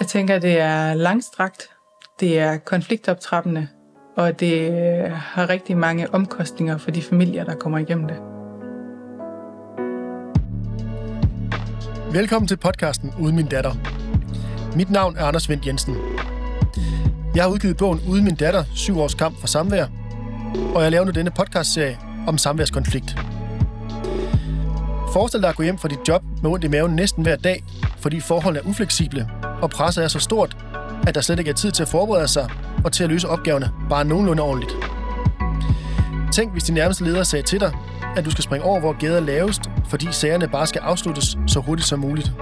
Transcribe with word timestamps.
Jeg 0.00 0.08
tænker, 0.08 0.38
det 0.38 0.60
er 0.60 0.94
langstrakt, 0.94 1.70
det 2.20 2.38
er 2.38 2.56
konfliktoptrappende, 2.56 3.68
og 4.16 4.40
det 4.40 4.70
øh, 4.70 5.12
har 5.12 5.48
rigtig 5.48 5.76
mange 5.76 6.14
omkostninger 6.14 6.78
for 6.78 6.90
de 6.90 7.02
familier, 7.02 7.44
der 7.44 7.54
kommer 7.54 7.78
igennem 7.78 8.08
det. 8.08 8.16
Velkommen 12.12 12.48
til 12.48 12.56
podcasten 12.56 13.12
Uden 13.20 13.36
min 13.36 13.46
datter. 13.46 13.72
Mit 14.76 14.90
navn 14.90 15.16
er 15.16 15.24
Anders 15.24 15.48
Vendt 15.48 15.66
Jensen. 15.66 15.96
Jeg 17.34 17.42
har 17.42 17.50
udgivet 17.50 17.76
bogen 17.76 18.00
Uden 18.08 18.24
min 18.24 18.34
datter, 18.34 18.64
syv 18.74 18.98
års 18.98 19.14
kamp 19.14 19.40
for 19.40 19.46
samvær, 19.46 19.86
og 20.74 20.82
jeg 20.82 20.90
laver 20.90 21.04
nu 21.04 21.10
denne 21.10 21.30
podcastserie 21.30 21.98
om 22.26 22.38
samværskonflikt. 22.38 23.16
Forestil 25.12 25.40
dig 25.40 25.48
at 25.48 25.56
gå 25.56 25.62
hjem 25.62 25.78
fra 25.78 25.88
dit 25.88 26.08
job 26.08 26.22
med 26.42 26.50
ondt 26.50 26.64
i 26.64 26.68
maven 26.68 26.96
næsten 26.96 27.22
hver 27.22 27.36
dag, 27.36 27.64
fordi 27.98 28.20
forholdene 28.20 28.64
er 28.64 28.68
ufleksible, 28.68 29.28
og 29.62 29.70
presset 29.70 30.04
er 30.04 30.08
så 30.08 30.18
stort, 30.18 30.56
at 31.06 31.14
der 31.14 31.20
slet 31.20 31.38
ikke 31.38 31.50
er 31.50 31.54
tid 31.54 31.70
til 31.70 31.82
at 31.82 31.88
forberede 31.88 32.28
sig 32.28 32.50
og 32.84 32.92
til 32.92 33.04
at 33.04 33.10
løse 33.10 33.28
opgaverne 33.28 33.70
bare 33.90 34.04
nogenlunde 34.04 34.42
ordentligt. 34.42 34.72
Tænk, 36.32 36.52
hvis 36.52 36.64
din 36.64 36.74
nærmeste 36.74 37.04
leder 37.04 37.22
sagde 37.22 37.42
til 37.42 37.60
dig, 37.60 37.72
at 38.16 38.24
du 38.24 38.30
skal 38.30 38.44
springe 38.44 38.66
over, 38.66 38.80
hvor 38.80 38.98
gæder 38.98 39.16
er 39.16 39.20
lavest, 39.20 39.60
fordi 39.88 40.06
sagerne 40.10 40.48
bare 40.48 40.66
skal 40.66 40.80
afsluttes 40.80 41.38
så 41.46 41.60
hurtigt 41.60 41.88
som 41.88 41.98
muligt. 41.98 42.32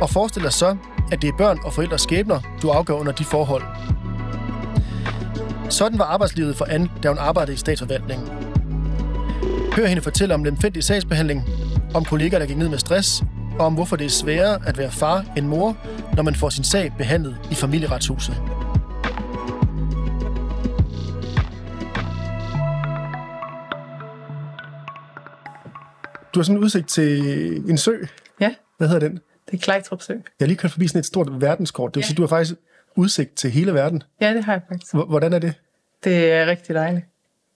Og 0.00 0.10
forestil 0.10 0.42
dig 0.42 0.52
så, 0.52 0.76
at 1.12 1.22
det 1.22 1.28
er 1.28 1.36
børn 1.38 1.58
og 1.64 1.72
forældres 1.72 2.00
skæbner, 2.00 2.40
du 2.62 2.70
afgør 2.70 2.94
under 2.94 3.12
de 3.12 3.24
forhold. 3.24 3.62
Sådan 5.70 5.98
var 5.98 6.04
arbejdslivet 6.04 6.56
for 6.56 6.64
Anne, 6.64 6.88
da 7.02 7.08
hun 7.08 7.18
arbejdede 7.18 7.54
i 7.54 7.56
statsforvaltningen. 7.56 8.28
Hør 9.76 9.86
hende 9.86 10.02
fortælle 10.02 10.34
om 10.34 10.44
lemfældig 10.44 10.84
sagsbehandling, 10.84 11.44
om 11.94 12.04
kollegaer, 12.04 12.38
der 12.38 12.46
gik 12.46 12.56
ned 12.56 12.68
med 12.68 12.78
stress, 12.78 13.22
og 13.58 13.66
om 13.66 13.74
hvorfor 13.74 13.96
det 13.96 14.04
er 14.04 14.10
sværere 14.10 14.58
at 14.66 14.78
være 14.78 14.90
far 14.90 15.24
end 15.36 15.46
mor, 15.46 15.76
når 16.16 16.22
man 16.22 16.34
får 16.34 16.48
sin 16.48 16.64
sag 16.64 16.92
behandlet 16.98 17.36
i 17.50 17.54
familieretshuset. 17.54 18.34
Du 26.34 26.38
har 26.38 26.42
sådan 26.42 26.56
en 26.56 26.64
udsigt 26.64 26.88
til 26.88 27.20
en 27.70 27.78
sø. 27.78 27.96
Ja. 28.40 28.54
Hvad 28.78 28.88
hedder 28.88 29.08
den? 29.08 29.20
Det 29.50 29.54
er 29.54 29.58
Klejtrup 29.58 30.02
Sø. 30.02 30.12
Jeg 30.12 30.22
har 30.40 30.46
lige 30.46 30.56
kørt 30.56 30.70
forbi 30.70 30.86
sådan 30.88 30.98
et 30.98 31.06
stort 31.06 31.40
verdenskort. 31.40 31.94
Det 31.94 31.96
vil 31.96 32.02
ja. 32.02 32.06
sige, 32.06 32.16
du 32.16 32.22
har 32.22 32.28
faktisk 32.28 32.54
udsigt 32.96 33.34
til 33.34 33.50
hele 33.50 33.74
verden. 33.74 34.02
Ja, 34.20 34.34
det 34.34 34.44
har 34.44 34.52
jeg 34.52 34.62
faktisk. 34.68 34.94
Hvordan 34.94 35.32
er 35.32 35.38
det? 35.38 35.54
Det 36.04 36.32
er 36.32 36.46
rigtig 36.46 36.74
dejligt. 36.74 37.06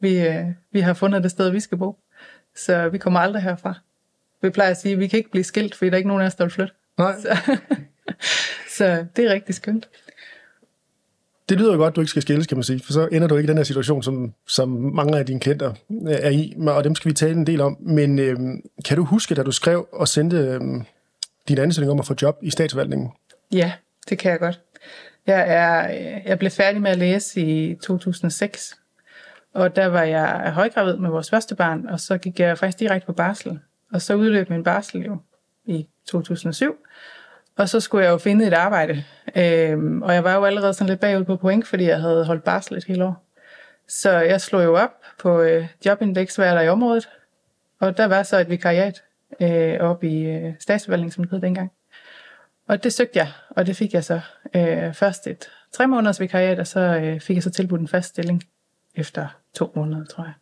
Vi, 0.00 0.26
øh, 0.26 0.44
vi 0.72 0.80
har 0.80 0.94
fundet 0.94 1.22
det 1.22 1.30
sted, 1.30 1.50
vi 1.50 1.60
skal 1.60 1.78
bo. 1.78 1.96
Så 2.56 2.88
vi 2.88 2.98
kommer 2.98 3.20
aldrig 3.20 3.42
herfra. 3.42 3.74
Vi 4.42 4.50
plejer 4.50 4.70
at 4.70 4.76
sige, 4.76 4.92
at 4.92 4.98
vi 4.98 5.06
kan 5.06 5.16
ikke 5.16 5.30
blive 5.30 5.44
skilt, 5.44 5.74
fordi 5.74 5.88
der 5.88 5.94
er 5.94 5.98
ikke 5.98 6.08
nogen 6.08 6.22
af 6.22 6.26
os, 6.26 6.34
der 6.34 6.44
vil 6.44 6.52
flytte. 6.52 6.74
Nej. 6.98 7.20
Så, 7.20 7.36
så 8.76 9.06
det 9.16 9.24
er 9.24 9.32
rigtig 9.32 9.54
skønt. 9.54 9.88
Det 11.48 11.60
lyder 11.60 11.72
jo 11.72 11.78
godt, 11.78 11.92
at 11.92 11.96
du 11.96 12.00
ikke 12.00 12.10
skal 12.10 12.22
skilles, 12.22 12.46
kan 12.46 12.56
man 12.56 12.64
sige, 12.64 12.80
for 12.80 12.92
så 12.92 13.08
ender 13.12 13.28
du 13.28 13.36
ikke 13.36 13.46
i 13.46 13.48
den 13.48 13.56
her 13.56 13.64
situation, 13.64 14.02
som, 14.02 14.34
som 14.46 14.68
mange 14.68 15.18
af 15.18 15.26
dine 15.26 15.40
klienter 15.40 15.74
er 16.08 16.30
i, 16.30 16.54
og 16.66 16.84
dem 16.84 16.94
skal 16.94 17.08
vi 17.08 17.14
tale 17.14 17.32
en 17.32 17.46
del 17.46 17.60
om. 17.60 17.76
Men 17.80 18.18
øh, 18.18 18.38
kan 18.84 18.96
du 18.96 19.04
huske, 19.04 19.34
da 19.34 19.42
du 19.42 19.52
skrev 19.52 19.88
og 19.92 20.08
sendte 20.08 20.36
øh, 20.36 20.60
din 21.48 21.58
ansøgning 21.58 21.90
om 21.90 21.98
at 21.98 22.06
få 22.06 22.14
job 22.22 22.38
i 22.42 22.50
statsforvaltningen? 22.50 23.10
Ja, 23.52 23.72
det 24.08 24.18
kan 24.18 24.30
jeg 24.30 24.38
godt. 24.38 24.60
Jeg, 25.26 25.44
er, 25.48 25.88
jeg 26.26 26.38
blev 26.38 26.50
færdig 26.50 26.82
med 26.82 26.90
at 26.90 26.98
læse 26.98 27.40
i 27.40 27.74
2006, 27.74 28.76
og 29.54 29.76
der 29.76 29.86
var 29.86 30.02
jeg 30.02 30.52
højgravid 30.54 30.96
med 30.96 31.10
vores 31.10 31.30
første 31.30 31.54
barn, 31.54 31.86
og 31.86 32.00
så 32.00 32.18
gik 32.18 32.40
jeg 32.40 32.58
faktisk 32.58 32.78
direkte 32.78 33.06
på 33.06 33.12
barsel. 33.12 33.58
Og 33.92 34.02
så 34.02 34.14
udløb 34.14 34.50
min 34.50 34.64
barsel 34.64 35.00
jo 35.04 35.18
i 35.64 35.88
2007, 36.06 36.76
og 37.56 37.68
så 37.68 37.80
skulle 37.80 38.04
jeg 38.04 38.12
jo 38.12 38.18
finde 38.18 38.46
et 38.46 38.52
arbejde. 38.52 39.04
Øhm, 39.36 40.02
og 40.02 40.14
jeg 40.14 40.24
var 40.24 40.34
jo 40.34 40.44
allerede 40.44 40.74
sådan 40.74 40.88
lidt 40.88 41.00
bagud 41.00 41.24
på 41.24 41.36
point, 41.36 41.66
fordi 41.66 41.84
jeg 41.84 42.00
havde 42.00 42.24
holdt 42.24 42.44
barsel 42.44 42.76
et 42.76 42.84
helt 42.84 43.02
år. 43.02 43.24
Så 43.88 44.10
jeg 44.10 44.40
slog 44.40 44.64
jo 44.64 44.76
op 44.76 44.90
på 45.18 45.40
øh, 45.40 45.66
Jobindex, 45.86 46.36
hvad 46.36 46.48
er 46.48 46.54
der 46.54 46.60
i 46.60 46.68
området. 46.68 47.08
Og 47.80 47.96
der 47.96 48.04
var 48.04 48.22
så 48.22 48.38
et 48.38 48.50
vikariat 48.50 49.02
øh, 49.40 49.80
op 49.80 50.04
i 50.04 50.22
øh, 50.22 50.52
statsforvaltningen, 50.60 51.12
som 51.12 51.24
det 51.24 51.30
hed 51.30 51.40
dengang. 51.40 51.72
Og 52.68 52.84
det 52.84 52.92
søgte 52.92 53.18
jeg, 53.18 53.28
og 53.50 53.66
det 53.66 53.76
fik 53.76 53.94
jeg 53.94 54.04
så 54.04 54.20
øh, 54.56 54.94
først 54.94 55.26
et 55.26 55.50
tre 55.72 55.86
måneders 55.86 56.20
vikariat, 56.20 56.58
og 56.58 56.66
så 56.66 56.80
øh, 56.80 57.20
fik 57.20 57.36
jeg 57.36 57.42
så 57.42 57.50
tilbudt 57.50 57.80
en 57.80 57.88
fast 57.88 58.08
stilling 58.08 58.42
efter 58.94 59.26
to 59.54 59.72
måneder, 59.76 60.04
tror 60.04 60.24
jeg. 60.24 60.32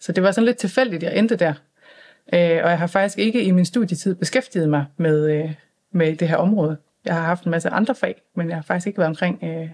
Så 0.00 0.12
det 0.12 0.22
var 0.22 0.30
sådan 0.30 0.46
lidt 0.46 0.56
tilfældigt, 0.56 1.02
jeg 1.02 1.16
endte 1.16 1.36
der. 1.36 1.54
Øh, 2.34 2.60
og 2.64 2.70
jeg 2.70 2.78
har 2.78 2.86
faktisk 2.86 3.18
ikke 3.18 3.44
i 3.44 3.50
min 3.50 3.64
studietid 3.64 4.14
beskæftiget 4.14 4.68
mig 4.68 4.84
med, 4.96 5.30
øh, 5.30 5.54
med 5.92 6.16
det 6.16 6.28
her 6.28 6.36
område. 6.36 6.76
Jeg 7.04 7.14
har 7.14 7.22
haft 7.22 7.44
en 7.44 7.50
masse 7.50 7.68
andre 7.68 7.94
fag, 7.94 8.22
men 8.36 8.48
jeg 8.48 8.56
har 8.56 8.62
faktisk 8.62 8.86
ikke 8.86 8.98
været 8.98 9.08
omkring 9.08 9.44
øh, 9.44 9.68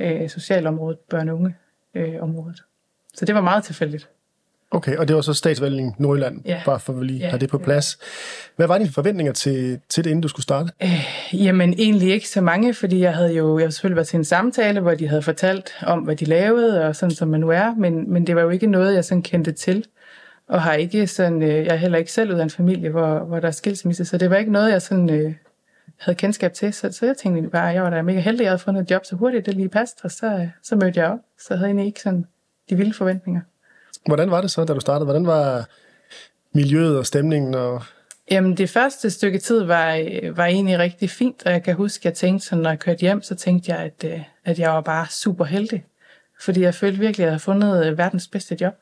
øh, 0.00 0.28
socialområdet, 0.28 0.98
børne- 1.14 1.30
og 1.30 1.36
unge 1.36 1.54
øh, 1.94 2.22
området. 2.22 2.62
Så 3.14 3.24
det 3.24 3.34
var 3.34 3.40
meget 3.40 3.64
tilfældigt. 3.64 4.08
Okay, 4.72 4.96
og 4.96 5.08
det 5.08 5.16
var 5.16 5.22
så 5.22 5.34
statsvalgning 5.34 5.94
Nordjylland, 5.98 6.40
ja. 6.44 6.62
bare 6.64 6.80
for 6.80 6.92
at 6.92 7.00
vi 7.00 7.04
lige 7.04 7.18
ja, 7.18 7.28
have 7.28 7.38
det 7.38 7.48
på 7.48 7.58
plads. 7.58 7.98
Hvad 8.56 8.66
var 8.66 8.78
dine 8.78 8.90
forventninger 8.90 9.32
til, 9.32 9.80
til 9.88 10.04
det, 10.04 10.10
inden 10.10 10.22
du 10.22 10.28
skulle 10.28 10.42
starte? 10.42 10.72
Øh, 10.82 11.06
jamen 11.32 11.74
egentlig 11.78 12.12
ikke 12.12 12.28
så 12.28 12.40
mange, 12.40 12.74
fordi 12.74 13.00
jeg 13.00 13.14
havde 13.14 13.34
jo 13.34 13.58
jeg 13.58 13.62
havde 13.62 13.72
selvfølgelig 13.72 13.96
været 13.96 14.08
til 14.08 14.16
en 14.16 14.24
samtale, 14.24 14.80
hvor 14.80 14.94
de 14.94 15.08
havde 15.08 15.22
fortalt 15.22 15.70
om, 15.82 15.98
hvad 15.98 16.16
de 16.16 16.24
lavede, 16.24 16.84
og 16.84 16.96
sådan 16.96 17.14
som 17.14 17.28
man 17.28 17.40
nu 17.40 17.50
er, 17.50 17.74
men, 17.74 18.12
men 18.12 18.26
det 18.26 18.36
var 18.36 18.42
jo 18.42 18.50
ikke 18.50 18.66
noget, 18.66 18.94
jeg 18.94 19.04
sådan 19.04 19.22
kendte 19.22 19.52
til. 19.52 19.84
Og 20.50 20.62
har 20.62 20.72
ikke 20.72 21.06
sådan, 21.06 21.42
øh, 21.42 21.48
jeg 21.48 21.66
er 21.66 21.76
heller 21.76 21.98
ikke 21.98 22.12
selv 22.12 22.34
ud 22.34 22.38
af 22.38 22.42
en 22.42 22.50
familie, 22.50 22.90
hvor, 22.90 23.18
hvor 23.18 23.40
der 23.40 23.48
er 23.48 23.52
skilsmisse, 23.52 24.04
så 24.04 24.18
det 24.18 24.30
var 24.30 24.36
ikke 24.36 24.52
noget, 24.52 24.70
jeg 24.70 24.82
sådan, 24.82 25.10
øh, 25.10 25.34
havde 25.98 26.16
kendskab 26.16 26.52
til. 26.52 26.72
Så, 26.72 26.92
så 26.92 27.06
jeg 27.06 27.16
tænkte 27.16 27.50
bare, 27.50 27.64
jeg 27.64 27.82
var 27.82 27.90
da 27.90 28.02
mega 28.02 28.20
heldig, 28.20 28.42
jeg 28.42 28.50
havde 28.50 28.58
fundet 28.58 28.82
et 28.82 28.90
job 28.90 29.04
så 29.04 29.16
hurtigt, 29.16 29.46
det 29.46 29.54
lige 29.54 29.68
passede, 29.68 30.00
og 30.04 30.10
så, 30.10 30.48
så 30.62 30.76
mødte 30.76 31.00
jeg 31.00 31.10
op. 31.10 31.18
Så 31.38 31.46
jeg 31.50 31.58
havde 31.58 31.68
egentlig 31.68 31.86
ikke 31.86 32.00
sådan 32.00 32.26
de 32.70 32.76
vilde 32.76 32.94
forventninger. 32.94 33.40
Hvordan 34.06 34.30
var 34.30 34.40
det 34.40 34.50
så, 34.50 34.64
da 34.64 34.74
du 34.74 34.80
startede? 34.80 35.04
Hvordan 35.04 35.26
var 35.26 35.68
miljøet 36.54 36.98
og 36.98 37.06
stemningen? 37.06 37.54
Og... 37.54 37.82
Jamen, 38.30 38.56
det 38.56 38.70
første 38.70 39.10
stykke 39.10 39.38
tid 39.38 39.62
var, 39.62 39.86
var 40.34 40.46
egentlig 40.46 40.78
rigtig 40.78 41.10
fint, 41.10 41.42
og 41.46 41.52
jeg 41.52 41.62
kan 41.62 41.74
huske, 41.74 42.02
at 42.02 42.04
jeg 42.04 42.14
tænkte, 42.14 42.46
sådan, 42.46 42.62
når 42.62 42.70
jeg 42.70 42.78
kørte 42.78 43.00
hjem, 43.00 43.22
så 43.22 43.34
tænkte 43.34 43.72
jeg, 43.72 43.78
at, 43.78 44.04
øh, 44.04 44.20
at 44.44 44.58
jeg 44.58 44.70
var 44.70 44.80
bare 44.80 45.06
super 45.10 45.44
heldig. 45.44 45.84
Fordi 46.40 46.60
jeg 46.60 46.74
følte 46.74 46.98
virkelig, 46.98 47.24
at 47.24 47.26
jeg 47.26 47.32
havde 47.32 47.40
fundet 47.40 47.86
øh, 47.86 47.98
verdens 47.98 48.28
bedste 48.28 48.56
job. 48.60 48.74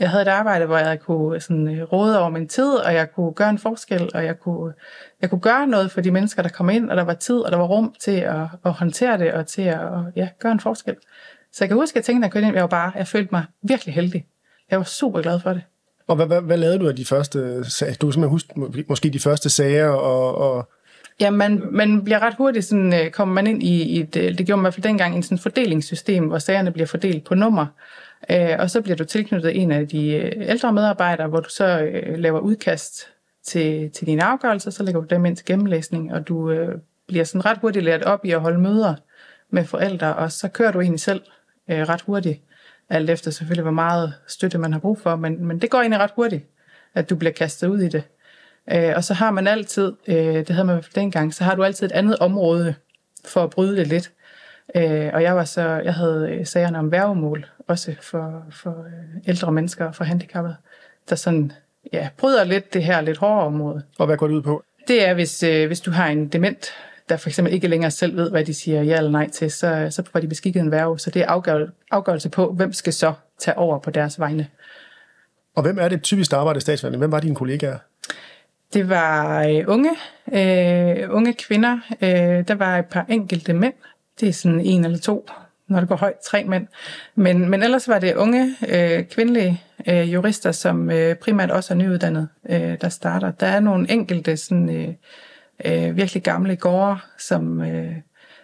Jeg 0.00 0.10
havde 0.10 0.22
et 0.22 0.28
arbejde, 0.28 0.66
hvor 0.66 0.78
jeg 0.78 1.00
kunne 1.00 1.40
sådan, 1.40 1.68
øh, 1.68 1.82
råde 1.82 2.20
over 2.20 2.28
min 2.28 2.48
tid, 2.48 2.74
og 2.74 2.94
jeg 2.94 3.12
kunne 3.12 3.32
gøre 3.32 3.50
en 3.50 3.58
forskel, 3.58 4.10
og 4.14 4.24
jeg 4.24 4.40
kunne, 4.40 4.72
jeg 5.20 5.30
kunne 5.30 5.40
gøre 5.40 5.66
noget 5.66 5.90
for 5.90 6.00
de 6.00 6.10
mennesker, 6.10 6.42
der 6.42 6.48
kom 6.48 6.70
ind, 6.70 6.90
og 6.90 6.96
der 6.96 7.02
var 7.02 7.14
tid, 7.14 7.38
og 7.38 7.52
der 7.52 7.58
var 7.58 7.64
rum 7.64 7.94
til 8.00 8.16
at, 8.16 8.40
at 8.64 8.72
håndtere 8.72 9.18
det, 9.18 9.32
og 9.32 9.46
til 9.46 9.62
at 9.62 9.80
ja, 10.16 10.28
gøre 10.38 10.52
en 10.52 10.60
forskel. 10.60 10.96
Så 11.52 11.64
jeg 11.64 11.68
kan 11.68 11.76
huske, 11.76 11.92
at 11.92 11.96
jeg 11.96 12.04
tænkte, 12.04 12.28
at 12.28 12.34
jeg 12.34 12.42
ind, 12.42 12.54
jeg 12.54 12.62
var 12.62 12.68
bare, 12.68 12.92
jeg 12.96 13.06
følte 13.06 13.28
mig 13.32 13.44
virkelig 13.62 13.94
heldig. 13.94 14.26
Jeg 14.70 14.78
var 14.78 14.84
super 14.84 15.22
glad 15.22 15.40
for 15.40 15.50
det. 15.50 15.62
Og 16.06 16.16
hvad, 16.16 16.26
hvad, 16.26 16.40
hvad 16.40 16.56
lavede 16.56 16.78
du 16.78 16.88
af 16.88 16.96
de 16.96 17.04
første 17.04 17.64
sager? 17.70 17.94
Du 17.94 18.06
kan 18.06 18.12
simpelthen 18.12 18.28
huske 18.28 18.84
måske 18.88 19.10
de 19.10 19.20
første 19.20 19.50
sager 19.50 19.88
og... 19.88 20.38
og 20.38 20.68
Ja, 21.20 21.30
man, 21.30 21.62
man 21.70 22.04
bliver 22.04 22.18
ret 22.18 22.34
hurtigt 22.34 22.64
sådan, 22.64 22.92
øh, 22.92 23.10
kommer 23.10 23.34
man 23.34 23.46
ind 23.46 23.62
i 23.62 24.00
et, 24.00 24.14
det 24.14 24.46
gjorde 24.46 24.56
man 24.56 24.62
i 24.62 24.64
hvert 24.64 24.74
fald 24.74 24.82
dengang, 24.82 25.16
en 25.16 25.22
sådan 25.22 25.38
fordelingssystem, 25.38 26.24
hvor 26.24 26.38
sagerne 26.38 26.70
bliver 26.70 26.86
fordelt 26.86 27.24
på 27.24 27.34
nummer. 27.34 27.66
Øh, 28.30 28.56
og 28.58 28.70
så 28.70 28.82
bliver 28.82 28.96
du 28.96 29.04
tilknyttet 29.04 29.62
en 29.62 29.72
af 29.72 29.88
de 29.88 30.14
øh, 30.14 30.32
ældre 30.48 30.72
medarbejdere, 30.72 31.28
hvor 31.28 31.40
du 31.40 31.48
så 31.48 31.80
øh, 31.80 32.18
laver 32.18 32.40
udkast 32.40 33.08
til, 33.46 33.90
til 33.90 34.06
dine 34.06 34.24
afgørelser, 34.24 34.70
så 34.70 34.82
lægger 34.82 35.00
du 35.00 35.06
dem 35.06 35.26
ind 35.26 35.36
til 35.36 35.46
gennemlæsning, 35.46 36.12
og 36.12 36.28
du 36.28 36.50
øh, 36.50 36.78
bliver 37.08 37.24
sådan 37.24 37.44
ret 37.44 37.58
hurtigt 37.58 37.84
lært 37.84 38.02
op 38.02 38.24
i 38.24 38.30
at 38.30 38.40
holde 38.40 38.58
møder 38.58 38.94
med 39.50 39.64
forældre, 39.64 40.14
og 40.14 40.32
så 40.32 40.48
kører 40.48 40.72
du 40.72 40.80
egentlig 40.80 41.00
selv 41.00 41.22
øh, 41.70 41.88
ret 41.88 42.02
hurtigt 42.02 42.40
alt 42.90 43.10
efter 43.10 43.30
selvfølgelig, 43.30 43.62
hvor 43.62 43.70
meget 43.70 44.14
støtte 44.26 44.58
man 44.58 44.72
har 44.72 44.80
brug 44.80 44.98
for, 44.98 45.16
men, 45.16 45.46
men 45.46 45.60
det 45.60 45.70
går 45.70 45.78
egentlig 45.78 46.00
ret 46.00 46.12
hurtigt, 46.16 46.44
at 46.94 47.10
du 47.10 47.16
bliver 47.16 47.32
kastet 47.32 47.68
ud 47.68 47.78
i 47.78 47.88
det. 47.88 48.04
Øh, 48.72 48.92
og 48.96 49.04
så 49.04 49.14
har 49.14 49.30
man 49.30 49.46
altid, 49.46 49.92
øh, 50.06 50.16
det 50.16 50.50
havde 50.50 50.66
man 50.66 50.82
dengang, 50.94 51.34
så 51.34 51.44
har 51.44 51.54
du 51.54 51.64
altid 51.64 51.86
et 51.86 51.92
andet 51.92 52.18
område 52.18 52.74
for 53.24 53.44
at 53.44 53.50
bryde 53.50 53.76
det 53.76 53.86
lidt. 53.86 54.12
Øh, 54.74 55.10
og 55.14 55.22
jeg 55.22 55.36
var 55.36 55.44
så, 55.44 55.62
jeg 55.62 55.94
havde 55.94 56.28
øh, 56.30 56.46
sagerne 56.46 56.78
om 56.78 56.92
værgemål, 56.92 57.46
også 57.68 57.94
for, 58.00 58.44
for 58.50 58.70
øh, 58.70 59.22
ældre 59.26 59.52
mennesker 59.52 59.84
og 59.84 59.94
for 59.94 60.04
handicappede, 60.04 60.56
der 61.08 61.16
sådan, 61.16 61.52
ja, 61.92 62.08
bryder 62.16 62.44
lidt 62.44 62.74
det 62.74 62.84
her 62.84 63.00
lidt 63.00 63.18
hårdere 63.18 63.46
område. 63.46 63.82
Og 63.98 64.06
hvad 64.06 64.16
går 64.16 64.26
det 64.26 64.34
ud 64.34 64.42
på? 64.42 64.62
Det 64.88 65.08
er, 65.08 65.14
hvis, 65.14 65.42
øh, 65.42 65.66
hvis 65.66 65.80
du 65.80 65.90
har 65.90 66.06
en 66.06 66.28
dement 66.28 66.72
der 67.08 67.16
for 67.16 67.28
eksempel 67.28 67.54
ikke 67.54 67.68
længere 67.68 67.90
selv 67.90 68.16
ved, 68.16 68.30
hvad 68.30 68.44
de 68.44 68.54
siger 68.54 68.82
ja 68.82 68.96
eller 68.96 69.10
nej 69.10 69.30
til, 69.30 69.50
så, 69.50 69.86
så 69.90 70.02
får 70.12 70.20
de 70.20 70.28
beskikket 70.28 70.60
en 70.60 70.70
værve. 70.70 70.98
Så 70.98 71.10
det 71.10 71.22
er 71.22 71.26
afgør, 71.26 71.66
afgørelse 71.90 72.28
på, 72.28 72.52
hvem 72.52 72.72
skal 72.72 72.92
så 72.92 73.12
tage 73.38 73.58
over 73.58 73.78
på 73.78 73.90
deres 73.90 74.20
vegne. 74.20 74.48
Og 75.54 75.62
hvem 75.62 75.78
er 75.78 75.88
det 75.88 76.02
typisk, 76.02 76.30
der 76.30 76.36
arbejder 76.36 76.58
i 76.58 76.60
statsforvaltningen? 76.60 77.00
Hvem 77.00 77.12
var 77.12 77.20
dine 77.20 77.34
kollegaer? 77.34 77.78
Det 78.72 78.88
var 78.88 79.42
øh, 79.42 79.64
unge, 79.66 79.90
øh, 80.32 81.14
unge 81.14 81.34
kvinder. 81.34 81.78
Øh, 82.02 82.48
der 82.48 82.54
var 82.54 82.78
et 82.78 82.86
par 82.86 83.06
enkelte 83.08 83.52
mænd. 83.52 83.74
Det 84.20 84.28
er 84.28 84.32
sådan 84.32 84.60
en 84.60 84.84
eller 84.84 84.98
to, 84.98 85.26
når 85.68 85.80
det 85.80 85.88
går 85.88 85.96
højt, 85.96 86.18
tre 86.24 86.44
mænd. 86.44 86.66
Men, 87.14 87.48
men 87.50 87.62
ellers 87.62 87.88
var 87.88 87.98
det 87.98 88.14
unge, 88.14 88.56
øh, 88.68 89.04
kvindelige 89.04 89.62
øh, 89.88 90.12
jurister, 90.12 90.52
som 90.52 90.90
øh, 90.90 91.16
primært 91.16 91.50
også 91.50 91.74
er 91.74 91.78
nyuddannede, 91.78 92.28
øh, 92.50 92.76
der 92.80 92.88
starter. 92.88 93.30
Der 93.30 93.46
er 93.46 93.60
nogle 93.60 93.90
enkelte 93.90 94.36
sådan... 94.36 94.70
Øh, 94.70 94.94
øh, 95.64 95.96
virkelig 95.96 96.22
gamle 96.22 96.56
gårde, 96.56 96.98
som, 97.18 97.62
øh, 97.62 97.96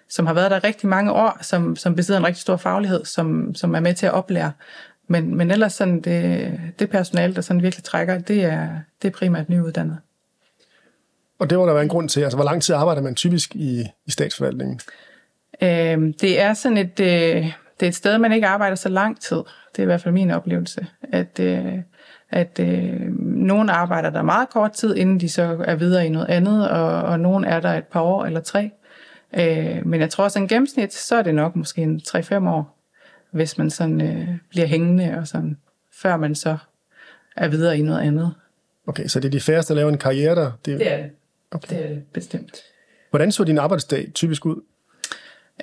som 0.08 0.26
har 0.26 0.34
været 0.34 0.50
der 0.50 0.64
rigtig 0.64 0.88
mange 0.88 1.12
år, 1.12 1.38
som, 1.42 1.76
som 1.76 1.94
besidder 1.94 2.20
en 2.20 2.26
rigtig 2.26 2.40
stor 2.40 2.56
faglighed, 2.56 3.04
som, 3.04 3.54
som 3.54 3.74
er 3.74 3.80
med 3.80 3.94
til 3.94 4.06
at 4.06 4.12
oplære. 4.12 4.52
Men, 5.08 5.36
men 5.36 5.50
ellers 5.50 5.72
sådan 5.72 6.00
det, 6.00 6.52
det 6.78 6.90
personale, 6.90 7.34
der 7.34 7.40
sådan 7.40 7.62
virkelig 7.62 7.84
trækker, 7.84 8.18
det 8.18 8.44
er, 8.44 8.68
det 9.02 9.08
er 9.08 9.12
primært 9.12 9.48
nyuddannet. 9.48 9.98
Og 11.38 11.50
det 11.50 11.58
må 11.58 11.66
der 11.66 11.72
være 11.72 11.82
en 11.82 11.88
grund 11.88 12.08
til. 12.08 12.20
Altså, 12.20 12.36
hvor 12.36 12.44
lang 12.44 12.62
tid 12.62 12.74
arbejder 12.74 13.02
man 13.02 13.14
typisk 13.14 13.54
i, 13.54 13.84
i 14.06 14.10
statsforvaltningen? 14.10 14.80
Øh, 15.62 16.14
det 16.20 16.40
er 16.40 16.55
sådan 16.55 16.78
et, 16.78 17.00
øh, 17.00 17.52
det 17.81 17.87
er 17.87 17.88
et 17.88 17.94
sted, 17.94 18.19
man 18.19 18.32
ikke 18.32 18.46
arbejder 18.46 18.76
så 18.76 18.88
lang 18.88 19.20
tid. 19.20 19.37
Det 19.37 19.78
er 19.78 19.82
i 19.82 19.87
hvert 19.87 20.02
fald 20.02 20.14
min 20.14 20.31
oplevelse. 20.31 20.87
At, 21.12 21.40
øh, 21.40 21.75
at 22.31 22.60
øh, 22.60 23.00
nogen 23.20 23.69
arbejder 23.69 24.10
der 24.10 24.22
meget 24.22 24.49
kort 24.49 24.72
tid, 24.72 24.96
inden 24.96 25.20
de 25.20 25.28
så 25.28 25.64
er 25.64 25.75
videre 25.75 26.06
i 26.06 26.08
noget 26.08 26.26
andet, 26.26 26.70
og, 26.70 27.02
og 27.02 27.20
nogen 27.20 27.44
er 27.44 27.60
der 27.60 27.75
et 27.75 27.84
par 27.84 28.00
år 28.00 28.25
eller 28.25 28.40
tre. 28.40 28.70
Øh, 29.38 29.87
men 29.87 30.00
jeg 30.00 30.10
tror 30.10 30.25
også, 30.25 30.38
en 30.38 30.49
gennemsnit, 30.49 30.94
så 30.94 31.16
er 31.16 31.22
det 31.22 31.34
nok 31.34 31.56
måske 31.56 31.82
en 31.82 32.00
3-5 32.08 32.49
år, 32.49 32.78
hvis 33.31 33.58
man 33.58 33.70
sådan 33.70 34.00
øh, 34.00 34.28
bliver 34.50 34.66
hængende, 34.66 35.14
og 35.19 35.26
sådan, 35.26 35.56
før 35.93 36.16
man 36.16 36.34
så 36.34 36.56
er 37.37 37.49
videre 37.49 37.78
i 37.78 37.82
noget 37.82 38.00
andet. 38.00 38.34
Okay, 38.87 39.06
så 39.06 39.20
det 39.20 39.26
er 39.26 39.31
de 39.31 39.40
færreste, 39.40 39.75
der 39.75 39.76
laver 39.76 39.90
en 39.90 39.99
karriere 39.99 40.34
der? 40.34 40.52
Det, 40.64 40.78
det 40.78 40.93
er 40.93 40.96
det. 40.96 41.11
Okay. 41.50 41.76
Det 41.76 41.84
er 41.84 41.88
det 41.88 42.02
bestemt. 42.12 42.56
Hvordan 43.11 43.32
så 43.32 43.44
din 43.44 43.58
arbejdsdag 43.58 44.11
typisk 44.14 44.46
ud? 44.46 44.62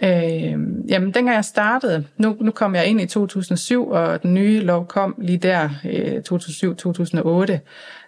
Øh, 0.03 0.57
jamen, 0.89 1.13
dengang 1.13 1.35
jeg 1.35 1.45
startede, 1.45 2.05
nu, 2.17 2.37
nu 2.41 2.51
kom 2.51 2.75
jeg 2.75 2.85
ind 2.85 3.01
i 3.01 3.05
2007, 3.05 3.89
og 3.89 4.23
den 4.23 4.33
nye 4.33 4.59
lov 4.59 4.87
kom 4.87 5.15
lige 5.17 5.37
der, 5.37 5.69
øh, 5.85 6.21
2007-2008. 6.29 7.59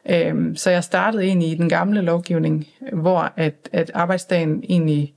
Øh, 0.10 0.56
så 0.56 0.70
jeg 0.70 0.84
startede 0.84 1.24
egentlig 1.24 1.52
i 1.52 1.56
den 1.56 1.70
gamle 1.70 2.02
lovgivning, 2.02 2.68
hvor 2.94 3.34
at, 3.36 3.54
at 3.72 3.92
arbejdsdagen 3.94 4.64
egentlig, 4.70 5.14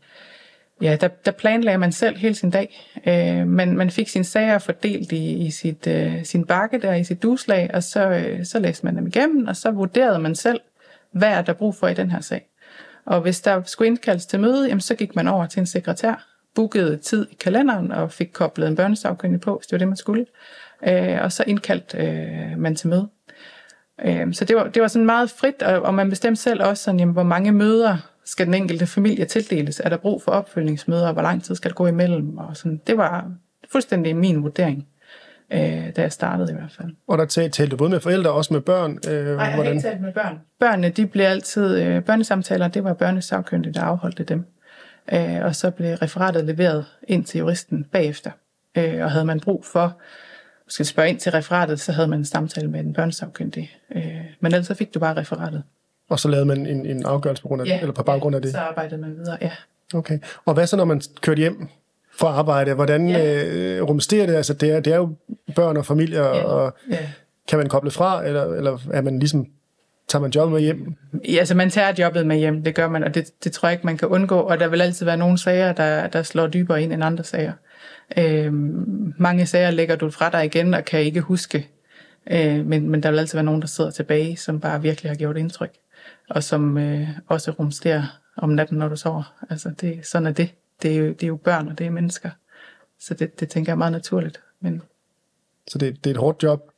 ja, 0.82 0.96
der, 1.00 1.08
der 1.08 1.30
planlagde 1.30 1.78
man 1.78 1.92
selv 1.92 2.16
hele 2.16 2.34
sin 2.34 2.50
dag. 2.50 2.92
Øh, 3.06 3.46
man, 3.46 3.76
man 3.76 3.90
fik 3.90 4.08
sine 4.08 4.24
sager 4.24 4.58
fordelt 4.58 5.12
i, 5.12 5.32
i 5.32 5.50
sit, 5.50 5.86
øh, 5.86 6.24
sin 6.24 6.44
bakke 6.44 6.78
der, 6.78 6.94
i 6.94 7.04
sit 7.04 7.22
duslag, 7.22 7.70
og 7.74 7.82
så, 7.82 8.08
øh, 8.08 8.44
så 8.44 8.58
læste 8.58 8.86
man 8.86 8.96
dem 8.96 9.06
igennem, 9.06 9.46
og 9.46 9.56
så 9.56 9.70
vurderede 9.70 10.18
man 10.18 10.34
selv, 10.34 10.60
hvad 11.12 11.28
er 11.28 11.42
der 11.42 11.52
brug 11.52 11.74
for 11.74 11.88
i 11.88 11.94
den 11.94 12.10
her 12.10 12.20
sag. 12.20 12.46
Og 13.06 13.20
hvis 13.20 13.40
der 13.40 13.62
skulle 13.66 13.88
indkaldes 13.88 14.26
til 14.26 14.40
møde, 14.40 14.68
jamen, 14.68 14.80
så 14.80 14.94
gik 14.94 15.16
man 15.16 15.28
over 15.28 15.46
til 15.46 15.60
en 15.60 15.66
sekretær, 15.66 16.29
bookede 16.54 16.96
tid 16.96 17.26
i 17.30 17.34
kalenderen 17.34 17.92
og 17.92 18.12
fik 18.12 18.30
koblet 18.32 18.68
en 18.68 18.76
børnesagkyndig 18.76 19.40
på, 19.40 19.56
hvis 19.56 19.66
det 19.66 19.72
var 19.72 19.78
det, 19.78 19.88
man 19.88 19.96
skulle. 19.96 20.26
Øh, 20.88 21.18
og 21.22 21.32
så 21.32 21.44
indkaldte 21.46 21.98
øh, 21.98 22.58
man 22.58 22.76
til 22.76 22.88
møde. 22.88 23.08
Øh, 24.04 24.34
så 24.34 24.44
det 24.44 24.56
var, 24.56 24.68
det 24.68 24.82
var 24.82 24.88
sådan 24.88 25.06
meget 25.06 25.30
frit, 25.30 25.62
og, 25.62 25.82
og 25.82 25.94
man 25.94 26.10
bestemte 26.10 26.42
selv 26.42 26.62
også, 26.62 26.84
sådan, 26.84 27.00
jamen, 27.00 27.12
hvor 27.12 27.22
mange 27.22 27.52
møder 27.52 27.96
skal 28.24 28.46
den 28.46 28.54
enkelte 28.54 28.86
familie 28.86 29.24
tildeles? 29.24 29.80
Er 29.80 29.88
der 29.88 29.96
brug 29.96 30.22
for 30.22 30.32
opfølgningsmøder, 30.32 31.06
og 31.06 31.12
hvor 31.12 31.22
lang 31.22 31.44
tid 31.44 31.54
skal 31.54 31.68
det 31.68 31.76
gå 31.76 31.86
imellem? 31.86 32.38
Og 32.38 32.56
sådan. 32.56 32.80
Det 32.86 32.96
var 32.96 33.30
fuldstændig 33.72 34.16
min 34.16 34.42
vurdering, 34.42 34.86
øh, 35.52 35.96
da 35.96 36.02
jeg 36.02 36.12
startede 36.12 36.52
i 36.52 36.54
hvert 36.54 36.72
fald. 36.76 36.88
Og 37.08 37.18
der 37.18 37.24
talte 37.26 37.66
du 37.66 37.76
både 37.76 37.90
med 37.90 38.00
forældre 38.00 38.30
og 38.30 38.36
også 38.36 38.54
med 38.54 38.60
børn? 38.60 38.98
Øh, 39.08 39.36
Nej, 39.36 39.44
jeg 39.44 39.54
hvordan? 39.54 39.56
har 39.56 39.72
ikke 39.72 39.82
talt 39.82 40.00
med 40.00 40.12
børn. 40.12 40.40
Børnene, 40.60 40.88
de 40.88 41.06
blev 41.06 41.24
altid, 41.24 41.82
øh, 41.82 42.02
børnesamtaler, 42.02 42.68
det 42.68 42.84
var 42.84 42.94
børnesagkyndige, 42.94 43.72
der 43.72 43.82
afholdte 43.82 44.24
dem 44.24 44.44
øh, 45.12 45.44
og 45.44 45.56
så 45.56 45.70
blev 45.70 45.94
referatet 45.94 46.44
leveret 46.44 46.84
ind 47.08 47.24
til 47.24 47.38
juristen 47.38 47.84
bagefter. 47.84 48.30
Øh, 48.76 49.04
og 49.04 49.10
havde 49.10 49.24
man 49.24 49.40
brug 49.40 49.64
for 49.64 49.96
skal 50.70 50.86
spørge 50.86 51.08
ind 51.08 51.20
til 51.20 51.32
referatet, 51.32 51.80
så 51.80 51.92
havde 51.92 52.08
man 52.08 52.18
en 52.18 52.24
samtale 52.24 52.70
med 52.70 52.80
en 52.80 52.92
børnesagkyndig. 52.92 53.76
Øh, 53.94 54.02
men 54.40 54.52
ellers 54.52 54.66
så 54.66 54.74
fik 54.74 54.94
du 54.94 54.98
bare 54.98 55.16
referatet. 55.16 55.62
Og 56.08 56.20
så 56.20 56.28
lavede 56.28 56.46
man 56.46 56.66
en, 56.66 56.86
en 56.86 57.06
afgørelse 57.06 57.42
på, 57.42 57.48
grund 57.48 57.62
af, 57.62 57.66
ja, 57.66 57.80
eller 57.80 57.92
på 57.92 58.02
baggrund 58.02 58.36
af 58.36 58.42
det? 58.42 58.50
så 58.50 58.58
arbejdede 58.58 59.00
man 59.00 59.16
videre, 59.16 59.38
ja. 59.40 59.50
Okay. 59.94 60.18
Og 60.44 60.54
hvad 60.54 60.66
så, 60.66 60.76
når 60.76 60.84
man 60.84 61.02
kørte 61.20 61.38
hjem 61.38 61.68
fra 62.12 62.28
arbejde? 62.28 62.74
Hvordan 62.74 63.08
ja. 63.08 63.44
øh, 63.44 63.82
rumsterer 63.82 64.26
det? 64.26 64.34
Altså, 64.34 64.54
det 64.54 64.70
er, 64.70 64.80
det 64.80 64.92
er 64.92 64.96
jo 64.96 65.14
børn 65.54 65.76
og 65.76 65.86
familier, 65.86 66.24
ja. 66.24 66.44
og 66.44 66.74
ja. 66.90 66.98
kan 67.48 67.58
man 67.58 67.68
koble 67.68 67.90
fra, 67.90 68.26
eller, 68.26 68.44
eller 68.44 68.78
er 68.92 69.00
man 69.00 69.18
ligesom 69.18 69.46
Tager 70.10 70.20
man 70.20 70.30
jobbet 70.30 70.52
med 70.52 70.60
hjem? 70.60 70.94
Ja, 71.28 71.38
altså 71.38 71.54
man 71.54 71.70
tager 71.70 71.92
jobbet 71.98 72.26
med 72.26 72.36
hjem, 72.36 72.64
det 72.64 72.74
gør 72.74 72.88
man, 72.88 73.04
og 73.04 73.14
det, 73.14 73.44
det 73.44 73.52
tror 73.52 73.68
jeg 73.68 73.72
ikke, 73.72 73.86
man 73.86 73.98
kan 73.98 74.08
undgå. 74.08 74.40
Og 74.40 74.60
der 74.60 74.68
vil 74.68 74.80
altid 74.80 75.06
være 75.06 75.16
nogle 75.16 75.38
sager, 75.38 75.72
der, 75.72 76.06
der 76.06 76.22
slår 76.22 76.46
dybere 76.46 76.82
ind 76.82 76.92
end 76.92 77.04
andre 77.04 77.24
sager. 77.24 77.52
Øh, 78.16 78.52
mange 79.20 79.46
sager 79.46 79.70
lægger 79.70 79.96
du 79.96 80.10
fra 80.10 80.30
dig 80.30 80.44
igen 80.44 80.74
og 80.74 80.84
kan 80.84 81.00
ikke 81.00 81.20
huske. 81.20 81.68
Øh, 82.30 82.66
men, 82.66 82.90
men 82.90 83.02
der 83.02 83.10
vil 83.10 83.18
altid 83.18 83.36
være 83.36 83.44
nogen, 83.44 83.60
der 83.60 83.66
sidder 83.66 83.90
tilbage, 83.90 84.36
som 84.36 84.60
bare 84.60 84.82
virkelig 84.82 85.10
har 85.10 85.16
gjort 85.16 85.36
indtryk. 85.36 85.72
Og 86.30 86.42
som 86.44 86.78
øh, 86.78 87.08
også 87.26 87.50
rumsterer 87.50 88.20
om 88.36 88.50
natten, 88.50 88.78
når 88.78 88.88
du 88.88 88.96
sover. 88.96 89.34
Altså 89.50 89.70
det, 89.80 90.06
sådan 90.06 90.26
er 90.26 90.32
det. 90.32 90.54
Det 90.82 90.92
er, 90.92 90.96
jo, 90.96 91.06
det 91.06 91.22
er 91.22 91.28
jo 91.28 91.36
børn, 91.36 91.68
og 91.68 91.78
det 91.78 91.86
er 91.86 91.90
mennesker. 91.90 92.30
Så 93.00 93.14
det, 93.14 93.40
det 93.40 93.48
tænker 93.48 93.72
jeg 93.72 93.74
er 93.74 93.78
meget 93.78 93.92
naturligt. 93.92 94.40
Men... 94.60 94.82
Så 95.68 95.78
det, 95.78 96.04
det 96.04 96.10
er 96.10 96.14
et 96.14 96.20
hårdt 96.20 96.42
job, 96.42 96.70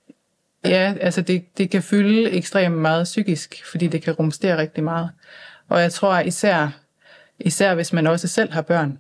Ja, 0.65 0.95
altså 1.01 1.23
det, 1.23 1.59
det 1.59 1.71
kan 1.71 1.83
fylde 1.83 2.31
ekstremt 2.31 2.77
meget 2.77 3.05
psykisk, 3.05 3.63
fordi 3.71 3.87
det 3.87 4.03
kan 4.03 4.13
rumstere 4.13 4.59
rigtig 4.59 4.85
meget. 4.85 5.11
Og 5.69 5.81
jeg 5.81 5.93
tror 5.93 6.19
især, 6.19 6.69
især 7.39 7.75
hvis 7.75 7.93
man 7.93 8.07
også 8.07 8.29
selv 8.29 8.53
har 8.53 8.63
børn, 8.63 8.99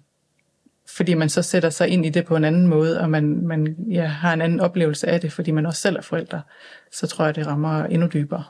fordi 0.96 1.14
man 1.14 1.28
så 1.28 1.42
sætter 1.42 1.70
sig 1.70 1.88
ind 1.88 2.06
i 2.06 2.08
det 2.08 2.24
på 2.24 2.36
en 2.36 2.44
anden 2.44 2.66
måde, 2.66 3.00
og 3.00 3.10
man, 3.10 3.46
man 3.46 3.76
ja, 3.90 4.06
har 4.06 4.32
en 4.32 4.40
anden 4.40 4.60
oplevelse 4.60 5.08
af 5.08 5.20
det, 5.20 5.32
fordi 5.32 5.50
man 5.50 5.66
også 5.66 5.80
selv 5.80 5.96
er 5.96 6.02
forældre, 6.02 6.42
så 6.92 7.06
tror 7.06 7.24
jeg, 7.24 7.36
det 7.36 7.46
rammer 7.46 7.84
endnu 7.84 8.06
dybere. 8.06 8.44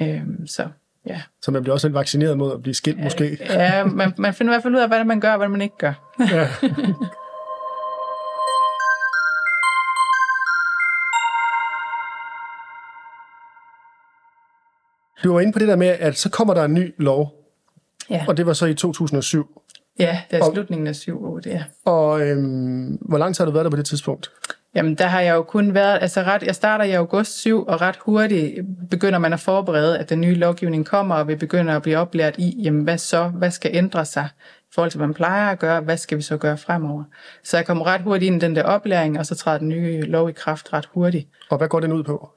Øhm, 0.00 0.46
så, 0.46 0.68
ja. 1.06 1.22
så 1.42 1.50
man 1.50 1.62
bliver 1.62 1.74
også 1.74 1.88
lidt 1.88 1.94
vaccineret 1.94 2.38
mod 2.38 2.52
at 2.52 2.62
blive 2.62 2.74
skilt, 2.74 3.02
måske? 3.02 3.38
Ja, 3.40 3.84
man, 3.84 4.12
man 4.18 4.34
finder 4.34 4.52
i 4.52 4.54
hvert 4.54 4.62
fald 4.62 4.74
ud 4.74 4.80
af, 4.80 4.88
hvad 4.88 5.04
man 5.04 5.20
gør, 5.20 5.32
og 5.32 5.38
hvad 5.38 5.48
man 5.48 5.60
ikke 5.62 5.78
gør. 5.78 6.14
Ja. 6.20 6.48
Du 15.26 15.32
var 15.32 15.40
inde 15.40 15.52
på 15.52 15.58
det 15.58 15.68
der 15.68 15.76
med, 15.76 15.86
at 15.86 16.18
så 16.18 16.30
kommer 16.30 16.54
der 16.54 16.64
en 16.64 16.74
ny 16.74 16.94
lov. 16.98 17.34
Ja. 18.10 18.24
Og 18.28 18.36
det 18.36 18.46
var 18.46 18.52
så 18.52 18.66
i 18.66 18.74
2007. 18.74 19.62
Ja, 19.98 20.20
det 20.30 20.38
er 20.38 20.44
og, 20.44 20.52
slutningen 20.52 20.86
af 20.86 20.96
7 20.96 21.40
det 21.44 21.50
ja. 21.50 21.64
Og 21.84 22.28
øhm, 22.28 22.98
hvor 23.00 23.18
lang 23.18 23.34
tid 23.34 23.44
har 23.44 23.46
du 23.46 23.52
været 23.52 23.64
der 23.64 23.70
på 23.70 23.76
det 23.76 23.86
tidspunkt? 23.86 24.30
Jamen, 24.74 24.94
der 24.94 25.06
har 25.06 25.20
jeg 25.20 25.34
jo 25.34 25.42
kun 25.42 25.74
været, 25.74 25.98
altså 26.00 26.22
ret, 26.22 26.42
jeg 26.42 26.54
starter 26.54 26.84
i 26.84 26.92
august 26.92 27.38
7, 27.38 27.64
og 27.66 27.80
ret 27.80 27.96
hurtigt 27.96 28.60
begynder 28.90 29.18
man 29.18 29.32
at 29.32 29.40
forberede, 29.40 29.98
at 29.98 30.10
den 30.10 30.20
nye 30.20 30.34
lovgivning 30.34 30.86
kommer, 30.86 31.14
og 31.14 31.28
vi 31.28 31.34
begynder 31.34 31.76
at 31.76 31.82
blive 31.82 31.98
oplært 31.98 32.34
i, 32.38 32.62
jamen 32.62 32.84
hvad 32.84 32.98
så, 32.98 33.28
hvad 33.28 33.50
skal 33.50 33.70
ændre 33.74 34.04
sig 34.04 34.28
i 34.60 34.72
forhold 34.74 34.90
til, 34.90 34.98
hvad 34.98 35.06
man 35.06 35.14
plejer 35.14 35.50
at 35.50 35.58
gøre, 35.58 35.80
hvad 35.80 35.96
skal 35.96 36.18
vi 36.18 36.22
så 36.22 36.36
gøre 36.36 36.58
fremover. 36.58 37.04
Så 37.44 37.56
jeg 37.56 37.66
kommer 37.66 37.86
ret 37.86 38.00
hurtigt 38.00 38.26
ind 38.32 38.42
i 38.42 38.46
den 38.46 38.56
der 38.56 38.62
oplæring, 38.62 39.18
og 39.18 39.26
så 39.26 39.34
træder 39.34 39.58
den 39.58 39.68
nye 39.68 40.00
lov 40.00 40.28
i 40.28 40.32
kraft 40.32 40.72
ret 40.72 40.88
hurtigt. 40.94 41.28
Og 41.50 41.58
hvad 41.58 41.68
går 41.68 41.80
den 41.80 41.92
ud 41.92 42.02
på? 42.02 42.30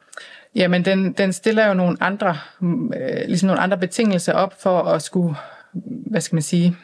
Jamen, 0.56 0.86
den, 0.86 1.13
den 1.13 1.34
stiller 1.34 1.68
jo 1.68 1.74
nogle 1.74 1.98
andre, 2.00 2.38
mm, 2.60 2.94
øh, 2.94 3.27
ligesom 3.27 3.48
nogle 3.48 3.62
andre 3.62 3.77
betingelser 3.77 4.34
op 4.34 4.62
for 4.62 4.79
at 4.79 5.01
skulle, 5.01 5.36
mm, 5.74 5.82
hvad 5.82 6.22
skal 6.22 6.36
man 6.36 6.44
sige, 6.44 6.75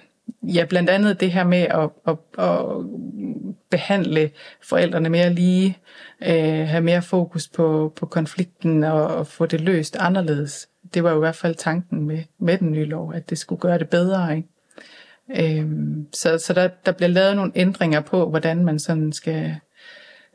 ja, 0.43 0.65
blandt 0.65 0.89
andet 0.89 1.19
det 1.19 1.31
her 1.31 1.43
med 1.43 1.61
at, 1.61 1.89
at, 2.07 2.17
at 2.45 2.65
behandle 3.69 4.29
forældrene 4.63 5.09
mere 5.09 5.33
lige, 5.33 5.77
øh, 6.21 6.67
have 6.67 6.81
mere 6.81 7.01
fokus 7.01 7.47
på, 7.47 7.93
på 7.95 8.05
konflikten 8.05 8.83
og, 8.83 9.07
og 9.07 9.27
få 9.27 9.45
det 9.45 9.61
løst 9.61 9.95
anderledes. 9.95 10.67
Det 10.93 11.03
var 11.03 11.09
jo 11.09 11.15
i 11.15 11.19
hvert 11.19 11.35
fald 11.35 11.55
tanken 11.55 12.07
med, 12.07 12.23
med 12.39 12.57
den 12.57 12.71
nye 12.71 12.85
lov, 12.85 13.13
at 13.13 13.29
det 13.29 13.37
skulle 13.37 13.61
gøre 13.61 13.79
det 13.79 13.89
bedre. 13.89 14.35
Ikke? 14.35 14.49
Øh, 15.59 15.67
så 16.13 16.37
så 16.37 16.53
der, 16.53 16.67
der 16.85 16.91
bliver 16.91 17.09
lavet 17.09 17.35
nogle 17.35 17.51
ændringer 17.55 18.01
på, 18.01 18.29
hvordan 18.29 18.65
man 18.65 18.79
sådan 18.79 19.11
skal... 19.11 19.55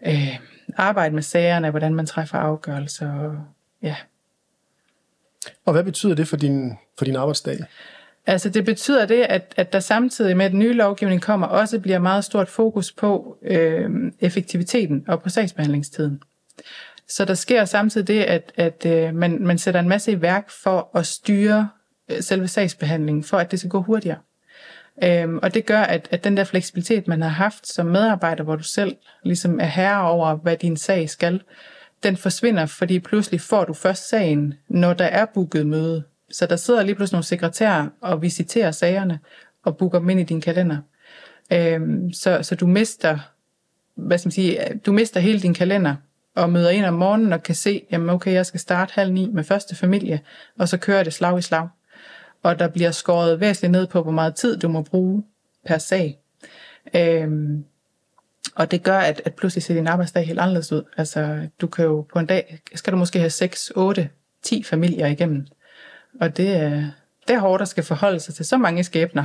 Øh, 0.06 0.38
arbejde 0.76 1.14
med 1.14 1.22
sagerne, 1.22 1.70
hvordan 1.70 1.94
man 1.94 2.06
træffer 2.06 2.38
afgørelser. 2.38 3.12
Og, 3.12 3.36
ja. 3.82 3.96
og 5.64 5.72
hvad 5.72 5.84
betyder 5.84 6.14
det 6.14 6.28
for 6.28 6.36
din, 6.36 6.72
for 6.98 7.04
din 7.04 7.16
arbejdsdag? 7.16 7.58
Altså 8.26 8.48
det 8.48 8.64
betyder 8.64 9.06
det, 9.06 9.22
at, 9.22 9.54
at 9.56 9.72
der 9.72 9.80
samtidig 9.80 10.36
med, 10.36 10.44
at 10.44 10.50
den 10.50 10.58
nye 10.58 10.72
lovgivning 10.72 11.22
kommer, 11.22 11.46
også 11.46 11.80
bliver 11.80 11.98
meget 11.98 12.24
stort 12.24 12.48
fokus 12.48 12.92
på 12.92 13.38
øh, 13.42 13.90
effektiviteten 14.20 15.04
og 15.08 15.22
på 15.22 15.28
sagsbehandlingstiden. 15.28 16.22
Så 17.08 17.24
der 17.24 17.34
sker 17.34 17.64
samtidig 17.64 18.06
det, 18.08 18.22
at, 18.22 18.52
at 18.56 18.86
øh, 18.86 19.14
man, 19.14 19.46
man 19.46 19.58
sætter 19.58 19.80
en 19.80 19.88
masse 19.88 20.12
i 20.12 20.20
værk 20.20 20.50
for 20.50 20.90
at 20.94 21.06
styre 21.06 21.68
øh, 22.10 22.22
selve 22.22 22.48
sagsbehandlingen, 22.48 23.24
for 23.24 23.36
at 23.36 23.50
det 23.50 23.58
skal 23.58 23.70
gå 23.70 23.82
hurtigere. 23.82 24.18
Øhm, 25.02 25.38
og 25.42 25.54
det 25.54 25.66
gør, 25.66 25.80
at, 25.80 26.09
at 26.11 26.25
den 26.25 26.37
der 26.37 26.45
fleksibilitet, 26.45 27.09
man 27.09 27.23
har 27.23 27.28
haft 27.28 27.66
som 27.69 27.87
medarbejder, 27.87 28.45
hvor 28.45 28.57
du 28.57 28.62
selv 28.62 28.97
ligesom 29.23 29.61
er 29.61 29.64
herre 29.64 30.11
over, 30.11 30.35
hvad 30.35 30.57
din 30.57 30.76
sag 30.76 31.11
skal, 31.11 31.42
den 32.02 32.16
forsvinder, 32.16 32.66
fordi 32.66 32.99
pludselig 32.99 33.40
får 33.40 33.64
du 33.64 33.73
først 33.73 34.09
sagen, 34.09 34.54
når 34.69 34.92
der 34.92 35.04
er 35.04 35.25
booket 35.35 35.66
møde. 35.66 36.04
Så 36.30 36.47
der 36.47 36.57
sidder 36.57 36.83
lige 36.83 36.95
pludselig 36.95 37.14
nogle 37.14 37.25
sekretærer 37.25 37.88
og 38.00 38.23
visiterer 38.23 38.71
sagerne 38.71 39.19
og 39.64 39.76
booker 39.76 39.99
dem 39.99 40.11
ind 40.11 40.21
i 40.21 40.25
din 40.25 40.40
kalender. 40.40 40.76
Øhm, 41.52 42.12
så, 42.12 42.42
så 42.42 42.54
du 42.54 42.66
mister, 42.66 43.19
hvad 43.95 44.19
skal 44.19 44.26
man 44.26 44.33
sige, 44.33 44.80
du 44.87 44.92
mister 44.92 45.21
hele 45.21 45.40
din 45.40 45.54
kalender 45.54 45.95
og 46.37 46.50
møder 46.50 46.71
ind 46.71 46.85
om 46.85 46.95
morgenen 46.95 47.33
og 47.33 47.42
kan 47.42 47.54
se, 47.54 47.83
jamen 47.92 48.11
okay, 48.11 48.33
jeg 48.33 48.47
skal 48.47 48.61
starte 48.61 48.92
halv 48.95 49.12
ni 49.12 49.30
med 49.33 49.45
første 49.45 49.76
familie, 49.76 50.21
og 50.59 50.69
så 50.69 50.78
kører 50.78 51.02
det 51.02 51.12
slag 51.12 51.38
i 51.38 51.42
slag 51.42 51.69
og 52.42 52.59
der 52.59 52.68
bliver 52.68 52.90
skåret 52.90 53.40
væsentligt 53.40 53.73
ned 53.73 53.87
på, 53.87 54.02
hvor 54.02 54.12
meget 54.12 54.35
tid 54.35 54.56
du 54.56 54.68
må 54.68 54.82
bruge 54.82 55.25
per 55.66 55.78
sag. 55.78 56.18
Øhm, 56.94 57.64
og 58.54 58.70
det 58.70 58.82
gør, 58.82 58.99
at, 58.99 59.23
at 59.25 59.35
pludselig 59.35 59.62
ser 59.62 59.75
din 59.75 59.87
arbejdsdag 59.87 60.26
helt 60.26 60.38
anderledes 60.38 60.73
ud. 60.73 60.82
Altså, 60.97 61.49
du 61.61 61.66
kan 61.66 61.85
jo 61.85 62.06
på 62.12 62.18
en 62.18 62.26
dag, 62.26 62.61
skal 62.75 62.92
du 62.92 62.99
måske 62.99 63.18
have 63.18 63.30
6, 63.30 63.73
8, 63.76 64.09
10 64.42 64.62
familier 64.62 65.06
igennem. 65.06 65.47
Og 66.20 66.37
det, 66.37 66.56
er, 66.56 66.90
det 67.28 67.35
er 67.35 67.38
hårdt 67.38 67.62
at 67.62 67.68
skal 67.68 67.85
forholde 67.85 68.20
sig 68.20 68.35
til 68.35 68.44
så 68.44 68.56
mange 68.56 68.85
skæbner 68.85 69.25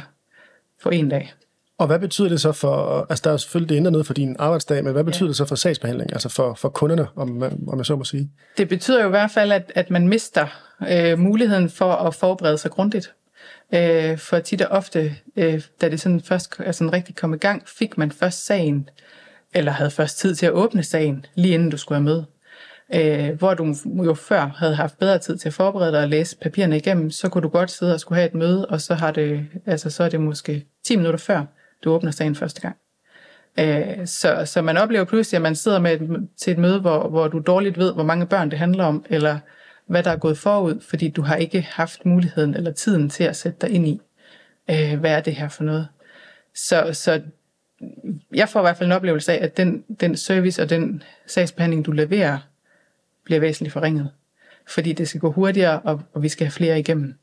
på 0.83 0.89
en 0.89 1.09
dag. 1.09 1.33
Og 1.77 1.87
hvad 1.87 1.99
betyder 1.99 2.29
det 2.29 2.41
så 2.41 2.51
for, 2.51 3.05
altså 3.09 3.21
der 3.23 3.33
er 3.33 3.37
selvfølgelig, 3.37 3.69
det 3.69 3.75
ændrer 3.75 3.91
noget 3.91 4.07
for 4.07 4.13
din 4.13 4.35
arbejdsdag, 4.39 4.83
men 4.83 4.93
hvad 4.93 5.03
betyder 5.03 5.25
ja. 5.25 5.27
det 5.27 5.35
så 5.35 5.45
for 5.45 5.55
sagsbehandling, 5.55 6.13
altså 6.13 6.29
for, 6.29 6.53
for 6.53 6.69
kunderne, 6.69 7.07
om, 7.15 7.43
om 7.67 7.77
jeg 7.77 7.85
så 7.85 7.95
må 7.95 8.03
sige? 8.03 8.31
Det 8.57 8.69
betyder 8.69 9.01
jo 9.01 9.07
i 9.07 9.09
hvert 9.09 9.31
fald, 9.31 9.51
at, 9.51 9.71
at 9.75 9.89
man 9.89 10.07
mister 10.07 10.47
øh, 10.89 11.19
muligheden 11.19 11.69
for 11.69 11.91
at 11.91 12.15
forberede 12.15 12.57
sig 12.57 12.71
grundigt. 12.71 13.13
Øh, 13.73 14.17
for 14.17 14.39
tit 14.39 14.61
og 14.61 14.77
ofte, 14.77 15.15
øh, 15.35 15.61
da 15.81 15.89
det 15.89 16.01
sådan 16.01 16.21
først 16.21 16.55
altså, 16.59 16.89
rigtig 16.93 17.15
kom 17.15 17.33
i 17.33 17.37
gang, 17.37 17.63
fik 17.67 17.97
man 17.97 18.11
først 18.11 18.45
sagen, 18.45 18.89
eller 19.53 19.71
havde 19.71 19.91
først 19.91 20.17
tid 20.17 20.35
til 20.35 20.45
at 20.45 20.51
åbne 20.51 20.83
sagen, 20.83 21.25
lige 21.35 21.53
inden 21.53 21.69
du 21.69 21.77
skulle 21.77 21.97
have 22.01 22.03
med. 22.03 22.23
Øh, 22.93 23.37
hvor 23.37 23.53
du 23.53 23.75
jo 24.05 24.13
før 24.13 24.51
havde 24.57 24.75
haft 24.75 24.99
bedre 24.99 25.19
tid 25.19 25.37
til 25.37 25.49
at 25.49 25.53
forberede 25.53 25.91
dig 25.91 26.01
og 26.01 26.09
læse 26.09 26.37
papirerne 26.37 26.77
igennem, 26.77 27.11
så 27.11 27.29
kunne 27.29 27.41
du 27.41 27.47
godt 27.47 27.71
sidde 27.71 27.93
og 27.93 27.99
skulle 27.99 28.19
have 28.19 28.27
et 28.27 28.35
møde, 28.35 28.65
og 28.65 28.81
så, 28.81 28.93
har 28.93 29.11
det, 29.11 29.45
altså, 29.65 29.89
så 29.89 30.03
er 30.03 30.09
det 30.09 30.21
måske 30.21 30.65
10 30.85 30.95
minutter 30.95 31.19
før, 31.19 31.45
du 31.85 31.91
åbner 31.91 32.11
sagen 32.11 32.35
første 32.35 32.61
gang. 32.61 32.75
Øh, 33.59 34.07
så, 34.07 34.45
så 34.45 34.61
man 34.61 34.77
oplever 34.77 35.03
pludselig, 35.03 35.37
at 35.37 35.41
man 35.41 35.55
sidder 35.55 35.79
med 35.79 36.01
et, 36.01 36.29
til 36.37 36.53
et 36.53 36.57
møde, 36.57 36.79
hvor, 36.79 37.09
hvor 37.09 37.27
du 37.27 37.39
dårligt 37.39 37.77
ved, 37.77 37.93
hvor 37.93 38.03
mange 38.03 38.25
børn 38.25 38.51
det 38.51 38.59
handler 38.59 38.83
om, 38.83 39.05
eller 39.09 39.39
hvad 39.87 40.03
der 40.03 40.11
er 40.11 40.17
gået 40.17 40.37
forud, 40.37 40.81
fordi 40.81 41.09
du 41.09 41.21
har 41.21 41.35
ikke 41.35 41.61
haft 41.61 42.05
muligheden 42.05 42.53
eller 42.53 42.71
tiden 42.71 43.09
til 43.09 43.23
at 43.23 43.35
sætte 43.35 43.57
dig 43.61 43.69
ind 43.69 43.87
i, 43.87 44.01
øh, 44.69 44.99
hvad 44.99 45.11
er 45.11 45.19
det 45.21 45.35
her 45.35 45.49
for 45.49 45.63
noget. 45.63 45.87
Så, 46.55 46.89
så 46.93 47.21
jeg 48.33 48.49
får 48.49 48.59
i 48.59 48.63
hvert 48.63 48.77
fald 48.77 48.89
en 48.89 48.95
oplevelse 48.95 49.33
af, 49.33 49.43
at 49.43 49.57
den, 49.57 49.83
den 49.99 50.17
service 50.17 50.61
og 50.61 50.69
den 50.69 51.03
sagsbehandling, 51.27 51.85
du 51.85 51.91
leverer, 51.91 52.37
bliver 53.25 53.39
væsentligt 53.39 53.73
forringet. 53.73 54.09
Fordi 54.67 54.93
det 54.93 55.07
skal 55.07 55.21
gå 55.21 55.31
hurtigere, 55.31 55.79
og, 55.79 56.01
og 56.13 56.23
vi 56.23 56.29
skal 56.29 56.45
have 56.45 56.51
flere 56.51 56.79
igennem. 56.79 57.13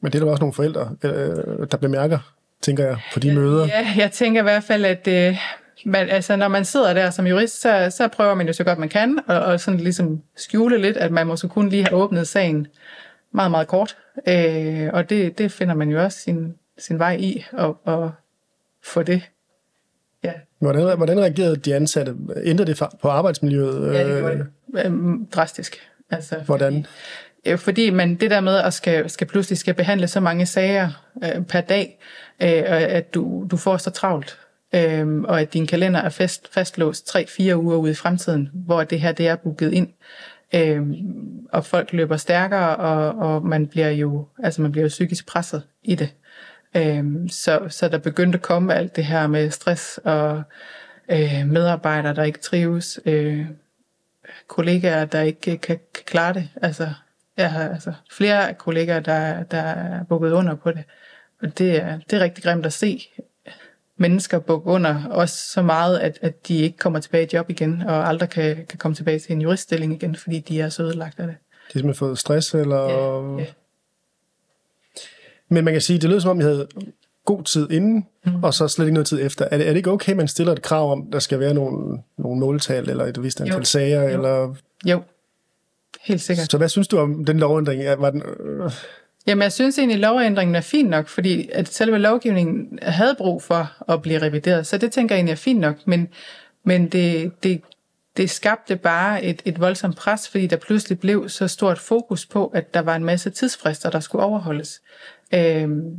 Men 0.00 0.12
det 0.12 0.20
er 0.20 0.24
der 0.24 0.30
også 0.30 0.42
nogle 0.42 0.52
forældre, 0.52 0.96
øh, 1.02 1.66
der 1.70 1.76
bemærker, 1.76 2.35
tænker 2.62 2.86
jeg, 2.86 2.96
på 3.12 3.20
de 3.20 3.34
møder. 3.34 3.66
Ja, 3.66 3.86
jeg 3.96 4.12
tænker 4.12 4.40
i 4.40 4.42
hvert 4.42 4.64
fald, 4.64 4.84
at 4.84 5.08
øh, 5.08 5.38
man, 5.86 6.08
altså, 6.08 6.36
når 6.36 6.48
man 6.48 6.64
sidder 6.64 6.94
der 6.94 7.10
som 7.10 7.26
jurist, 7.26 7.60
så, 7.60 7.86
så 7.90 8.08
prøver 8.08 8.34
man 8.34 8.46
jo 8.46 8.52
så 8.52 8.64
godt 8.64 8.78
man 8.78 8.88
kan, 8.88 9.18
og, 9.26 9.40
og 9.40 9.60
sådan 9.60 9.80
ligesom 9.80 10.22
skjule 10.36 10.78
lidt, 10.78 10.96
at 10.96 11.10
man 11.10 11.26
måske 11.26 11.48
kun 11.48 11.68
lige 11.68 11.84
har 11.84 11.96
åbnet 11.96 12.28
sagen 12.28 12.66
meget, 13.32 13.50
meget 13.50 13.68
kort. 13.68 13.96
Øh, 14.28 14.90
og 14.92 15.10
det, 15.10 15.38
det 15.38 15.52
finder 15.52 15.74
man 15.74 15.88
jo 15.88 16.02
også 16.02 16.18
sin, 16.18 16.54
sin 16.78 16.98
vej 16.98 17.16
i, 17.20 17.44
og, 17.52 17.80
og 17.84 18.12
få 18.84 19.02
det. 19.02 19.22
Ja. 20.24 20.32
Hvordan, 20.58 20.96
hvordan 20.96 21.20
reagerede 21.20 21.56
de 21.56 21.74
ansatte? 21.74 22.14
Ændrede 22.42 22.70
det 22.70 22.82
på 23.02 23.08
arbejdsmiljøet? 23.08 23.94
Ja, 23.94 24.08
det 24.08 24.18
gjorde 24.18 24.38
det. 24.38 24.84
Øhm, 24.84 25.26
drastisk. 25.26 25.76
Altså, 26.10 26.36
hvordan? 26.46 26.86
Fordi, 27.46 27.56
fordi 27.56 27.90
man 27.90 28.14
det 28.14 28.30
der 28.30 28.40
med 28.40 28.56
at 28.56 28.74
skal, 28.74 29.10
skal 29.10 29.26
pludselig 29.26 29.58
skal 29.58 29.74
behandle 29.74 30.08
så 30.08 30.20
mange 30.20 30.46
sager 30.46 30.90
øh, 31.24 31.44
per 31.44 31.60
dag, 31.60 31.98
øh, 32.40 32.62
at 32.68 33.14
du, 33.14 33.46
du 33.50 33.56
får 33.56 33.76
så 33.76 33.90
travlt, 33.90 34.38
øh, 34.74 35.20
og 35.20 35.40
at 35.40 35.52
din 35.52 35.66
kalender 35.66 36.00
er 36.00 36.08
fast, 36.08 36.54
fastlåst 36.54 37.16
3-4 37.16 37.54
uger 37.54 37.76
ude 37.76 37.90
i 37.90 37.94
fremtiden, 37.94 38.50
hvor 38.52 38.84
det 38.84 39.00
her 39.00 39.12
det 39.12 39.28
er 39.28 39.36
booket 39.36 39.72
ind. 39.72 39.88
Øh, 40.54 40.82
og 41.52 41.64
folk 41.64 41.92
løber 41.92 42.16
stærkere, 42.16 42.76
og, 42.76 43.34
og 43.34 43.46
man 43.46 43.66
bliver 43.66 43.90
jo 43.90 44.26
altså 44.42 44.62
man 44.62 44.72
bliver 44.72 44.84
jo 44.84 44.88
psykisk 44.88 45.26
presset 45.26 45.62
i 45.82 45.94
det. 45.94 46.14
Øh, 46.76 47.04
så, 47.28 47.60
så 47.68 47.88
der 47.88 47.98
begyndte 47.98 48.36
at 48.36 48.42
komme 48.42 48.74
alt 48.74 48.96
det 48.96 49.04
her 49.04 49.26
med 49.26 49.50
stress 49.50 50.00
og 50.04 50.42
øh, 51.08 51.46
medarbejdere, 51.46 52.14
der 52.14 52.22
ikke 52.22 52.38
trives, 52.38 53.00
øh, 53.06 53.46
kollegaer, 54.48 55.04
der 55.04 55.20
ikke 55.20 55.40
kan, 55.40 55.58
kan 55.58 55.78
klare 56.06 56.34
det. 56.34 56.48
Altså, 56.62 56.88
jeg 57.36 57.52
har 57.52 57.68
altså 57.68 57.92
flere 58.10 58.54
kollegaer, 58.54 59.00
der, 59.00 59.42
der 59.42 59.58
er 59.58 60.04
bukket 60.04 60.32
under 60.32 60.54
på 60.54 60.70
det. 60.70 60.84
Og 61.42 61.58
det 61.58 61.82
er, 61.82 61.98
det 62.10 62.16
er 62.16 62.20
rigtig 62.20 62.44
grimt 62.44 62.66
at 62.66 62.72
se 62.72 63.08
mennesker 63.96 64.38
bukke 64.38 64.66
under, 64.66 65.04
også 65.10 65.36
så 65.52 65.62
meget, 65.62 65.98
at, 65.98 66.18
at 66.22 66.48
de 66.48 66.58
ikke 66.58 66.78
kommer 66.78 67.00
tilbage 67.00 67.24
i 67.24 67.28
job 67.32 67.50
igen, 67.50 67.82
og 67.82 68.08
aldrig 68.08 68.30
kan, 68.30 68.56
kan 68.56 68.78
komme 68.78 68.94
tilbage 68.94 69.18
til 69.18 69.32
en 69.32 69.40
juriststilling 69.40 69.94
igen, 69.94 70.16
fordi 70.16 70.38
de 70.38 70.60
er 70.60 70.68
så 70.68 70.82
ødelagt 70.82 71.20
af 71.20 71.26
det. 71.26 71.36
De 71.36 71.72
har 71.72 71.78
simpelthen 71.78 71.94
fået 71.94 72.18
stress, 72.18 72.54
eller... 72.54 72.82
Ja, 72.82 73.42
ja. 73.42 73.46
Men 75.48 75.64
man 75.64 75.74
kan 75.74 75.80
sige, 75.80 75.98
det 75.98 76.10
lyder 76.10 76.20
som 76.20 76.30
om, 76.30 76.38
jeg 76.38 76.46
havde 76.46 76.68
god 77.24 77.42
tid 77.42 77.70
inden, 77.70 78.06
mm. 78.26 78.44
og 78.44 78.54
så 78.54 78.68
slet 78.68 78.86
ikke 78.86 78.94
noget 78.94 79.06
tid 79.06 79.26
efter. 79.26 79.44
Er 79.44 79.58
det, 79.58 79.66
er 79.66 79.70
det 79.70 79.76
ikke 79.76 79.90
okay, 79.90 80.10
at 80.10 80.16
man 80.16 80.28
stiller 80.28 80.52
et 80.52 80.62
krav 80.62 80.92
om, 80.92 81.10
der 81.12 81.18
skal 81.18 81.40
være 81.40 81.54
nogle, 81.54 82.02
nogle 82.18 82.40
måltal, 82.40 82.90
eller 82.90 83.04
et 83.04 83.22
vist 83.22 83.40
antal 83.40 83.58
jo. 83.58 83.64
sager? 83.64 84.02
Jo. 84.02 84.08
Eller... 84.08 84.54
jo, 84.86 85.02
helt 86.00 86.20
sikkert. 86.20 86.50
Så 86.50 86.58
hvad 86.58 86.68
synes 86.68 86.88
du 86.88 86.98
om 86.98 87.24
den 87.24 87.38
lovændring? 87.38 88.00
Var 88.00 88.10
den, 88.10 88.22
øh... 88.22 88.70
Jamen, 89.26 89.42
jeg 89.42 89.52
synes 89.52 89.78
egentlig, 89.78 89.94
at 89.94 90.00
lovændringen 90.00 90.54
er 90.54 90.60
fin 90.60 90.86
nok, 90.86 91.08
fordi 91.08 91.48
at 91.52 91.68
selve 91.68 91.98
lovgivningen 91.98 92.78
havde 92.82 93.14
brug 93.18 93.42
for 93.42 93.92
at 93.92 94.02
blive 94.02 94.22
revideret, 94.22 94.66
så 94.66 94.78
det 94.78 94.92
tænker 94.92 95.14
jeg 95.14 95.18
egentlig 95.18 95.32
er 95.32 95.36
fint 95.36 95.60
nok, 95.60 95.76
men, 95.86 96.08
men 96.64 96.88
det, 96.88 97.32
det, 97.42 97.60
det 98.16 98.30
skabte 98.30 98.76
bare 98.76 99.24
et, 99.24 99.42
et 99.44 99.60
voldsomt 99.60 99.96
pres, 99.96 100.28
fordi 100.28 100.46
der 100.46 100.56
pludselig 100.56 101.00
blev 101.00 101.28
så 101.28 101.48
stort 101.48 101.78
fokus 101.78 102.26
på, 102.26 102.46
at 102.46 102.74
der 102.74 102.80
var 102.80 102.96
en 102.96 103.04
masse 103.04 103.30
tidsfrister, 103.30 103.90
der 103.90 104.00
skulle 104.00 104.24
overholdes. 104.24 104.82
Øhm, 105.34 105.96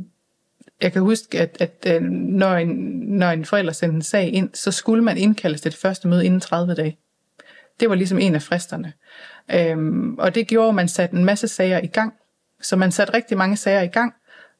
jeg 0.82 0.92
kan 0.92 1.02
huske, 1.02 1.40
at, 1.40 1.56
at 1.60 1.94
øh, 1.94 2.02
når, 2.02 2.54
en, 2.54 2.68
når 3.00 3.30
en 3.30 3.44
forælder 3.44 3.72
sendte 3.72 3.96
en 3.96 4.02
sag 4.02 4.32
ind, 4.32 4.50
så 4.54 4.70
skulle 4.70 5.04
man 5.04 5.16
indkaldes 5.16 5.60
til 5.60 5.72
det 5.72 5.80
første 5.80 6.08
møde 6.08 6.26
inden 6.26 6.40
30 6.40 6.74
dage. 6.74 6.98
Det 7.80 7.88
var 7.88 7.94
ligesom 7.94 8.18
en 8.18 8.34
af 8.34 8.42
fristerne. 8.42 8.92
Øhm, 9.54 10.14
og 10.18 10.34
det 10.34 10.46
gjorde, 10.46 10.68
at 10.68 10.74
man 10.74 10.88
satte 10.88 11.16
en 11.16 11.24
masse 11.24 11.48
sager 11.48 11.80
i 11.82 11.86
gang. 11.86 12.14
Så 12.62 12.76
man 12.76 12.92
satte 12.92 13.14
rigtig 13.14 13.38
mange 13.38 13.56
sager 13.56 13.82
i 13.82 13.86
gang, 13.86 14.14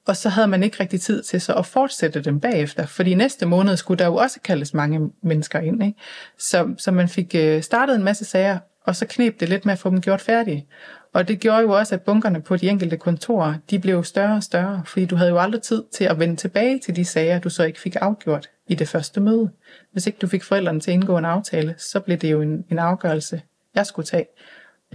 og 0.07 0.17
så 0.17 0.28
havde 0.28 0.49
man 0.49 0.62
ikke 0.62 0.76
rigtig 0.81 1.00
tid 1.00 1.23
til 1.23 1.40
så 1.40 1.55
at 1.55 1.67
fortsætte 1.67 2.21
dem 2.21 2.40
bagefter, 2.40 2.87
fordi 2.87 3.14
næste 3.14 3.47
måned 3.47 3.76
skulle 3.76 3.99
der 3.99 4.07
jo 4.07 4.14
også 4.14 4.40
kaldes 4.45 4.75
mange 4.75 5.11
mennesker 5.23 5.59
ind. 5.59 5.83
Ikke? 5.83 5.99
Så, 6.38 6.75
så 6.78 6.90
man 6.90 7.09
fik 7.09 7.35
øh, 7.35 7.62
startet 7.62 7.97
en 7.97 8.05
masse 8.05 8.25
sager, 8.25 8.59
og 8.85 8.97
så 8.97 9.07
knep 9.07 9.40
det 9.40 9.49
lidt 9.49 9.64
med 9.64 9.73
at 9.73 9.78
få 9.78 9.90
dem 9.90 10.00
gjort 10.00 10.21
færdige. 10.21 10.67
Og 11.12 11.28
det 11.28 11.40
gjorde 11.40 11.61
jo 11.61 11.71
også, 11.71 11.95
at 11.95 12.02
bunkerne 12.02 12.43
på 12.43 12.57
de 12.57 12.69
enkelte 12.69 12.97
kontorer, 12.97 13.55
de 13.71 13.78
blev 13.78 14.05
større 14.05 14.37
og 14.37 14.43
større, 14.43 14.83
fordi 14.87 15.07
du 15.07 15.17
havde 15.17 15.31
jo 15.31 15.38
aldrig 15.38 15.62
tid 15.62 15.83
til 15.95 16.05
at 16.05 16.19
vende 16.19 16.37
tilbage 16.37 16.78
til 16.78 16.97
de 16.97 17.05
sager, 17.05 17.38
du 17.38 17.50
så 17.50 17.64
ikke 17.64 17.81
fik 17.81 17.97
afgjort 18.00 18.49
i 18.69 18.75
det 18.75 18.88
første 18.88 19.21
møde. 19.21 19.50
Hvis 19.93 20.07
ikke 20.07 20.19
du 20.19 20.26
fik 20.26 20.45
forældrene 20.45 20.81
til 20.81 20.90
at 20.90 20.95
indgå 20.95 21.19
en 21.19 21.25
aftale, 21.25 21.75
så 21.78 22.00
blev 22.00 22.17
det 22.17 22.31
jo 22.31 22.43
en, 22.43 22.64
en 22.71 22.78
afgørelse, 22.78 23.43
jeg 23.75 23.87
skulle 23.87 24.07
tage. 24.07 24.26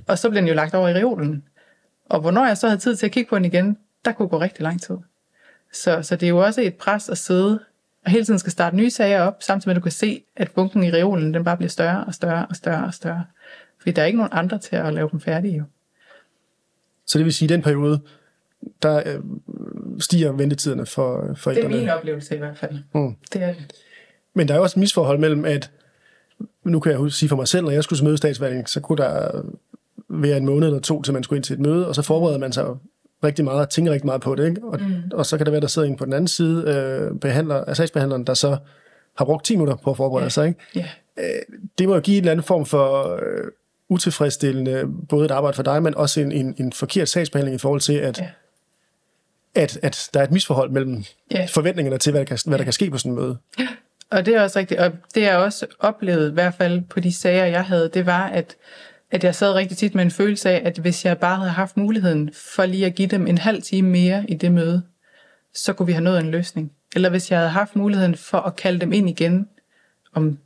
Og 0.07 0.17
så 0.17 0.29
blev 0.29 0.41
den 0.41 0.47
jo 0.47 0.53
lagt 0.53 0.73
over 0.75 0.89
i 0.89 0.93
reolen. 0.93 1.43
Og 2.13 2.21
hvornår 2.21 2.45
jeg 2.45 2.57
så 2.57 2.67
havde 2.67 2.79
tid 2.79 2.95
til 2.95 3.05
at 3.05 3.11
kigge 3.11 3.29
på 3.29 3.35
den 3.35 3.45
igen, 3.45 3.77
der 4.05 4.11
kunne 4.11 4.27
gå 4.27 4.41
rigtig 4.41 4.61
lang 4.61 4.81
tid. 4.81 4.97
Så, 5.71 6.01
så 6.01 6.15
det 6.15 6.23
er 6.23 6.29
jo 6.29 6.37
også 6.37 6.61
et 6.61 6.75
pres 6.75 7.09
at 7.09 7.17
sidde 7.17 7.59
og 8.05 8.11
hele 8.11 8.25
tiden 8.25 8.39
skal 8.39 8.51
starte 8.51 8.75
nye 8.75 8.89
sager 8.89 9.21
op, 9.21 9.43
samtidig 9.43 9.69
med 9.69 9.75
at 9.75 9.81
du 9.81 9.83
kan 9.83 9.91
se, 9.91 10.23
at 10.35 10.51
bunken 10.51 10.83
i 10.83 10.91
reolen 10.91 11.33
den 11.33 11.43
bare 11.43 11.57
bliver 11.57 11.69
større 11.69 12.03
og 12.05 12.13
større 12.13 12.45
og 12.49 12.55
større 12.55 12.85
og 12.85 12.93
større. 12.93 13.25
Fordi 13.77 13.91
der 13.91 14.01
er 14.01 14.05
ikke 14.05 14.17
nogen 14.17 14.31
andre 14.33 14.59
til 14.59 14.75
at 14.75 14.93
lave 14.93 15.09
dem 15.11 15.19
færdige 15.19 15.57
jo. 15.57 15.63
Så 17.05 17.17
det 17.17 17.25
vil 17.25 17.33
sige, 17.33 17.47
at 17.47 17.51
i 17.51 17.53
den 17.53 17.61
periode, 17.61 17.99
der 18.81 19.03
øh, 19.05 19.19
stiger 19.99 20.31
ventetiderne 20.31 20.85
for 20.85 21.33
forældrene? 21.35 21.69
Det 21.69 21.75
er 21.75 21.81
min 21.81 21.89
oplevelse 21.89 22.35
i 22.35 22.37
hvert 22.37 22.57
fald. 22.57 22.79
Mm. 22.93 23.15
Det 23.33 23.43
er 23.43 23.53
det. 23.53 23.73
Men 24.33 24.47
der 24.47 24.55
er 24.55 24.59
også 24.59 24.79
et 24.79 24.79
misforhold 24.79 25.19
mellem, 25.19 25.45
at 25.45 25.71
nu 26.63 26.79
kan 26.79 26.91
jeg 26.91 27.11
sige 27.11 27.29
for 27.29 27.35
mig 27.35 27.47
selv, 27.47 27.63
når 27.63 27.71
jeg 27.71 27.83
skulle 27.83 28.03
møde 28.03 28.17
statsvalgning, 28.17 28.69
så 28.69 28.79
kunne 28.79 28.97
der 28.97 29.43
være 30.21 30.37
en 30.37 30.45
måned 30.45 30.67
eller 30.67 30.79
to, 30.79 31.01
til 31.01 31.13
man 31.13 31.23
skulle 31.23 31.37
ind 31.37 31.43
til 31.43 31.53
et 31.53 31.59
møde, 31.59 31.87
og 31.87 31.95
så 31.95 32.01
forbereder 32.01 32.37
man 32.37 32.53
sig 32.53 32.65
rigtig 33.23 33.45
meget, 33.45 33.69
tænker 33.69 33.91
rigtig 33.91 34.05
meget 34.05 34.21
på 34.21 34.35
det, 34.35 34.47
ikke? 34.49 34.61
Og, 34.63 34.79
mm. 34.81 34.95
og 35.13 35.25
så 35.25 35.37
kan 35.37 35.45
det 35.45 35.51
være, 35.51 35.61
der 35.61 35.67
sidder 35.67 35.87
en 35.87 35.95
på 35.95 36.05
den 36.05 36.13
anden 36.13 36.27
side, 36.27 36.63
øh, 36.67 37.19
behandler, 37.19 37.55
af 37.55 37.77
sagsbehandleren, 37.77 38.27
der 38.27 38.33
så 38.33 38.57
har 39.17 39.25
brugt 39.25 39.45
10 39.45 39.55
minutter 39.55 39.75
på 39.75 39.91
at 39.91 39.97
forberede 39.97 40.23
yeah. 40.23 40.31
sig, 40.31 40.47
ikke? 40.47 40.59
Yeah. 40.77 40.87
Øh, 41.17 41.57
det 41.77 41.87
må 41.87 41.95
jo 41.95 42.01
give 42.01 42.17
en 42.17 42.23
eller 42.23 42.31
anden 42.31 42.43
form 42.43 42.65
for 42.65 43.15
øh, 43.15 43.51
utilfredsstillende, 43.89 44.83
både 45.09 45.25
et 45.25 45.31
arbejde 45.31 45.55
for 45.55 45.63
dig, 45.63 45.83
men 45.83 45.95
også 45.95 46.21
en, 46.21 46.31
en, 46.31 46.55
en 46.57 46.73
forkert 46.73 47.09
sagsbehandling 47.09 47.55
i 47.55 47.59
forhold 47.59 47.81
til, 47.81 47.93
at, 47.93 48.17
yeah. 48.17 48.29
at, 49.55 49.79
at 49.81 50.09
der 50.13 50.19
er 50.19 50.23
et 50.23 50.31
misforhold 50.31 50.71
mellem 50.71 51.03
yeah. 51.35 51.49
forventningerne 51.49 51.97
til, 51.97 52.11
hvad 52.11 52.19
der, 52.19 52.25
kan, 52.25 52.37
hvad 52.45 52.57
der 52.57 52.63
kan 52.63 52.73
ske 52.73 52.89
på 52.89 52.97
sådan 52.97 53.11
en 53.11 53.15
møde. 53.15 53.37
Og 54.09 54.25
det 54.25 54.35
er 54.35 54.41
også 54.41 54.59
rigtigt, 54.59 54.79
og 54.79 54.91
det 55.15 55.21
jeg 55.21 55.37
også 55.37 55.67
oplevede, 55.79 56.29
i 56.29 56.33
hvert 56.33 56.53
fald 56.53 56.81
på 56.89 56.99
de 56.99 57.13
sager, 57.13 57.45
jeg 57.45 57.65
havde, 57.65 57.89
det 57.93 58.05
var, 58.05 58.27
at 58.27 58.55
at 59.13 59.23
jeg 59.23 59.35
sad 59.35 59.53
rigtig 59.53 59.77
tit 59.77 59.95
med 59.95 60.03
en 60.03 60.11
følelse 60.11 60.49
af, 60.49 60.61
at 60.65 60.77
hvis 60.77 61.05
jeg 61.05 61.17
bare 61.17 61.35
havde 61.35 61.51
haft 61.51 61.77
muligheden 61.77 62.29
for 62.33 62.65
lige 62.65 62.85
at 62.85 62.95
give 62.95 63.07
dem 63.07 63.27
en 63.27 63.37
halv 63.37 63.61
time 63.61 63.89
mere 63.89 64.25
i 64.27 64.33
det 64.33 64.51
møde, 64.51 64.83
så 65.53 65.73
kunne 65.73 65.85
vi 65.85 65.91
have 65.91 66.03
nået 66.03 66.19
en 66.19 66.31
løsning. 66.31 66.71
Eller 66.95 67.09
hvis 67.09 67.31
jeg 67.31 67.39
havde 67.39 67.49
haft 67.49 67.75
muligheden 67.75 68.15
for 68.15 68.37
at 68.37 68.55
kalde 68.55 68.79
dem 68.79 68.93
ind 68.93 69.09
igen 69.09 69.47
om 70.13 70.37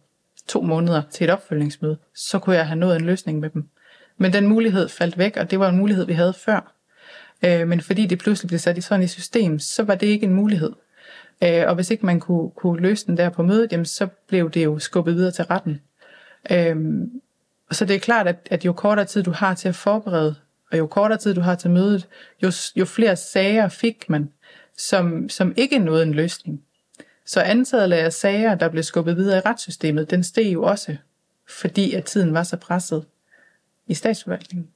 to 0.48 0.62
måneder 0.62 1.02
til 1.12 1.24
et 1.24 1.30
opfølgningsmøde, 1.30 1.98
så 2.16 2.40
kunne 2.40 2.56
jeg 2.56 2.68
have 2.68 2.80
nået 2.80 2.96
en 2.96 3.06
løsning 3.06 3.40
med 3.40 3.50
dem. 3.50 3.68
Men 4.18 4.34
den 4.34 4.48
mulighed 4.48 4.90
faldt 4.90 5.18
væk, 5.18 5.38
og 5.38 5.52
det 5.52 5.60
var 5.60 5.70
en 5.70 5.78
mulighed, 5.78 6.06
vi 6.06 6.14
havde 6.14 6.34
før. 6.34 6.74
Øh, 7.46 7.68
men 7.68 7.82
fordi 7.82 8.06
det 8.06 8.20
pludselig 8.20 8.48
blev 8.48 8.60
sat 8.60 8.78
i 8.78 8.82
sådan 8.82 9.04
et 9.04 9.10
system, 9.10 9.60
så 9.60 9.84
var 9.84 9.96
det 9.96 10.08
ikke 10.08 10.26
en 10.26 10.34
mulighed. 10.34 10.72
Øh, 11.44 11.64
og 11.68 11.76
hvis 11.76 11.92
ikke 11.92 12.06
man 12.06 12.20
kunne, 12.20 12.50
kunne 12.50 12.82
løse 12.82 13.06
den 13.06 13.18
der 13.18 13.30
på 13.30 13.44
mødet, 13.44 13.72
jamen, 13.72 13.86
så 13.86 14.08
blev 14.28 14.52
det 14.52 14.64
jo 14.64 14.80
skubbet 14.80 15.16
videre 15.16 15.32
til 15.32 15.46
retten. 15.46 15.82
Øh, 16.52 16.76
så 17.76 17.86
det 17.86 17.96
er 17.96 18.00
klart, 18.00 18.28
at, 18.28 18.48
at 18.52 18.66
jo 18.66 18.74
kortere 18.74 19.06
tid 19.06 19.24
du 19.24 19.32
har 19.32 19.54
til 19.54 19.70
at 19.70 19.76
forberede, 19.76 20.36
og 20.72 20.78
jo 20.78 20.88
kortere 20.88 21.18
tid 21.18 21.34
du 21.34 21.42
har 21.42 21.56
til 21.56 21.70
mødet, 21.70 22.08
jo, 22.44 22.52
jo 22.76 22.86
flere 22.86 23.16
sager 23.16 23.70
fik 23.70 24.10
man, 24.10 24.30
som, 24.78 25.30
som 25.30 25.54
ikke 25.58 25.80
nåede 25.80 26.04
en 26.04 26.14
løsning. 26.14 26.62
Så 27.26 27.42
antallet 27.42 27.98
af 27.98 28.14
sager, 28.14 28.56
der 28.56 28.70
blev 28.70 28.84
skubbet 28.84 29.18
videre 29.18 29.38
i 29.38 29.42
retssystemet, 29.46 30.12
den 30.12 30.24
steg 30.24 30.54
jo 30.54 30.64
også, 30.64 30.98
fordi 31.50 31.94
at 31.94 32.06
tiden 32.06 32.34
var 32.34 32.44
så 32.44 32.58
presset 32.58 33.06
i 33.88 33.94
statsforvaltningen. 33.94 34.70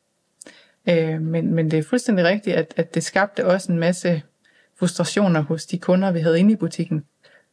Øh, 0.89 1.21
men, 1.21 1.53
men 1.53 1.71
det 1.71 1.79
er 1.79 1.83
fuldstændig 1.83 2.25
rigtigt, 2.25 2.55
at, 2.55 2.73
at 2.77 2.95
det 2.95 3.03
skabte 3.03 3.45
også 3.45 3.71
en 3.71 3.79
masse 3.79 4.21
frustrationer 4.79 5.41
hos 5.41 5.65
de 5.65 5.77
kunder, 5.77 6.11
vi 6.11 6.19
havde 6.19 6.39
inde 6.39 6.53
i 6.53 6.55
butikken. 6.55 7.05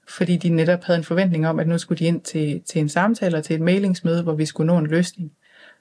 Fordi 0.09 0.37
de 0.37 0.49
netop 0.49 0.85
havde 0.85 0.99
en 0.99 1.05
forventning 1.05 1.49
om, 1.49 1.59
at 1.59 1.69
nu 1.69 1.79
skulle 1.79 1.99
de 1.99 2.05
ind 2.05 2.21
til, 2.21 2.63
til 2.63 2.81
en 2.81 2.89
samtale 2.89 3.37
og 3.37 3.45
til 3.45 3.55
et 3.55 3.61
mailingsmøde, 3.61 4.23
hvor 4.23 4.35
vi 4.35 4.47
skulle 4.47 4.67
nå 4.67 4.79
en 4.79 4.87
løsning. 4.87 5.33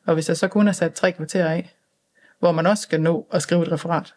Og 0.05 0.13
hvis 0.13 0.25
der 0.25 0.33
så 0.33 0.47
kun 0.47 0.67
er 0.67 0.71
sat 0.71 0.93
tre 0.93 1.11
kvarter 1.11 1.45
af, 1.45 1.75
hvor 2.39 2.51
man 2.51 2.65
også 2.65 2.83
skal 2.83 3.01
nå 3.01 3.27
at 3.31 3.41
skrive 3.41 3.61
et 3.63 3.71
referat, 3.71 4.13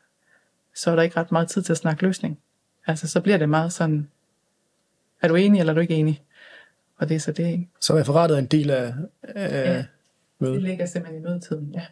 så 0.75 0.91
er 0.91 0.97
der 0.97 1.03
ikke 1.03 1.17
ret 1.17 1.33
meget 1.33 1.49
tid 1.49 1.63
til 1.63 1.73
at 1.73 1.77
snakke 1.77 2.03
løsning. 2.03 2.39
Altså, 2.87 3.09
så 3.09 3.21
bliver 3.21 3.39
det 3.39 3.49
meget 3.49 3.73
sådan, 3.73 4.09
er 5.23 5.29
du 5.29 5.35
enig, 5.35 5.61
eller 5.61 5.73
er 5.73 5.75
du 5.75 5.81
ikke 5.81 5.95
enig? 5.95 6.23
Og 6.97 7.09
det 7.09 7.15
er 7.15 7.21
så 7.21 7.33
det, 7.33 7.47
ikke? 7.47 7.69
Så 7.81 7.97
referatet 7.97 8.35
er 8.35 8.39
en 8.39 8.47
del 8.47 8.71
af, 8.71 8.95
af 9.23 9.77
ja, 9.77 9.85
mødet? 10.39 10.55
det 10.55 10.63
ligger 10.63 10.87
simpelthen 10.87 11.23
i 11.23 11.25
mødetiden, 11.25 11.71
ja. 11.75 11.87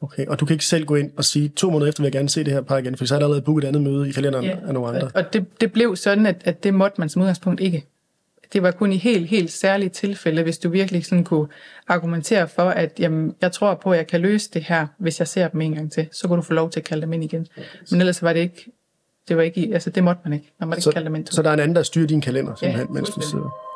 Okay, 0.00 0.26
og 0.26 0.40
du 0.40 0.46
kan 0.46 0.54
ikke 0.54 0.64
selv 0.64 0.86
gå 0.86 0.94
ind 0.94 1.10
og 1.16 1.24
sige, 1.24 1.48
to 1.48 1.70
måneder 1.70 1.88
efter 1.88 2.02
vil 2.02 2.06
jeg 2.06 2.12
gerne 2.12 2.28
se 2.28 2.44
det 2.44 2.52
her 2.52 2.60
par 2.60 2.78
igen, 2.78 2.96
for 2.96 3.04
så 3.04 3.14
er 3.14 3.18
der 3.18 3.26
allerede 3.26 3.42
booket 3.42 3.64
et 3.64 3.68
andet 3.68 3.82
møde 3.82 4.08
i 4.08 4.12
kalenderen 4.12 4.44
ja, 4.44 4.56
af 4.66 4.74
nogle 4.74 4.88
andre. 4.88 5.10
Og 5.14 5.32
det, 5.32 5.60
det 5.60 5.72
blev 5.72 5.96
sådan, 5.96 6.26
at, 6.26 6.42
at 6.44 6.64
det 6.64 6.74
måtte 6.74 7.00
man 7.00 7.08
som 7.08 7.22
udgangspunkt 7.22 7.60
ikke. 7.60 7.86
Det 8.52 8.62
var 8.62 8.70
kun 8.70 8.92
i 8.92 8.96
helt, 8.96 9.28
helt 9.28 9.52
særlige 9.52 9.88
tilfælde, 9.88 10.42
hvis 10.42 10.58
du 10.58 10.68
virkelig 10.68 11.04
sådan 11.04 11.24
kunne 11.24 11.48
argumentere 11.88 12.48
for, 12.48 12.62
at 12.62 12.92
jamen, 12.98 13.34
jeg 13.40 13.52
tror 13.52 13.74
på, 13.74 13.92
at 13.92 13.98
jeg 13.98 14.06
kan 14.06 14.20
løse 14.20 14.50
det 14.54 14.62
her, 14.62 14.86
hvis 14.98 15.18
jeg 15.18 15.28
ser 15.28 15.48
dem 15.48 15.60
en 15.60 15.74
gang 15.74 15.92
til. 15.92 16.08
Så 16.12 16.28
kunne 16.28 16.36
du 16.36 16.42
få 16.42 16.52
lov 16.52 16.70
til 16.70 16.80
at 16.80 16.84
kalde 16.84 17.02
dem 17.02 17.12
ind 17.12 17.24
igen. 17.24 17.46
Men 17.90 18.00
ellers 18.00 18.22
var 18.22 18.32
det 18.32 18.40
ikke, 18.40 18.72
det 19.28 19.36
var 19.36 19.42
ikke, 19.42 19.70
altså 19.72 19.90
det 19.90 20.04
måtte 20.04 20.20
man 20.24 20.32
ikke. 20.32 20.52
Man 20.60 20.68
måtte 20.68 20.82
så, 20.82 20.90
ikke 20.90 20.94
kalde 20.94 21.06
dem 21.06 21.14
ind. 21.14 21.26
Så 21.26 21.42
der 21.42 21.50
er 21.50 21.54
en 21.54 21.60
anden, 21.60 21.76
der 21.76 21.82
styrer 21.82 22.06
din 22.06 22.20
kalender, 22.20 22.54
simpelthen, 22.54 22.86
ja, 22.88 22.92
mens 22.92 23.10
du 23.10 23.20
sidder. 23.20 23.73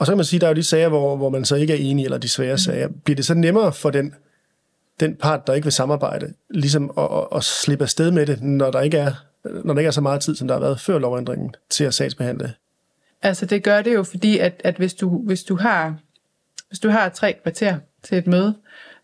Og 0.00 0.06
så 0.06 0.12
kan 0.12 0.16
man 0.16 0.24
sige, 0.24 0.38
at 0.38 0.40
der 0.40 0.46
er 0.46 0.50
jo 0.50 0.56
de 0.56 0.62
sager, 0.62 0.88
hvor, 0.88 1.16
hvor 1.16 1.28
man 1.28 1.44
så 1.44 1.56
ikke 1.56 1.72
er 1.72 1.78
enig, 1.78 2.04
eller 2.04 2.18
de 2.18 2.28
svære 2.28 2.52
mm. 2.52 2.58
sager. 2.58 2.88
Bliver 3.04 3.16
det 3.16 3.24
så 3.24 3.34
nemmere 3.34 3.72
for 3.72 3.90
den, 3.90 4.14
den 5.00 5.16
part, 5.16 5.46
der 5.46 5.54
ikke 5.54 5.64
vil 5.64 5.72
samarbejde, 5.72 6.34
ligesom 6.50 6.90
at, 6.98 7.08
at, 7.12 7.26
at 7.36 7.44
slippe 7.44 7.84
afsted 7.84 8.10
med 8.10 8.26
det, 8.26 8.42
når 8.42 8.70
der, 8.70 8.80
ikke 8.80 8.98
er, 8.98 9.12
når 9.64 9.74
der 9.74 9.80
ikke 9.80 9.86
er 9.86 9.92
så 9.92 10.00
meget 10.00 10.20
tid, 10.20 10.36
som 10.36 10.48
der 10.48 10.54
har 10.54 10.60
været 10.60 10.80
før 10.80 10.98
lovændringen, 10.98 11.54
til 11.70 11.84
at 11.84 11.94
sagsbehandle? 11.94 12.54
Altså 13.22 13.46
det 13.46 13.62
gør 13.62 13.82
det 13.82 13.94
jo, 13.94 14.02
fordi 14.02 14.38
at, 14.38 14.60
at 14.64 14.76
hvis, 14.76 14.94
du, 14.94 15.22
hvis, 15.26 15.42
du 15.42 15.56
har, 15.56 15.94
hvis 16.68 16.78
du 16.78 16.88
har 16.88 17.08
tre 17.08 17.36
kvarter 17.42 17.78
til 18.02 18.18
et 18.18 18.26
møde, 18.26 18.54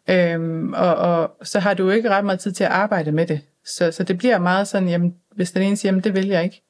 øhm, 0.08 0.72
og, 0.72 0.94
og 0.94 1.36
så 1.42 1.60
har 1.60 1.74
du 1.74 1.84
jo 1.84 1.90
ikke 1.90 2.10
ret 2.10 2.24
meget 2.24 2.40
tid 2.40 2.52
til 2.52 2.64
at 2.64 2.70
arbejde 2.70 3.12
med 3.12 3.26
det. 3.26 3.40
Så, 3.64 3.92
så 3.92 4.02
det 4.02 4.18
bliver 4.18 4.38
meget 4.38 4.68
sådan, 4.68 4.88
jamen, 4.88 5.14
hvis 5.34 5.52
den 5.52 5.62
ene 5.62 5.76
siger, 5.76 5.92
jamen 5.92 6.04
det 6.04 6.14
vil 6.14 6.26
jeg 6.26 6.44
ikke, 6.44 6.65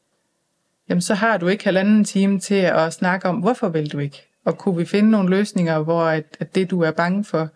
jamen 0.88 1.00
så 1.00 1.14
har 1.14 1.36
du 1.36 1.48
ikke 1.48 1.64
halvanden 1.64 2.04
time 2.04 2.40
til 2.40 2.54
at 2.54 2.92
snakke 2.92 3.28
om, 3.28 3.36
hvorfor 3.36 3.68
vil 3.68 3.92
du 3.92 3.98
ikke? 3.98 4.28
Og 4.44 4.58
kunne 4.58 4.76
vi 4.76 4.84
finde 4.84 5.10
nogle 5.10 5.30
løsninger, 5.30 5.78
hvor 5.78 6.02
at, 6.02 6.36
at 6.40 6.54
det, 6.54 6.70
du 6.70 6.80
er 6.80 6.90
bange 6.90 7.24
for, 7.24 7.48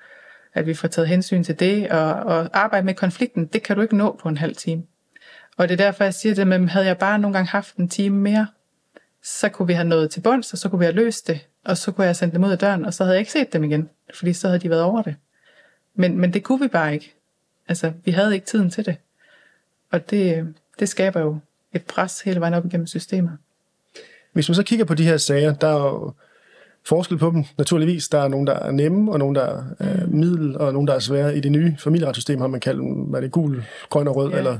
at 0.55 0.67
vi 0.67 0.75
får 0.75 0.89
taget 0.89 1.09
hensyn 1.09 1.45
til 1.45 1.61
det, 1.61 1.89
og, 1.89 2.13
og 2.13 2.49
arbejde 2.53 2.87
med 2.87 2.95
konflikten, 2.95 3.47
det 3.47 3.63
kan 3.63 3.77
du 3.77 3.83
ikke 3.83 3.97
nå 3.97 4.19
på 4.23 4.29
en 4.29 4.37
halv 4.37 4.57
time. 4.57 4.83
Og 5.57 5.69
det 5.69 5.81
er 5.81 5.85
derfor, 5.85 6.05
jeg 6.05 6.15
siger 6.15 6.35
det 6.35 6.47
med, 6.47 6.69
havde 6.69 6.87
jeg 6.87 6.99
bare 6.99 7.19
nogle 7.19 7.37
gange 7.37 7.51
haft 7.51 7.77
en 7.77 7.89
time 7.89 8.19
mere, 8.19 8.47
så 9.23 9.49
kunne 9.49 9.67
vi 9.67 9.73
have 9.73 9.89
nået 9.89 10.11
til 10.11 10.21
bunds, 10.21 10.53
og 10.53 10.59
så 10.59 10.69
kunne 10.69 10.79
vi 10.79 10.85
have 10.85 10.95
løst 10.95 11.29
det, 11.29 11.47
og 11.65 11.77
så 11.77 11.93
kunne 11.93 12.07
jeg 12.07 12.17
sende 12.17 12.35
dem 12.35 12.45
ud 12.45 12.51
af 12.51 12.59
døren, 12.59 12.85
og 12.85 12.95
så 12.95 13.05
havde 13.05 13.15
jeg 13.15 13.21
ikke 13.21 13.33
set 13.33 13.53
dem 13.53 13.65
igen, 13.65 13.91
fordi 14.15 14.33
så 14.33 14.49
havde 14.49 14.61
de 14.61 14.71
været 14.71 14.83
over 14.83 15.03
det. 15.03 15.17
Men, 15.95 16.19
men 16.19 16.33
det 16.33 16.43
kunne 16.43 16.61
vi 16.61 16.69
bare 16.69 16.95
ikke. 16.95 17.15
Altså, 17.69 17.93
vi 18.05 18.11
havde 18.11 18.35
ikke 18.35 18.47
tiden 18.47 18.71
til 18.71 18.87
det. 18.87 18.97
Og 19.91 20.11
det, 20.11 20.39
øh, 20.39 20.47
det 20.79 20.89
skaber 20.89 21.21
jo 21.21 21.39
et 21.75 21.85
pres 21.85 22.21
hele 22.21 22.41
vejen 22.41 22.55
op 22.55 22.67
igennem 22.67 22.87
systemet. 22.87 23.33
Hvis 24.33 24.49
man 24.49 24.55
så 24.55 24.63
kigger 24.63 24.85
på 24.85 24.95
de 24.95 25.05
her 25.05 25.17
sager, 25.17 25.55
der 25.55 25.69
er 25.69 25.83
jo 25.83 26.13
forskel 26.85 27.19
på 27.19 27.31
dem, 27.31 27.45
naturligvis. 27.59 28.09
Der 28.09 28.19
er 28.21 28.29
nogen, 28.29 28.47
der 28.47 28.55
er 28.55 28.71
nemme, 28.71 29.13
og 29.13 29.19
nogen, 29.19 29.35
der 29.35 29.43
er 29.79 30.07
mm. 30.07 30.17
middel, 30.17 30.59
og 30.59 30.73
nogen, 30.73 30.89
der 30.89 30.95
er 30.95 30.99
svære. 30.99 31.37
I 31.37 31.41
det 31.41 31.53
nye 31.53 31.77
familieretssystem 31.79 32.41
har 32.41 32.47
man 32.47 32.61
kaldt 32.61 32.81
dem, 32.81 32.93
hvad 32.93 33.21
er 33.21 33.23
det, 33.23 33.33
gul, 33.33 33.65
grøn 33.91 34.09
og 34.09 34.17
rød, 34.17 34.31
ja. 34.31 34.39
eller... 34.39 34.59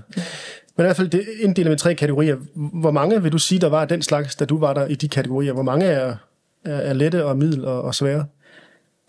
Men 0.77 0.85
i 0.85 0.87
hvert 0.87 0.97
fald 0.97 1.09
det 1.09 1.25
inddeler 1.41 1.71
med 1.71 1.79
tre 1.79 1.95
kategorier. 1.95 2.37
Hvor 2.55 2.91
mange 2.91 3.23
vil 3.23 3.33
du 3.33 3.39
sige, 3.39 3.59
der 3.59 3.69
var 3.69 3.85
den 3.85 4.03
slags, 4.03 4.37
da 4.37 4.45
du 4.45 4.59
var 4.59 4.75
der 4.75 4.87
i 4.87 4.95
de 4.95 5.09
kategorier? 5.09 5.53
Hvor 5.53 5.63
mange 5.63 5.87
er, 5.87 6.17
er, 6.65 6.77
er 6.77 6.93
lette 6.93 7.25
og 7.25 7.37
middel 7.37 7.65
og, 7.65 7.83
og 7.83 7.95
svære? 7.95 8.27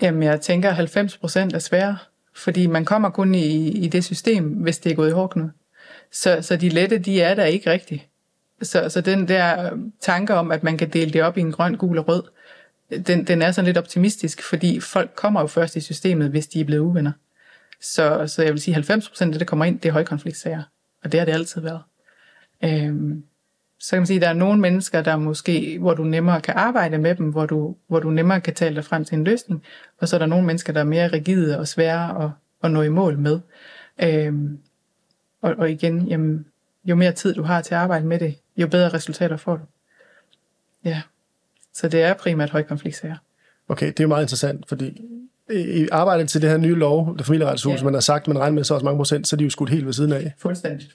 Jamen, 0.01 0.23
jeg 0.23 0.41
tænker, 0.41 0.69
90 0.69 1.17
procent 1.17 1.53
er 1.53 1.59
svære, 1.59 1.97
fordi 2.35 2.67
man 2.67 2.85
kommer 2.85 3.09
kun 3.09 3.35
i, 3.35 3.69
i 3.69 3.87
det 3.87 4.03
system, 4.03 4.43
hvis 4.43 4.79
det 4.79 4.91
er 4.91 4.95
gået 4.95 5.09
i 5.09 5.11
hårdknud. 5.11 5.49
Så, 6.11 6.41
så 6.41 6.55
de 6.55 6.69
lette, 6.69 6.97
de 6.97 7.21
er 7.21 7.35
der 7.35 7.45
ikke 7.45 7.71
rigtigt. 7.71 8.07
Så, 8.61 8.89
så 8.89 9.01
den 9.01 9.27
der 9.27 9.71
øhm, 9.71 9.93
tanke 9.99 10.33
om, 10.33 10.51
at 10.51 10.63
man 10.63 10.77
kan 10.77 10.89
dele 10.89 11.11
det 11.11 11.23
op 11.23 11.37
i 11.37 11.41
en 11.41 11.51
grøn, 11.51 11.75
gul 11.75 11.97
og 11.97 12.07
rød, 12.07 12.23
den, 13.07 13.27
den 13.27 13.41
er 13.41 13.51
sådan 13.51 13.65
lidt 13.65 13.77
optimistisk, 13.77 14.43
fordi 14.43 14.79
folk 14.79 15.11
kommer 15.15 15.41
jo 15.41 15.47
først 15.47 15.75
i 15.75 15.79
systemet, 15.81 16.29
hvis 16.29 16.47
de 16.47 16.59
er 16.59 16.65
blevet 16.65 16.81
uvenner. 16.81 17.11
Så, 17.81 18.27
så 18.27 18.43
jeg 18.43 18.51
vil 18.51 18.61
sige, 18.61 18.77
90% 18.77 19.21
af 19.21 19.31
det, 19.31 19.39
der 19.39 19.45
kommer 19.45 19.65
ind, 19.65 19.79
det 19.79 19.89
er 19.89 19.93
højkonfliktsager. 19.93 20.63
Og 21.03 21.11
det 21.11 21.19
har 21.19 21.25
det 21.25 21.33
altid 21.33 21.61
været. 21.61 21.81
Øhm, 22.63 23.23
så 23.79 23.89
kan 23.89 23.99
man 23.99 24.07
sige, 24.07 24.17
at 24.17 24.21
der 24.21 24.29
er 24.29 24.33
nogle 24.33 24.59
mennesker, 24.59 25.01
der 25.01 25.17
måske, 25.17 25.77
hvor 25.79 25.93
du 25.93 26.03
nemmere 26.03 26.41
kan 26.41 26.53
arbejde 26.57 26.97
med 26.97 27.15
dem, 27.15 27.29
hvor 27.29 27.45
du, 27.45 27.75
hvor 27.87 27.99
du 27.99 28.09
nemmere 28.09 28.41
kan 28.41 28.53
tale 28.53 28.75
dig 28.75 28.85
frem 28.85 29.05
til 29.05 29.17
en 29.17 29.23
løsning, 29.23 29.63
og 29.99 30.07
så 30.07 30.15
er 30.15 30.19
der 30.19 30.25
nogle 30.25 30.45
mennesker, 30.45 30.73
der 30.73 30.79
er 30.79 30.83
mere 30.83 31.07
rigide 31.07 31.59
og 31.59 31.67
svære 31.67 32.23
at, 32.23 32.29
at 32.63 32.71
nå 32.71 32.81
i 32.81 32.89
mål 32.89 33.17
med. 33.17 33.39
Øhm, 34.03 34.59
og, 35.41 35.55
og 35.57 35.71
igen, 35.71 36.07
jamen, 36.07 36.45
jo 36.85 36.95
mere 36.95 37.11
tid 37.11 37.33
du 37.33 37.43
har 37.43 37.61
til 37.61 37.75
at 37.75 37.81
arbejde 37.81 38.05
med 38.05 38.19
det, 38.19 38.35
jo 38.57 38.67
bedre 38.67 38.89
resultater 38.89 39.37
får 39.37 39.55
du. 39.55 39.63
Ja, 40.85 41.01
så 41.73 41.87
det 41.87 42.01
er 42.01 42.13
primært 42.13 42.49
højkonfliktsager. 42.49 43.15
Okay, 43.69 43.87
det 43.87 43.99
er 43.99 44.03
jo 44.03 44.07
meget 44.07 44.23
interessant, 44.23 44.67
fordi 44.69 45.01
i 45.49 45.87
arbejdet 45.91 46.29
til 46.29 46.41
det 46.41 46.49
her 46.49 46.57
nye 46.57 46.75
lov, 46.75 47.17
det 47.17 47.25
familieretshus, 47.25 47.79
ja. 47.79 47.83
man 47.83 47.93
har 47.93 48.01
sagt, 48.01 48.27
man 48.27 48.39
regner 48.39 48.55
med 48.55 48.63
så 48.63 48.73
også 48.73 48.85
mange 48.85 48.97
procent, 48.97 49.27
så 49.27 49.35
er 49.35 49.37
de 49.37 49.43
jo 49.43 49.49
skudt 49.49 49.69
helt 49.69 49.85
ved 49.85 49.93
siden 49.93 50.11
af. 50.11 50.33
Fuldstændig. 50.37 50.87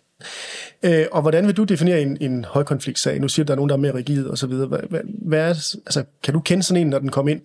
Øh, 0.82 1.06
og 1.12 1.22
hvordan 1.22 1.46
vil 1.46 1.56
du 1.56 1.64
definere 1.64 2.02
en, 2.02 2.16
en 2.20 2.44
højkonfliktsag? 2.44 3.20
Nu 3.20 3.28
siger 3.28 3.44
du, 3.44 3.46
at 3.46 3.48
der 3.48 3.54
er 3.54 3.56
nogen, 3.56 3.68
der 3.68 3.74
er 3.74 3.80
mere 3.80 3.94
rigide 3.94 4.30
og 4.30 4.38
så 4.38 4.46
videre. 4.46 4.66
Hvad, 4.66 4.78
hvad, 4.90 5.00
hvad 5.04 5.40
er, 5.40 5.76
altså, 5.87 6.04
kan 6.22 6.35
du 6.35 6.40
kende 6.40 6.62
sådan 6.62 6.80
en, 6.80 6.90
når 6.90 6.98
den 6.98 7.11
kommer 7.11 7.32
ind? 7.32 7.40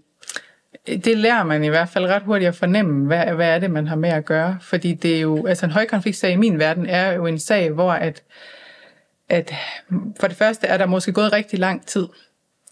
Det 0.88 1.18
lærer 1.18 1.44
man 1.44 1.64
i 1.64 1.68
hvert 1.68 1.90
fald 1.90 2.06
ret 2.06 2.24
hurtigt 2.24 2.48
at 2.48 2.56
fornemme, 2.56 3.08
hvad, 3.08 3.26
hvad 3.26 3.50
er 3.50 3.60
det, 3.60 3.72
man 3.72 3.88
har 3.88 3.96
med 3.96 4.10
at 4.10 4.26
gøre. 4.26 4.58
Fordi 4.62 4.94
det 4.94 5.16
er 5.16 5.22
jo, 5.22 5.46
altså 5.48 5.66
en 5.66 5.72
højkonfliktsag 5.72 6.32
i 6.32 6.36
min 6.36 6.60
verden 6.60 6.86
er 6.86 7.12
jo 7.14 7.26
en 7.26 7.40
sag, 7.40 7.72
hvor 7.72 7.92
at, 7.92 8.24
at 9.30 9.54
for 10.20 10.28
det 10.28 10.38
første 10.38 10.68
er 10.68 10.78
der 10.78 10.86
måske 10.86 11.12
gået 11.12 11.34
rigtig 11.34 11.60
lang 11.60 11.86
tid. 11.86 12.08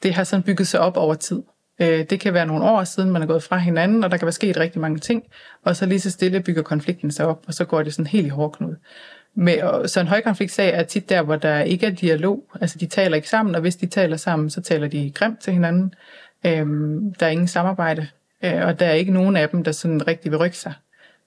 Det 0.03 0.13
har 0.13 0.23
sådan 0.23 0.43
bygget 0.43 0.67
sig 0.67 0.79
op 0.79 0.97
over 0.97 1.13
tid. 1.13 1.43
Øh, 1.81 2.05
det 2.09 2.19
kan 2.19 2.33
være 2.33 2.45
nogle 2.45 2.63
år 2.63 2.83
siden, 2.83 3.11
man 3.11 3.21
er 3.21 3.25
gået 3.25 3.43
fra 3.43 3.57
hinanden, 3.57 4.03
og 4.03 4.11
der 4.11 4.17
kan 4.17 4.25
være 4.25 4.31
sket 4.31 4.57
rigtig 4.57 4.81
mange 4.81 4.99
ting, 4.99 5.23
og 5.65 5.75
så 5.75 5.85
lige 5.85 5.99
så 5.99 6.11
stille 6.11 6.41
bygger 6.41 6.61
konflikten 6.61 7.11
sig 7.11 7.25
op, 7.25 7.43
og 7.47 7.53
så 7.53 7.65
går 7.65 7.83
det 7.83 7.93
sådan 7.93 8.07
helt 8.07 8.25
i 8.25 8.29
hårdknud. 8.29 8.75
Med, 9.35 9.87
så 9.87 9.99
en 9.99 10.07
højkonfliktsag 10.07 10.73
er 10.73 10.83
tit 10.83 11.09
der, 11.09 11.21
hvor 11.21 11.35
der 11.35 11.61
ikke 11.61 11.85
er 11.85 11.91
dialog. 11.91 12.43
Altså 12.61 12.77
de 12.79 12.85
taler 12.85 13.15
ikke 13.15 13.29
sammen, 13.29 13.55
og 13.55 13.61
hvis 13.61 13.75
de 13.75 13.87
taler 13.87 14.17
sammen, 14.17 14.49
så 14.49 14.61
taler 14.61 14.87
de 14.87 15.11
grimt 15.11 15.39
til 15.39 15.53
hinanden. 15.53 15.93
Øhm, 16.45 17.13
der 17.19 17.25
er 17.25 17.30
ingen 17.30 17.47
samarbejde, 17.47 18.08
øh, 18.43 18.65
og 18.65 18.80
der 18.80 18.86
er 18.86 18.93
ikke 18.93 19.13
nogen 19.13 19.38
af 19.38 19.49
dem, 19.49 19.63
der 19.63 19.71
sådan 19.71 20.08
rigtig 20.08 20.32
vil 20.32 20.39
rykke 20.39 20.58
sig. 20.58 20.73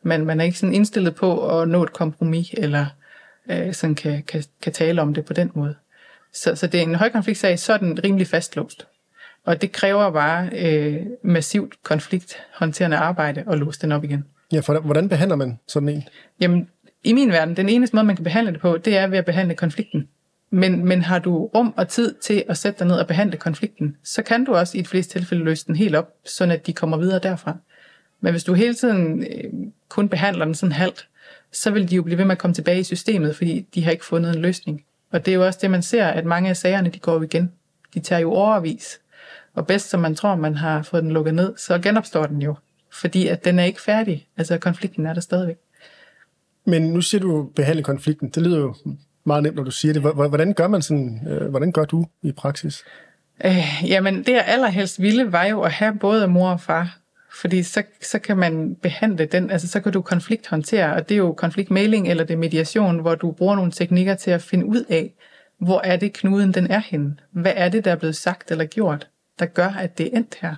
Men 0.03 0.27
man 0.27 0.41
er 0.41 0.45
ikke 0.45 0.59
sådan 0.59 0.75
indstillet 0.75 1.15
på 1.15 1.61
at 1.61 1.69
nå 1.69 1.83
et 1.83 1.93
kompromis, 1.93 2.55
eller 2.57 2.87
øh, 3.51 3.75
sådan 3.75 3.95
kan, 3.95 4.23
kan, 4.23 4.45
kan 4.63 4.73
tale 4.73 5.03
om 5.03 5.15
det 5.15 5.25
på 5.25 5.33
den 5.33 5.51
måde. 5.55 5.75
Så, 6.33 6.55
så 6.55 6.67
det 6.67 6.79
er 6.81 6.85
en 6.85 6.95
højkonfliktsag, 6.95 7.59
så 7.59 7.73
er 7.73 7.79
den 7.79 8.05
rimelig 8.05 8.27
fastlåst. 8.27 8.87
Og 9.45 9.63
det 9.63 9.73
kræver 9.73 10.11
bare 10.11 10.51
øh, 10.53 11.07
massivt 11.23 11.83
konflikthåndterende 11.83 12.97
arbejde 12.97 13.45
at 13.51 13.59
låse 13.59 13.81
den 13.81 13.93
op 13.93 14.05
igen. 14.05 14.25
Ja, 14.53 14.61
for 14.61 14.81
hvordan 14.81 15.09
behandler 15.09 15.37
man 15.37 15.59
sådan 15.69 15.89
en? 15.89 16.03
Jamen, 16.41 16.69
i 17.05 17.13
min 17.13 17.31
verden, 17.31 17.57
den 17.57 17.69
eneste 17.69 17.97
måde, 17.97 18.07
man 18.07 18.17
kan 18.17 18.25
behandle 18.25 18.53
det 18.53 18.61
på, 18.61 18.79
det 18.79 18.97
er 18.97 19.07
ved 19.07 19.19
at 19.19 19.25
behandle 19.25 19.55
konflikten. 19.55 20.09
Men, 20.55 20.85
men 20.85 21.03
har 21.03 21.19
du 21.19 21.47
rum 21.47 21.75
og 21.77 21.89
tid 21.89 22.15
til 22.15 22.45
at 22.49 22.59
sætte 22.59 22.79
dig 22.79 22.87
ned 22.87 22.97
og 22.97 23.07
behandle 23.07 23.37
konflikten, 23.37 23.97
så 24.05 24.23
kan 24.23 24.45
du 24.45 24.55
også 24.55 24.79
i 24.79 24.81
de 24.81 24.87
fleste 24.87 25.19
tilfælde 25.19 25.45
løse 25.45 25.67
den 25.67 25.77
helt 25.77 25.97
op, 25.97 26.13
sådan 26.25 26.53
at 26.53 26.67
de 26.67 26.73
kommer 26.73 26.97
videre 26.97 27.19
derfra. 27.19 27.57
Men 28.21 28.33
hvis 28.33 28.45
du 28.45 28.55
hele 28.55 28.75
tiden 28.75 29.23
øh, 29.23 29.53
kun 29.89 30.09
behandler 30.09 30.45
den 30.45 30.55
sådan 30.55 30.73
halvt, 30.73 31.09
så 31.53 31.71
vil 31.71 31.91
de 31.91 31.97
jo 31.97 32.03
blive 32.03 32.19
ved 32.19 32.25
med 32.25 32.33
at 32.33 32.39
komme 32.39 32.55
tilbage 32.55 32.81
i 32.81 32.85
systemet, 32.85 33.37
fordi 33.37 33.67
de 33.75 33.85
har 33.85 33.91
ikke 33.91 34.05
fundet 34.05 34.37
en 34.37 34.43
løsning. 34.43 34.85
Og 35.11 35.27
det 35.27 35.33
er 35.33 35.37
jo 35.37 35.47
også 35.47 35.59
det, 35.63 35.71
man 35.71 35.83
ser, 35.83 36.07
at 36.07 36.25
mange 36.25 36.51
af 36.51 36.57
sagerne, 36.57 36.91
de 36.91 36.99
går 36.99 37.23
igen. 37.23 37.53
De 37.95 38.01
tager 38.01 38.21
jo 38.21 38.33
overvis. 38.33 39.01
Og 39.55 39.67
bedst 39.67 39.91
som 39.91 40.01
man 40.01 40.15
tror, 40.15 40.35
man 40.35 40.55
har 40.55 40.83
fået 40.83 41.03
den 41.03 41.11
lukket 41.11 41.35
ned, 41.35 41.55
så 41.57 41.79
genopstår 41.79 42.27
den 42.27 42.43
jo. 42.43 42.55
Fordi 42.93 43.27
at 43.29 43.45
den 43.45 43.59
er 43.59 43.65
ikke 43.65 43.81
færdig. 43.81 44.27
Altså 44.37 44.59
konflikten 44.59 45.07
er 45.07 45.15
der 45.15 45.21
stadigvæk. 45.21 45.57
Men 46.65 46.83
nu 46.83 47.01
siger 47.01 47.21
du 47.21 47.51
behandle 47.57 47.83
konflikten. 47.83 48.29
Det 48.29 48.43
lyder 48.43 48.59
jo 48.59 48.75
meget 49.25 49.43
nemt, 49.43 49.57
når 49.57 49.65
du 49.65 49.71
siger 49.71 49.93
det. 49.93 50.03
Hvordan 50.03 50.53
gør 50.53 50.69
man 50.69 50.83
sådan, 50.83 51.21
øh, 51.29 51.51
hvordan 51.51 51.73
gør 51.73 51.85
du 51.85 52.07
i 52.23 52.33
praksis? 52.33 52.85
Øh, 53.45 53.85
jamen, 53.85 54.19
det 54.19 54.29
jeg 54.29 54.45
allerhelst 54.47 55.03
ville, 55.03 55.33
var 55.33 55.45
jo 55.45 55.61
at 55.61 55.73
have 55.73 55.99
både 56.01 56.29
mor 56.29 56.51
og 56.51 56.61
far. 56.61 56.99
Fordi 57.41 57.63
så, 57.63 57.83
så 58.03 58.19
kan 58.19 58.37
man 58.37 58.75
behandle 58.75 59.25
den, 59.25 59.51
altså 59.51 59.69
så 59.69 59.81
kan 59.81 59.93
du 59.93 60.03
konflikthåndtere, 60.03 60.95
og 60.95 61.09
det 61.09 61.15
er 61.15 61.19
jo 61.19 61.33
konfliktmailing 61.33 62.09
eller 62.09 62.25
det 62.25 62.35
er 62.35 62.39
mediation, 62.39 62.99
hvor 62.99 63.15
du 63.15 63.31
bruger 63.31 63.57
nogle 63.57 63.73
teknikker 63.73 64.15
til 64.15 64.31
at 64.31 64.43
finde 64.43 64.67
ud 64.67 64.85
af, 64.89 65.15
hvor 65.59 65.81
er 65.85 65.97
det 65.97 66.13
knuden 66.13 66.55
den 66.55 66.67
er 66.67 66.83
henne? 66.87 67.17
Hvad 67.31 67.53
er 67.57 67.69
det, 67.69 67.85
der 67.85 67.91
er 67.91 67.97
blevet 67.97 68.17
sagt 68.17 68.51
eller 68.51 68.65
gjort, 68.65 69.09
der 69.39 69.47
gør, 69.47 69.69
at 69.69 69.99
det 69.99 70.07
er 70.07 70.17
endt 70.17 70.37
her? 70.41 70.55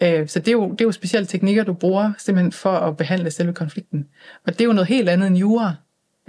Øh, 0.00 0.28
så 0.28 0.38
det 0.38 0.48
er, 0.48 0.52
jo, 0.52 0.70
det 0.70 0.80
er 0.80 0.84
jo 0.84 0.92
specielle 0.92 1.26
teknikker, 1.26 1.64
du 1.64 1.72
bruger 1.72 2.12
simpelthen 2.18 2.52
for 2.52 2.72
at 2.72 2.96
behandle 2.96 3.30
selve 3.30 3.52
konflikten. 3.52 4.06
Og 4.46 4.52
det 4.52 4.60
er 4.60 4.64
jo 4.64 4.72
noget 4.72 4.88
helt 4.88 5.08
andet 5.08 5.26
end 5.26 5.36
jura. 5.36 5.74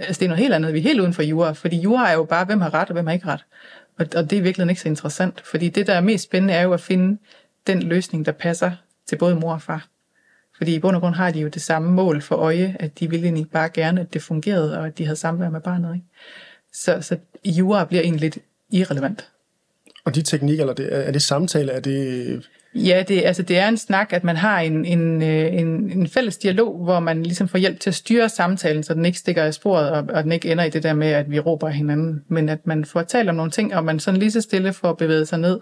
Altså 0.00 0.20
det 0.20 0.24
er 0.24 0.28
noget 0.28 0.42
helt 0.42 0.54
andet, 0.54 0.72
vi 0.72 0.78
er 0.78 0.82
helt 0.82 1.00
uden 1.00 1.14
for 1.14 1.22
jura, 1.22 1.52
fordi 1.52 1.80
jura 1.80 2.10
er 2.10 2.14
jo 2.14 2.24
bare, 2.24 2.44
hvem 2.44 2.60
har 2.60 2.74
ret 2.74 2.88
og 2.88 2.92
hvem 2.92 3.06
har 3.06 3.14
ikke 3.14 3.26
ret. 3.26 3.44
Og, 3.98 4.06
og 4.16 4.30
det 4.30 4.38
er 4.38 4.42
virkelig 4.42 4.68
ikke 4.68 4.80
så 4.80 4.88
interessant, 4.88 5.40
fordi 5.40 5.68
det, 5.68 5.86
der 5.86 5.94
er 5.94 6.00
mest 6.00 6.24
spændende, 6.24 6.54
er 6.54 6.62
jo 6.62 6.72
at 6.72 6.80
finde 6.80 7.18
den 7.66 7.82
løsning, 7.82 8.26
der 8.26 8.32
passer 8.32 8.72
til 9.08 9.16
både 9.16 9.34
mor 9.34 9.52
og 9.52 9.62
far. 9.62 9.88
Fordi 10.56 10.74
i 10.74 10.78
bund 10.78 10.96
og 10.96 11.02
grund 11.02 11.14
har 11.14 11.30
de 11.30 11.40
jo 11.40 11.48
det 11.48 11.62
samme 11.62 11.90
mål 11.90 12.22
for 12.22 12.36
øje, 12.36 12.76
at 12.80 13.00
de 13.00 13.10
ville 13.10 13.24
egentlig 13.24 13.50
bare 13.50 13.68
gerne, 13.68 14.00
at 14.00 14.14
det 14.14 14.22
fungerede, 14.22 14.78
og 14.78 14.86
at 14.86 14.98
de 14.98 15.04
havde 15.04 15.16
samvær 15.16 15.50
med 15.50 15.60
barnet. 15.60 15.94
Ikke? 15.94 16.06
Så, 16.72 16.98
så 17.00 17.16
jura 17.44 17.84
bliver 17.84 18.02
egentlig 18.02 18.20
lidt 18.20 18.38
irrelevant. 18.72 19.28
Og 20.04 20.14
de 20.14 20.22
teknikker, 20.22 20.62
eller 20.62 20.74
det, 20.74 21.08
er 21.08 21.10
det 21.10 21.22
samtale, 21.22 21.72
er 21.72 21.80
det... 21.80 22.48
Ja, 22.74 23.04
det, 23.08 23.22
altså 23.24 23.42
det 23.42 23.58
er 23.58 23.68
en 23.68 23.76
snak, 23.76 24.12
at 24.12 24.24
man 24.24 24.36
har 24.36 24.60
en, 24.60 24.84
en, 24.84 25.22
øh, 25.22 25.54
en, 25.54 25.90
en 25.90 26.08
fælles 26.08 26.38
dialog, 26.38 26.84
hvor 26.84 27.00
man 27.00 27.22
ligesom 27.22 27.48
får 27.48 27.58
hjælp 27.58 27.80
til 27.80 27.90
at 27.90 27.94
styre 27.94 28.28
samtalen, 28.28 28.82
så 28.82 28.94
den 28.94 29.04
ikke 29.04 29.18
stikker 29.18 29.44
i 29.44 29.52
sporet, 29.52 29.90
og, 29.90 30.04
og 30.08 30.24
den 30.24 30.32
ikke 30.32 30.52
ender 30.52 30.64
i 30.64 30.70
det 30.70 30.82
der 30.82 30.94
med, 30.94 31.08
at 31.08 31.30
vi 31.30 31.38
råber 31.38 31.68
hinanden, 31.68 32.24
men 32.28 32.48
at 32.48 32.66
man 32.66 32.84
får 32.84 33.02
talt 33.02 33.28
om 33.28 33.34
nogle 33.34 33.50
ting, 33.50 33.74
og 33.74 33.84
man 33.84 34.00
sådan 34.00 34.20
lige 34.20 34.30
så 34.30 34.40
stille 34.40 34.72
får 34.72 34.92
bevæget 34.92 35.28
sig 35.28 35.38
ned 35.38 35.60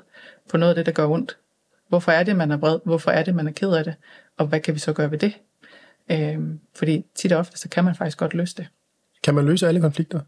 på 0.51 0.57
noget 0.57 0.71
af 0.71 0.77
det, 0.77 0.87
der 0.87 0.93
gør 0.93 1.07
ondt. 1.07 1.37
Hvorfor 1.89 2.13
er 2.13 2.23
det, 2.23 2.37
man 2.37 2.51
er 2.51 2.57
vred? 2.57 2.79
Hvorfor 2.85 3.11
er 3.11 3.23
det, 3.23 3.35
man 3.35 3.49
er 3.49 3.53
ked 3.53 3.73
af 3.73 3.85
det? 3.85 3.95
Og 4.37 4.47
hvad 4.47 4.61
kan 4.61 4.75
vi 4.75 4.79
så 4.79 4.93
gøre 4.93 5.11
ved 5.11 5.19
det? 5.19 5.33
Øhm, 6.11 6.61
fordi 6.75 7.05
tit 7.15 7.33
og 7.33 7.39
ofte, 7.39 7.59
så 7.59 7.69
kan 7.69 7.85
man 7.85 7.95
faktisk 7.95 8.19
godt 8.19 8.35
løse 8.35 8.55
det. 8.57 8.67
Kan 9.23 9.35
man 9.35 9.47
løse 9.47 9.69
alle 9.69 9.81
konflikter? 9.81 10.21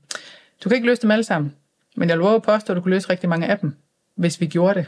Du 0.65 0.69
kan 0.69 0.77
ikke 0.77 0.87
løse 0.87 1.03
dem 1.03 1.11
alle 1.11 1.25
sammen, 1.25 1.55
men 1.97 2.09
jeg 2.09 2.19
lover 2.19 2.35
at 2.35 2.43
påstå, 2.43 2.73
at 2.73 2.77
du 2.77 2.83
kunne 2.83 2.95
løse 2.95 3.11
rigtig 3.11 3.29
mange 3.29 3.47
af 3.47 3.59
dem, 3.59 3.75
hvis 4.15 4.41
vi 4.41 4.47
gjorde 4.47 4.75
det. 4.75 4.87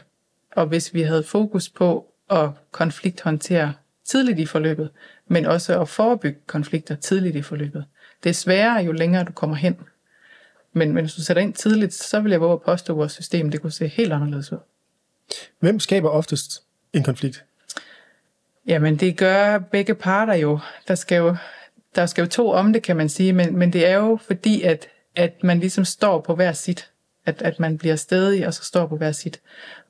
Og 0.57 0.67
hvis 0.67 0.95
vi 0.95 1.03
havde 1.03 1.23
fokus 1.23 1.69
på 1.69 2.13
at 2.31 2.51
konflikthåndtere 2.71 3.75
tidligt 4.05 4.39
i 4.39 4.47
forløbet, 4.47 4.91
men 5.27 5.47
også 5.47 5.81
at 5.81 5.89
forebygge 5.89 6.39
konflikter 6.47 6.95
tidligt 6.97 7.37
i 7.37 7.43
forløbet. 7.43 7.85
Det 8.25 8.31
er 8.31 8.35
sværere, 8.35 8.85
jo 8.85 8.93
længere 8.93 9.25
du 9.25 9.33
kommer 9.33 9.57
hen. 9.57 9.77
Men, 10.73 10.93
men 10.93 11.05
hvis 11.05 11.15
du 11.15 11.23
sætter 11.23 11.43
ind 11.43 11.55
tidligt, 11.55 11.95
så 11.95 12.21
vil 12.21 12.31
jeg 12.31 12.41
våge 12.41 12.53
at 12.53 12.63
påstå, 12.63 12.93
at 12.93 12.97
vores 12.97 13.13
system 13.13 13.51
det 13.51 13.61
kunne 13.61 13.73
se 13.73 13.89
helt 13.89 14.13
anderledes 14.13 14.53
ud. 14.53 14.59
Hvem 15.59 15.81
skaber 15.81 16.09
oftest 16.09 16.63
en 16.93 17.03
konflikt? 17.03 17.45
Jamen, 18.67 18.97
det 18.97 19.17
gør 19.17 19.59
begge 19.59 19.95
parter 19.95 20.35
jo. 20.35 20.59
Der 20.89 20.95
skal 20.95 21.17
jo, 21.17 21.37
der 21.95 22.07
skal 22.07 22.23
jo 22.23 22.29
to 22.29 22.51
om 22.51 22.73
det, 22.73 22.83
kan 22.83 22.97
man 22.97 23.09
sige, 23.09 23.33
men, 23.33 23.57
men 23.57 23.73
det 23.73 23.87
er 23.87 23.95
jo 23.95 24.19
fordi, 24.27 24.63
at, 24.63 24.89
at 25.17 25.45
man 25.45 25.61
ligesom 25.61 25.85
står 25.85 26.21
på 26.21 26.35
hver 26.35 26.53
sit. 26.53 26.92
At, 27.27 27.43
at 27.43 27.61
man 27.61 27.79
bliver 27.79 27.97
stedig, 27.97 28.47
og 28.47 28.55
så 28.55 28.65
står 28.65 28.87
på 28.87 28.97
hver 28.97 29.13
sit. 29.13 29.41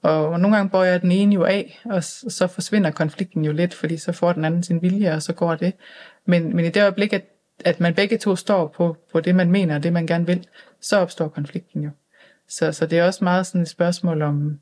Og, 0.02 0.40
nogle 0.40 0.56
gange 0.56 0.70
bøjer 0.70 0.98
den 0.98 1.12
ene 1.12 1.34
jo 1.34 1.44
af, 1.44 1.80
og 1.84 2.04
så 2.04 2.46
forsvinder 2.46 2.90
konflikten 2.90 3.44
jo 3.44 3.52
lidt, 3.52 3.74
fordi 3.74 3.96
så 3.96 4.12
får 4.12 4.32
den 4.32 4.44
anden 4.44 4.62
sin 4.62 4.82
vilje, 4.82 5.14
og 5.14 5.22
så 5.22 5.32
går 5.32 5.54
det. 5.54 5.72
Men, 6.26 6.56
men 6.56 6.64
i 6.64 6.68
det 6.68 6.82
øjeblik, 6.82 7.12
at, 7.12 7.24
at 7.64 7.80
man 7.80 7.94
begge 7.94 8.18
to 8.18 8.36
står 8.36 8.68
på, 8.76 8.96
på 9.12 9.20
det, 9.20 9.34
man 9.34 9.50
mener, 9.50 9.74
og 9.74 9.82
det, 9.82 9.92
man 9.92 10.06
gerne 10.06 10.26
vil, 10.26 10.46
så 10.80 10.96
opstår 10.96 11.28
konflikten 11.28 11.82
jo. 11.82 11.90
Så, 12.48 12.72
så 12.72 12.86
det 12.86 12.98
er 12.98 13.04
også 13.04 13.24
meget 13.24 13.46
sådan 13.46 13.60
et 13.60 13.68
spørgsmål 13.68 14.22
om, 14.22 14.60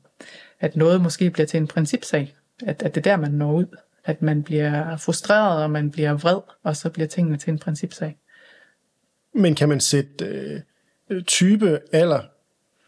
at 0.59 0.75
noget 0.75 1.01
måske 1.01 1.29
bliver 1.29 1.47
til 1.47 1.57
en 1.57 1.67
principsag. 1.67 2.35
At, 2.65 2.83
at 2.83 2.95
det 2.95 3.07
er 3.07 3.11
der, 3.11 3.21
man 3.21 3.31
når 3.31 3.53
ud. 3.53 3.77
At 4.05 4.21
man 4.21 4.43
bliver 4.43 4.97
frustreret, 4.97 5.63
og 5.63 5.71
man 5.71 5.91
bliver 5.91 6.13
vred, 6.13 6.39
og 6.63 6.75
så 6.75 6.89
bliver 6.89 7.07
tingene 7.07 7.37
til 7.37 7.51
en 7.51 7.59
principsag. 7.59 8.17
Men 9.33 9.55
kan 9.55 9.69
man 9.69 9.79
sætte 9.79 10.25
øh, 11.09 11.23
type, 11.23 11.79
alder, 11.93 12.21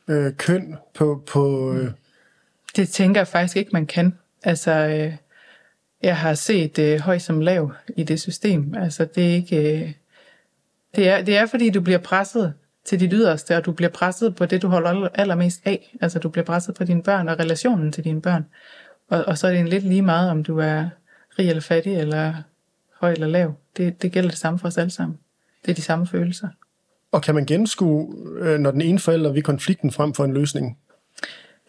øh, 0.07 0.33
køn 0.33 0.75
på... 0.93 1.23
på 1.27 1.73
øh... 1.73 1.83
Mm. 1.83 1.93
Det 2.75 2.89
tænker 2.89 3.21
jeg 3.21 3.27
faktisk 3.27 3.57
ikke, 3.57 3.69
man 3.73 3.85
kan. 3.85 4.17
Altså, 4.43 4.71
øh, 4.71 5.15
jeg 6.01 6.17
har 6.17 6.33
set 6.33 6.79
øh, 6.79 6.99
høj 6.99 7.19
som 7.19 7.41
lav 7.41 7.71
i 7.97 8.03
det 8.03 8.21
system. 8.21 8.75
Altså, 8.75 9.05
det 9.05 9.29
er 9.29 9.33
ikke... 9.33 9.81
Øh, 9.81 9.91
det, 10.95 11.09
er, 11.09 11.21
det 11.21 11.37
er, 11.37 11.45
fordi 11.45 11.69
du 11.69 11.81
bliver 11.81 11.99
presset 11.99 12.53
til 12.85 12.99
dit 12.99 13.13
yderste, 13.13 13.57
og 13.57 13.65
du 13.65 13.71
bliver 13.71 13.89
presset 13.89 14.35
på 14.35 14.45
det, 14.45 14.61
du 14.61 14.67
holder 14.67 15.07
allermest 15.13 15.61
af. 15.65 15.95
Altså 16.01 16.19
du 16.19 16.29
bliver 16.29 16.45
presset 16.45 16.75
på 16.75 16.83
dine 16.83 17.03
børn 17.03 17.29
og 17.29 17.39
relationen 17.39 17.91
til 17.91 18.03
dine 18.03 18.21
børn. 18.21 18.45
Og, 19.09 19.25
og 19.25 19.37
så 19.37 19.47
er 19.47 19.51
det 19.51 19.59
en 19.59 19.67
lidt 19.67 19.83
lige 19.83 20.01
meget, 20.01 20.31
om 20.31 20.43
du 20.43 20.59
er 20.59 20.89
rig 21.39 21.49
eller 21.49 21.61
fattig, 21.61 21.95
eller 21.95 22.33
høj 22.99 23.11
eller 23.11 23.27
lav. 23.27 23.53
Det, 23.77 24.01
det 24.01 24.11
gælder 24.11 24.29
det 24.29 24.39
samme 24.39 24.59
for 24.59 24.67
os 24.67 24.77
alle 24.77 24.91
sammen. 24.91 25.19
Det 25.65 25.71
er 25.71 25.75
de 25.75 25.81
samme 25.81 26.07
følelser. 26.07 26.47
Og 27.13 27.21
kan 27.21 27.35
man 27.35 27.45
gennemskue, 27.45 28.15
øh, 28.39 28.59
når 28.59 28.71
den 28.71 28.81
ene 28.81 28.99
forælder 28.99 29.31
vil 29.31 29.43
konflikten 29.43 29.91
frem 29.91 30.13
for 30.13 30.25
en 30.25 30.33
løsning? 30.33 30.77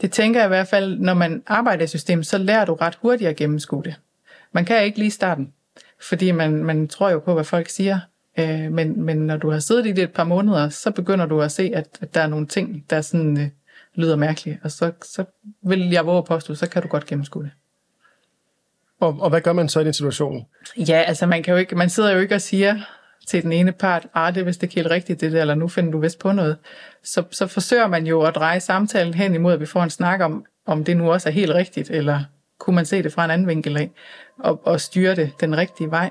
Det 0.01 0.13
tænker 0.13 0.41
jeg 0.41 0.47
i 0.47 0.49
hvert 0.49 0.69
fald, 0.69 0.99
når 0.99 1.15
man 1.15 1.43
arbejder 1.47 1.85
i 1.85 1.87
systemet, 1.87 2.27
så 2.27 2.39
lærer 2.39 2.65
du 2.65 2.75
ret 2.75 2.99
hurtigt 3.03 3.31
at 3.31 3.37
gennemskue 3.37 3.83
det. 3.83 3.95
Man 4.53 4.65
kan 4.65 4.85
ikke 4.85 4.99
lige 4.99 5.11
starten, 5.11 5.53
fordi 6.01 6.31
man, 6.31 6.65
man 6.65 6.89
tror 6.89 7.11
jo 7.11 7.19
på, 7.19 7.35
hvad 7.35 7.45
folk 7.45 7.69
siger, 7.69 8.01
Øh, 8.39 8.73
men, 8.73 9.03
men 9.03 9.17
når 9.17 9.37
du 9.37 9.51
har 9.51 9.59
siddet 9.59 9.87
i 9.87 9.93
det 9.93 10.05
et 10.05 10.13
par 10.13 10.25
måneder, 10.25 10.69
så 10.69 10.91
begynder 10.91 11.27
du 11.27 11.41
at 11.41 11.53
se, 11.53 11.71
at, 11.75 11.89
at 12.01 12.15
der 12.15 12.21
er 12.21 12.27
nogle 12.27 12.47
ting, 12.47 12.85
der 12.91 13.01
sådan 13.01 13.41
øh, 13.41 13.49
lyder 13.95 14.17
mærkeligt. 14.17 14.59
Og 14.63 14.71
så, 14.71 14.93
så 15.03 15.25
vil 15.63 15.91
jeg 15.91 16.07
våge 16.07 16.25
påstå, 16.25 16.55
så 16.55 16.69
kan 16.69 16.83
du 16.83 16.89
godt 16.89 17.07
gennemskue 17.07 17.43
det. 17.43 17.51
Og, 19.01 19.17
og 19.21 19.31
hvad 19.31 19.41
gør 19.41 19.53
man 19.53 19.69
så 19.69 19.81
i 19.81 19.85
den 19.85 19.93
situation? 19.93 20.47
Ja, 20.77 21.03
altså 21.07 21.27
man, 21.27 21.43
kan 21.43 21.53
jo 21.53 21.59
ikke, 21.59 21.77
man 21.77 21.91
sidder 21.91 22.13
jo 22.13 22.21
ikke 22.21 22.35
og 22.35 22.41
siger 22.41 22.81
til 23.29 23.43
den 23.43 23.53
ene 23.53 23.73
part, 23.73 24.07
ah, 24.15 24.35
det 24.35 24.41
er 24.41 24.45
vist 24.45 24.63
ikke 24.63 24.75
helt 24.75 24.91
rigtigt 24.91 25.21
det 25.21 25.33
der, 25.33 25.41
eller 25.41 25.55
nu 25.55 25.69
finder 25.69 25.93
du 25.93 26.01
vist 26.01 26.19
på 26.19 26.33
noget. 26.33 26.57
Så, 27.03 27.23
så 27.31 27.47
forsøger 27.47 27.87
man 27.87 28.07
jo 28.07 28.23
at 28.23 28.35
dreje 28.35 28.61
samtalen 28.61 29.15
hen 29.15 29.35
imod, 29.35 29.53
at 29.53 29.61
vi 29.61 29.67
får 29.67 29.83
en 29.83 29.91
snak 29.91 30.21
om, 30.21 30.45
om 30.67 30.85
det 30.85 30.97
nu 30.97 31.13
også 31.13 31.29
er 31.29 31.33
helt 31.33 31.55
rigtigt, 31.55 31.91
eller 31.91 32.25
kunne 32.59 32.77
man 32.77 32.87
se 32.87 33.03
det 33.03 33.13
fra 33.13 33.25
en 33.25 33.31
anden 33.31 33.49
vinkel 33.49 33.77
af, 33.77 33.91
og, 34.39 34.67
og 34.67 34.81
styre 34.81 35.15
det 35.15 35.33
den 35.41 35.57
rigtige 35.57 35.91
vej. 35.91 36.11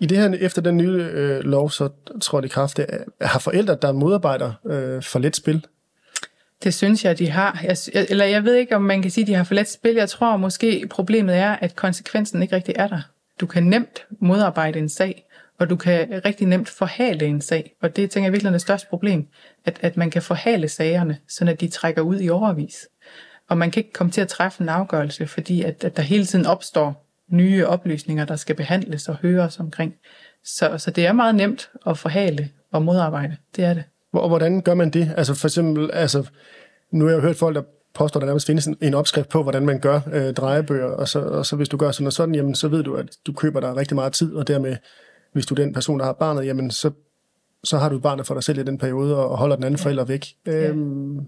I 0.00 0.06
det 0.06 0.18
her, 0.18 0.34
efter 0.40 0.62
den 0.62 0.76
nye 0.76 1.08
øh, 1.12 1.40
lov, 1.40 1.70
så 1.70 1.88
tror 2.20 2.40
det 2.40 2.50
kraft, 2.50 2.78
at 2.78 3.04
har 3.20 3.38
forældre, 3.38 3.76
der 3.82 3.92
modarbejder 3.92 4.52
øh, 4.66 5.02
for 5.02 5.18
let 5.18 5.36
spil? 5.36 5.66
Det 6.64 6.74
synes 6.74 7.04
jeg, 7.04 7.18
de 7.18 7.30
har. 7.30 7.60
Jeg, 7.62 7.76
eller 8.10 8.24
jeg 8.24 8.44
ved 8.44 8.54
ikke, 8.54 8.76
om 8.76 8.82
man 8.82 9.02
kan 9.02 9.10
sige, 9.10 9.22
at 9.22 9.28
de 9.28 9.34
har 9.34 9.44
for 9.44 9.54
let 9.54 9.68
spil. 9.68 9.94
Jeg 9.94 10.08
tror 10.08 10.36
måske, 10.36 10.86
problemet 10.90 11.36
er, 11.36 11.50
at 11.50 11.76
konsekvensen 11.76 12.42
ikke 12.42 12.56
rigtig 12.56 12.74
er 12.78 12.88
der. 12.88 13.00
Du 13.40 13.46
kan 13.46 13.62
nemt 13.62 14.06
modarbejde 14.20 14.78
en 14.78 14.88
sag, 14.88 15.26
og 15.58 15.70
du 15.70 15.76
kan 15.76 16.22
rigtig 16.24 16.46
nemt 16.46 16.68
forhale 16.68 17.26
en 17.26 17.40
sag. 17.40 17.76
Og 17.82 17.96
det 17.96 18.10
tænker 18.10 18.26
jeg 18.26 18.32
virkelig 18.32 18.48
er 18.48 18.52
det 18.52 18.60
største 18.60 18.88
problem, 18.88 19.26
at, 19.64 19.78
at 19.80 19.96
man 19.96 20.10
kan 20.10 20.22
forhale 20.22 20.68
sagerne, 20.68 21.18
så 21.28 21.44
at 21.44 21.60
de 21.60 21.68
trækker 21.68 22.02
ud 22.02 22.20
i 22.20 22.28
overvis. 22.28 22.88
Og 23.48 23.58
man 23.58 23.70
kan 23.70 23.80
ikke 23.80 23.92
komme 23.92 24.12
til 24.12 24.20
at 24.20 24.28
træffe 24.28 24.62
en 24.62 24.68
afgørelse, 24.68 25.26
fordi 25.26 25.62
at, 25.62 25.84
at 25.84 25.96
der 25.96 26.02
hele 26.02 26.24
tiden 26.24 26.46
opstår 26.46 27.06
nye 27.28 27.66
oplysninger, 27.66 28.24
der 28.24 28.36
skal 28.36 28.56
behandles 28.56 29.08
og 29.08 29.16
høres 29.16 29.60
omkring. 29.60 29.94
Så, 30.44 30.78
så 30.78 30.90
det 30.90 31.06
er 31.06 31.12
meget 31.12 31.34
nemt 31.34 31.70
at 31.86 31.98
forhale 31.98 32.50
og 32.72 32.82
modarbejde. 32.82 33.36
Det 33.56 33.64
er 33.64 33.74
det. 33.74 33.84
Og 34.20 34.28
hvordan 34.28 34.60
gør 34.60 34.74
man 34.74 34.90
det? 34.90 35.14
Altså 35.16 35.34
for 35.34 35.48
eksempel, 35.48 35.90
altså, 35.92 36.28
nu 36.90 37.04
har 37.04 37.12
jeg 37.12 37.16
jo 37.16 37.22
hørt 37.22 37.36
folk, 37.36 37.56
der 37.56 37.62
påstår, 37.94 38.20
der 38.20 38.26
nærmest 38.26 38.46
findes 38.46 38.66
en, 38.66 38.76
en 38.82 38.94
opskrift 38.94 39.28
på, 39.28 39.42
hvordan 39.42 39.66
man 39.66 39.80
gør 39.80 40.00
øh, 40.12 40.34
drejebøger, 40.34 40.86
og 40.86 41.08
så, 41.08 41.20
og 41.20 41.46
så 41.46 41.56
hvis 41.56 41.68
du 41.68 41.76
gør 41.76 41.90
sådan 41.90 42.06
og 42.06 42.12
sådan, 42.12 42.34
jamen, 42.34 42.54
så 42.54 42.68
ved 42.68 42.82
du, 42.82 42.94
at 42.94 43.06
du 43.26 43.32
køber 43.32 43.60
dig 43.60 43.76
rigtig 43.76 43.94
meget 43.94 44.12
tid, 44.12 44.34
og 44.34 44.48
dermed, 44.48 44.76
hvis 45.32 45.46
du 45.46 45.54
er 45.54 45.56
den 45.56 45.72
person, 45.72 45.98
der 45.98 46.04
har 46.04 46.12
barnet, 46.12 46.46
jamen, 46.46 46.70
så, 46.70 46.90
så 47.64 47.78
har 47.78 47.88
du 47.88 47.98
barnet 47.98 48.26
for 48.26 48.34
dig 48.34 48.42
selv 48.42 48.58
i 48.58 48.62
den 48.62 48.78
periode, 48.78 49.16
og 49.16 49.38
holder 49.38 49.56
den 49.56 49.64
anden 49.64 49.78
ja. 49.78 49.84
forælder 49.84 50.04
væk. 50.04 50.26
Ja. 50.46 50.68
Øhm, 50.68 51.20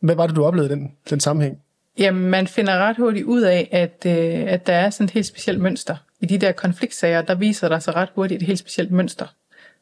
hvad 0.00 0.14
var 0.14 0.26
det, 0.26 0.36
du 0.36 0.44
oplevede 0.44 0.70
den, 0.72 0.92
den 1.10 1.20
sammenhæng? 1.20 1.58
Jamen, 1.98 2.30
man 2.30 2.46
finder 2.46 2.78
ret 2.78 2.96
hurtigt 2.96 3.26
ud 3.26 3.42
af, 3.42 3.68
at, 3.72 4.06
øh, 4.06 4.52
at 4.52 4.66
der 4.66 4.72
er 4.72 4.90
sådan 4.90 5.04
et 5.04 5.10
helt 5.10 5.26
specielt 5.26 5.60
mønster. 5.60 5.96
I 6.20 6.26
de 6.26 6.38
der 6.38 6.52
konfliktsager, 6.52 7.22
der 7.22 7.34
viser 7.34 7.68
der 7.68 7.78
sig 7.78 7.96
ret 7.96 8.08
hurtigt 8.14 8.42
et 8.42 8.46
helt 8.46 8.58
specielt 8.58 8.90
mønster. 8.90 9.26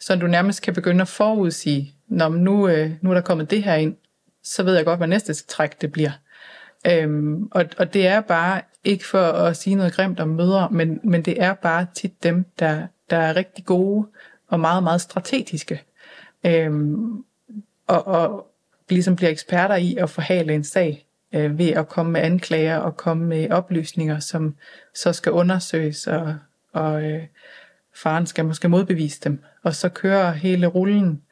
Så 0.00 0.16
du 0.16 0.26
nærmest 0.26 0.62
kan 0.62 0.74
begynde 0.74 1.02
at 1.02 1.08
forudsige, 1.08 1.94
når 2.08 2.28
nu, 2.28 2.68
øh, 2.68 2.90
nu 3.00 3.11
er 3.11 3.14
der 3.14 3.20
kommet 3.20 3.50
det 3.50 3.62
her 3.62 3.74
ind, 3.74 3.96
så 4.42 4.62
ved 4.62 4.76
jeg 4.76 4.84
godt, 4.84 4.98
hvad 4.98 5.08
næste 5.08 5.34
træk 5.34 5.80
det 5.80 5.92
bliver. 5.92 6.11
Øhm, 6.87 7.48
og, 7.50 7.64
og 7.78 7.94
det 7.94 8.06
er 8.06 8.20
bare, 8.20 8.61
ikke 8.84 9.06
for 9.06 9.22
at 9.22 9.56
sige 9.56 9.76
noget 9.76 9.92
grimt 9.92 10.20
om 10.20 10.28
mødre, 10.28 10.68
men, 10.70 11.00
men 11.04 11.22
det 11.22 11.42
er 11.42 11.54
bare 11.54 11.87
tit 11.94 12.22
dem, 12.22 12.44
der, 12.58 12.87
der 13.11 13.16
er 13.16 13.37
rigtig 13.37 13.64
gode 13.64 14.06
og 14.48 14.61
meget, 14.61 14.82
meget 14.82 15.00
strategiske. 15.00 15.82
Øhm, 16.46 17.24
og, 17.87 18.06
og 18.06 18.46
ligesom 18.88 19.16
bliver 19.16 19.30
eksperter 19.30 19.76
i 19.76 19.96
at 19.96 20.11
forhale 20.11 20.54
en 20.54 20.64
sag 20.64 21.06
øh, 21.34 21.58
ved 21.58 21.68
at 21.68 21.88
komme 21.88 22.12
med 22.12 22.20
anklager 22.20 22.76
og 22.76 22.96
komme 22.96 23.26
med 23.26 23.50
oplysninger, 23.50 24.18
som 24.18 24.56
så 24.94 25.12
skal 25.12 25.32
undersøges, 25.32 26.06
og, 26.06 26.37
og 26.72 27.02
øh, 27.02 27.22
faren 27.98 28.26
skal 28.26 28.44
måske 28.44 28.68
modbevise 28.68 29.20
dem. 29.24 29.42
Og 29.62 29.74
så 29.74 29.88
kører 29.88 30.32
hele 30.32 30.66
rullen, 30.66 31.22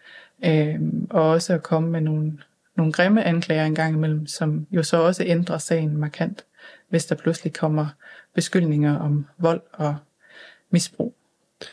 øh, 0.45 0.75
og 1.11 1.31
også 1.31 1.55
at 1.55 1.63
komme 1.63 1.91
med 1.91 2.01
nogle, 2.01 2.39
nogle 2.77 2.93
grimme 2.93 3.25
anklager 3.25 3.65
en 3.65 3.75
gang 3.75 3.95
imellem, 3.95 4.27
som 4.27 4.67
jo 4.71 4.83
så 4.83 4.97
også 4.97 5.23
ændrer 5.27 5.59
sagen 5.59 5.97
markant, 5.97 6.45
hvis 6.89 7.07
der 7.07 7.15
pludselig 7.15 7.53
kommer 7.53 7.87
beskyldninger 8.35 8.99
om 8.99 9.27
vold 9.39 9.61
og 9.73 9.97
misbrug. 10.71 11.15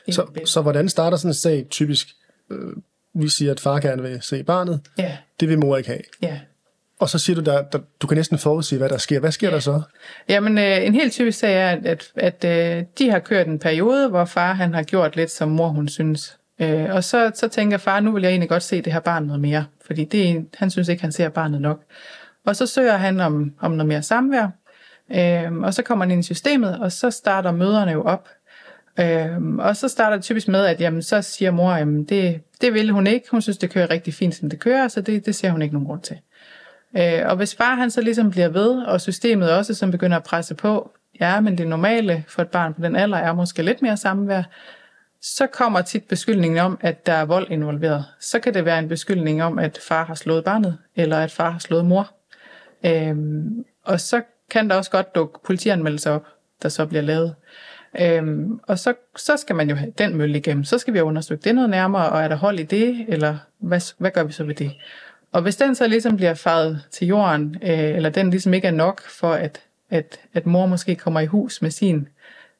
Så, 0.10 0.42
så 0.46 0.62
hvordan 0.62 0.90
starter 0.90 1.18
sådan 1.18 1.30
en 1.30 1.34
sag 1.34 1.68
typisk? 1.70 2.08
Øh, 2.50 2.74
vi 3.14 3.30
siger, 3.30 3.52
at 3.52 3.60
far 3.60 3.80
gerne 3.80 4.02
vil 4.02 4.22
se 4.22 4.44
barnet. 4.44 4.82
Ja. 4.98 5.18
Det 5.40 5.50
vil 5.50 5.60
mor 5.60 5.78
ikke 5.78 5.90
have. 5.90 6.02
Ja. 6.22 6.40
Og 7.04 7.10
så 7.10 7.20
siger 7.20 7.36
du, 7.36 7.42
der, 7.42 7.62
der, 7.62 7.80
du 8.02 8.08
kan 8.08 8.18
næsten 8.18 8.38
forudsige, 8.38 8.80
hvad 8.80 8.90
der 8.90 8.98
sker. 8.98 9.20
Hvad 9.20 9.32
sker 9.32 9.48
ja. 9.48 9.54
der 9.54 9.60
så? 9.60 9.82
Jamen, 10.30 10.58
øh, 10.58 10.86
en 10.86 10.94
helt 10.94 11.14
typisk 11.14 11.40
sag 11.40 11.56
er, 11.56 11.70
at, 11.70 11.86
at, 11.86 12.12
at 12.16 12.78
øh, 12.78 12.84
de 12.98 13.10
har 13.10 13.20
kørt 13.20 13.48
en 13.48 13.60
periode, 13.60 14.10
hvor 14.10 14.26
far 14.26 14.54
han 14.54 14.74
har 14.74 14.84
gjort 14.84 15.16
lidt, 15.16 15.32
som 15.32 15.50
mor 15.50 15.68
hun 15.68 15.88
synes. 15.88 16.38
Øh, 16.62 16.86
og 16.90 17.04
så, 17.04 17.32
så 17.36 17.48
tænker 17.48 17.78
far, 17.78 18.00
nu 18.00 18.12
vil 18.12 18.24
jeg 18.24 18.30
egentlig 18.30 18.50
godt 18.50 18.64
se 18.64 18.82
det 18.82 18.94
her 18.94 19.00
barn 19.00 19.24
noget 19.24 19.42
mere. 19.42 19.66
Fordi 19.86 20.06
det, 20.06 20.46
han 20.58 20.70
synes 20.70 20.90
ikke, 20.90 21.02
han 21.02 21.12
ser 21.12 21.30
barnet 21.30 21.62
nok. 21.62 21.82
Og 22.46 22.56
så 22.56 22.66
søger 22.66 22.98
han 22.98 23.20
om, 23.20 23.54
om 23.60 23.72
noget 23.72 23.88
mere 23.88 24.04
samvær. 24.04 24.48
Øh, 25.12 25.54
og 25.54 25.74
så 25.74 25.84
kommer 25.84 26.06
han 26.06 26.12
ind 26.12 26.20
i 26.20 26.24
systemet, 26.24 26.80
og 26.80 26.92
så 26.92 27.12
starter 27.12 27.52
møderne 27.52 27.92
jo 27.92 28.04
op. 28.04 28.30
Øhm, 29.00 29.60
og 29.60 29.76
så 29.76 29.88
starter 29.88 30.18
det 30.18 30.24
typisk 30.24 30.48
med, 30.48 30.66
at 30.66 30.82
jamen, 30.82 31.02
så 31.02 31.22
siger 31.22 31.52
mor, 31.52 31.72
at 31.72 31.88
det, 32.10 32.42
det 32.62 32.74
vil 32.74 32.90
hun 32.90 33.08
ikke. 33.08 33.28
Hun 33.32 33.42
synes, 33.42 33.58
det 33.58 33.70
kører 33.70 33.90
rigtig 33.90 34.14
fint, 34.14 34.36
som 34.36 34.50
det 34.50 34.60
kører, 34.60 34.88
så 34.88 35.02
det, 35.02 35.26
det 35.26 35.36
ser 35.36 35.52
hun 35.52 35.62
ikke 35.62 35.74
nogen 35.74 35.88
grund 35.88 36.02
til. 36.02 36.18
Øh, 36.98 37.22
og 37.26 37.36
hvis 37.36 37.56
far 37.56 37.76
han 37.76 37.92
så 37.92 38.02
ligesom 38.02 38.32
bliver 38.32 38.50
ved, 38.50 38.82
og 38.84 39.02
systemet 39.02 39.52
også 39.52 39.74
som 39.74 39.92
begynder 39.92 40.18
at 40.18 40.24
presse 40.24 40.56
på, 40.56 40.92
ja, 41.20 41.40
men 41.40 41.58
det 41.58 41.68
normale 41.68 42.24
for 42.28 42.42
et 42.42 42.50
barn 42.50 42.74
på 42.74 42.82
den 42.82 42.96
alder 42.96 43.18
er 43.18 43.34
måske 43.34 43.64
lidt 43.64 43.82
mere 43.82 43.98
samvær, 43.98 44.44
så 45.22 45.48
kommer 45.48 45.82
tit 45.82 46.04
beskyldningen 46.04 46.60
om, 46.60 46.78
at 46.82 47.06
der 47.06 47.14
er 47.14 47.26
vold 47.26 47.48
involveret. 47.52 48.06
Så 48.20 48.40
kan 48.40 48.54
det 48.54 48.66
være 48.66 48.80
en 48.80 48.88
beskyldning 48.88 49.44
om, 49.44 49.60
at 49.60 49.80
far 49.88 50.06
har 50.06 50.16
slået 50.16 50.44
barnet, 50.44 50.78
eller 50.96 51.18
at 51.18 51.32
far 51.32 51.50
har 51.50 51.60
slået 51.60 51.86
mor. 51.86 52.14
Øhm, 52.86 53.66
og 53.84 54.00
så 54.00 54.22
kan 54.50 54.70
der 54.70 54.76
også 54.76 54.92
godt 54.92 55.16
dukke 55.16 55.40
politianmeldelser 55.46 56.12
op, 56.12 56.28
der 56.64 56.70
så 56.70 56.86
bliver 56.86 57.02
lavet. 57.02 57.36
Øhm, 58.00 58.60
og 58.68 58.80
så, 58.80 58.94
så 59.16 59.38
skal 59.38 59.56
man 59.56 59.70
jo 59.70 59.76
have 59.76 59.94
den 59.98 60.16
mølle 60.16 60.38
igennem. 60.38 60.64
Så 60.64 60.78
skal 60.78 60.94
vi 60.94 61.02
undersøge 61.02 61.40
det 61.44 61.56
noget 61.56 61.70
nærmere, 61.70 62.10
og 62.10 62.22
er 62.22 62.28
der 62.28 62.36
hold 62.36 62.60
i 62.60 62.64
det, 62.64 63.06
eller 63.08 63.38
hvad, 63.60 63.94
hvad 63.98 64.12
gør 64.12 64.24
vi 64.24 64.32
så 64.32 64.44
ved 64.44 64.56
det? 64.56 64.72
Og 65.34 65.42
hvis 65.42 65.56
den 65.56 65.76
så 65.76 65.88
ligesom 65.88 66.18
bliver 66.18 66.34
faret 66.34 66.84
til 66.92 67.08
jorden, 67.08 67.56
øh, 67.62 67.96
eller 67.96 68.10
den 68.10 68.30
ligesom 68.30 68.54
ikke 68.54 68.68
er 68.68 68.72
nok 68.72 69.02
for, 69.02 69.34
at, 69.34 69.62
at, 69.90 70.20
at 70.34 70.46
mor 70.46 70.66
måske 70.66 70.96
kommer 70.96 71.20
i 71.20 71.26
hus 71.26 71.62
med 71.62 71.72
sin 71.72 72.08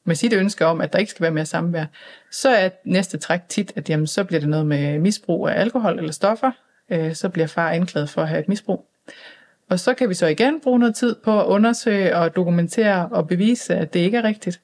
med 0.06 0.14
sit 0.14 0.32
ønske 0.32 0.66
om, 0.66 0.80
at 0.80 0.92
der 0.92 0.98
ikke 0.98 1.10
skal 1.10 1.22
være 1.22 1.30
mere 1.30 1.46
samvær, 1.46 1.84
så 2.30 2.48
er 2.48 2.68
næste 2.84 3.18
træk 3.18 3.40
tit, 3.48 3.72
at 3.76 3.90
jamen, 3.90 4.06
så 4.06 4.24
bliver 4.24 4.40
det 4.40 4.48
noget 4.48 4.66
med 4.66 4.98
misbrug 4.98 5.48
af 5.48 5.60
alkohol 5.60 5.98
eller 5.98 6.12
stoffer. 6.12 6.50
Øh, 6.90 7.14
så 7.14 7.28
bliver 7.28 7.46
far 7.46 7.70
anklaget 7.70 8.10
for 8.10 8.22
at 8.22 8.28
have 8.28 8.40
et 8.40 8.48
misbrug. 8.48 8.86
Og 9.68 9.80
så 9.80 9.94
kan 9.94 10.08
vi 10.08 10.14
så 10.14 10.26
igen 10.26 10.60
bruge 10.60 10.78
noget 10.78 10.94
tid 10.94 11.16
på 11.24 11.40
at 11.40 11.46
undersøge 11.46 12.16
og 12.16 12.36
dokumentere 12.36 13.08
og 13.08 13.28
bevise, 13.28 13.74
at 13.74 13.94
det 13.94 14.00
ikke 14.00 14.18
er 14.18 14.24
rigtigt. 14.24 14.60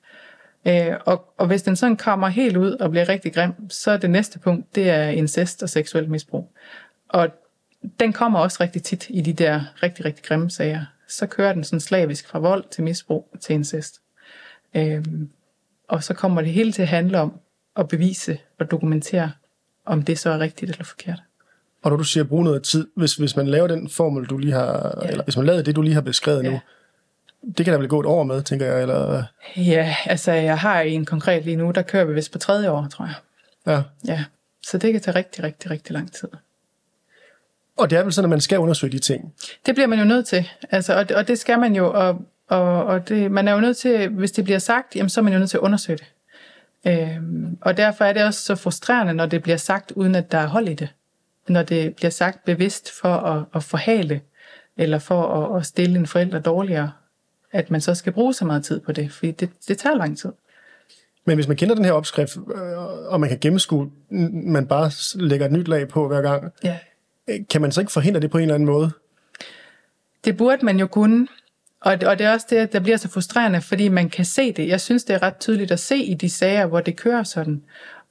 Øh, 0.66 0.96
og, 1.04 1.24
og 1.36 1.46
hvis 1.46 1.62
den 1.62 1.76
sådan 1.76 1.96
kommer 1.96 2.28
helt 2.28 2.56
ud 2.56 2.72
og 2.72 2.90
bliver 2.90 3.08
rigtig 3.08 3.34
grim, 3.34 3.70
så 3.70 3.90
er 3.90 3.96
det 3.96 4.10
næste 4.10 4.38
punkt, 4.38 4.74
det 4.74 4.90
er 4.90 5.08
incest 5.08 5.62
og 5.62 5.68
seksuelt 5.68 6.10
misbrug. 6.10 6.52
Og 7.08 7.28
den 8.00 8.12
kommer 8.12 8.38
også 8.38 8.58
rigtig 8.60 8.82
tit 8.82 9.06
i 9.10 9.20
de 9.20 9.32
der 9.32 9.60
rigtig, 9.82 10.04
rigtig 10.04 10.24
grimme 10.24 10.50
sager. 10.50 10.84
Så 11.08 11.26
kører 11.26 11.52
den 11.52 11.64
sådan 11.64 11.80
slavisk 11.80 12.28
fra 12.28 12.38
vold 12.38 12.64
til 12.70 12.84
misbrug 12.84 13.36
til 13.40 13.54
incest. 13.54 14.00
Øhm, 14.74 15.30
og 15.88 16.04
så 16.04 16.14
kommer 16.14 16.40
det 16.40 16.52
hele 16.52 16.72
til 16.72 16.82
at 16.82 16.88
handle 16.88 17.20
om 17.20 17.40
at 17.76 17.88
bevise 17.88 18.38
og 18.58 18.70
dokumentere, 18.70 19.32
om 19.86 20.02
det 20.02 20.18
så 20.18 20.30
er 20.30 20.38
rigtigt 20.38 20.70
eller 20.70 20.84
forkert. 20.84 21.22
Og 21.82 21.90
når 21.90 21.96
du 21.96 22.04
siger 22.04 22.24
bruge 22.24 22.44
noget 22.44 22.62
tid, 22.62 22.88
hvis, 22.96 23.14
hvis 23.14 23.36
man 23.36 23.46
laver 23.46 23.66
den 23.66 23.88
formel, 23.88 24.26
du 24.26 24.38
lige 24.38 24.52
har, 24.52 24.98
ja. 25.02 25.08
eller 25.08 25.24
hvis 25.24 25.36
man 25.36 25.46
laver 25.46 25.62
det, 25.62 25.76
du 25.76 25.82
lige 25.82 25.94
har 25.94 26.00
beskrevet 26.00 26.44
ja. 26.44 26.50
nu, 26.50 26.60
det 27.58 27.64
kan 27.64 27.72
der 27.72 27.78
vel 27.78 27.88
gå 27.88 28.00
et 28.00 28.06
år 28.06 28.22
med, 28.22 28.42
tænker 28.42 28.66
jeg, 28.66 28.82
eller? 28.82 29.24
Ja, 29.56 29.96
altså 30.06 30.32
jeg 30.32 30.58
har 30.58 30.80
en 30.80 31.04
konkret 31.04 31.44
lige 31.44 31.56
nu, 31.56 31.70
der 31.70 31.82
kører 31.82 32.04
vi 32.04 32.14
vist 32.14 32.32
på 32.32 32.38
tredje 32.38 32.70
år, 32.70 32.86
tror 32.90 33.04
jeg. 33.04 33.14
Ja. 33.66 33.82
Ja, 34.12 34.24
så 34.62 34.78
det 34.78 34.92
kan 34.92 35.00
tage 35.00 35.14
rigtig, 35.14 35.44
rigtig, 35.44 35.70
rigtig 35.70 35.92
lang 35.92 36.12
tid. 36.12 36.28
Og 37.80 37.90
det 37.90 37.98
er 37.98 38.02
vel 38.02 38.12
sådan, 38.12 38.26
at 38.26 38.30
man 38.30 38.40
skal 38.40 38.58
undersøge 38.58 38.92
de 38.92 38.98
ting? 38.98 39.34
Det 39.66 39.74
bliver 39.74 39.86
man 39.86 39.98
jo 39.98 40.04
nødt 40.04 40.26
til, 40.26 40.48
altså, 40.70 40.94
og, 40.94 41.06
og 41.16 41.28
det 41.28 41.38
skal 41.38 41.58
man 41.58 41.76
jo, 41.76 41.92
og, 41.92 42.18
og, 42.48 42.84
og 42.84 43.08
det, 43.08 43.30
man 43.30 43.48
er 43.48 43.52
jo 43.52 43.60
nødt 43.60 43.76
til, 43.76 44.08
hvis 44.08 44.32
det 44.32 44.44
bliver 44.44 44.58
sagt, 44.58 44.96
jamen, 44.96 45.08
så 45.10 45.20
er 45.20 45.22
man 45.22 45.32
jo 45.32 45.38
nødt 45.38 45.50
til 45.50 45.56
at 45.56 45.60
undersøge 45.60 45.98
det. 45.98 46.12
Øhm, 46.86 47.58
og 47.60 47.76
derfor 47.76 48.04
er 48.04 48.12
det 48.12 48.24
også 48.24 48.42
så 48.42 48.54
frustrerende, 48.54 49.14
når 49.14 49.26
det 49.26 49.42
bliver 49.42 49.56
sagt, 49.56 49.92
uden 49.96 50.14
at 50.14 50.32
der 50.32 50.38
er 50.38 50.46
hold 50.46 50.68
i 50.68 50.74
det. 50.74 50.88
Når 51.48 51.62
det 51.62 51.96
bliver 51.96 52.10
sagt 52.10 52.44
bevidst 52.44 52.90
for 53.00 53.14
at, 53.14 53.44
at 53.54 53.64
forhale, 53.64 54.20
eller 54.76 54.98
for 54.98 55.22
at, 55.22 55.60
at 55.60 55.66
stille 55.66 55.98
en 55.98 56.06
forælder 56.06 56.38
dårligere, 56.38 56.92
at 57.52 57.70
man 57.70 57.80
så 57.80 57.94
skal 57.94 58.12
bruge 58.12 58.34
så 58.34 58.44
meget 58.44 58.64
tid 58.64 58.80
på 58.80 58.92
det, 58.92 59.12
fordi 59.12 59.30
det, 59.30 59.50
det 59.68 59.78
tager 59.78 59.96
lang 59.96 60.18
tid. 60.18 60.32
Men 61.24 61.34
hvis 61.34 61.48
man 61.48 61.56
kender 61.56 61.74
den 61.74 61.84
her 61.84 61.92
opskrift, 61.92 62.36
øh, 62.36 63.12
og 63.12 63.20
man 63.20 63.28
kan 63.28 63.38
gennemskue, 63.38 63.90
man 64.44 64.66
bare 64.66 64.90
lægger 65.14 65.46
et 65.46 65.52
nyt 65.52 65.68
lag 65.68 65.88
på 65.88 66.08
hver 66.08 66.20
gang, 66.22 66.52
ja. 66.64 66.78
Kan 67.50 67.60
man 67.60 67.72
så 67.72 67.80
ikke 67.80 67.92
forhindre 67.92 68.20
det 68.20 68.30
på 68.30 68.38
en 68.38 68.42
eller 68.42 68.54
anden 68.54 68.66
måde? 68.66 68.90
Det 70.24 70.36
burde 70.36 70.64
man 70.64 70.78
jo 70.78 70.86
kunne, 70.86 71.28
og 71.80 72.00
det, 72.00 72.08
og 72.08 72.18
det 72.18 72.26
er 72.26 72.32
også 72.32 72.46
det, 72.50 72.72
der 72.72 72.80
bliver 72.80 72.96
så 72.96 73.08
frustrerende, 73.08 73.60
fordi 73.60 73.88
man 73.88 74.10
kan 74.10 74.24
se 74.24 74.52
det. 74.52 74.68
Jeg 74.68 74.80
synes, 74.80 75.04
det 75.04 75.14
er 75.14 75.22
ret 75.22 75.36
tydeligt 75.36 75.70
at 75.70 75.80
se 75.80 75.96
i 75.96 76.14
de 76.14 76.30
sager, 76.30 76.66
hvor 76.66 76.80
det 76.80 76.96
kører 76.96 77.22
sådan. 77.22 77.62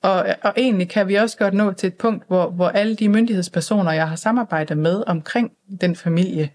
Og, 0.02 0.26
og 0.42 0.54
egentlig 0.58 0.90
kan 0.90 1.08
vi 1.08 1.16
også 1.16 1.38
godt 1.38 1.54
nå 1.54 1.72
til 1.72 1.88
et 1.88 1.94
punkt, 1.94 2.28
hvor, 2.28 2.50
hvor 2.50 2.70
alle 2.70 2.96
de 2.96 3.10
myndighedspersoner, 3.10 3.92
jeg 3.92 4.10
har 4.10 4.16
samarbejdet 4.16 4.78
med 4.78 5.04
omkring 5.08 5.52
den 5.82 5.96
familie, 5.96 6.52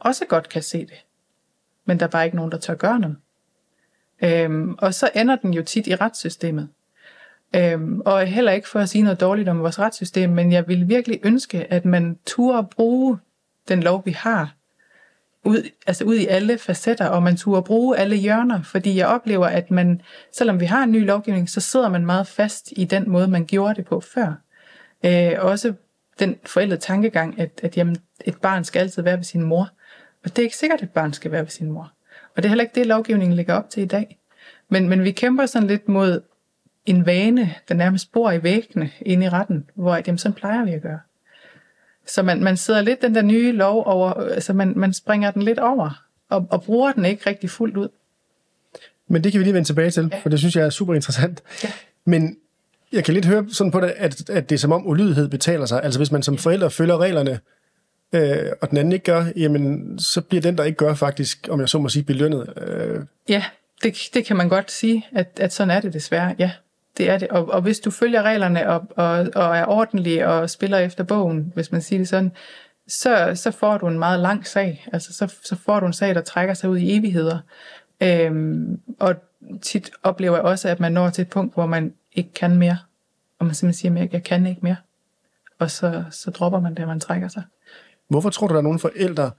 også 0.00 0.24
godt 0.24 0.48
kan 0.48 0.62
se 0.62 0.78
det 0.78 1.06
men 1.86 2.00
der 2.00 2.06
er 2.06 2.10
bare 2.10 2.24
ikke 2.24 2.36
nogen, 2.36 2.52
der 2.52 2.58
tør 2.58 2.74
gøre 2.74 2.98
noget. 2.98 3.16
Øhm, 4.22 4.74
og 4.78 4.94
så 4.94 5.10
ender 5.14 5.36
den 5.36 5.54
jo 5.54 5.62
tit 5.62 5.86
i 5.86 5.94
retssystemet. 5.94 6.68
Øhm, 7.54 8.00
og 8.00 8.26
heller 8.26 8.52
ikke 8.52 8.68
for 8.68 8.80
at 8.80 8.88
sige 8.88 9.02
noget 9.02 9.20
dårligt 9.20 9.48
om 9.48 9.60
vores 9.60 9.78
retssystem, 9.78 10.30
men 10.30 10.52
jeg 10.52 10.68
vil 10.68 10.88
virkelig 10.88 11.20
ønske, 11.22 11.72
at 11.72 11.84
man 11.84 12.18
turde 12.26 12.68
bruge 12.76 13.18
den 13.68 13.82
lov, 13.82 14.02
vi 14.04 14.10
har, 14.10 14.54
ud, 15.46 15.70
altså 15.86 16.04
ud 16.04 16.14
i 16.14 16.26
alle 16.26 16.58
facetter, 16.58 17.06
og 17.06 17.22
man 17.22 17.36
turde 17.36 17.62
bruge 17.62 17.98
alle 17.98 18.16
hjørner, 18.16 18.62
fordi 18.62 18.96
jeg 18.96 19.06
oplever, 19.06 19.46
at 19.46 19.70
man, 19.70 20.00
selvom 20.32 20.60
vi 20.60 20.64
har 20.64 20.82
en 20.82 20.92
ny 20.92 21.06
lovgivning, 21.06 21.50
så 21.50 21.60
sidder 21.60 21.88
man 21.88 22.06
meget 22.06 22.26
fast 22.26 22.72
i 22.76 22.84
den 22.84 23.10
måde, 23.10 23.28
man 23.28 23.46
gjorde 23.46 23.74
det 23.74 23.84
på 23.84 24.00
før. 24.00 24.34
Øh, 25.04 25.32
også 25.38 25.72
den 26.18 26.36
forældede 26.46 26.80
tankegang, 26.80 27.40
at, 27.40 27.60
at 27.62 27.76
jamen, 27.76 27.96
et 28.24 28.36
barn 28.36 28.64
skal 28.64 28.80
altid 28.80 29.02
være 29.02 29.16
ved 29.16 29.24
sin 29.24 29.42
mor. 29.42 29.70
Og 30.24 30.30
det 30.30 30.38
er 30.38 30.42
ikke 30.42 30.56
sikkert, 30.56 30.78
at 30.78 30.82
et 30.82 30.90
barn 30.90 31.12
skal 31.12 31.32
være 31.32 31.42
ved 31.42 31.50
sin 31.50 31.70
mor. 31.70 31.92
Og 32.36 32.42
det 32.42 32.44
er 32.44 32.48
heller 32.48 32.64
ikke 32.64 32.74
det, 32.74 32.86
lovgivningen 32.86 33.36
ligger 33.36 33.54
op 33.54 33.70
til 33.70 33.82
i 33.82 33.86
dag. 33.86 34.18
Men, 34.68 34.88
men 34.88 35.04
vi 35.04 35.10
kæmper 35.10 35.46
sådan 35.46 35.68
lidt 35.68 35.88
mod 35.88 36.20
en 36.86 37.06
vane, 37.06 37.54
der 37.68 37.74
nærmest 37.74 38.12
bor 38.12 38.30
i 38.30 38.42
væggene 38.42 38.90
inde 39.00 39.26
i 39.26 39.28
retten, 39.28 39.70
hvor 39.74 39.94
at, 39.94 40.06
jamen, 40.06 40.18
sådan 40.18 40.34
plejer 40.34 40.64
vi 40.64 40.70
at 40.70 40.82
gøre. 40.82 40.98
Så 42.06 42.22
man, 42.22 42.42
man 42.42 42.56
sidder 42.56 42.82
lidt 42.82 43.02
den 43.02 43.14
der 43.14 43.22
nye 43.22 43.52
lov 43.52 43.84
over, 43.86 44.12
altså 44.12 44.52
man, 44.52 44.72
man 44.76 44.92
springer 44.92 45.30
den 45.30 45.42
lidt 45.42 45.58
over, 45.58 46.04
og, 46.28 46.46
og 46.50 46.62
bruger 46.62 46.92
den 46.92 47.04
ikke 47.04 47.30
rigtig 47.30 47.50
fuldt 47.50 47.76
ud. 47.76 47.88
Men 49.08 49.24
det 49.24 49.32
kan 49.32 49.38
vi 49.38 49.44
lige 49.44 49.54
vende 49.54 49.68
tilbage 49.68 49.90
til, 49.90 50.08
ja. 50.12 50.18
for 50.22 50.28
det 50.28 50.38
synes 50.38 50.56
jeg 50.56 50.66
er 50.66 50.70
super 50.70 50.94
interessant. 50.94 51.42
Ja. 51.64 51.68
Men 52.04 52.36
jeg 52.92 53.04
kan 53.04 53.14
lidt 53.14 53.26
høre 53.26 53.46
sådan 53.52 53.70
på 53.70 53.80
det, 53.80 53.94
at, 53.96 54.30
at 54.30 54.50
det 54.50 54.56
er 54.56 54.58
som 54.58 54.72
om 54.72 54.86
ulydighed 54.86 55.28
betaler 55.28 55.66
sig. 55.66 55.82
Altså 55.82 56.00
hvis 56.00 56.12
man 56.12 56.22
som 56.22 56.38
forældre 56.38 56.70
følger 56.70 56.98
reglerne 56.98 57.40
øh, 58.12 58.52
og 58.60 58.70
den 58.70 58.78
anden 58.78 58.92
ikke 58.92 59.04
gør, 59.04 59.24
jamen 59.36 59.98
så 59.98 60.20
bliver 60.20 60.42
den, 60.42 60.58
der 60.58 60.64
ikke 60.64 60.76
gør 60.76 60.94
faktisk, 60.94 61.48
om 61.50 61.60
jeg 61.60 61.68
så 61.68 61.78
må 61.78 61.88
sige, 61.88 62.02
belønnet. 62.02 62.52
Øh. 62.56 63.00
Ja, 63.28 63.44
det, 63.82 63.96
det 64.14 64.24
kan 64.24 64.36
man 64.36 64.48
godt 64.48 64.70
sige, 64.70 65.06
at, 65.12 65.28
at 65.40 65.52
sådan 65.52 65.70
er 65.70 65.80
det 65.80 65.92
desværre, 65.92 66.34
ja. 66.38 66.50
Det 66.96 67.10
er 67.10 67.18
det, 67.18 67.28
og, 67.28 67.48
og 67.50 67.62
hvis 67.62 67.80
du 67.80 67.90
følger 67.90 68.22
reglerne 68.22 68.70
og, 68.70 68.86
og, 68.96 69.28
og 69.34 69.56
er 69.56 69.66
ordentlig 69.66 70.26
og 70.26 70.50
spiller 70.50 70.78
efter 70.78 71.04
bogen, 71.04 71.52
hvis 71.54 71.72
man 71.72 71.82
siger 71.82 71.98
det 71.98 72.08
sådan, 72.08 72.32
så, 72.88 73.32
så 73.34 73.50
får 73.50 73.78
du 73.78 73.86
en 73.86 73.98
meget 73.98 74.20
lang 74.20 74.46
sag. 74.46 74.88
Altså 74.92 75.12
så, 75.12 75.34
så 75.44 75.56
får 75.56 75.80
du 75.80 75.86
en 75.86 75.92
sag, 75.92 76.14
der 76.14 76.20
trækker 76.20 76.54
sig 76.54 76.70
ud 76.70 76.78
i 76.78 76.96
evigheder. 76.96 77.38
Øhm, 78.02 78.80
og 79.00 79.14
tit 79.62 79.90
oplever 80.02 80.36
jeg 80.36 80.44
også, 80.44 80.68
at 80.68 80.80
man 80.80 80.92
når 80.92 81.10
til 81.10 81.22
et 81.22 81.28
punkt, 81.28 81.54
hvor 81.54 81.66
man 81.66 81.94
ikke 82.12 82.32
kan 82.32 82.56
mere. 82.56 82.78
Og 83.38 83.46
man 83.46 83.54
simpelthen 83.54 83.94
siger, 83.94 84.04
at 84.04 84.12
jeg 84.12 84.22
kan 84.22 84.46
ikke 84.46 84.60
mere. 84.62 84.76
Og 85.58 85.70
så, 85.70 86.04
så 86.10 86.30
dropper 86.30 86.60
man 86.60 86.74
det, 86.74 86.86
man 86.86 87.00
trækker 87.00 87.28
sig. 87.28 87.42
Hvorfor 88.08 88.30
tror 88.30 88.46
du, 88.46 88.52
der 88.52 88.58
er 88.58 88.62
nogle 88.62 88.78
forældre, 88.78 89.30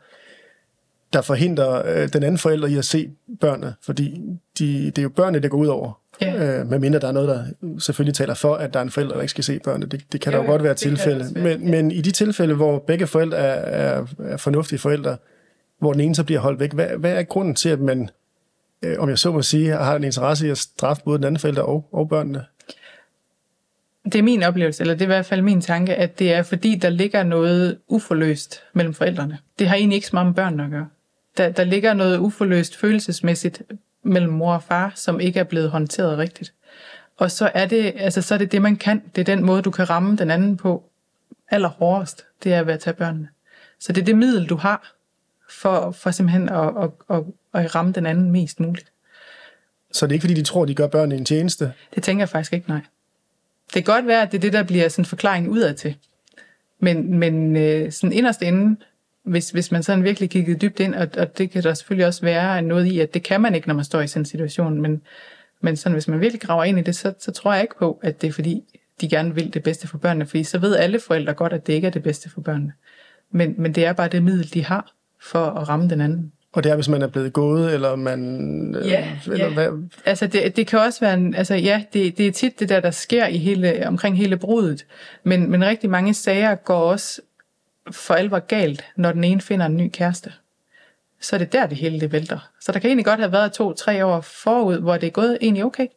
der 1.13 1.22
forhindrer 1.22 2.02
øh, 2.02 2.13
den 2.13 2.24
anden 2.24 2.38
forælder 2.38 2.67
i 2.67 2.76
at 2.78 2.86
se 2.86 3.10
børnene, 3.41 3.74
fordi 3.82 4.22
de, 4.60 4.86
det 4.86 4.98
er 4.98 5.04
jo 5.04 5.10
børnene, 5.10 5.39
der 5.39 5.48
går 5.50 5.58
ud 5.58 5.67
over. 5.67 6.00
Ja. 6.22 6.60
Øh, 6.60 6.70
medmindre 6.70 7.00
der 7.00 7.08
er 7.08 7.12
noget, 7.12 7.30
der 7.30 7.46
selvfølgelig 7.80 8.15
taler 8.15 8.34
for, 8.34 8.56
at 8.56 8.74
der 8.74 8.80
er 8.80 8.84
en 8.84 8.89
forælder, 8.89 9.13
der 9.13 9.22
ikke 9.22 9.32
skal 9.32 9.43
se 9.43 9.60
børnene. 9.63 9.86
Det, 9.86 10.04
det 10.12 10.22
kan 10.22 10.34
Jo, 10.34 10.38
der 10.38 10.43
jo 10.43 10.50
godt 10.52 10.63
være 10.63 10.72
det 10.74 10.78
tilfælde. 10.80 11.26
være, 11.36 11.58
Men, 11.58 11.65
ja. 11.65 11.72
men 11.72 11.91
i 11.91 12.02
de 12.02 12.12
tilfælde, 12.12 12.54
hvor 12.56 12.80
begge 12.80 13.08
forældre 13.08 13.38
er, 13.38 13.98
er, 14.00 14.06
er 14.20 14.38
fornuftige 14.38 14.80
forældre, 14.80 15.17
hvor 15.80 15.91
den 15.91 16.02
ene 16.02 16.15
så 16.15 16.24
bliver 16.24 16.39
holdt 16.39 16.60
væk, 16.60 16.74
hvad, 16.74 16.88
hvad 16.88 17.12
er 17.12 17.24
grunden 17.24 17.56
til, 17.56 17.70
at 17.70 17.80
man, 17.80 18.10
øh, 18.82 18.96
om 19.00 19.10
jeg 19.10 19.20
så 19.20 19.32
må 19.32 19.41
sige, 19.41 19.72
har 19.72 19.96
en 19.96 20.04
interesse 20.04 20.48
i 20.48 20.50
at 20.50 20.58
straffe 20.58 21.04
både 21.06 21.17
den 21.17 21.26
anden 21.26 21.39
forælder 21.39 21.62
og, 21.62 21.89
og 21.91 22.10
børnene? 22.10 22.46
Det 24.06 24.15
er 24.15 24.24
min 24.24 24.43
oplevelse, 24.43 24.84
eller 24.84 24.93
det 24.93 25.02
er 25.02 25.06
i 25.06 25.08
hvert 25.08 25.26
fald 25.26 25.41
min 25.41 25.62
tanke, 25.62 25.96
at 25.96 26.20
det 26.20 26.34
er 26.34 26.43
fordi, 26.43 26.76
der 26.76 26.89
ligger 26.89 27.24
noget 27.24 27.78
uforløst 27.88 28.63
mellem 28.74 28.93
forældrene. 28.93 29.38
Det 29.60 29.67
har 29.67 29.76
egentlig 29.76 29.96
ikke 29.96 30.08
så 30.08 30.15
meget 30.15 30.28
med 30.28 30.34
børnene 30.36 30.63
at 30.63 30.70
gøre. 30.72 30.88
Der, 31.38 31.50
der 31.50 31.63
ligger 31.63 31.93
noget 31.93 32.17
uforløst 32.17 32.78
følelsesmæssigt 32.78 33.62
mellem 34.04 34.34
mor 34.34 34.54
og 34.54 34.63
far, 34.63 34.91
som 34.95 35.19
ikke 35.19 35.39
er 35.39 35.43
blevet 35.43 35.69
håndteret 35.69 36.17
rigtigt. 36.17 36.54
Og 37.17 37.32
så 37.32 37.52
er 37.54 37.65
det, 37.65 37.93
altså, 37.97 38.21
så 38.21 38.34
er 38.34 38.38
det 38.38 38.52
det, 38.52 38.62
man 38.62 38.76
kan. 38.76 39.02
Det 39.15 39.21
er 39.21 39.36
den 39.36 39.45
måde, 39.45 39.62
du 39.62 39.71
kan 39.71 39.89
ramme 39.89 40.15
den 40.15 40.32
anden 40.32 40.58
på 40.58 40.84
allerhårdest. 41.50 42.26
Det 42.43 42.54
er 42.54 42.63
ved 42.63 42.73
at 42.73 42.80
tage 42.80 42.93
børnene. 42.93 43.30
Så 43.80 43.93
det 43.93 44.02
er 44.02 44.06
det 44.06 44.17
middel, 44.17 44.50
du 44.50 44.56
har 44.56 44.93
for, 45.50 45.91
for 45.91 46.12
simpelthen 46.12 46.50
at, 46.50 46.67
at, 46.67 46.89
at, 47.10 47.23
at 47.54 47.76
ramme 47.76 47.91
den 47.91 48.06
anden 48.06 48.32
mest 48.32 48.60
muligt. 48.60 48.91
Så 49.91 50.06
det 50.06 50.12
er 50.12 50.13
ikke, 50.13 50.23
fordi 50.23 50.34
de 50.34 50.43
tror, 50.43 50.65
de 50.65 50.76
gør 50.76 50.88
børnene 50.88 51.15
en 51.15 51.26
tjeneste. 51.26 51.73
Det 51.95 52.04
tænker 52.04 52.21
jeg 52.21 52.30
faktisk 52.30 52.54
ikke, 52.54 52.69
nej. 52.69 52.82
Det 53.73 53.86
kan 53.86 53.93
godt 53.93 54.08
være, 54.08 54.21
at 54.21 54.32
det 54.32 54.38
er 54.38 54.41
det, 54.41 54.54
der 54.54 54.63
bliver 54.63 54.89
sådan 54.89 55.02
en 55.02 55.06
forklaring 55.06 55.50
udad 55.50 55.73
til. 55.73 55.95
Men, 56.80 57.19
men 57.19 57.56
øh, 57.56 57.91
sådan 57.91 58.13
inderst 58.13 58.41
inde, 58.41 58.80
hvis, 59.28 59.50
hvis 59.50 59.72
man 59.72 59.84
sådan 59.84 60.04
virkelig 60.04 60.30
kiggede 60.30 60.60
dybt 60.60 60.80
ind, 60.80 60.96
og, 60.96 61.08
og 61.18 61.38
det 61.38 61.52
kan 61.52 61.63
der 61.63 61.74
selvfølgelig 61.74 62.08
også 62.08 62.22
være 62.22 62.62
noget 62.62 62.86
i, 62.86 63.00
at 63.00 63.13
det 63.13 63.24
kan 63.24 63.42
man 63.42 63.56
ikke, 63.56 63.68
når 63.68 63.76
man 63.76 63.86
står 63.86 64.02
i 64.02 64.08
sådan 64.08 64.22
en 64.22 64.26
situation, 64.26 64.82
men, 64.82 65.02
men 65.62 65.76
sådan, 65.76 65.94
hvis 65.94 66.08
man 66.08 66.22
virkelig 66.22 66.42
graver 66.42 66.63
ind 66.63 66.80
i 66.80 66.82
det, 66.82 66.96
så, 66.96 67.13
så 67.20 67.32
tror 67.32 67.54
jeg 67.54 67.62
ikke 67.62 67.78
på, 67.80 68.00
at 68.04 68.22
det 68.22 68.28
er 68.28 68.32
fordi, 68.32 68.63
de 69.02 69.10
gerne 69.10 69.36
vil 69.36 69.54
det 69.54 69.63
bedste 69.63 69.88
for 69.88 69.98
børnene, 69.98 70.26
fordi 70.26 70.44
så 70.44 70.58
ved 70.58 70.76
alle 70.76 71.00
forældre 71.00 71.34
godt, 71.34 71.54
at 71.54 71.68
det 71.68 71.74
ikke 71.74 71.88
er 71.88 71.92
det 71.92 72.04
bedste 72.04 72.30
for 72.30 72.42
børnene. 72.42 72.74
Men, 73.32 73.56
men 73.58 73.76
det 73.76 73.86
er 73.86 73.94
bare 73.94 74.08
det 74.08 74.24
middel, 74.24 74.54
de 74.54 74.66
har 74.66 74.94
for 75.22 75.46
at 75.46 75.70
ramme 75.70 75.90
den 75.90 76.02
anden. 76.02 76.32
Og 76.54 76.63
det 76.63 76.72
er, 76.72 76.76
hvis 76.76 76.90
man 76.90 77.02
er 77.02 77.08
blevet 77.08 77.34
gået, 77.34 77.74
eller 77.74 77.96
man... 77.96 78.76
øh, 78.76 78.88
Ja, 78.88 79.08
eller 79.26 79.46
ja. 79.46 79.54
Hvad, 79.54 79.68
Altså 80.06 80.28
det, 80.28 80.56
det 80.56 80.68
kan 80.68 80.80
også 80.80 81.00
være, 81.00 81.13
en, 81.13 81.36
altså 81.36 81.56
ja, 81.56 81.84
det, 81.94 82.18
det 82.18 82.28
er 82.28 82.32
tit 82.32 82.60
det 82.60 82.70
der, 82.70 82.80
der 82.80 82.92
sker 82.92 83.28
i 83.28 83.38
hele, 83.38 83.88
omkring 83.88 84.18
hele 84.18 84.38
brudet, 84.38 84.86
men, 85.24 85.52
men 85.52 85.66
rigtig 85.66 85.90
mange 85.90 86.13
sager 86.13 86.56
går 86.56 86.80
også 86.80 87.22
for 87.91 88.13
alvor 88.13 88.39
galt, 88.39 88.86
når 88.95 89.12
den 89.12 89.23
ene 89.23 89.41
finder 89.41 89.65
en 89.65 89.78
ny 89.78 89.89
kæreste. 89.93 90.34
Så 91.21 91.36
er 91.36 91.38
det 91.38 91.54
der, 91.54 91.67
det 91.67 91.78
hele 91.78 92.00
det 92.00 92.12
vælter. 92.12 92.50
Så 92.62 92.71
der 92.71 92.80
kan 92.80 92.88
egentlig 92.88 93.06
godt 93.06 93.19
have 93.19 93.32
været 93.32 93.52
to-tre 93.52 94.06
år 94.06 94.21
forud, 94.21 94.78
hvor 94.78 94.97
det 94.97 95.08
er 95.08 95.12
gået 95.12 95.38
egentlig 95.41 95.65
okay, 95.65 95.88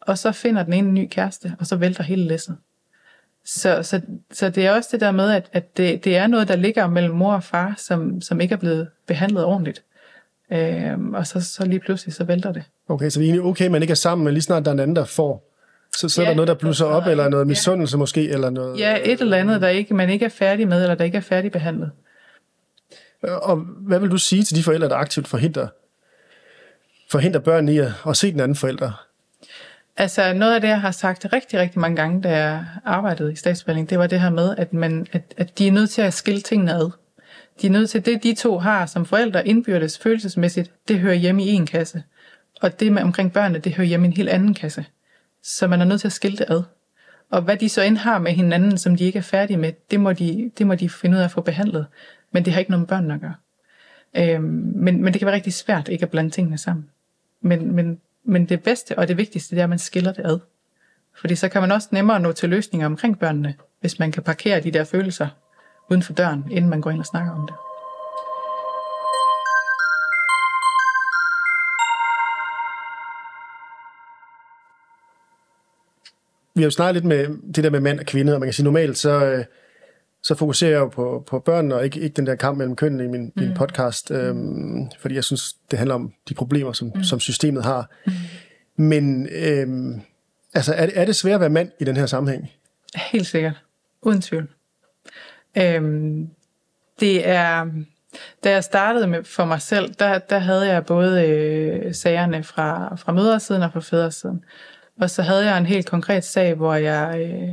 og 0.00 0.18
så 0.18 0.32
finder 0.32 0.62
den 0.62 0.72
ene 0.72 0.88
en 0.88 0.94
ny 0.94 1.08
kæreste, 1.10 1.56
og 1.58 1.66
så 1.66 1.76
vælter 1.76 2.02
hele 2.02 2.24
læsset. 2.24 2.56
Så, 3.44 3.82
så, 3.82 4.00
så 4.32 4.50
det 4.50 4.66
er 4.66 4.72
også 4.72 4.88
det 4.92 5.00
der 5.00 5.10
med, 5.10 5.30
at, 5.30 5.48
at 5.52 5.76
det, 5.76 6.04
det 6.04 6.16
er 6.16 6.26
noget, 6.26 6.48
der 6.48 6.56
ligger 6.56 6.86
mellem 6.86 7.14
mor 7.14 7.34
og 7.34 7.44
far, 7.44 7.74
som, 7.78 8.20
som 8.20 8.40
ikke 8.40 8.52
er 8.52 8.56
blevet 8.56 8.88
behandlet 9.06 9.44
ordentligt. 9.44 9.82
Øhm, 10.52 11.14
og 11.14 11.26
så, 11.26 11.40
så 11.40 11.64
lige 11.64 11.80
pludselig, 11.80 12.14
så 12.14 12.24
vælter 12.24 12.52
det. 12.52 12.64
okay, 12.88 13.10
så 13.10 13.20
det 13.20 13.26
er 13.26 13.30
egentlig 13.30 13.50
okay, 13.50 13.66
man 13.66 13.82
ikke 13.82 13.92
er 13.92 13.96
sammen, 13.96 14.24
men 14.24 14.34
lige 14.34 14.42
snart 14.42 14.64
der 14.64 14.70
er 14.70 14.72
en 14.72 14.80
anden, 14.80 14.96
der 14.96 15.04
får, 15.04 15.51
så, 15.96 16.08
så 16.08 16.22
er 16.22 16.24
Ja, 16.24 16.30
der 16.30 16.36
noget, 16.36 16.48
der 16.48 16.54
blusser 16.54 16.84
op, 16.84 17.06
eller 17.06 17.28
noget 17.28 17.44
ja. 17.44 17.48
misundelse 17.48 17.98
måske, 17.98 18.28
eller 18.28 18.50
noget... 18.50 18.78
Ja, 18.78 18.98
et 19.04 19.20
eller 19.20 19.36
andet, 19.36 19.60
der 19.60 19.68
ikke, 19.68 19.94
man 19.94 20.10
ikke 20.10 20.24
er 20.24 20.28
færdig 20.28 20.68
med, 20.68 20.82
eller 20.82 20.94
der 20.94 21.04
ikke 21.04 21.16
er 21.16 21.22
færdigbehandlet. 21.22 21.90
Og 23.22 23.56
hvad 23.56 23.98
vil 23.98 24.10
du 24.10 24.18
sige 24.18 24.42
til 24.42 24.56
de 24.56 24.62
forældre, 24.62 24.88
der 24.88 24.96
aktivt 24.96 25.28
forhindrer, 25.28 25.68
forhindrer 27.10 27.40
børn 27.40 27.68
i 27.68 27.78
at, 27.78 27.92
at 28.06 28.16
se 28.16 28.32
den 28.32 28.40
anden 28.40 28.56
forælder? 28.56 29.06
Altså 29.96 30.32
noget 30.32 30.54
af 30.54 30.60
det, 30.60 30.68
jeg 30.68 30.80
har 30.80 30.90
sagt 30.90 31.26
rigtig, 31.32 31.60
rigtig 31.60 31.80
mange 31.80 31.96
gange, 31.96 32.22
da 32.22 32.28
jeg 32.28 32.64
arbejdede 32.84 33.32
i 33.32 33.36
statsforvaltning, 33.36 33.90
det 33.90 33.98
var 33.98 34.06
det 34.06 34.20
her 34.20 34.30
med, 34.30 34.54
at, 34.56 34.72
man, 34.72 35.06
at, 35.12 35.22
at 35.36 35.58
de 35.58 35.68
er 35.68 35.72
nødt 35.72 35.90
til 35.90 36.02
at 36.02 36.14
skille 36.14 36.40
tingene 36.40 36.72
ad. 36.72 36.90
De 37.62 37.66
er 37.66 37.70
nødt 37.70 37.90
til, 37.90 38.04
det 38.04 38.22
de 38.22 38.34
to 38.34 38.58
har 38.58 38.86
som 38.86 39.06
forældre 39.06 39.48
indbyrdes 39.48 39.98
følelsesmæssigt, 39.98 40.70
det 40.88 40.98
hører 40.98 41.14
hjemme 41.14 41.44
i 41.44 41.48
en 41.48 41.66
kasse. 41.66 42.02
Og 42.60 42.80
det 42.80 42.92
med 42.92 43.02
omkring 43.02 43.32
børnene, 43.32 43.58
det 43.58 43.74
hører 43.74 43.86
hjemme 43.86 44.06
i 44.06 44.08
en 44.08 44.16
helt 44.16 44.28
anden 44.28 44.54
kasse. 44.54 44.84
Så 45.42 45.66
man 45.66 45.80
er 45.80 45.84
nødt 45.84 46.00
til 46.00 46.08
at 46.08 46.12
skille 46.12 46.38
det 46.38 46.46
ad. 46.48 46.62
Og 47.30 47.42
hvad 47.42 47.56
de 47.56 47.68
så 47.68 47.82
end 47.82 47.96
har 47.96 48.18
med 48.18 48.32
hinanden, 48.32 48.78
som 48.78 48.96
de 48.96 49.04
ikke 49.04 49.18
er 49.18 49.22
færdige 49.22 49.56
med, 49.56 49.72
det 49.90 50.00
må 50.00 50.12
de, 50.12 50.50
det 50.58 50.66
må 50.66 50.74
de 50.74 50.88
finde 50.88 51.16
ud 51.16 51.20
af 51.20 51.24
at 51.24 51.30
få 51.30 51.40
behandlet. 51.40 51.86
Men 52.32 52.44
det 52.44 52.52
har 52.52 52.60
ikke 52.60 52.70
noget 52.70 52.80
med 52.80 52.88
børnene 52.88 53.14
at 53.14 53.20
gøre. 53.20 53.34
Øhm, 54.16 54.72
men, 54.74 55.02
men 55.02 55.12
det 55.12 55.20
kan 55.20 55.26
være 55.26 55.34
rigtig 55.34 55.52
svært 55.52 55.88
ikke 55.88 56.02
at 56.02 56.10
blande 56.10 56.30
tingene 56.30 56.58
sammen. 56.58 56.90
Men, 57.40 57.74
men, 57.74 58.00
men 58.24 58.46
det 58.46 58.62
bedste 58.62 58.98
og 58.98 59.08
det 59.08 59.16
vigtigste, 59.16 59.56
det 59.56 59.60
er, 59.60 59.64
at 59.64 59.70
man 59.70 59.78
skiller 59.78 60.12
det 60.12 60.26
ad. 60.26 60.38
Fordi 61.20 61.34
så 61.34 61.48
kan 61.48 61.60
man 61.60 61.72
også 61.72 61.88
nemmere 61.90 62.20
nå 62.20 62.32
til 62.32 62.48
løsninger 62.48 62.86
omkring 62.86 63.18
børnene, 63.18 63.54
hvis 63.80 63.98
man 63.98 64.12
kan 64.12 64.22
parkere 64.22 64.60
de 64.60 64.70
der 64.70 64.84
følelser 64.84 65.28
uden 65.90 66.02
for 66.02 66.12
døren, 66.12 66.44
inden 66.50 66.70
man 66.70 66.80
går 66.80 66.90
ind 66.90 67.00
og 67.00 67.06
snakker 67.06 67.32
om 67.32 67.46
det. 67.46 67.56
Vi 76.54 76.62
har 76.62 76.66
jo 76.66 76.70
snakket 76.70 76.94
lidt 76.94 77.04
med 77.04 77.52
det 77.54 77.64
der 77.64 77.70
med 77.70 77.80
mand 77.80 78.00
og 78.00 78.06
kvinde, 78.06 78.34
og 78.34 78.40
man 78.40 78.46
kan 78.46 78.52
sige 78.54 78.64
normalt, 78.64 78.98
så, 78.98 79.24
øh, 79.24 79.44
så 80.22 80.34
fokuserer 80.34 80.70
jeg 80.70 80.78
jo 80.78 80.88
på, 80.88 81.24
på 81.26 81.38
børnene, 81.38 81.74
og 81.74 81.84
ikke, 81.84 82.00
ikke 82.00 82.14
den 82.14 82.26
der 82.26 82.34
kamp 82.34 82.58
mellem 82.58 82.76
kønnene 82.76 83.04
i 83.04 83.08
min, 83.08 83.24
mm. 83.24 83.42
min 83.42 83.54
podcast, 83.54 84.10
øhm, 84.10 84.90
fordi 84.98 85.14
jeg 85.14 85.24
synes, 85.24 85.52
det 85.70 85.78
handler 85.78 85.94
om 85.94 86.12
de 86.28 86.34
problemer, 86.34 86.72
som, 86.72 86.92
mm. 86.94 87.04
som 87.04 87.20
systemet 87.20 87.64
har. 87.64 87.90
Mm. 88.06 88.12
Men 88.84 89.28
øhm, 89.32 90.00
altså, 90.54 90.74
er, 90.74 90.86
det, 90.86 91.00
er 91.00 91.04
det 91.04 91.16
svært 91.16 91.34
at 91.34 91.40
være 91.40 91.50
mand 91.50 91.70
i 91.80 91.84
den 91.84 91.96
her 91.96 92.06
sammenhæng? 92.06 92.50
Helt 92.94 93.26
sikkert. 93.26 93.62
Uden 94.02 94.20
tvivl. 94.20 94.48
Øhm, 95.58 96.28
det 97.00 97.28
er, 97.28 97.66
da 98.44 98.50
jeg 98.50 98.64
startede 98.64 99.06
med 99.06 99.24
for 99.24 99.44
mig 99.44 99.62
selv, 99.62 99.94
der, 99.98 100.18
der 100.18 100.38
havde 100.38 100.68
jeg 100.68 100.86
både 100.86 101.28
øh, 101.28 101.94
sagerne 101.94 102.44
fra, 102.44 102.96
fra 102.96 103.12
mødersiden 103.12 103.62
og 103.62 103.72
fra 103.72 103.80
fædresiden. 103.80 104.44
Og 105.00 105.10
så 105.10 105.22
havde 105.22 105.44
jeg 105.44 105.58
en 105.58 105.66
helt 105.66 105.86
konkret 105.86 106.24
sag, 106.24 106.54
hvor 106.54 106.74
jeg, 106.74 107.20
øh, 107.20 107.48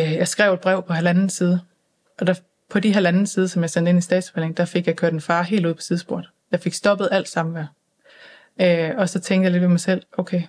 øh, 0.00 0.12
jeg 0.12 0.28
skrev 0.28 0.52
et 0.54 0.60
brev 0.60 0.82
på 0.82 0.92
halvanden 0.92 1.30
side. 1.30 1.60
Og 2.18 2.26
der, 2.26 2.34
på 2.70 2.80
de 2.80 2.94
halvanden 2.94 3.26
side, 3.26 3.48
som 3.48 3.62
jeg 3.62 3.70
sendte 3.70 3.90
ind 3.90 3.98
i 3.98 4.02
statsforvaltningen, 4.02 4.56
der 4.56 4.64
fik 4.64 4.86
jeg 4.86 4.96
kørt 4.96 5.12
en 5.12 5.20
far 5.20 5.42
helt 5.42 5.66
ud 5.66 5.74
på 5.74 5.80
sidesporet. 5.80 6.30
Jeg 6.52 6.60
fik 6.60 6.74
stoppet 6.74 7.08
alt 7.12 7.28
samvær. 7.28 7.66
Øh, 8.60 8.90
og 8.96 9.08
så 9.08 9.20
tænkte 9.20 9.44
jeg 9.44 9.52
lidt 9.52 9.62
ved 9.62 9.68
mig 9.68 9.80
selv, 9.80 10.02
okay, 10.12 10.42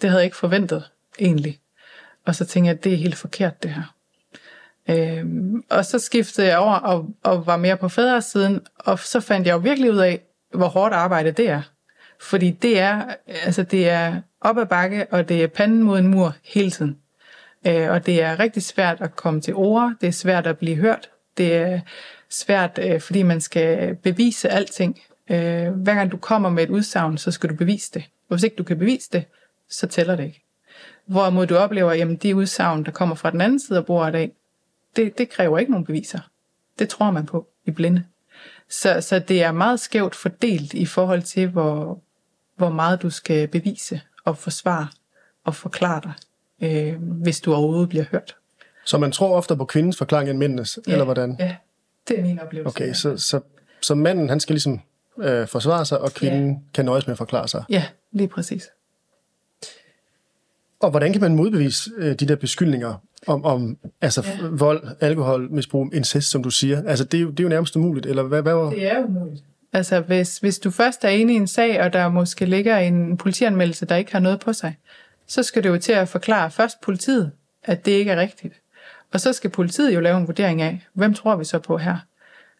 det 0.00 0.10
havde 0.10 0.20
jeg 0.20 0.24
ikke 0.24 0.36
forventet 0.36 0.90
egentlig. 1.20 1.60
Og 2.24 2.34
så 2.34 2.44
tænkte 2.44 2.68
jeg, 2.68 2.76
at 2.76 2.84
det 2.84 2.92
er 2.92 2.96
helt 2.96 3.16
forkert 3.16 3.62
det 3.62 3.74
her. 3.74 3.94
Øhm, 4.88 5.64
og 5.70 5.84
så 5.84 5.98
skiftede 5.98 6.46
jeg 6.46 6.58
over 6.58 6.74
og, 6.74 7.08
og 7.22 7.46
var 7.46 7.56
mere 7.56 7.76
på 7.76 7.88
fædresiden, 7.88 8.60
og 8.78 8.98
så 8.98 9.20
fandt 9.20 9.46
jeg 9.46 9.52
jo 9.52 9.58
virkelig 9.58 9.92
ud 9.92 9.98
af, 9.98 10.20
hvor 10.54 10.68
hårdt 10.68 10.94
arbejde 10.94 11.32
det 11.32 11.48
er. 11.48 11.62
Fordi 12.20 12.50
det 12.50 12.78
er, 12.78 13.14
altså 13.26 13.62
det 13.62 13.88
er 13.88 14.20
op 14.40 14.58
ad 14.58 14.66
bakke, 14.66 15.06
og 15.10 15.28
det 15.28 15.42
er 15.42 15.46
panden 15.46 15.82
mod 15.82 15.98
en 15.98 16.06
mur 16.06 16.36
hele 16.42 16.70
tiden. 16.70 16.98
Øh, 17.66 17.90
og 17.90 18.06
det 18.06 18.22
er 18.22 18.40
rigtig 18.40 18.62
svært 18.62 19.00
at 19.00 19.16
komme 19.16 19.40
til 19.40 19.54
ord, 19.54 19.94
det 20.00 20.06
er 20.06 20.12
svært 20.12 20.46
at 20.46 20.58
blive 20.58 20.76
hørt, 20.76 21.10
det 21.38 21.54
er 21.54 21.80
svært, 22.28 22.78
øh, 22.82 23.00
fordi 23.00 23.22
man 23.22 23.40
skal 23.40 23.94
bevise 23.94 24.48
alting. 24.48 25.00
Øh, 25.30 25.70
hver 25.70 25.94
gang 25.94 26.12
du 26.12 26.16
kommer 26.16 26.48
med 26.48 26.62
et 26.62 26.70
udsagn, 26.70 27.18
så 27.18 27.30
skal 27.30 27.50
du 27.50 27.54
bevise 27.54 27.90
det. 27.94 28.04
Og 28.28 28.36
hvis 28.36 28.44
ikke 28.44 28.56
du 28.56 28.62
kan 28.62 28.78
bevise 28.78 29.08
det, 29.12 29.24
så 29.68 29.86
tæller 29.86 30.16
det 30.16 30.24
ikke. 30.24 30.42
Hvorimod 31.06 31.46
du 31.46 31.56
oplever, 31.56 31.90
at 31.90 32.22
de 32.22 32.36
udsagn, 32.36 32.84
der 32.84 32.90
kommer 32.90 33.14
fra 33.14 33.30
den 33.30 33.40
anden 33.40 33.60
side 33.60 33.78
af 33.78 33.86
bordet 33.86 34.14
af, 34.14 34.30
det, 34.96 35.18
det 35.18 35.30
kræver 35.30 35.58
ikke 35.58 35.70
nogen 35.70 35.86
beviser. 35.86 36.20
Det 36.78 36.88
tror 36.88 37.10
man 37.10 37.26
på 37.26 37.48
i 37.66 37.70
blinde. 37.70 38.04
Så, 38.68 39.00
så 39.00 39.18
det 39.18 39.42
er 39.42 39.52
meget 39.52 39.80
skævt 39.80 40.14
fordelt 40.14 40.74
i 40.74 40.86
forhold 40.86 41.22
til, 41.22 41.48
hvor, 41.48 42.02
hvor 42.60 42.70
meget 42.70 43.02
du 43.02 43.10
skal 43.10 43.48
bevise 43.48 44.00
og 44.24 44.38
forsvare 44.38 44.88
og 45.44 45.54
forklare 45.54 46.00
dig, 46.04 46.12
øh, 46.62 47.02
hvis 47.02 47.40
du 47.40 47.54
overhovedet 47.54 47.88
bliver 47.88 48.04
hørt. 48.10 48.36
Så 48.84 48.98
man 48.98 49.12
tror 49.12 49.36
ofte 49.36 49.56
på 49.56 49.64
kvindens 49.64 49.96
forklaring 49.96 50.30
end 50.30 50.38
mændenes, 50.38 50.78
ja. 50.86 50.92
eller 50.92 51.04
hvordan? 51.04 51.36
Ja, 51.38 51.56
det 52.08 52.18
er 52.18 52.22
min 52.22 52.38
oplevelse. 52.38 52.68
Okay, 52.68 52.92
så, 52.92 53.16
så, 53.16 53.40
så 53.80 53.94
manden, 53.94 54.28
han 54.28 54.40
skal 54.40 54.54
ligesom 54.54 54.80
øh, 55.18 55.48
forsvare 55.48 55.84
sig, 55.84 56.00
og 56.00 56.12
kvinden 56.12 56.50
ja. 56.50 56.58
kan 56.74 56.84
nøjes 56.84 57.06
med 57.06 57.12
at 57.12 57.18
forklare 57.18 57.48
sig. 57.48 57.64
Ja, 57.68 57.84
lige 58.12 58.28
præcis. 58.28 58.68
Og 60.80 60.90
hvordan 60.90 61.12
kan 61.12 61.20
man 61.20 61.36
modbevise 61.36 61.90
øh, 61.96 62.14
de 62.14 62.28
der 62.28 62.36
beskyldninger 62.36 62.94
om, 63.26 63.44
om 63.44 63.78
altså, 64.00 64.26
ja. 64.26 64.46
vold, 64.50 64.88
alkohol, 65.00 65.50
misbrug, 65.50 65.94
incest, 65.94 66.30
som 66.30 66.42
du 66.42 66.50
siger? 66.50 66.82
Altså, 66.86 67.04
det 67.04 67.18
er 67.18 67.22
jo, 67.22 67.30
det 67.30 67.40
er 67.40 67.44
jo 67.44 67.48
nærmest 67.48 67.76
umuligt, 67.76 68.06
eller 68.06 68.22
hvad? 68.22 68.42
hvad 68.42 68.54
var... 68.54 68.70
Det 68.70 68.92
er 68.92 69.04
umuligt. 69.04 69.44
Altså, 69.72 70.00
hvis, 70.00 70.38
hvis 70.38 70.58
du 70.58 70.70
først 70.70 71.04
er 71.04 71.08
inde 71.08 71.32
i 71.32 71.36
en 71.36 71.46
sag, 71.46 71.82
og 71.82 71.92
der 71.92 72.08
måske 72.08 72.44
ligger 72.44 72.78
en 72.78 73.16
politianmeldelse, 73.16 73.86
der 73.86 73.96
ikke 73.96 74.12
har 74.12 74.20
noget 74.20 74.40
på 74.40 74.52
sig, 74.52 74.76
så 75.26 75.42
skal 75.42 75.64
du 75.64 75.68
jo 75.68 75.78
til 75.78 75.92
at 75.92 76.08
forklare 76.08 76.50
først 76.50 76.80
politiet, 76.80 77.32
at 77.64 77.86
det 77.86 77.92
ikke 77.92 78.10
er 78.10 78.20
rigtigt. 78.20 78.54
Og 79.12 79.20
så 79.20 79.32
skal 79.32 79.50
politiet 79.50 79.94
jo 79.94 80.00
lave 80.00 80.18
en 80.18 80.26
vurdering 80.26 80.62
af, 80.62 80.86
hvem 80.92 81.14
tror 81.14 81.36
vi 81.36 81.44
så 81.44 81.58
på 81.58 81.78
her? 81.78 81.96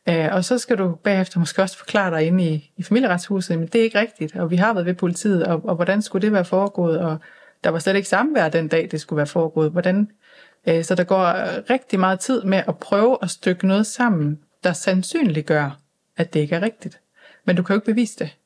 Øh, 0.09 0.29
og 0.33 0.45
så 0.45 0.59
skal 0.59 0.79
du 0.79 0.95
bagefter 0.95 1.39
måske 1.39 1.63
også 1.63 1.79
forklare 1.79 2.11
dig 2.11 2.27
inde 2.27 2.45
i, 2.45 2.73
i 2.77 2.83
familieretshuset, 2.83 3.59
men 3.59 3.69
det 3.69 3.79
er 3.79 3.83
ikke 3.83 4.01
rigtigt, 4.01 4.37
og 4.37 4.51
vi 4.51 4.57
har 4.57 4.73
været 4.73 4.87
ved 4.87 4.95
politiet, 4.95 5.45
og, 5.47 5.65
og 5.65 5.77
hvordan 5.77 6.03
skulle 6.03 6.23
det 6.23 6.33
være 6.33 6.45
foregået, 6.45 7.01
og 7.01 7.19
der 7.65 7.71
var 7.71 7.79
slet 7.79 7.97
ikke 7.97 8.09
samvær 8.09 8.49
den 8.49 8.69
dag, 8.69 8.89
det 8.91 9.01
skulle 9.01 9.17
være 9.17 9.27
foregået. 9.27 9.71
Hvordan? 9.71 10.09
Øh, 10.69 10.85
så 10.85 10.95
der 10.95 11.05
går 11.05 11.33
rigtig 11.71 12.01
meget 12.01 12.21
tid 12.21 12.43
med 12.43 12.63
at 12.69 12.79
prøve 12.79 13.19
at 13.23 13.31
stykke 13.31 13.67
noget 13.67 13.87
sammen, 13.87 14.39
der 14.65 14.73
sandsynliggør, 14.73 15.63
gør, 15.63 15.81
at 16.17 16.35
det 16.35 16.41
ikke 16.41 16.55
er 16.55 16.63
rigtigt. 16.63 17.01
Men 17.45 17.57
du 17.57 17.63
kan 17.63 17.75
jo 17.75 17.79
ikke 17.79 17.93
bevise 17.93 18.19
det. 18.19 18.37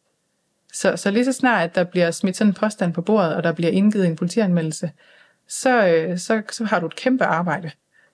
Så, 0.73 0.97
så 0.97 1.11
lige 1.11 1.25
så 1.25 1.33
snart, 1.33 1.69
at 1.69 1.75
der 1.75 1.85
bliver 1.85 2.11
smidt 2.11 2.37
sådan 2.37 2.51
en 2.51 2.55
påstand 2.55 2.95
på 2.95 3.03
bordet, 3.03 3.35
og 3.35 3.43
der 3.43 3.53
bliver 3.53 3.71
indgivet 3.71 4.07
en 4.07 4.17
politianmeldelse, 4.17 4.91
så, 5.49 5.87
øh, 5.87 6.19
så, 6.19 6.43
så 6.51 6.65
har 6.65 6.81
du 6.81 6.87
et 6.87 6.97
kæmpe 6.97 7.25
arbejde 7.25 7.71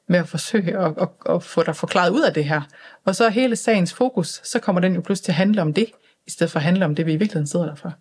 med 0.07 0.19
at 0.19 0.29
forsøge 0.29 0.79
at, 0.79 0.95
at, 1.01 1.09
at 1.35 1.43
få 1.43 1.63
dig 1.63 1.77
forklaret 1.77 2.11
ud 2.11 2.23
af 2.23 2.35
det 2.35 2.45
her. 2.45 2.63
Og 3.05 3.17
så 3.17 3.29
hele 3.29 3.57
sagens 3.57 3.95
fokus, 3.95 4.41
så 4.45 4.59
kommer 4.59 4.81
den 4.81 4.95
jo 4.95 5.01
pludselig 5.01 5.25
til 5.25 5.33
at 5.33 5.37
handle 5.37 5.63
om 5.63 5.75
det, 5.75 5.87
i 6.27 6.31
stedet 6.31 6.51
for 6.51 6.59
at 6.59 6.65
handle 6.65 6.85
om 6.85 6.95
det, 6.95 7.07
vi 7.07 7.13
i 7.13 7.17
virkeligheden 7.17 7.47
sidder 7.47 7.67
der 7.67 7.75
for. 7.75 7.95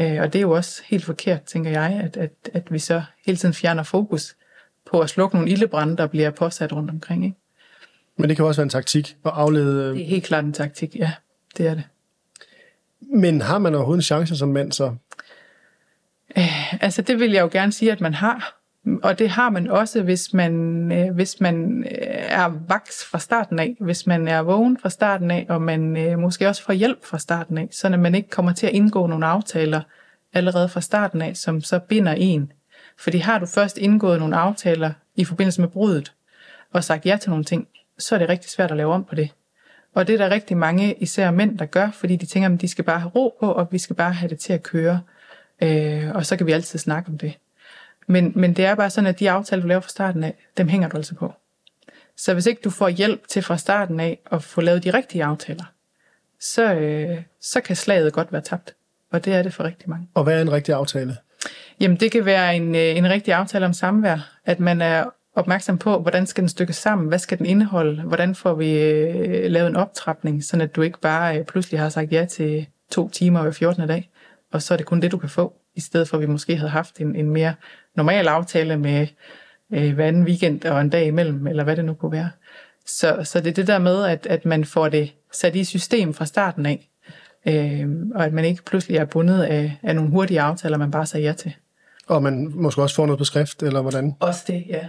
Øh, 0.00 0.20
og 0.20 0.32
det 0.32 0.38
er 0.38 0.42
jo 0.42 0.50
også 0.50 0.82
helt 0.86 1.04
forkert, 1.04 1.42
tænker 1.42 1.70
jeg, 1.70 2.00
at, 2.04 2.16
at, 2.16 2.32
at 2.54 2.72
vi 2.72 2.78
så 2.78 3.02
hele 3.26 3.38
tiden 3.38 3.54
fjerner 3.54 3.82
fokus 3.82 4.36
på 4.90 5.00
at 5.00 5.10
slukke 5.10 5.36
nogle 5.36 5.50
ildebrænde, 5.50 5.96
der 5.96 6.06
bliver 6.06 6.30
påsat 6.30 6.72
rundt 6.72 6.90
omkring. 6.90 7.24
Ikke? 7.24 7.36
Men 8.18 8.28
det 8.28 8.36
kan 8.36 8.44
også 8.44 8.60
være 8.60 8.64
en 8.64 8.70
taktik 8.70 9.16
at 9.24 9.32
aflede... 9.34 9.94
Det 9.94 10.02
er 10.02 10.06
helt 10.06 10.24
klart 10.24 10.44
en 10.44 10.52
taktik, 10.52 10.96
ja. 10.96 11.12
Det 11.56 11.66
er 11.66 11.74
det. 11.74 11.84
Men 13.14 13.40
har 13.40 13.58
man 13.58 13.74
overhovedet 13.74 13.98
en 13.98 14.02
chance 14.02 14.36
som 14.36 14.48
mand 14.48 14.72
så? 14.72 14.94
Øh, 16.38 16.82
altså 16.82 17.02
det 17.02 17.20
vil 17.20 17.32
jeg 17.32 17.42
jo 17.42 17.48
gerne 17.52 17.72
sige, 17.72 17.92
at 17.92 18.00
man 18.00 18.14
har. 18.14 18.54
Og 19.02 19.18
det 19.18 19.30
har 19.30 19.50
man 19.50 19.68
også, 19.68 20.02
hvis 20.02 20.34
man, 20.34 20.52
øh, 20.92 21.14
hvis 21.14 21.40
man 21.40 21.84
øh, 21.90 22.08
er 22.10 22.52
vaks 22.68 23.04
fra 23.04 23.18
starten 23.18 23.58
af, 23.58 23.76
hvis 23.80 24.06
man 24.06 24.28
er 24.28 24.42
vågen 24.42 24.78
fra 24.82 24.90
starten 24.90 25.30
af, 25.30 25.46
og 25.48 25.62
man 25.62 25.96
øh, 25.96 26.18
måske 26.18 26.48
også 26.48 26.62
får 26.62 26.72
hjælp 26.72 27.04
fra 27.04 27.18
starten 27.18 27.58
af, 27.58 27.68
så 27.70 27.88
man 27.88 28.14
ikke 28.14 28.30
kommer 28.30 28.52
til 28.52 28.66
at 28.66 28.72
indgå 28.72 29.06
nogle 29.06 29.26
aftaler 29.26 29.80
allerede 30.32 30.68
fra 30.68 30.80
starten 30.80 31.22
af, 31.22 31.36
som 31.36 31.60
så 31.60 31.78
binder 31.78 32.12
en. 32.12 32.52
Fordi 32.98 33.18
har 33.18 33.38
du 33.38 33.46
først 33.46 33.78
indgået 33.78 34.20
nogle 34.20 34.36
aftaler 34.36 34.92
i 35.16 35.24
forbindelse 35.24 35.60
med 35.60 35.68
brudet, 35.68 36.12
og 36.72 36.84
sagt 36.84 37.06
ja 37.06 37.18
til 37.20 37.30
nogle 37.30 37.44
ting, 37.44 37.68
så 37.98 38.14
er 38.14 38.18
det 38.18 38.28
rigtig 38.28 38.50
svært 38.50 38.70
at 38.70 38.76
lave 38.76 38.94
om 38.94 39.04
på 39.04 39.14
det. 39.14 39.30
Og 39.94 40.06
det 40.06 40.12
er 40.12 40.18
der 40.18 40.30
rigtig 40.30 40.56
mange, 40.56 40.94
især 40.94 41.30
mænd, 41.30 41.58
der 41.58 41.64
gør, 41.64 41.90
fordi 41.90 42.16
de 42.16 42.26
tænker, 42.26 42.54
at 42.54 42.60
de 42.60 42.68
skal 42.68 42.84
bare 42.84 43.00
have 43.00 43.10
ro 43.10 43.36
på, 43.40 43.52
og 43.52 43.68
vi 43.70 43.78
skal 43.78 43.96
bare 43.96 44.12
have 44.12 44.28
det 44.28 44.38
til 44.38 44.52
at 44.52 44.62
køre. 44.62 45.00
Øh, 45.62 46.10
og 46.14 46.26
så 46.26 46.36
kan 46.36 46.46
vi 46.46 46.52
altid 46.52 46.78
snakke 46.78 47.08
om 47.08 47.18
det. 47.18 47.38
Men, 48.06 48.32
men 48.34 48.52
det 48.54 48.64
er 48.64 48.74
bare 48.74 48.90
sådan, 48.90 49.08
at 49.08 49.20
de 49.20 49.30
aftaler, 49.30 49.62
du 49.62 49.68
laver 49.68 49.80
fra 49.80 49.88
starten 49.88 50.24
af, 50.24 50.34
dem 50.56 50.68
hænger 50.68 50.88
du 50.88 50.96
altså 50.96 51.14
på. 51.14 51.32
Så 52.16 52.32
hvis 52.34 52.46
ikke 52.46 52.60
du 52.64 52.70
får 52.70 52.88
hjælp 52.88 53.28
til 53.28 53.42
fra 53.42 53.58
starten 53.58 54.00
af 54.00 54.18
at 54.32 54.42
få 54.42 54.60
lavet 54.60 54.84
de 54.84 54.94
rigtige 54.94 55.24
aftaler, 55.24 55.64
så, 56.40 56.74
øh, 56.74 57.22
så 57.40 57.60
kan 57.60 57.76
slaget 57.76 58.12
godt 58.12 58.32
være 58.32 58.42
tabt. 58.42 58.74
Og 59.10 59.24
det 59.24 59.34
er 59.34 59.42
det 59.42 59.54
for 59.54 59.64
rigtig 59.64 59.90
mange. 59.90 60.08
Og 60.14 60.24
hvad 60.24 60.38
er 60.38 60.42
en 60.42 60.52
rigtig 60.52 60.74
aftale? 60.74 61.16
Jamen 61.80 61.96
det 62.00 62.12
kan 62.12 62.24
være 62.24 62.56
en, 62.56 62.74
øh, 62.74 62.96
en 62.96 63.10
rigtig 63.10 63.34
aftale 63.34 63.66
om 63.66 63.72
samvær. 63.72 64.38
At 64.44 64.60
man 64.60 64.80
er 64.80 65.04
opmærksom 65.38 65.78
på, 65.78 65.98
hvordan 65.98 66.26
skal 66.26 66.42
den 66.42 66.48
stykkes 66.48 66.76
sammen? 66.76 67.08
Hvad 67.08 67.18
skal 67.18 67.38
den 67.38 67.46
indeholde? 67.46 68.02
Hvordan 68.02 68.34
får 68.34 68.54
vi 68.54 68.82
øh, 68.82 69.50
lavet 69.50 69.68
en 69.68 69.76
optrapning, 69.76 70.44
så 70.44 70.56
at 70.62 70.76
du 70.76 70.82
ikke 70.82 71.00
bare 71.00 71.38
øh, 71.38 71.44
pludselig 71.44 71.80
har 71.80 71.88
sagt 71.88 72.12
ja 72.12 72.24
til 72.24 72.66
to 72.90 73.08
timer 73.08 73.42
hver 73.42 73.50
14. 73.50 73.88
dag, 73.88 74.10
og 74.52 74.62
så 74.62 74.74
er 74.74 74.76
det 74.76 74.86
kun 74.86 75.02
det, 75.02 75.12
du 75.12 75.18
kan 75.18 75.28
få, 75.28 75.54
i 75.74 75.80
stedet 75.80 76.08
for 76.08 76.16
at 76.16 76.20
vi 76.20 76.26
måske 76.26 76.56
havde 76.56 76.70
haft 76.70 77.00
en, 77.00 77.16
en 77.16 77.30
mere 77.30 77.54
normal 77.96 78.28
aftale 78.28 78.76
med 78.76 79.06
øh, 79.72 79.94
hver 79.94 80.06
anden 80.06 80.24
weekend 80.24 80.64
og 80.64 80.80
en 80.80 80.90
dag 80.90 81.06
imellem, 81.06 81.46
eller 81.46 81.64
hvad 81.64 81.76
det 81.76 81.84
nu 81.84 81.94
kunne 81.94 82.12
være. 82.12 82.30
Så, 82.86 83.20
så 83.24 83.40
det 83.40 83.46
er 83.46 83.54
det 83.54 83.66
der 83.66 83.78
med, 83.78 84.04
at, 84.04 84.26
at 84.26 84.44
man 84.44 84.64
får 84.64 84.88
det 84.88 85.14
sat 85.32 85.56
i 85.56 85.64
system 85.64 86.14
fra 86.14 86.26
starten 86.26 86.66
af, 86.66 86.88
øh, 87.46 87.88
og 88.14 88.24
at 88.24 88.32
man 88.32 88.44
ikke 88.44 88.64
pludselig 88.64 88.96
er 88.96 89.04
bundet 89.04 89.42
af, 89.42 89.78
af 89.82 89.94
nogle 89.94 90.10
hurtige 90.10 90.40
aftaler, 90.40 90.78
man 90.78 90.90
bare 90.90 91.06
siger 91.06 91.22
ja 91.22 91.32
til. 91.32 91.54
Og 92.06 92.22
man 92.22 92.52
måske 92.54 92.82
også 92.82 92.96
får 92.96 93.06
noget 93.06 93.18
på 93.18 93.24
skrift, 93.24 93.62
eller 93.62 93.82
hvordan? 93.82 94.14
Også 94.20 94.44
det, 94.46 94.64
ja. 94.68 94.86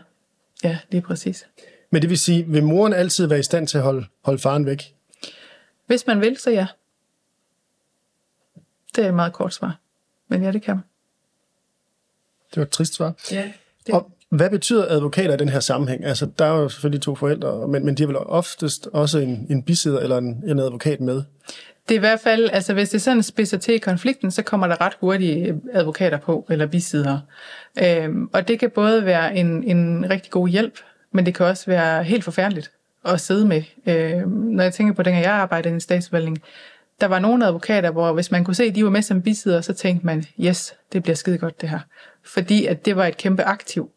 Ja, 0.64 0.80
lige 0.90 1.02
præcis. 1.02 1.46
Men 1.90 2.02
det 2.02 2.10
vil 2.10 2.18
sige, 2.18 2.46
vil 2.48 2.64
moren 2.64 2.94
altid 2.94 3.28
være 3.28 3.40
i 3.40 3.44
stand 3.44 3.68
til 3.68 3.78
at 3.78 3.84
holde, 3.84 4.06
holde 4.22 4.40
faren 4.40 4.66
væk? 4.66 4.96
Hvis 5.86 6.08
man 6.08 6.22
vil, 6.22 6.38
så 6.38 6.52
ja. 6.52 6.68
Det 8.96 9.04
er 9.04 9.08
et 9.08 9.14
meget 9.14 9.34
kort 9.34 9.54
svar. 9.54 9.80
Men 10.28 10.44
ja, 10.44 10.52
det 10.52 10.62
kan 10.62 10.76
man. 10.76 10.84
Det 12.50 12.58
var 12.58 12.64
et 12.64 12.70
trist 12.70 12.94
svar. 12.94 13.14
Ja. 13.32 13.52
Det. 13.88 13.96
Og 13.96 14.12
hvad 14.30 14.50
betyder 14.50 14.86
advokater 14.90 15.34
i 15.34 15.38
den 15.38 15.50
her 15.50 15.60
sammenhæng? 15.60 16.06
Altså, 16.06 16.30
der 16.40 16.46
er 16.46 16.50
jo 16.50 16.70
selvfølgelig 16.70 17.02
to 17.02 17.16
forældre, 17.16 17.68
men, 17.68 17.86
men 17.86 17.96
de 17.96 18.04
har 18.04 18.08
vel 18.08 18.18
oftest 18.18 18.88
også 18.94 19.20
en, 19.20 19.48
en 19.50 19.64
bisidder 19.64 20.00
eller 20.00 20.18
en, 20.18 20.44
en 20.48 20.60
advokat 20.60 21.02
med? 21.02 21.24
Det 21.90 21.96
er 21.96 22.00
i 22.00 22.08
hvert 22.08 22.20
fald, 22.20 22.50
altså 22.54 22.74
hvis 22.74 22.90
det 22.90 23.02
sådan 23.02 23.24
spidser 23.24 23.58
til 23.58 23.74
i 23.74 23.78
konflikten, 23.78 24.32
så 24.32 24.44
kommer 24.44 24.68
der 24.68 24.82
ret 24.82 24.94
hurtigt 25.02 25.48
øh, 25.48 25.56
advokater 25.74 26.18
på, 26.18 26.46
eller 26.50 26.68
bisider. 26.68 27.20
Øhm, 27.84 28.30
og 28.34 28.48
det 28.48 28.60
kan 28.60 28.70
både 28.70 29.06
være 29.06 29.36
en, 29.36 29.64
en 29.64 30.10
rigtig 30.10 30.32
god 30.32 30.48
hjælp, 30.48 30.80
men 31.12 31.26
det 31.26 31.36
kan 31.36 31.46
også 31.46 31.66
være 31.66 32.04
helt 32.04 32.24
forfærdeligt 32.24 32.72
at 33.06 33.22
sidde 33.22 33.46
med. 33.48 33.64
Øhm, 33.88 34.30
når 34.30 34.64
jeg 34.64 34.74
tænker 34.74 34.94
på, 34.94 35.04
dengang 35.04 35.24
jeg 35.24 35.34
arbejdede 35.34 35.70
i 35.70 35.74
en 35.74 35.80
statsforvaltning, 35.80 36.38
der 37.02 37.08
var 37.08 37.20
nogle 37.20 37.46
advokater, 37.46 37.92
hvor 37.92 38.14
hvis 38.14 38.32
man 38.32 38.44
kunne 38.44 38.56
se, 38.56 38.64
at 38.64 38.76
de 38.76 38.84
var 38.84 38.90
med 38.90 39.02
som 39.02 39.22
bisider, 39.22 39.62
så 39.62 39.74
tænkte 39.74 40.06
man, 40.06 40.26
yes, 40.40 40.76
det 40.94 41.04
bliver 41.04 41.16
skide 41.16 41.38
godt 41.38 41.62
det 41.62 41.70
her. 41.70 41.80
Fordi 42.26 42.66
at 42.66 42.86
det 42.86 42.96
var 42.96 43.06
et 43.06 43.18
kæmpe 43.18 43.44
aktiv. 43.44 43.90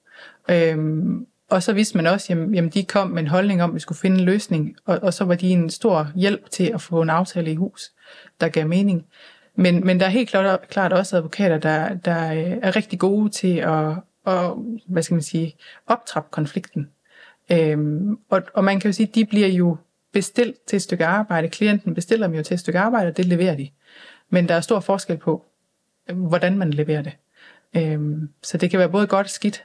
Øhm, 0.51 1.27
og 1.53 1.63
så 1.63 1.73
vidste 1.73 1.97
man 1.97 2.07
også, 2.07 2.27
jamen, 2.29 2.55
jamen 2.55 2.71
de 2.71 2.85
kom 2.85 3.11
med 3.11 3.23
en 3.23 3.29
holdning 3.29 3.63
om, 3.63 3.71
at 3.71 3.75
vi 3.75 3.81
skulle 3.81 3.99
finde 3.99 4.19
en 4.19 4.25
løsning, 4.25 4.77
og, 4.85 4.99
og 5.03 5.15
så 5.15 5.25
var 5.25 5.35
de 5.35 5.51
en 5.51 5.71
stor 5.71 6.13
hjælp 6.15 6.51
til 6.51 6.71
at 6.75 6.81
få 6.81 7.03
en 7.03 7.11
aftale 7.11 7.53
i 7.53 7.55
hus, 7.55 7.93
der 8.41 8.49
gav 8.49 8.67
mening. 8.67 9.07
Men, 9.55 9.87
men 9.87 10.01
der 10.01 10.07
er 10.07 10.11
helt 10.11 10.29
klart, 10.29 10.69
klart 10.69 10.93
også 10.93 11.17
advokater, 11.17 11.59
der, 11.59 11.95
der 11.95 12.33
øh, 12.33 12.59
er 12.63 12.77
rigtig 12.77 12.99
gode 12.99 13.31
til 13.31 13.57
at, 13.57 13.89
at 14.27 14.51
hvad 14.89 15.03
skal 15.03 15.15
man 15.15 15.23
sige, 15.23 15.57
optrappe 15.87 16.29
konflikten. 16.31 16.89
Øhm, 17.53 18.19
og, 18.31 18.43
og 18.55 18.65
man 18.65 18.81
kan 18.81 18.89
jo 18.89 18.93
sige, 18.93 19.09
at 19.09 19.15
de 19.15 19.25
bliver 19.25 19.49
jo 19.49 19.77
bestilt 20.13 20.57
til 20.67 20.77
et 20.77 20.83
stykke 20.83 21.07
arbejde. 21.07 21.49
Klienten 21.49 21.95
bestiller 21.95 22.27
dem 22.27 22.37
jo 22.37 22.43
til 22.43 22.55
et 22.55 22.61
stykke 22.61 22.79
arbejde, 22.79 23.09
og 23.09 23.17
det 23.17 23.25
leverer 23.25 23.57
de. 23.57 23.69
Men 24.31 24.49
der 24.49 24.55
er 24.55 24.61
stor 24.61 24.81
forskel 24.81 25.17
på, 25.17 25.45
øh, 26.11 26.17
hvordan 26.17 26.59
man 26.59 26.71
leverer 26.71 27.03
det. 27.03 27.13
Øhm, 27.77 28.29
så 28.43 28.59
det 28.59 28.71
kan 28.71 28.79
være 28.79 28.91
både 28.91 29.07
godt 29.07 29.27
og 29.27 29.31
skidt. 29.31 29.65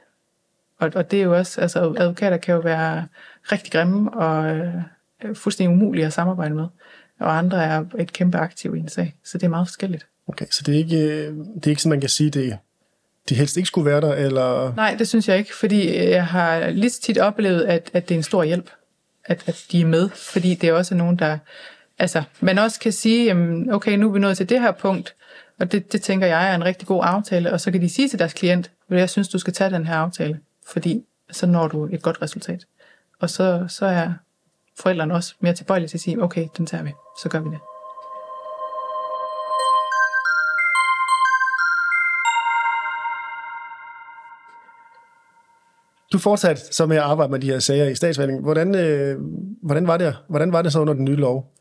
Og, 0.78 0.90
og 0.94 1.10
det 1.10 1.18
er 1.18 1.24
jo 1.24 1.36
også, 1.36 1.60
altså 1.60 1.94
advokater 1.98 2.36
kan 2.36 2.54
jo 2.54 2.60
være 2.60 3.06
rigtig 3.52 3.72
grimme 3.72 4.14
og 4.14 4.56
øh, 4.56 5.34
fuldstændig 5.34 5.76
umulige 5.76 6.06
at 6.06 6.12
samarbejde 6.12 6.54
med. 6.54 6.66
Og 7.20 7.38
andre 7.38 7.64
er 7.64 7.84
et 7.98 8.12
kæmpe 8.12 8.38
aktiv 8.38 8.76
i 8.76 8.78
en 8.78 8.88
sag. 8.88 9.14
Så 9.24 9.38
det 9.38 9.44
er 9.44 9.50
meget 9.50 9.68
forskelligt. 9.68 10.06
Okay, 10.28 10.46
så 10.50 10.62
det 10.66 10.74
er 10.74 10.78
ikke, 10.78 11.26
det 11.28 11.66
er 11.66 11.70
ikke 11.70 11.82
sådan, 11.82 11.90
man 11.90 12.00
kan 12.00 12.10
sige, 12.10 12.30
det 12.30 12.58
de 13.28 13.34
helst 13.34 13.56
ikke 13.56 13.66
skulle 13.66 13.90
være 13.90 14.00
der, 14.00 14.14
eller? 14.14 14.74
Nej, 14.76 14.96
det 14.98 15.08
synes 15.08 15.28
jeg 15.28 15.38
ikke, 15.38 15.56
fordi 15.56 15.96
jeg 15.96 16.26
har 16.26 16.70
lige 16.70 16.90
tit 16.90 17.18
oplevet, 17.18 17.62
at, 17.62 17.90
at 17.92 18.08
det 18.08 18.14
er 18.14 18.18
en 18.18 18.22
stor 18.22 18.44
hjælp, 18.44 18.70
at, 19.24 19.42
at 19.46 19.64
de 19.72 19.80
er 19.80 19.86
med, 19.86 20.08
fordi 20.08 20.54
det 20.54 20.68
er 20.68 20.72
også 20.72 20.94
nogen, 20.94 21.16
der... 21.16 21.38
Altså, 21.98 22.22
man 22.40 22.58
også 22.58 22.80
kan 22.80 22.92
sige, 22.92 23.24
jamen, 23.24 23.72
okay, 23.72 23.96
nu 23.96 24.08
er 24.08 24.12
vi 24.12 24.18
nået 24.18 24.36
til 24.36 24.48
det 24.48 24.60
her 24.60 24.72
punkt, 24.72 25.14
og 25.58 25.72
det, 25.72 25.92
det 25.92 26.02
tænker 26.02 26.26
jeg 26.26 26.50
er 26.50 26.54
en 26.54 26.64
rigtig 26.64 26.88
god 26.88 27.00
aftale, 27.04 27.52
og 27.52 27.60
så 27.60 27.70
kan 27.70 27.80
de 27.80 27.88
sige 27.88 28.08
til 28.08 28.18
deres 28.18 28.32
klient, 28.32 28.70
jeg 28.90 29.10
synes, 29.10 29.28
du 29.28 29.38
skal 29.38 29.52
tage 29.52 29.70
den 29.70 29.86
her 29.86 29.94
aftale 29.94 30.38
fordi 30.72 31.04
så 31.30 31.46
når 31.46 31.68
du 31.68 31.88
et 31.92 32.02
godt 32.02 32.22
resultat. 32.22 32.66
Og 33.20 33.30
så, 33.30 33.64
så 33.68 33.86
er 33.86 34.12
forældrene 34.80 35.14
også 35.14 35.34
mere 35.40 35.54
tilbøjelige 35.54 35.88
til 35.88 35.96
at 35.96 36.00
sige, 36.00 36.22
okay, 36.22 36.48
den 36.56 36.66
tager 36.66 36.84
vi, 36.84 36.92
så 37.22 37.28
gør 37.28 37.40
vi 37.40 37.50
det. 37.50 37.58
Du 46.12 46.18
fortsatte 46.18 46.62
så 46.74 46.86
med 46.86 46.96
at 46.96 47.02
arbejde 47.02 47.30
med 47.30 47.40
de 47.40 47.46
her 47.46 47.58
sager 47.58 47.88
i 47.88 47.94
statsvalgningen. 47.94 48.44
Hvordan, 48.44 48.74
øh, 48.74 49.20
hvordan, 49.62 49.86
var 49.86 49.96
det, 49.96 50.16
hvordan 50.28 50.52
var 50.52 50.62
det 50.62 50.72
så 50.72 50.80
under 50.80 50.94
den 50.94 51.04
nye 51.04 51.16
lov? 51.16 51.52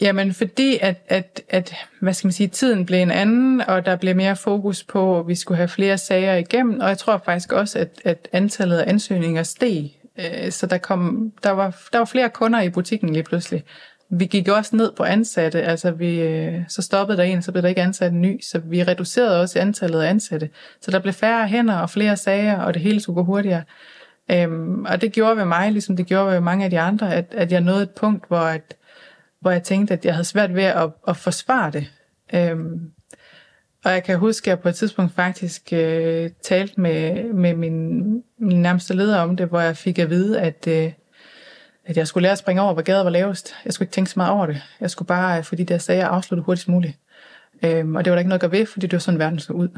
Jamen, 0.00 0.34
fordi 0.34 0.78
at, 0.82 0.96
at, 1.08 1.42
at, 1.48 1.74
hvad 2.00 2.12
skal 2.12 2.26
man 2.26 2.32
sige, 2.32 2.48
tiden 2.48 2.86
blev 2.86 2.98
en 2.98 3.10
anden, 3.10 3.60
og 3.60 3.86
der 3.86 3.96
blev 3.96 4.16
mere 4.16 4.36
fokus 4.36 4.84
på, 4.84 5.20
at 5.20 5.28
vi 5.28 5.34
skulle 5.34 5.56
have 5.56 5.68
flere 5.68 5.98
sager 5.98 6.36
igennem, 6.36 6.80
og 6.80 6.88
jeg 6.88 6.98
tror 6.98 7.22
faktisk 7.24 7.52
også, 7.52 7.78
at, 7.78 7.88
at 8.04 8.28
antallet 8.32 8.78
af 8.78 8.90
ansøgninger 8.90 9.42
steg. 9.42 9.90
Øh, 10.18 10.50
så 10.50 10.66
der, 10.66 10.78
kom, 10.78 11.32
der, 11.42 11.50
var, 11.50 11.76
der 11.92 11.98
var 11.98 12.04
flere 12.04 12.30
kunder 12.30 12.60
i 12.60 12.70
butikken 12.70 13.12
lige 13.12 13.22
pludselig. 13.22 13.64
Vi 14.10 14.26
gik 14.26 14.48
også 14.48 14.76
ned 14.76 14.92
på 14.96 15.02
ansatte, 15.02 15.62
altså 15.62 15.90
vi, 15.90 16.20
øh, 16.20 16.54
så 16.68 16.82
stoppede 16.82 17.18
der 17.18 17.24
en, 17.24 17.42
så 17.42 17.52
blev 17.52 17.62
der 17.62 17.68
ikke 17.68 17.82
ansat 17.82 18.12
en 18.12 18.22
ny, 18.22 18.40
så 18.42 18.58
vi 18.58 18.82
reducerede 18.82 19.40
også 19.40 19.58
antallet 19.58 20.00
af 20.00 20.10
ansatte. 20.10 20.50
Så 20.80 20.90
der 20.90 20.98
blev 20.98 21.12
færre 21.12 21.48
hænder 21.48 21.76
og 21.76 21.90
flere 21.90 22.16
sager, 22.16 22.60
og 22.60 22.74
det 22.74 22.82
hele 22.82 23.00
skulle 23.00 23.14
gå 23.14 23.24
hurtigere. 23.24 23.62
Øhm, 24.30 24.84
og 24.84 25.00
det 25.00 25.12
gjorde 25.12 25.36
ved 25.36 25.44
mig, 25.44 25.72
ligesom 25.72 25.96
det 25.96 26.06
gjorde 26.06 26.32
ved 26.32 26.40
mange 26.40 26.64
af 26.64 26.70
de 26.70 26.80
andre, 26.80 27.14
at, 27.14 27.24
at 27.30 27.52
jeg 27.52 27.60
nåede 27.60 27.82
et 27.82 27.90
punkt, 27.90 28.28
hvor 28.28 28.38
at, 28.38 28.76
hvor 29.40 29.50
jeg 29.50 29.62
tænkte, 29.62 29.94
at 29.94 30.04
jeg 30.04 30.14
havde 30.14 30.24
svært 30.24 30.54
ved 30.54 30.64
at, 30.64 30.90
at 31.08 31.16
forsvare 31.16 31.70
det. 31.70 31.86
Øhm, 32.34 32.92
og 33.84 33.90
jeg 33.90 34.04
kan 34.04 34.18
huske, 34.18 34.44
at 34.44 34.48
jeg 34.48 34.60
på 34.60 34.68
et 34.68 34.74
tidspunkt 34.74 35.12
faktisk 35.14 35.72
øh, 35.72 36.30
talte 36.42 36.80
med, 36.80 37.24
med 37.32 37.54
min, 37.54 38.00
min 38.38 38.62
nærmeste 38.62 38.94
leder 38.94 39.20
om 39.20 39.36
det, 39.36 39.46
hvor 39.46 39.60
jeg 39.60 39.76
fik 39.76 39.98
at 39.98 40.10
vide, 40.10 40.40
at 40.40 40.66
øh, 40.66 40.92
at 41.84 41.96
jeg 41.96 42.06
skulle 42.06 42.22
lære 42.22 42.32
at 42.32 42.38
springe 42.38 42.62
over, 42.62 42.72
hvor 42.72 42.82
gaden 42.82 43.04
var 43.04 43.10
lavest. 43.10 43.54
Jeg 43.64 43.72
skulle 43.72 43.86
ikke 43.86 43.92
tænke 43.92 44.10
så 44.10 44.18
meget 44.18 44.32
over 44.32 44.46
det. 44.46 44.62
Jeg 44.80 44.90
skulle 44.90 45.06
bare 45.06 45.38
øh, 45.38 45.44
få 45.44 45.54
de 45.54 45.64
der 45.64 45.78
sager 45.78 46.06
afsluttet 46.06 46.44
hurtigst 46.44 46.68
muligt. 46.68 46.98
Øhm, 47.64 47.96
og 47.96 48.04
det 48.04 48.10
var 48.10 48.14
der 48.14 48.20
ikke 48.20 48.28
noget 48.28 48.42
at 48.42 48.50
gøre 48.50 48.58
ved, 48.58 48.66
fordi 48.66 48.86
det 48.86 48.92
var 48.92 48.98
sådan, 48.98 49.20
verden 49.20 49.38
så 49.38 49.52
ud. 49.52 49.68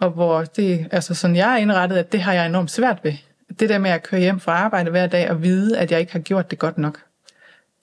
Og 0.00 0.10
hvor 0.10 0.44
det, 0.44 0.88
altså 0.90 1.14
sådan 1.14 1.36
jeg 1.36 1.52
er 1.52 1.56
indrettet, 1.56 1.96
at 1.96 2.12
det 2.12 2.20
har 2.20 2.32
jeg 2.32 2.46
enormt 2.46 2.70
svært 2.70 3.00
ved. 3.02 3.12
Det 3.60 3.68
der 3.68 3.78
med 3.78 3.90
at 3.90 4.02
køre 4.02 4.20
hjem 4.20 4.40
fra 4.40 4.52
arbejde 4.52 4.90
hver 4.90 5.06
dag 5.06 5.30
og 5.30 5.42
vide, 5.42 5.78
at 5.78 5.92
jeg 5.92 6.00
ikke 6.00 6.12
har 6.12 6.18
gjort 6.18 6.50
det 6.50 6.58
godt 6.58 6.78
nok. 6.78 7.00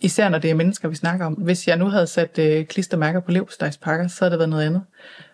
Især 0.02 0.30
når 0.30 0.38
det 0.38 0.50
er 0.50 0.56
mennesker, 0.56 0.88
vi 0.88 0.96
snakker 0.96 1.26
om. 1.26 1.34
Hvis 1.34 1.68
jeg 1.68 1.78
nu 1.78 1.86
havde 1.86 2.08
sat 2.08 2.40
øh, 2.40 2.66
klistermærker 2.66 3.20
på 3.20 3.32
levstejspakker, 3.32 4.08
så 4.08 4.18
havde 4.20 4.32
det 4.32 4.40
været 4.40 4.50
noget 4.50 4.66
andet. 4.66 4.82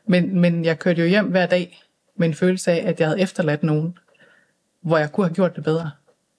Men, 0.08 0.40
men 0.40 0.66
jeg 0.66 0.80
kørte 0.80 1.02
jo 1.02 1.08
hjem 1.08 1.26
hver 1.26 1.46
dag 1.46 1.84
med 2.16 2.28
en 2.28 2.34
følelse 2.34 2.72
af, 2.72 2.90
at 2.90 3.00
jeg 3.00 3.08
havde 3.08 3.22
efterladt 3.22 3.64
nogen, 3.64 3.98
hvor 4.82 4.98
jeg 4.98 5.12
kunne 5.12 5.28
have 5.28 5.36
gjort 5.36 5.56
det 5.56 5.64
bedre. 5.64 5.92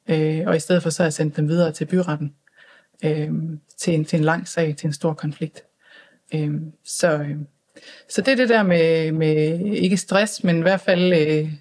Øh, 0.09 0.43
og 0.47 0.57
i 0.57 0.61
stedet 0.61 0.83
for 0.83 0.91
så 0.91 1.03
har 1.03 1.07
jeg 1.07 1.13
sendt 1.13 1.37
dem 1.37 1.49
videre 1.49 1.73
til 1.73 1.85
byretten. 1.85 2.35
Øh, 3.05 3.31
til, 3.79 3.95
en, 3.95 4.05
til 4.05 4.19
en 4.19 4.25
lang 4.25 4.49
sag, 4.49 4.77
til 4.77 4.87
en 4.87 4.93
stor 4.93 5.13
konflikt. 5.13 5.65
Øh, 6.35 6.55
så, 6.85 7.19
øh, 7.19 7.37
så 8.09 8.23
det 8.23 8.33
er 8.33 8.37
det 8.37 8.49
der 8.49 8.63
med, 8.63 9.13
med 9.13 9.61
ikke 9.61 9.97
stress, 9.97 10.45
men 10.45 10.59
i 10.59 10.63
hvert 10.63 10.81
fald, 10.81 11.13
øh, 11.13 11.53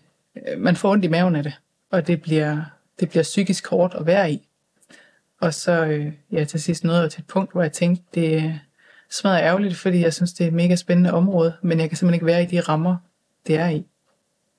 man 0.57 0.75
får 0.75 0.91
ondt 0.91 1.05
i 1.05 1.07
maven 1.07 1.35
af 1.35 1.43
det. 1.43 1.53
Og 1.91 2.07
det 2.07 2.21
bliver, 2.21 2.61
det 2.99 3.09
bliver 3.09 3.23
psykisk 3.23 3.67
hårdt 3.67 3.93
at 3.93 4.05
være 4.05 4.31
i. 4.31 4.46
Og 5.41 5.53
så 5.53 5.85
øh, 5.85 6.13
ja, 6.31 6.43
til 6.43 6.61
sidst 6.61 6.83
nåede 6.83 7.01
jeg 7.01 7.11
til 7.11 7.21
et 7.21 7.27
punkt, 7.27 7.51
hvor 7.51 7.61
jeg 7.61 7.71
tænkte, 7.71 8.03
det 8.13 8.37
er 8.37 8.53
smadret 9.11 9.41
ærgerligt, 9.41 9.75
fordi 9.75 10.01
jeg 10.01 10.13
synes, 10.13 10.33
det 10.33 10.43
er 10.43 10.47
et 10.47 10.53
mega 10.53 10.75
spændende 10.75 11.13
område, 11.13 11.53
men 11.61 11.79
jeg 11.79 11.89
kan 11.89 11.97
simpelthen 11.97 12.13
ikke 12.13 12.25
være 12.25 12.43
i 12.43 12.45
de 12.45 12.59
rammer, 12.59 12.97
det 13.47 13.55
er 13.55 13.69
i. 13.69 13.85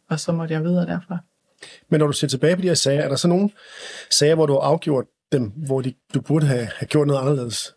Og 0.08 0.20
så 0.20 0.32
måtte 0.32 0.54
jeg 0.54 0.64
videre 0.64 0.86
derfra. 0.86 1.18
Men 1.88 2.00
når 2.00 2.06
du 2.06 2.12
ser 2.12 2.26
tilbage 2.26 2.56
på 2.56 2.62
de 2.62 2.68
her 2.68 2.74
sager, 2.74 3.02
er 3.02 3.08
der 3.08 3.16
så 3.16 3.28
nogle 3.28 3.50
sager, 4.10 4.34
hvor 4.34 4.46
du 4.46 4.52
har 4.52 4.60
afgjort 4.60 5.04
dem, 5.32 5.42
hvor 5.42 5.80
de, 5.80 5.94
du 6.14 6.20
burde 6.20 6.46
have, 6.46 6.68
have 6.76 6.86
gjort 6.86 7.06
noget 7.06 7.20
anderledes? 7.20 7.74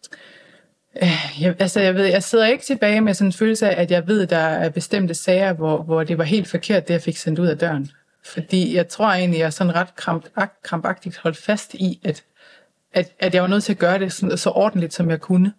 Øh, 1.02 1.42
jeg, 1.42 1.56
altså, 1.60 1.80
jeg, 1.80 1.96
ved, 1.96 2.06
jeg 2.06 2.24
sidder 2.24 2.48
ikke 2.48 2.64
tilbage 2.64 3.02
med 3.02 3.14
sådan 3.14 3.28
en 3.28 3.34
følelse 3.34 3.70
af, 3.70 3.82
at 3.82 3.92
jeg 3.92 4.08
ved, 4.08 4.28
der 4.28 4.38
er 4.38 4.70
bestemte 4.70 5.14
sager, 5.14 5.54
hvor, 5.54 5.84
hvor 5.84 6.04
det 6.04 6.18
var 6.18 6.24
helt 6.24 6.48
forkert, 6.48 6.88
det 6.88 6.94
jeg 6.94 7.02
fik 7.02 7.18
sendt 7.18 7.40
ud 7.40 7.48
af 7.48 7.58
døren. 7.58 7.90
Fordi 8.26 8.76
jeg 8.76 8.88
tror 8.88 9.06
egentlig, 9.06 9.40
jeg 9.40 9.46
er 9.46 9.50
sådan 9.50 9.76
ret 9.76 9.96
kramp, 9.96 10.26
krampagtigt 10.64 11.18
holdt 11.18 11.38
fast 11.38 11.74
i, 11.74 12.00
at, 12.04 12.24
at, 12.94 13.14
at 13.20 13.34
jeg 13.34 13.42
var 13.42 13.48
nødt 13.48 13.64
til 13.64 13.74
at 13.74 13.80
gøre 13.80 14.00
det 14.00 14.14
sådan, 14.14 14.38
så 14.38 14.50
ordentligt, 14.50 14.94
som 14.94 15.10
jeg 15.10 15.22
kunne. 15.22 15.54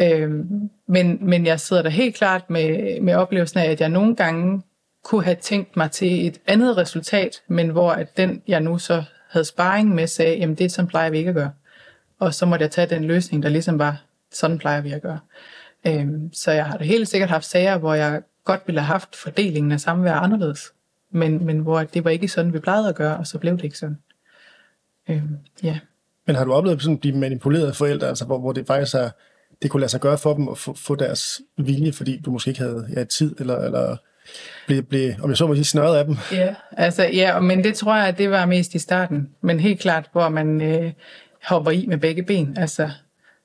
Øhm, 0.00 0.70
men, 0.86 1.18
men 1.20 1.46
jeg 1.46 1.60
sidder 1.60 1.82
der 1.82 1.90
helt 1.90 2.14
klart 2.14 2.50
med, 2.50 3.00
med 3.00 3.14
oplevelsen 3.14 3.58
af, 3.58 3.70
at 3.70 3.80
jeg 3.80 3.88
nogle 3.88 4.16
gange 4.16 4.62
kunne 5.04 5.24
have 5.24 5.36
tænkt 5.36 5.76
mig 5.76 5.90
til 5.90 6.26
et 6.26 6.40
andet 6.46 6.76
resultat, 6.76 7.42
men 7.48 7.68
hvor 7.68 7.90
at 7.92 8.16
den, 8.16 8.42
jeg 8.48 8.60
nu 8.60 8.78
så 8.78 9.04
havde 9.30 9.44
sparring 9.44 9.94
med, 9.94 10.06
sagde, 10.06 10.36
jamen 10.36 10.54
det 10.54 10.64
er 10.64 10.68
sådan 10.68 10.88
plejer 10.88 11.10
vi 11.10 11.18
ikke 11.18 11.28
at 11.28 11.34
gøre. 11.34 11.52
Og 12.18 12.34
så 12.34 12.46
måtte 12.46 12.62
jeg 12.62 12.70
tage 12.70 12.86
den 12.86 13.04
løsning, 13.04 13.42
der 13.42 13.48
ligesom 13.48 13.78
var, 13.78 14.02
sådan 14.32 14.58
plejer 14.58 14.80
vi 14.80 14.92
at 14.92 15.02
gøre. 15.02 15.18
Øhm, 15.86 16.32
så 16.32 16.52
jeg 16.52 16.66
har 16.66 16.76
da 16.76 16.84
helt 16.84 17.08
sikkert 17.08 17.30
haft 17.30 17.44
sager, 17.44 17.78
hvor 17.78 17.94
jeg 17.94 18.22
godt 18.44 18.62
ville 18.66 18.80
have 18.80 18.92
haft 18.92 19.16
fordelingen 19.16 19.72
af 19.72 19.80
samvær 19.80 20.14
anderledes, 20.14 20.72
men, 21.10 21.46
men 21.46 21.58
hvor 21.58 21.82
det 21.82 22.04
var 22.04 22.10
ikke 22.10 22.28
sådan, 22.28 22.52
vi 22.52 22.58
plejede 22.58 22.88
at 22.88 22.94
gøre, 22.94 23.16
og 23.16 23.26
så 23.26 23.38
blev 23.38 23.56
det 23.56 23.64
ikke 23.64 23.78
sådan. 23.78 23.98
Øhm, 25.08 25.38
ja. 25.62 25.78
Men 26.26 26.36
har 26.36 26.44
du 26.44 26.52
oplevet 26.52 26.82
sådan 26.82 26.94
at 26.94 27.00
blive 27.00 27.16
manipuleret 27.16 27.66
af 27.66 27.76
forældre, 27.76 28.08
altså 28.08 28.24
hvor, 28.24 28.38
hvor 28.38 28.52
det 28.52 28.66
faktisk 28.66 28.94
er, 28.94 29.10
det 29.62 29.70
kunne 29.70 29.80
lade 29.80 29.90
sig 29.90 30.00
gøre 30.00 30.18
for 30.18 30.34
dem 30.34 30.48
at 30.48 30.58
få, 30.58 30.74
få 30.74 30.94
deres 30.94 31.40
vilje, 31.58 31.92
fordi 31.92 32.20
du 32.24 32.30
måske 32.30 32.48
ikke 32.48 32.60
havde 32.60 32.88
ja, 32.96 33.04
tid, 33.04 33.34
eller, 33.40 33.58
eller 33.58 33.96
blev, 34.66 34.82
blev, 34.82 35.12
om 35.22 35.30
jeg 35.30 35.36
så 35.36 35.46
må 35.46 35.54
sige, 35.54 35.64
snørret 35.64 35.96
af 35.96 36.04
dem. 36.04 36.16
Ja, 36.32 36.54
altså, 36.72 37.04
ja, 37.04 37.40
men 37.40 37.64
det 37.64 37.74
tror 37.74 37.96
jeg, 37.96 38.18
det 38.18 38.30
var 38.30 38.46
mest 38.46 38.74
i 38.74 38.78
starten. 38.78 39.28
Men 39.40 39.60
helt 39.60 39.80
klart, 39.80 40.08
hvor 40.12 40.28
man 40.28 40.62
øh, 40.62 40.92
hopper 41.44 41.70
i 41.70 41.86
med 41.86 41.98
begge 41.98 42.22
ben. 42.22 42.56
Altså, 42.58 42.90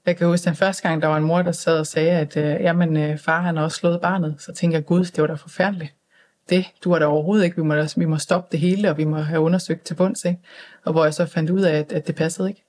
jeg 0.05 0.17
kan 0.17 0.27
huske 0.27 0.45
den 0.45 0.55
første 0.55 0.87
gang, 0.87 1.01
der 1.01 1.07
var 1.07 1.17
en 1.17 1.23
mor, 1.23 1.41
der 1.41 1.51
sad 1.51 1.79
og 1.79 1.87
sagde, 1.87 2.11
at 2.11 2.37
øh, 2.37 2.43
jamen, 2.61 2.97
øh, 2.97 3.17
far 3.17 3.41
han 3.41 3.57
har 3.57 3.63
også 3.63 3.77
slået 3.77 4.01
barnet. 4.01 4.35
Så 4.39 4.53
tænker 4.53 4.77
jeg, 4.77 4.85
gud, 4.85 5.05
det 5.05 5.21
var 5.21 5.27
da 5.27 5.33
forfærdeligt. 5.33 5.93
Det 6.49 6.65
du 6.83 6.91
er 6.91 6.99
da 6.99 7.05
overhovedet 7.05 7.45
ikke. 7.45 7.55
Vi 7.55 7.63
må, 7.63 7.75
vi 7.97 8.05
må 8.05 8.17
stoppe 8.17 8.47
det 8.51 8.59
hele, 8.59 8.89
og 8.89 8.97
vi 8.97 9.03
må 9.03 9.17
have 9.17 9.41
undersøgt 9.41 9.85
til 9.85 9.95
bunds. 9.95 10.25
Ikke? 10.25 10.39
Og 10.85 10.91
hvor 10.91 11.03
jeg 11.03 11.13
så 11.13 11.25
fandt 11.25 11.49
ud 11.49 11.61
af, 11.61 11.77
at, 11.77 11.91
at 11.91 12.07
det 12.07 12.15
passede 12.15 12.49
ikke. 12.49 12.63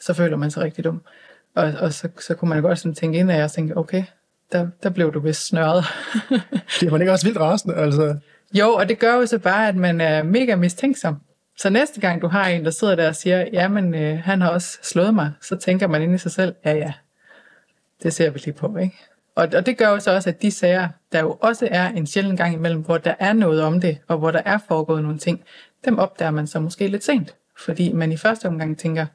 Så 0.00 0.14
føler 0.14 0.36
man 0.36 0.50
sig 0.50 0.62
rigtig 0.62 0.84
dum. 0.84 1.02
Og, 1.54 1.72
og 1.78 1.92
så, 1.92 2.08
så 2.20 2.34
kunne 2.34 2.48
man 2.48 2.62
godt 2.62 2.78
sådan 2.78 2.94
tænke 2.94 3.18
ind 3.18 3.30
af 3.30 3.44
og 3.44 3.52
tænke, 3.52 3.76
okay, 3.76 4.04
der, 4.52 4.68
der 4.82 4.90
blev 4.90 5.14
du 5.14 5.20
vist 5.20 5.46
snørret. 5.46 5.84
Bliver 6.78 6.90
man 6.90 7.00
ikke 7.00 7.12
også 7.12 7.26
vildt 7.26 7.40
rasende? 7.40 7.74
Altså? 7.74 8.16
Jo, 8.54 8.72
og 8.72 8.88
det 8.88 8.98
gør 8.98 9.14
jo 9.14 9.26
så 9.26 9.38
bare, 9.38 9.68
at 9.68 9.76
man 9.76 10.00
er 10.00 10.22
mega 10.22 10.56
mistænksom. 10.56 11.20
Så 11.58 11.70
næste 11.70 12.00
gang 12.00 12.22
du 12.22 12.28
har 12.28 12.48
en, 12.48 12.64
der 12.64 12.70
sidder 12.70 12.94
der 12.94 13.08
og 13.08 13.16
siger, 13.16 13.44
jamen 13.52 13.94
øh, 13.94 14.18
han 14.18 14.40
har 14.40 14.48
også 14.48 14.78
slået 14.82 15.14
mig, 15.14 15.32
så 15.42 15.56
tænker 15.56 15.86
man 15.86 16.02
ind 16.02 16.14
i 16.14 16.18
sig 16.18 16.30
selv, 16.30 16.54
ja 16.64 16.72
ja, 16.72 16.92
det 18.02 18.12
ser 18.12 18.30
vi 18.30 18.38
lige 18.38 18.54
på, 18.54 18.76
ikke? 18.76 18.96
Og, 19.34 19.48
og 19.56 19.66
det 19.66 19.78
gør 19.78 19.88
jo 19.88 20.00
så 20.00 20.14
også, 20.14 20.28
at 20.28 20.42
de 20.42 20.50
sager, 20.50 20.88
der 21.12 21.20
jo 21.20 21.38
også 21.40 21.68
er 21.70 21.88
en 21.88 22.06
sjældent 22.06 22.38
gang 22.38 22.54
imellem, 22.54 22.80
hvor 22.80 22.98
der 22.98 23.14
er 23.18 23.32
noget 23.32 23.62
om 23.62 23.80
det, 23.80 23.98
og 24.08 24.18
hvor 24.18 24.30
der 24.30 24.42
er 24.44 24.58
foregået 24.68 25.02
nogle 25.02 25.18
ting, 25.18 25.44
dem 25.84 25.98
opdager 25.98 26.30
man 26.30 26.46
så 26.46 26.60
måske 26.60 26.88
lidt 26.88 27.04
sent. 27.04 27.34
Fordi 27.58 27.92
man 27.92 28.12
i 28.12 28.16
første 28.16 28.46
omgang 28.46 28.78
tænker, 28.78 29.06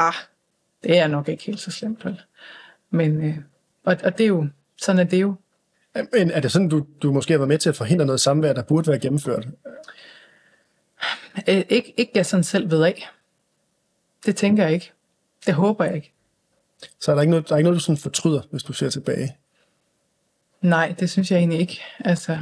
ah, 0.00 0.14
det 0.82 0.98
er 0.98 1.06
nok 1.06 1.28
ikke 1.28 1.44
helt 1.44 1.60
så 1.60 1.70
slemt, 1.70 2.04
vel? 2.04 2.20
Men, 2.90 3.24
øh, 3.24 3.36
og, 3.84 3.96
og 4.04 4.18
det 4.18 4.24
er 4.24 4.28
jo, 4.28 4.48
sådan 4.76 4.98
er 4.98 5.04
det 5.04 5.20
jo. 5.20 5.34
Men 5.94 6.30
er 6.30 6.40
det 6.40 6.52
sådan, 6.52 6.68
du, 6.68 6.86
du 7.02 7.12
måske 7.12 7.32
har 7.32 7.38
været 7.38 7.48
med 7.48 7.58
til 7.58 7.68
at 7.68 7.76
forhindre 7.76 8.06
noget 8.06 8.20
samvær, 8.20 8.52
der 8.52 8.62
burde 8.62 8.90
være 8.90 8.98
gennemført? 8.98 9.46
Øh, 11.48 11.62
ikke, 11.68 11.94
ikke 11.96 12.12
jeg 12.14 12.26
sådan 12.26 12.44
selv 12.44 12.70
ved 12.70 12.82
af. 12.82 13.08
Det 14.26 14.36
tænker 14.36 14.64
jeg 14.64 14.72
ikke. 14.72 14.92
Det 15.46 15.54
håber 15.54 15.84
jeg 15.84 15.94
ikke. 15.94 16.12
Så 17.00 17.10
er 17.10 17.14
der 17.14 17.22
ikke 17.22 17.30
noget, 17.30 17.48
der 17.48 17.54
er 17.54 17.58
ikke 17.58 17.64
noget 17.70 17.80
du 17.80 17.84
sådan 17.84 17.96
fortryder, 17.96 18.42
hvis 18.50 18.62
du 18.62 18.72
ser 18.72 18.90
tilbage? 18.90 19.36
Nej, 20.60 20.94
det 21.00 21.10
synes 21.10 21.30
jeg 21.30 21.38
egentlig 21.38 21.60
ikke. 21.60 21.80
Altså, 22.04 22.38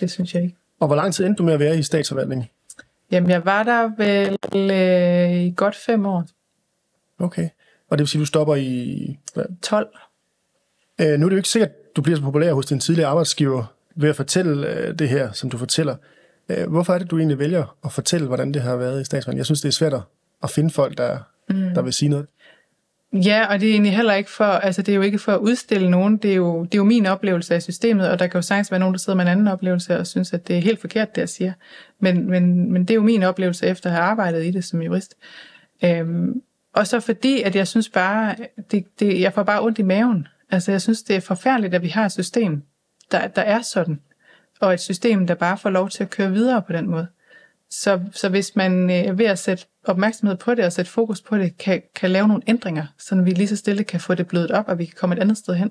det 0.00 0.10
synes 0.10 0.34
jeg 0.34 0.42
ikke. 0.42 0.56
Og 0.80 0.86
hvor 0.86 0.96
lang 0.96 1.14
tid 1.14 1.26
endte 1.26 1.38
du 1.38 1.42
med 1.42 1.54
at 1.54 1.60
være 1.60 1.78
i 1.78 1.82
statsforvaltningen? 1.82 2.48
Jamen, 3.10 3.30
jeg 3.30 3.44
var 3.44 3.62
der 3.62 3.90
vel 3.96 4.38
øh, 4.70 5.46
i 5.46 5.54
godt 5.56 5.76
fem 5.76 6.06
år. 6.06 6.24
Okay. 7.20 7.48
Og 7.90 7.98
det 7.98 8.02
vil 8.02 8.08
sige, 8.08 8.20
du 8.20 8.26
stopper 8.26 8.54
i... 8.54 9.18
Hvad? 9.34 9.44
12. 9.62 9.88
Øh, 11.00 11.18
nu 11.18 11.26
er 11.26 11.28
det 11.28 11.36
jo 11.36 11.36
ikke 11.36 11.48
sikkert, 11.48 11.70
at 11.70 11.96
du 11.96 12.02
bliver 12.02 12.16
så 12.16 12.22
populær 12.22 12.52
hos 12.52 12.66
din 12.66 12.80
tidligere 12.80 13.08
arbejdsgiver 13.08 13.64
ved 13.96 14.08
at 14.08 14.16
fortælle 14.16 14.68
øh, 14.68 14.98
det 14.98 15.08
her, 15.08 15.32
som 15.32 15.50
du 15.50 15.58
fortæller. 15.58 15.96
Øh, 16.48 16.70
hvorfor 16.70 16.94
er 16.94 16.98
det, 16.98 17.10
du 17.10 17.18
egentlig 17.18 17.38
vælger 17.38 17.76
at 17.84 17.92
fortælle, 17.92 18.26
hvordan 18.26 18.54
det 18.54 18.62
har 18.62 18.76
været 18.76 19.00
i 19.00 19.04
statsforvaltningen? 19.04 19.38
Jeg 19.38 19.46
synes, 19.46 19.60
det 19.60 19.68
er 19.68 19.72
svært 19.72 19.94
at 20.42 20.50
finde 20.50 20.70
folk, 20.70 20.98
der, 20.98 21.18
mm. 21.48 21.74
der 21.74 21.82
vil 21.82 21.92
sige 21.92 22.08
noget. 22.08 22.26
Ja, 23.12 23.46
og 23.46 23.60
det 23.60 23.68
er 23.68 23.72
egentlig 23.72 23.96
heller 23.96 24.14
ikke 24.14 24.30
for, 24.30 24.44
altså 24.44 24.82
det 24.82 24.92
er 24.92 24.96
jo 24.96 25.02
ikke 25.02 25.18
for 25.18 25.32
at 25.32 25.38
udstille 25.38 25.90
nogen, 25.90 26.16
det 26.16 26.30
er 26.30 26.34
jo, 26.34 26.64
det 26.64 26.74
er 26.74 26.78
jo 26.78 26.84
min 26.84 27.06
oplevelse 27.06 27.54
af 27.54 27.62
systemet, 27.62 28.10
og 28.10 28.18
der 28.18 28.26
kan 28.26 28.38
jo 28.38 28.42
sagtens 28.42 28.70
være 28.70 28.80
nogen, 28.80 28.94
der 28.94 28.98
sidder 28.98 29.16
med 29.16 29.24
en 29.24 29.30
anden 29.30 29.48
oplevelse 29.48 29.98
og 29.98 30.06
synes, 30.06 30.32
at 30.32 30.48
det 30.48 30.56
er 30.56 30.60
helt 30.60 30.80
forkert, 30.80 31.14
det 31.14 31.20
jeg 31.20 31.28
siger. 31.28 31.52
Men, 32.00 32.30
men, 32.30 32.72
men 32.72 32.82
det 32.82 32.90
er 32.90 32.94
jo 32.94 33.02
min 33.02 33.22
oplevelse 33.22 33.66
efter 33.66 33.90
at 33.90 33.96
have 33.96 34.04
arbejdet 34.04 34.44
i 34.44 34.50
det 34.50 34.64
som 34.64 34.82
jurist. 34.82 35.14
Øhm, 35.84 36.42
og 36.74 36.86
så 36.86 37.00
fordi, 37.00 37.42
at 37.42 37.56
jeg 37.56 37.68
synes 37.68 37.88
bare, 37.88 38.36
det, 38.70 38.84
det, 39.00 39.20
jeg 39.20 39.32
får 39.32 39.42
bare 39.42 39.62
ondt 39.62 39.78
i 39.78 39.82
maven. 39.82 40.28
Altså 40.50 40.70
jeg 40.70 40.82
synes, 40.82 41.02
det 41.02 41.16
er 41.16 41.20
forfærdeligt, 41.20 41.74
at 41.74 41.82
vi 41.82 41.88
har 41.88 42.04
et 42.04 42.12
system, 42.12 42.62
der, 43.10 43.26
der 43.26 43.42
er 43.42 43.62
sådan, 43.62 44.00
og 44.60 44.74
et 44.74 44.80
system, 44.80 45.26
der 45.26 45.34
bare 45.34 45.58
får 45.58 45.70
lov 45.70 45.88
til 45.88 46.02
at 46.02 46.10
køre 46.10 46.32
videre 46.32 46.62
på 46.62 46.72
den 46.72 46.90
måde. 46.90 47.06
Så, 47.70 48.00
så 48.12 48.28
hvis 48.28 48.56
man 48.56 48.90
øh, 48.90 49.18
ved 49.18 49.26
at 49.26 49.38
sætte 49.38 49.64
opmærksomhed 49.84 50.36
på 50.36 50.54
det 50.54 50.64
og 50.64 50.72
sætte 50.72 50.90
fokus 50.90 51.20
på 51.20 51.38
det, 51.38 51.58
kan, 51.58 51.82
kan 51.94 52.10
lave 52.10 52.28
nogle 52.28 52.42
ændringer, 52.46 52.86
så 52.98 53.22
vi 53.22 53.30
lige 53.30 53.48
så 53.48 53.56
stille 53.56 53.84
kan 53.84 54.00
få 54.00 54.14
det 54.14 54.26
blødt 54.26 54.50
op, 54.50 54.68
og 54.68 54.78
vi 54.78 54.84
kan 54.84 54.94
komme 54.98 55.16
et 55.16 55.20
andet 55.20 55.38
sted 55.38 55.54
hen, 55.54 55.70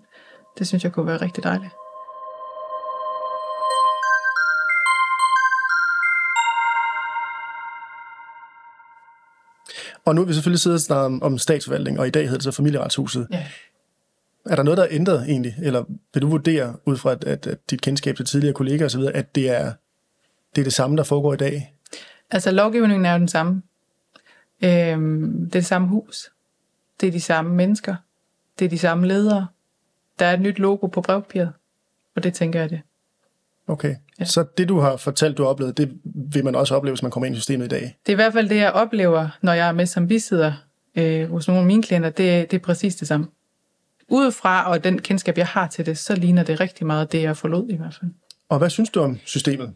det 0.59 0.67
synes 0.67 0.83
jeg 0.83 0.91
kunne 0.91 1.07
være 1.07 1.21
rigtig 1.21 1.43
dejligt. 1.43 1.71
Og 10.09 10.15
nu 10.15 10.21
er 10.21 10.25
vi 10.25 10.33
selvfølgelig 10.33 10.59
siddet 10.59 10.77
og 10.77 10.81
snakket 10.81 11.05
om, 11.05 11.23
om 11.23 11.37
statsforvaltning, 11.37 11.99
og 11.99 12.07
i 12.07 12.09
dag 12.09 12.23
hedder 12.23 12.37
det 12.37 12.43
så 12.43 12.51
familieretshuset. 12.51 13.27
Ja. 13.31 13.45
Er 14.45 14.55
der 14.55 14.63
noget, 14.63 14.77
der 14.77 14.83
er 14.83 14.87
ændret 14.91 15.23
egentlig? 15.29 15.55
Eller 15.61 15.83
vil 16.13 16.21
du 16.21 16.27
vurdere, 16.27 16.75
ud 16.85 16.97
fra 16.97 17.11
at, 17.11 17.23
at, 17.23 17.47
at 17.47 17.69
dit 17.69 17.81
kendskab 17.81 18.15
til 18.15 18.25
tidligere 18.25 18.53
kollegaer 18.53 18.85
osv., 18.85 19.01
at 19.13 19.35
det 19.35 19.49
er, 19.49 19.73
det 20.55 20.61
er 20.61 20.63
det 20.63 20.73
samme, 20.73 20.97
der 20.97 21.03
foregår 21.03 21.33
i 21.33 21.37
dag? 21.37 21.73
Altså, 22.31 22.51
lovgivningen 22.51 23.05
er 23.05 23.13
jo 23.13 23.19
den 23.19 23.27
samme. 23.27 23.61
Øhm, 24.63 25.37
det 25.45 25.55
er 25.55 25.59
det 25.59 25.65
samme 25.65 25.87
hus. 25.87 26.31
Det 27.01 27.07
er 27.07 27.11
de 27.11 27.21
samme 27.21 27.55
mennesker. 27.55 27.95
Det 28.59 28.65
er 28.65 28.69
de 28.69 28.77
samme 28.77 29.07
ledere. 29.07 29.47
Der 30.19 30.25
er 30.25 30.33
et 30.33 30.41
nyt 30.41 30.59
logo 30.59 30.87
på 30.87 31.01
brevpapiret. 31.01 31.53
Og 32.15 32.23
det 32.23 32.33
tænker 32.33 32.59
jeg 32.59 32.69
det. 32.69 32.81
Okay, 33.69 33.95
ja. 34.19 34.25
så 34.25 34.45
det 34.57 34.69
du 34.69 34.79
har 34.79 34.97
fortalt, 34.97 35.37
du 35.37 35.43
har 35.43 35.49
oplevet, 35.49 35.77
det 35.77 35.91
vil 36.33 36.45
man 36.45 36.55
også 36.55 36.75
opleve, 36.75 36.93
hvis 36.93 37.01
man 37.01 37.11
kommer 37.11 37.27
ind 37.27 37.35
i 37.35 37.39
systemet 37.39 37.65
i 37.65 37.69
dag? 37.69 37.81
Det 37.81 38.11
er 38.11 38.11
i 38.11 38.15
hvert 38.15 38.33
fald 38.33 38.49
det, 38.49 38.55
jeg 38.55 38.71
oplever, 38.71 39.37
når 39.41 39.53
jeg 39.53 39.67
er 39.67 39.71
med 39.71 39.85
som 39.85 40.07
bisidder 40.07 40.53
øh, 40.95 41.29
hos 41.31 41.47
nogle 41.47 41.61
af 41.61 41.67
mine 41.67 41.83
klienter. 41.83 42.09
Det, 42.09 42.51
det 42.51 42.57
er 42.57 42.61
præcis 42.61 42.95
det 42.95 43.07
samme. 43.07 43.27
Udefra 44.07 44.71
og 44.71 44.83
den 44.83 45.01
kendskab, 45.01 45.37
jeg 45.37 45.47
har 45.47 45.67
til 45.67 45.85
det, 45.85 45.97
så 45.97 46.15
ligner 46.15 46.43
det 46.43 46.59
rigtig 46.59 46.87
meget 46.87 47.11
det, 47.11 47.21
jeg 47.21 47.37
forlod 47.37 47.69
i 47.69 47.75
hvert 47.75 47.97
fald. 47.99 48.11
Og 48.49 48.57
hvad 48.57 48.69
synes 48.69 48.89
du 48.89 49.01
om 49.01 49.19
systemet? 49.25 49.73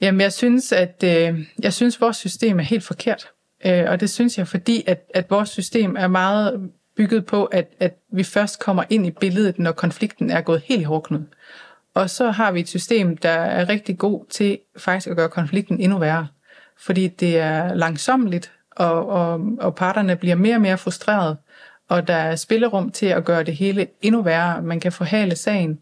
Jamen, 0.00 0.20
jeg 0.20 0.32
synes, 0.32 0.72
at 0.72 1.04
øh, 1.04 1.40
jeg 1.62 1.72
synes, 1.72 2.00
vores 2.00 2.16
system 2.16 2.58
er 2.58 2.64
helt 2.64 2.84
forkert. 2.84 3.28
Øh, 3.66 3.84
og 3.88 4.00
det 4.00 4.10
synes 4.10 4.38
jeg, 4.38 4.48
fordi 4.48 4.84
at, 4.86 5.10
at 5.14 5.30
vores 5.30 5.48
system 5.48 5.96
er 5.98 6.08
meget 6.08 6.70
bygget 6.96 7.26
på, 7.26 7.44
at, 7.44 7.68
at 7.80 7.98
vi 8.12 8.22
først 8.22 8.60
kommer 8.60 8.84
ind 8.90 9.06
i 9.06 9.10
billedet, 9.10 9.58
når 9.58 9.72
konflikten 9.72 10.30
er 10.30 10.40
gået 10.40 10.62
helt 10.64 10.80
i 10.80 10.84
hårdknud. 10.84 11.20
Og 11.94 12.10
så 12.10 12.30
har 12.30 12.52
vi 12.52 12.60
et 12.60 12.68
system, 12.68 13.16
der 13.16 13.30
er 13.30 13.68
rigtig 13.68 13.98
god 13.98 14.24
til 14.30 14.58
faktisk 14.76 15.06
at 15.06 15.16
gøre 15.16 15.28
konflikten 15.28 15.80
endnu 15.80 15.98
værre. 15.98 16.28
Fordi 16.78 17.08
det 17.08 17.38
er 17.38 17.74
langsomligt, 17.74 18.52
og, 18.70 19.08
og, 19.08 19.40
og 19.58 19.74
parterne 19.74 20.16
bliver 20.16 20.34
mere 20.34 20.54
og 20.54 20.60
mere 20.60 20.78
frustreret, 20.78 21.36
og 21.88 22.08
der 22.08 22.14
er 22.14 22.36
spillerum 22.36 22.90
til 22.90 23.06
at 23.06 23.24
gøre 23.24 23.42
det 23.42 23.56
hele 23.56 23.86
endnu 24.02 24.22
værre. 24.22 24.62
Man 24.62 24.80
kan 24.80 24.92
forhale 24.92 25.36
sagen, 25.36 25.78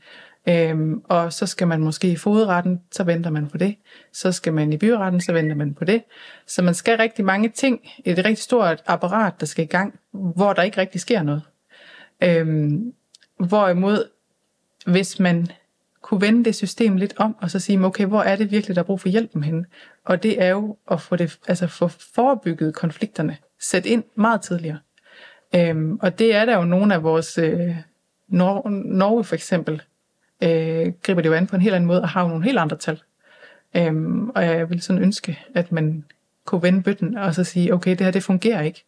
øhm, 0.49 1.03
og 1.05 1.33
så 1.33 1.47
skal 1.47 1.67
man 1.67 1.81
måske 1.81 2.11
i 2.11 2.17
fodretten, 2.17 2.81
så 2.93 3.05
venter 3.05 3.31
man 3.31 3.49
på 3.49 3.59
det. 3.59 3.77
Så 4.13 4.33
skal 4.33 4.53
man 4.53 4.73
i 4.73 4.77
byretten, 4.77 5.21
så 5.21 5.33
venter 5.33 5.57
man 5.57 5.75
på 5.75 5.85
det. 5.85 6.03
Så 6.47 6.63
man 6.63 6.75
skal 6.75 6.97
rigtig 6.97 7.25
mange 7.25 7.49
ting, 7.49 7.81
et 8.05 8.19
rigtig 8.19 8.39
stort 8.39 8.83
apparat, 8.87 9.41
der 9.41 9.47
skal 9.47 9.65
i 9.65 9.69
gang, 9.69 9.99
hvor 10.13 10.53
der 10.53 10.63
ikke 10.63 10.81
rigtig 10.81 11.01
sker 11.01 11.23
noget. 11.23 11.43
Øhm, 12.23 12.93
hvorimod, 13.39 14.09
hvis 14.87 15.21
man 15.21 15.47
kunne 16.09 16.21
vende 16.21 16.45
det 16.45 16.55
system 16.55 16.97
lidt 16.97 17.15
om, 17.17 17.37
og 17.41 17.51
så 17.51 17.59
sige, 17.59 17.85
okay, 17.85 18.07
hvor 18.07 18.23
er 18.23 18.37
det 18.37 18.51
virkelig, 18.51 18.77
der 18.77 18.83
er 18.83 18.87
brug 18.87 19.01
for 19.01 19.09
hjælpen 19.09 19.45
henne? 19.45 19.65
Og 20.05 20.23
det 20.23 20.43
er 20.43 20.49
jo 20.49 20.77
at 20.91 21.01
få, 21.01 21.17
det, 21.17 21.39
altså 21.49 21.67
få 21.67 21.89
forebygget 21.89 22.75
konflikterne, 22.75 23.37
sæt 23.61 23.87
ind 23.87 24.05
meget 24.15 24.41
tidligere. 24.41 24.79
Øhm, 25.55 25.99
og 26.03 26.19
det 26.19 26.35
er 26.35 26.45
der 26.45 26.57
jo 26.57 26.65
nogle 26.65 26.95
af 26.95 27.03
vores, 27.03 27.39
øh, 27.39 27.77
Nor- 28.29 28.69
Norge 28.69 29.25
for 29.25 29.35
eksempel, 29.35 29.83
øh, 30.43 30.93
griber 31.03 31.23
det 31.23 31.29
jo 31.29 31.35
an 31.35 31.47
på 31.47 31.57
en 31.57 31.63
helt 31.63 31.75
anden 31.75 31.89
måde, 31.89 32.03
og 32.03 32.09
har 32.09 32.23
jo 32.23 32.29
nogle 32.29 32.45
helt 32.45 32.59
andre 32.59 32.77
tal. 32.77 33.03
Øhm, 33.77 34.31
og 34.31 34.45
jeg 34.45 34.71
vil 34.71 34.83
sådan 34.83 35.03
ønske, 35.03 35.39
at 35.55 35.73
man 35.73 36.05
kunne 36.45 36.63
vende 36.63 36.83
bøtten, 36.83 37.17
og 37.17 37.35
så 37.35 37.45
sige, 37.45 37.75
okay, 37.75 37.91
det 37.91 38.01
her 38.01 38.11
det 38.11 38.23
fungerer 38.23 38.63
ikke. 38.63 38.85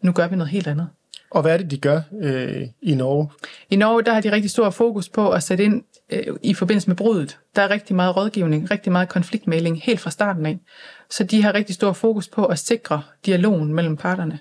Nu 0.00 0.12
gør 0.12 0.28
vi 0.28 0.36
noget 0.36 0.50
helt 0.50 0.66
andet. 0.66 0.88
Og 1.32 1.42
hvad 1.42 1.52
er 1.52 1.56
det, 1.56 1.70
de 1.70 1.78
gør 1.78 2.00
øh, 2.20 2.66
i 2.82 2.94
Norge? 2.94 3.30
I 3.70 3.76
Norge 3.76 4.02
der 4.02 4.12
har 4.12 4.20
de 4.20 4.32
rigtig 4.32 4.50
stor 4.50 4.70
fokus 4.70 5.08
på 5.08 5.30
at 5.30 5.42
sætte 5.42 5.64
ind 5.64 5.82
øh, 6.10 6.36
i 6.42 6.54
forbindelse 6.54 6.88
med 6.88 6.96
brudet. 6.96 7.38
Der 7.56 7.62
er 7.62 7.70
rigtig 7.70 7.96
meget 7.96 8.16
rådgivning, 8.16 8.70
rigtig 8.70 8.92
meget 8.92 9.08
konfliktmæling 9.08 9.82
helt 9.82 10.00
fra 10.00 10.10
starten 10.10 10.46
af. 10.46 10.58
Så 11.10 11.24
de 11.24 11.42
har 11.42 11.54
rigtig 11.54 11.74
stor 11.74 11.92
fokus 11.92 12.28
på 12.28 12.46
at 12.46 12.58
sikre 12.58 13.02
dialogen 13.26 13.74
mellem 13.74 13.96
parterne. 13.96 14.38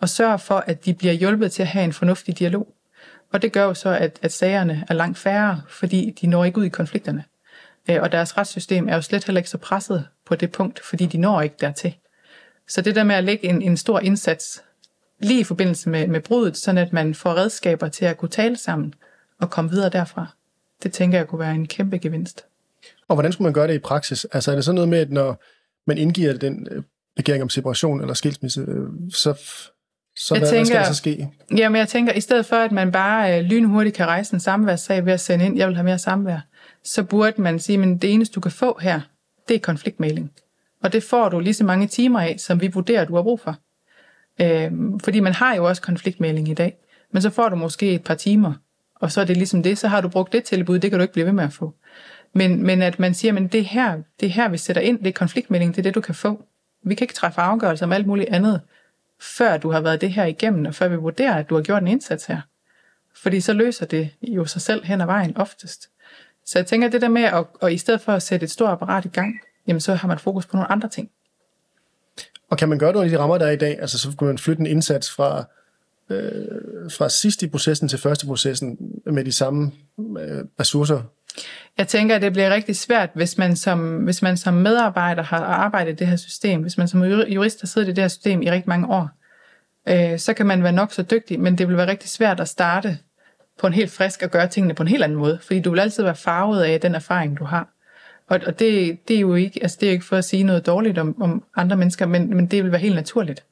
Og 0.00 0.08
sørge 0.08 0.38
for, 0.38 0.64
at 0.66 0.84
de 0.84 0.94
bliver 0.94 1.12
hjulpet 1.12 1.52
til 1.52 1.62
at 1.62 1.68
have 1.68 1.84
en 1.84 1.92
fornuftig 1.92 2.38
dialog. 2.38 2.74
Og 3.32 3.42
det 3.42 3.52
gør 3.52 3.64
jo 3.64 3.74
så, 3.74 3.88
at, 3.88 4.18
at 4.22 4.32
sagerne 4.32 4.84
er 4.88 4.94
langt 4.94 5.18
færre, 5.18 5.62
fordi 5.68 6.16
de 6.20 6.26
når 6.26 6.44
ikke 6.44 6.58
ud 6.58 6.64
i 6.64 6.68
konflikterne. 6.68 7.24
Øh, 7.90 8.02
og 8.02 8.12
deres 8.12 8.38
retssystem 8.38 8.88
er 8.88 8.94
jo 8.94 9.02
slet 9.02 9.24
heller 9.24 9.38
ikke 9.38 9.50
så 9.50 9.58
presset 9.58 10.06
på 10.26 10.34
det 10.34 10.52
punkt, 10.52 10.80
fordi 10.80 11.06
de 11.06 11.18
når 11.18 11.40
ikke 11.42 11.56
dertil. 11.60 11.94
Så 12.68 12.80
det 12.80 12.94
der 12.94 13.04
med 13.04 13.14
at 13.14 13.24
lægge 13.24 13.44
en, 13.44 13.62
en 13.62 13.76
stor 13.76 14.00
indsats 14.00 14.62
lige 15.20 15.40
i 15.40 15.44
forbindelse 15.44 15.90
med, 15.90 16.06
med 16.06 16.20
brudet, 16.20 16.56
sådan 16.56 16.78
at 16.78 16.92
man 16.92 17.14
får 17.14 17.34
redskaber 17.34 17.88
til 17.88 18.04
at 18.04 18.18
kunne 18.18 18.28
tale 18.28 18.56
sammen 18.56 18.94
og 19.40 19.50
komme 19.50 19.70
videre 19.70 19.88
derfra. 19.88 20.26
Det 20.82 20.92
tænker 20.92 21.18
jeg 21.18 21.28
kunne 21.28 21.38
være 21.38 21.54
en 21.54 21.66
kæmpe 21.66 21.98
gevinst. 21.98 22.44
Og 23.08 23.16
hvordan 23.16 23.32
skulle 23.32 23.46
man 23.46 23.52
gøre 23.52 23.66
det 23.66 23.74
i 23.74 23.78
praksis? 23.78 24.26
Altså 24.32 24.50
er 24.50 24.54
det 24.54 24.64
sådan 24.64 24.74
noget 24.74 24.88
med, 24.88 24.98
at 24.98 25.10
når 25.10 25.42
man 25.86 25.98
indgiver 25.98 26.32
den 26.32 26.68
øh, 26.70 26.82
begæring 27.16 27.42
om 27.42 27.48
separation 27.48 28.00
eller 28.00 28.14
skilsmisse, 28.14 28.60
øh, 28.60 28.86
så, 29.10 29.34
så 30.16 30.34
jeg 30.34 30.40
hvad, 30.40 30.50
tænker, 30.50 30.56
hvad 30.56 30.64
skal 30.64 30.78
der 30.78 30.84
så 30.84 30.94
ske? 30.94 31.28
Jamen 31.56 31.78
jeg 31.78 31.88
tænker, 31.88 32.12
i 32.12 32.20
stedet 32.20 32.46
for 32.46 32.56
at 32.56 32.72
man 32.72 32.92
bare 32.92 33.38
øh, 33.38 33.44
lynhurtigt 33.44 33.96
kan 33.96 34.06
rejse 34.06 34.34
en 34.34 34.40
samværssag 34.40 35.06
ved 35.06 35.12
at 35.12 35.20
sende 35.20 35.44
ind, 35.44 35.56
jeg 35.56 35.68
vil 35.68 35.76
have 35.76 35.84
mere 35.84 35.98
samvær, 35.98 36.40
så 36.84 37.02
burde 37.02 37.42
man 37.42 37.58
sige, 37.58 37.78
men 37.78 37.98
det 37.98 38.12
eneste 38.12 38.34
du 38.34 38.40
kan 38.40 38.52
få 38.52 38.78
her, 38.80 39.00
det 39.48 39.54
er 39.54 39.60
konfliktmæling. 39.60 40.32
Og 40.82 40.92
det 40.92 41.02
får 41.02 41.28
du 41.28 41.40
lige 41.40 41.54
så 41.54 41.64
mange 41.64 41.86
timer 41.86 42.20
af, 42.20 42.36
som 42.38 42.60
vi 42.60 42.68
vurderer, 42.68 43.04
du 43.04 43.14
har 43.14 43.22
brug 43.22 43.40
for. 43.40 43.56
Øh, 44.40 44.72
fordi 45.04 45.20
man 45.20 45.32
har 45.32 45.54
jo 45.54 45.64
også 45.64 45.82
konfliktmæling 45.82 46.48
i 46.48 46.54
dag. 46.54 46.76
Men 47.12 47.22
så 47.22 47.30
får 47.30 47.48
du 47.48 47.56
måske 47.56 47.94
et 47.94 48.04
par 48.04 48.14
timer, 48.14 48.52
og 48.94 49.12
så 49.12 49.20
er 49.20 49.24
det 49.24 49.36
ligesom 49.36 49.62
det, 49.62 49.78
så 49.78 49.88
har 49.88 50.00
du 50.00 50.08
brugt 50.08 50.32
det 50.32 50.44
tilbud, 50.44 50.78
det 50.78 50.90
kan 50.90 50.98
du 50.98 51.02
ikke 51.02 51.12
blive 51.12 51.26
ved 51.26 51.32
med 51.32 51.44
at 51.44 51.52
få. 51.52 51.74
Men, 52.32 52.62
men 52.62 52.82
at 52.82 52.98
man 52.98 53.14
siger, 53.14 53.32
men 53.32 53.46
det 53.46 53.64
her, 53.64 54.02
det 54.20 54.30
her, 54.30 54.48
vi 54.48 54.56
sætter 54.58 54.82
ind, 54.82 54.98
det 54.98 55.06
er 55.06 55.12
konfliktmæling, 55.12 55.74
det 55.74 55.78
er 55.78 55.82
det, 55.82 55.94
du 55.94 56.00
kan 56.00 56.14
få. 56.14 56.44
Vi 56.84 56.94
kan 56.94 57.04
ikke 57.04 57.14
træffe 57.14 57.40
afgørelser 57.40 57.86
om 57.86 57.92
alt 57.92 58.06
muligt 58.06 58.28
andet, 58.28 58.60
før 59.20 59.56
du 59.56 59.70
har 59.70 59.80
været 59.80 60.00
det 60.00 60.12
her 60.12 60.24
igennem, 60.24 60.66
og 60.66 60.74
før 60.74 60.88
vi 60.88 60.96
vurderer, 60.96 61.34
at 61.34 61.50
du 61.50 61.54
har 61.54 61.62
gjort 61.62 61.82
en 61.82 61.88
indsats 61.88 62.26
her. 62.26 62.40
Fordi 63.22 63.40
så 63.40 63.52
løser 63.52 63.86
det 63.86 64.10
jo 64.22 64.44
sig 64.44 64.62
selv 64.62 64.84
hen 64.84 65.00
ad 65.00 65.06
vejen 65.06 65.36
oftest. 65.36 65.88
Så 66.46 66.58
jeg 66.58 66.66
tænker, 66.66 66.86
at 66.86 66.92
det 66.92 67.02
der 67.02 67.08
med, 67.08 67.22
at, 67.22 67.44
at 67.62 67.72
i 67.72 67.78
stedet 67.78 68.00
for 68.00 68.12
at 68.12 68.22
sætte 68.22 68.44
et 68.44 68.50
stort 68.50 68.70
apparat 68.70 69.04
i 69.04 69.08
gang, 69.08 69.34
jamen 69.66 69.80
så 69.80 69.94
har 69.94 70.08
man 70.08 70.18
fokus 70.18 70.46
på 70.46 70.56
nogle 70.56 70.72
andre 70.72 70.88
ting. 70.88 71.10
Og 72.50 72.58
kan 72.58 72.68
man 72.68 72.78
gøre 72.78 72.92
det 72.92 72.96
under 72.96 73.10
de 73.10 73.18
rammer, 73.18 73.38
der 73.38 73.46
er 73.46 73.50
i 73.50 73.56
dag? 73.56 73.80
Altså 73.80 73.98
så 73.98 74.16
kan 74.18 74.26
man 74.26 74.38
flytte 74.38 74.60
en 74.60 74.66
indsats 74.66 75.10
fra, 75.10 75.44
øh, 76.10 76.90
fra 76.90 77.08
sidst 77.08 77.42
i 77.42 77.48
processen 77.48 77.88
til 77.88 77.98
første 77.98 78.26
processen 78.26 78.78
med 79.06 79.24
de 79.24 79.32
samme 79.32 79.72
øh, 79.98 80.44
ressourcer? 80.60 81.02
Jeg 81.78 81.88
tænker, 81.88 82.16
at 82.16 82.22
det 82.22 82.32
bliver 82.32 82.50
rigtig 82.50 82.76
svært, 82.76 83.10
hvis 83.14 83.38
man 83.38 83.56
som, 83.56 83.96
hvis 83.96 84.22
man 84.22 84.36
som 84.36 84.54
medarbejder 84.54 85.22
har 85.22 85.44
arbejdet 85.44 85.92
i 85.92 85.94
det 85.94 86.06
her 86.06 86.16
system, 86.16 86.62
hvis 86.62 86.78
man 86.78 86.88
som 86.88 87.04
jurist 87.04 87.60
har 87.60 87.66
siddet 87.66 87.88
i 87.88 87.92
det 87.92 88.04
her 88.04 88.08
system 88.08 88.42
i 88.42 88.50
rigtig 88.50 88.68
mange 88.68 88.88
år, 88.88 89.08
øh, 89.88 90.18
så 90.18 90.34
kan 90.34 90.46
man 90.46 90.62
være 90.62 90.72
nok 90.72 90.92
så 90.92 91.02
dygtig, 91.02 91.40
men 91.40 91.58
det 91.58 91.68
vil 91.68 91.76
være 91.76 91.90
rigtig 91.90 92.08
svært 92.08 92.40
at 92.40 92.48
starte 92.48 92.98
på 93.58 93.66
en 93.66 93.72
helt 93.72 93.90
frisk 93.90 94.22
og 94.22 94.30
gøre 94.30 94.48
tingene 94.48 94.74
på 94.74 94.82
en 94.82 94.88
helt 94.88 95.04
anden 95.04 95.18
måde, 95.18 95.38
fordi 95.42 95.60
du 95.60 95.70
vil 95.70 95.80
altid 95.80 96.02
være 96.02 96.14
farvet 96.14 96.62
af 96.62 96.80
den 96.80 96.94
erfaring, 96.94 97.38
du 97.38 97.44
har. 97.44 97.68
Og, 98.28 98.40
og 98.46 98.58
det, 98.58 98.98
det 99.08 99.16
er 99.16 99.20
jo 99.20 99.34
ikke, 99.34 99.62
altså 99.62 99.76
det 99.80 99.88
er 99.88 99.92
ikke 99.92 100.04
for 100.04 100.16
at 100.16 100.24
sige 100.24 100.42
noget 100.42 100.66
dårligt 100.66 100.98
om, 100.98 101.22
om 101.22 101.44
andre 101.56 101.76
mennesker, 101.76 102.06
men, 102.06 102.36
men 102.36 102.46
det 102.46 102.62
vil 102.62 102.72
være 102.72 102.80
helt 102.80 102.94
naturligt, 102.94 103.44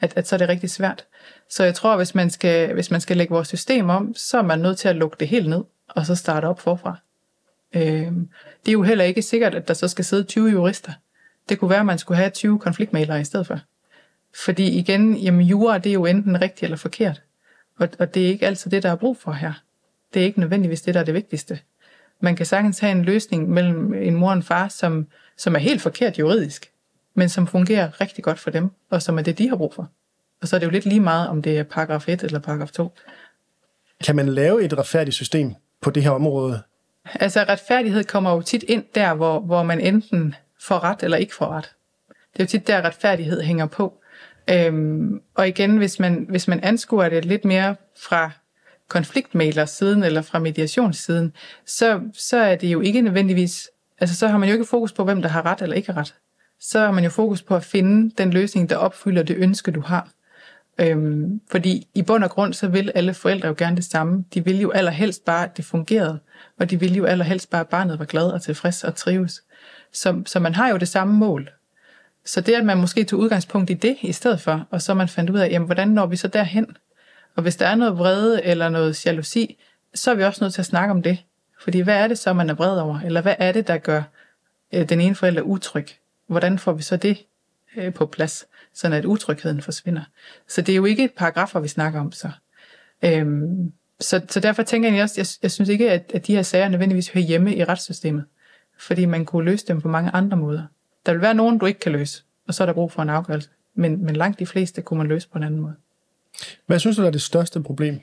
at, 0.00 0.12
at 0.16 0.28
så 0.28 0.36
er 0.36 0.38
det 0.38 0.48
rigtig 0.48 0.70
svært. 0.70 1.04
Så 1.50 1.64
jeg 1.64 1.74
tror, 1.74 1.96
hvis 1.96 2.14
man, 2.14 2.30
skal, 2.30 2.74
hvis 2.74 2.90
man 2.90 3.00
skal 3.00 3.16
lægge 3.16 3.34
vores 3.34 3.48
system 3.48 3.88
om, 3.88 4.14
så 4.14 4.38
er 4.38 4.42
man 4.42 4.58
nødt 4.58 4.78
til 4.78 4.88
at 4.88 4.96
lukke 4.96 5.16
det 5.20 5.28
helt 5.28 5.48
ned, 5.48 5.64
og 5.88 6.06
så 6.06 6.14
starte 6.14 6.46
op 6.46 6.60
forfra. 6.60 6.96
Øh, 7.74 8.12
det 8.62 8.68
er 8.68 8.72
jo 8.72 8.82
heller 8.82 9.04
ikke 9.04 9.22
sikkert, 9.22 9.54
at 9.54 9.68
der 9.68 9.74
så 9.74 9.88
skal 9.88 10.04
sidde 10.04 10.24
20 10.24 10.50
jurister. 10.50 10.92
Det 11.48 11.58
kunne 11.58 11.70
være, 11.70 11.80
at 11.80 11.86
man 11.86 11.98
skulle 11.98 12.18
have 12.18 12.30
20 12.30 12.58
konfliktmalere 12.58 13.20
i 13.20 13.24
stedet 13.24 13.46
for. 13.46 13.60
Fordi 14.44 14.78
igen, 14.78 15.16
jamen 15.16 15.46
jura, 15.46 15.78
det 15.78 15.90
er 15.90 15.94
jo 15.94 16.06
enten 16.06 16.40
rigtigt 16.40 16.62
eller 16.62 16.76
forkert. 16.76 17.22
Og, 17.78 17.88
og 17.98 18.14
det 18.14 18.24
er 18.24 18.28
ikke 18.28 18.46
altid 18.46 18.70
det, 18.70 18.82
der 18.82 18.90
er 18.90 18.96
brug 18.96 19.16
for 19.16 19.32
her. 19.32 19.52
Det 20.14 20.22
er 20.22 20.26
ikke 20.26 20.40
nødvendigvis 20.40 20.82
det, 20.82 20.94
der 20.94 21.00
er 21.00 21.04
det 21.04 21.14
vigtigste. 21.14 21.58
Man 22.20 22.36
kan 22.36 22.46
sagtens 22.46 22.78
have 22.78 22.92
en 22.92 23.04
løsning 23.04 23.50
mellem 23.50 23.94
en 23.94 24.14
mor 24.14 24.28
og 24.28 24.36
en 24.36 24.42
far, 24.42 24.68
som, 24.68 25.06
som 25.36 25.54
er 25.54 25.58
helt 25.58 25.82
forkert 25.82 26.18
juridisk, 26.18 26.70
men 27.14 27.28
som 27.28 27.46
fungerer 27.46 28.00
rigtig 28.00 28.24
godt 28.24 28.38
for 28.38 28.50
dem, 28.50 28.70
og 28.90 29.02
som 29.02 29.18
er 29.18 29.22
det, 29.22 29.38
de 29.38 29.48
har 29.48 29.56
brug 29.56 29.74
for. 29.74 29.90
Og 30.42 30.48
så 30.48 30.56
er 30.56 30.60
det 30.60 30.66
jo 30.66 30.70
lidt 30.70 30.86
lige 30.86 31.00
meget, 31.00 31.28
om 31.28 31.42
det 31.42 31.58
er 31.58 31.62
paragraf 31.62 32.08
1 32.08 32.22
eller 32.22 32.38
paragraf 32.38 32.70
2. 32.70 32.92
Kan 34.04 34.16
man 34.16 34.28
lave 34.28 34.64
et 34.64 34.78
retfærdigt 34.78 35.14
system 35.14 35.54
på 35.80 35.90
det 35.90 36.02
her 36.02 36.10
område? 36.10 36.62
Altså 37.14 37.44
retfærdighed 37.48 38.04
kommer 38.04 38.32
jo 38.32 38.42
tit 38.42 38.62
ind 38.62 38.84
der, 38.94 39.14
hvor, 39.14 39.40
hvor 39.40 39.62
man 39.62 39.80
enten 39.80 40.34
får 40.60 40.84
ret 40.84 41.02
eller 41.02 41.16
ikke 41.16 41.34
får 41.34 41.46
ret. 41.46 41.74
Det 42.08 42.40
er 42.40 42.44
jo 42.44 42.48
tit 42.48 42.66
der, 42.66 42.82
retfærdighed 42.82 43.42
hænger 43.42 43.66
på. 43.66 44.00
Øhm, 44.50 45.20
og 45.34 45.48
igen, 45.48 45.76
hvis 45.76 46.00
man, 46.00 46.26
hvis 46.28 46.48
man 46.48 46.60
anskuer 46.62 47.08
det 47.08 47.24
lidt 47.24 47.44
mere 47.44 47.76
fra 47.96 48.30
konfliktmægler 48.94 49.64
siden 49.64 50.04
eller 50.04 50.22
fra 50.22 50.38
mediationssiden, 50.38 51.32
så, 51.66 52.00
så 52.12 52.36
er 52.36 52.56
det 52.56 52.68
jo 52.68 52.80
ikke 52.80 53.00
nødvendigvis, 53.00 53.70
altså 53.98 54.16
så 54.16 54.28
har 54.28 54.38
man 54.38 54.48
jo 54.48 54.52
ikke 54.52 54.64
fokus 54.64 54.92
på, 54.92 55.04
hvem 55.04 55.22
der 55.22 55.28
har 55.28 55.46
ret 55.46 55.62
eller 55.62 55.76
ikke 55.76 55.92
ret. 55.92 56.14
Så 56.60 56.78
har 56.78 56.90
man 56.90 57.04
jo 57.04 57.10
fokus 57.10 57.42
på 57.42 57.56
at 57.56 57.64
finde 57.64 58.10
den 58.18 58.30
løsning, 58.30 58.70
der 58.70 58.76
opfylder 58.76 59.22
det 59.22 59.36
ønske, 59.36 59.70
du 59.70 59.80
har. 59.80 60.08
Øhm, 60.78 61.40
fordi 61.50 61.88
i 61.94 62.02
bund 62.02 62.24
og 62.24 62.30
grund, 62.30 62.52
så 62.52 62.68
vil 62.68 62.92
alle 62.94 63.14
forældre 63.14 63.48
jo 63.48 63.54
gerne 63.58 63.76
det 63.76 63.84
samme. 63.84 64.24
De 64.34 64.44
vil 64.44 64.60
jo 64.60 64.70
allerhelst 64.70 65.24
bare, 65.24 65.44
at 65.44 65.56
det 65.56 65.64
fungerede, 65.64 66.18
og 66.60 66.70
de 66.70 66.80
vil 66.80 66.96
jo 66.96 67.04
allerhelst 67.04 67.50
bare, 67.50 67.60
at 67.60 67.68
barnet 67.68 67.98
var 67.98 68.04
glad 68.04 68.26
og 68.26 68.42
tilfreds 68.42 68.84
og 68.84 68.94
trives. 68.94 69.42
Så, 69.92 70.22
så 70.26 70.40
man 70.40 70.54
har 70.54 70.68
jo 70.68 70.76
det 70.76 70.88
samme 70.88 71.14
mål. 71.14 71.50
Så 72.24 72.40
det, 72.40 72.54
at 72.54 72.64
man 72.64 72.78
måske 72.78 73.04
tog 73.04 73.20
udgangspunkt 73.20 73.70
i 73.70 73.74
det 73.74 73.96
i 74.02 74.12
stedet 74.12 74.40
for, 74.40 74.66
og 74.70 74.82
så 74.82 74.94
man 74.94 75.08
fandt 75.08 75.30
ud 75.30 75.38
af, 75.38 75.50
jamen, 75.50 75.66
hvordan 75.66 75.88
når 75.88 76.06
vi 76.06 76.16
så 76.16 76.28
derhen? 76.28 76.76
Og 77.36 77.42
hvis 77.42 77.56
der 77.56 77.66
er 77.66 77.74
noget 77.74 77.98
vrede 77.98 78.44
eller 78.44 78.68
noget 78.68 79.06
jalousi, 79.06 79.58
så 79.94 80.10
er 80.10 80.14
vi 80.14 80.22
også 80.22 80.44
nødt 80.44 80.54
til 80.54 80.62
at 80.62 80.66
snakke 80.66 80.90
om 80.90 81.02
det. 81.02 81.18
Fordi 81.60 81.80
hvad 81.80 81.96
er 81.96 82.08
det 82.08 82.18
så, 82.18 82.32
man 82.32 82.50
er 82.50 82.54
vred 82.54 82.78
over? 82.80 83.00
Eller 83.00 83.20
hvad 83.20 83.34
er 83.38 83.52
det, 83.52 83.68
der 83.68 83.78
gør 83.78 84.02
øh, 84.74 84.88
den 84.88 85.00
ene 85.00 85.14
forælder 85.14 85.42
utryg? 85.42 85.86
Hvordan 86.26 86.58
får 86.58 86.72
vi 86.72 86.82
så 86.82 86.96
det 86.96 87.18
øh, 87.76 87.94
på 87.94 88.06
plads, 88.06 88.46
så 88.74 88.86
at 88.86 89.04
utrygheden 89.04 89.62
forsvinder? 89.62 90.02
Så 90.48 90.62
det 90.62 90.72
er 90.72 90.76
jo 90.76 90.84
ikke 90.84 91.04
et 91.04 91.12
paragrafer, 91.16 91.60
vi 91.60 91.68
snakker 91.68 92.00
om 92.00 92.12
så. 92.12 92.30
Øhm, 93.04 93.72
så, 94.00 94.20
så 94.28 94.40
derfor 94.40 94.62
tænker 94.62 94.92
jeg 94.92 95.02
også, 95.02 95.14
jeg, 95.16 95.26
jeg 95.42 95.50
synes 95.50 95.68
ikke, 95.68 95.90
at, 95.90 96.10
at 96.14 96.26
de 96.26 96.34
her 96.34 96.42
sager 96.42 96.68
nødvendigvis 96.68 97.08
hører 97.08 97.24
hjemme 97.24 97.56
i 97.56 97.64
retssystemet. 97.64 98.24
Fordi 98.78 99.04
man 99.04 99.24
kunne 99.24 99.44
løse 99.44 99.66
dem 99.66 99.80
på 99.80 99.88
mange 99.88 100.10
andre 100.10 100.36
måder. 100.36 100.62
Der 101.06 101.12
vil 101.12 101.20
være 101.20 101.34
nogen, 101.34 101.58
du 101.58 101.66
ikke 101.66 101.80
kan 101.80 101.92
løse, 101.92 102.22
og 102.48 102.54
så 102.54 102.64
er 102.64 102.66
der 102.66 102.72
brug 102.72 102.92
for 102.92 103.02
en 103.02 103.08
afgørelse. 103.10 103.50
Men, 103.74 104.04
men 104.04 104.16
langt 104.16 104.38
de 104.38 104.46
fleste 104.46 104.82
kunne 104.82 104.98
man 104.98 105.06
løse 105.06 105.28
på 105.28 105.38
en 105.38 105.44
anden 105.44 105.60
måde. 105.60 105.74
Hvad 106.66 106.78
synes 106.78 106.96
du 106.96 107.02
er 107.02 107.10
det 107.10 107.22
største 107.22 107.62
problem? 107.62 108.00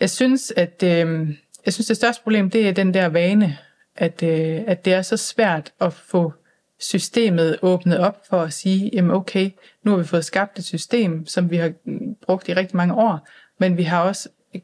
Jeg 0.00 0.10
synes, 0.10 0.52
at 0.56 0.82
øh, 0.82 1.28
jeg 1.66 1.72
synes, 1.72 1.86
det 1.86 1.96
største 1.96 2.22
problem, 2.22 2.50
det 2.50 2.68
er 2.68 2.72
den 2.72 2.94
der 2.94 3.06
vane, 3.06 3.58
at, 3.96 4.22
øh, 4.22 4.62
at 4.66 4.84
det 4.84 4.92
er 4.92 5.02
så 5.02 5.16
svært 5.16 5.72
at 5.80 5.92
få 5.92 6.32
systemet 6.78 7.58
åbnet 7.62 7.98
op 7.98 8.26
for 8.30 8.42
at 8.42 8.52
sige, 8.52 8.90
jamen 8.92 9.10
okay, 9.10 9.50
nu 9.82 9.90
har 9.90 9.98
vi 9.98 10.04
fået 10.04 10.24
skabt 10.24 10.58
et 10.58 10.64
system, 10.64 11.26
som 11.26 11.50
vi 11.50 11.56
har 11.56 11.72
mm, 11.84 12.14
brugt 12.14 12.48
i 12.48 12.54
rigtig 12.54 12.76
mange 12.76 12.94
år, 12.94 13.28
men 13.58 13.76
vi 13.76 13.82
har 13.82 14.02
også 14.02 14.28
et 14.52 14.62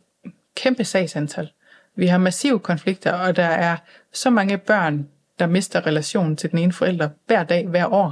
kæmpe 0.54 0.84
sagsantal. 0.84 1.50
Vi 1.96 2.06
har 2.06 2.18
massive 2.18 2.58
konflikter, 2.58 3.12
og 3.12 3.36
der 3.36 3.44
er 3.44 3.76
så 4.12 4.30
mange 4.30 4.58
børn, 4.58 5.08
der 5.38 5.46
mister 5.46 5.86
relationen 5.86 6.36
til 6.36 6.50
den 6.50 6.58
ene 6.58 6.72
forælder 6.72 7.08
hver 7.26 7.44
dag, 7.44 7.66
hver 7.66 7.92
år, 7.92 8.08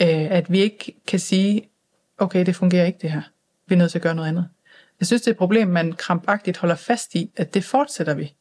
øh, 0.00 0.30
at 0.30 0.52
vi 0.52 0.58
ikke 0.58 0.94
kan 1.06 1.18
sige, 1.18 1.67
okay, 2.18 2.46
det 2.46 2.56
fungerer 2.56 2.86
ikke 2.86 2.98
det 3.02 3.10
her. 3.10 3.22
Vi 3.66 3.74
er 3.74 3.78
nødt 3.78 3.90
til 3.90 3.98
at 3.98 4.02
gøre 4.02 4.14
noget 4.14 4.28
andet. 4.28 4.48
Jeg 5.00 5.06
synes, 5.06 5.22
det 5.22 5.28
er 5.28 5.32
et 5.32 5.38
problem, 5.38 5.68
man 5.68 5.92
krampagtigt 5.92 6.58
holder 6.58 6.74
fast 6.74 7.14
i, 7.14 7.30
at 7.36 7.54
det 7.54 7.64
fortsætter 7.64 8.14
vi. 8.14 8.34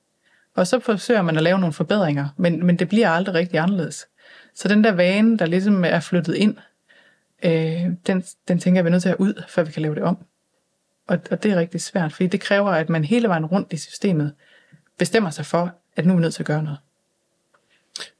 Og 0.56 0.68
så 0.68 0.80
forsøger 0.80 1.22
man 1.22 1.38
at 1.38 1.44
lave 1.44 1.60
nogle 1.60 1.74
forbedringer, 1.74 2.28
men, 2.38 2.66
men 2.66 2.80
det 2.80 2.90
bliver 2.90 3.10
aldrig 3.10 3.36
rigtig 3.36 3.60
anderledes. 3.60 4.08
Så 4.56 4.68
den 4.68 4.84
der 4.84 4.92
vane, 4.92 5.38
der 5.38 5.46
ligesom 5.46 5.84
er 5.86 6.00
flyttet 6.00 6.36
ind, 6.36 6.58
øh, 7.44 7.86
den, 8.08 8.24
den 8.48 8.60
tænker 8.60 8.78
jeg, 8.78 8.86
vi 8.86 8.88
er 8.88 8.92
nødt 8.92 9.02
til 9.02 9.10
at 9.10 9.16
have 9.18 9.28
ud, 9.28 9.44
før 9.48 9.64
vi 9.64 9.72
kan 9.72 9.82
lave 9.82 9.96
det 9.96 10.04
om. 10.04 10.18
Og, 11.08 11.20
og 11.32 11.44
det 11.44 11.52
er 11.52 11.56
rigtig 11.56 11.82
svært, 11.82 12.14
fordi 12.14 12.28
det 12.28 12.42
kræver, 12.42 12.70
at 12.70 12.90
man 12.90 13.04
hele 13.04 13.28
vejen 13.28 13.46
rundt 13.46 13.74
i 13.74 13.78
systemet 13.78 14.34
bestemmer 14.98 15.30
sig 15.30 15.46
for, 15.46 15.76
at 15.96 16.06
nu 16.06 16.14
er 16.14 16.18
vi 16.18 16.22
nødt 16.22 16.34
til 16.34 16.42
at 16.42 16.48
gøre 16.48 16.64
noget. 16.64 16.80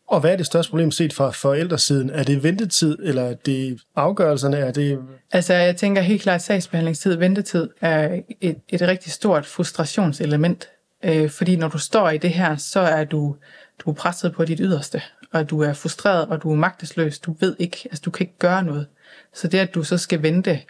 Og 0.08 0.20
hvad 0.20 0.32
er 0.32 0.38
det 0.38 0.46
største 0.46 0.70
problem 0.70 0.92
set 0.92 1.14
fra 1.14 1.32
forældresiden? 1.32 2.10
Er 2.10 2.24
det 2.24 2.44
ventetid, 2.44 2.98
eller 3.04 3.24
er 3.24 3.34
det 3.34 3.82
afgørelserne? 3.96 4.58
Er 4.58 4.72
det... 4.72 5.00
Altså, 5.32 5.54
jeg 5.54 5.76
tænker 5.76 6.02
helt 6.02 6.22
klart, 6.22 6.36
at 6.36 6.42
sagsbehandlingstid, 6.42 7.16
ventetid 7.16 7.70
er 7.82 8.22
et, 8.42 8.58
et 8.70 8.82
rigtig 8.82 9.12
stort 9.12 9.46
frustrationselement. 9.46 10.70
Øh, 11.04 11.30
fordi 11.30 11.56
når 11.56 11.68
du 11.68 11.78
står 11.78 12.10
i 12.10 12.18
det 12.18 12.30
her, 12.30 12.56
så 12.56 12.80
er 12.80 13.04
du, 13.04 13.36
du 13.80 13.90
er 13.90 13.94
presset 13.94 14.34
på 14.34 14.46
dit 14.46 14.60
yderste, 14.62 15.02
og 15.32 15.50
du 15.50 15.62
er 15.62 15.74
frustreret, 15.74 16.28
og 16.28 16.44
du 16.44 16.52
er 16.52 16.56
magtesløs. 16.56 17.20
Du 17.20 17.36
ved 17.40 17.56
ikke, 17.60 17.78
altså 17.84 18.02
du 18.06 18.12
kan 18.12 18.24
ikke 18.24 18.38
gøre 18.40 18.64
noget. 18.64 18.88
Så 19.34 19.48
det, 19.48 19.58
at 19.58 19.76
du 19.76 19.84
så 19.84 19.98
skal 19.98 20.22
vente 20.22 20.62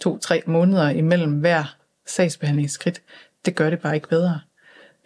to-tre 0.00 0.42
måneder 0.46 0.88
imellem 0.88 1.32
hver 1.32 1.76
sagsbehandlingsskridt, 2.06 3.02
det 3.44 3.54
gør 3.54 3.70
det 3.70 3.80
bare 3.80 3.94
ikke 3.94 4.08
bedre. 4.08 4.40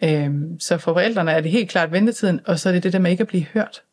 Øhm, 0.03 0.59
så 0.59 0.77
for 0.77 0.93
forældrene 0.93 1.31
er 1.31 1.41
det 1.41 1.51
helt 1.51 1.69
klart 1.69 1.91
ventetiden, 1.91 2.39
og 2.45 2.59
så 2.59 2.69
er 2.69 2.73
det 2.73 2.83
det 2.83 2.93
der 2.93 2.99
med 2.99 3.11
ikke 3.11 3.21
at 3.21 3.27
blive 3.27 3.45
hørt. 3.53 3.83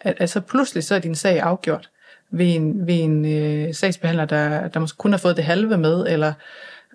At, 0.00 0.16
altså 0.20 0.40
pludselig 0.40 0.84
så 0.84 0.94
er 0.94 0.98
din 0.98 1.14
sag 1.14 1.40
afgjort 1.40 1.90
ved 2.30 2.54
en, 2.54 2.86
ved 2.86 2.94
en 2.94 3.24
øh, 3.24 3.74
sagsbehandler, 3.74 4.24
der, 4.24 4.68
der 4.68 4.80
måske 4.80 4.96
kun 4.96 5.12
har 5.12 5.18
fået 5.18 5.36
det 5.36 5.44
halve 5.44 5.78
med, 5.78 6.06
eller 6.08 6.32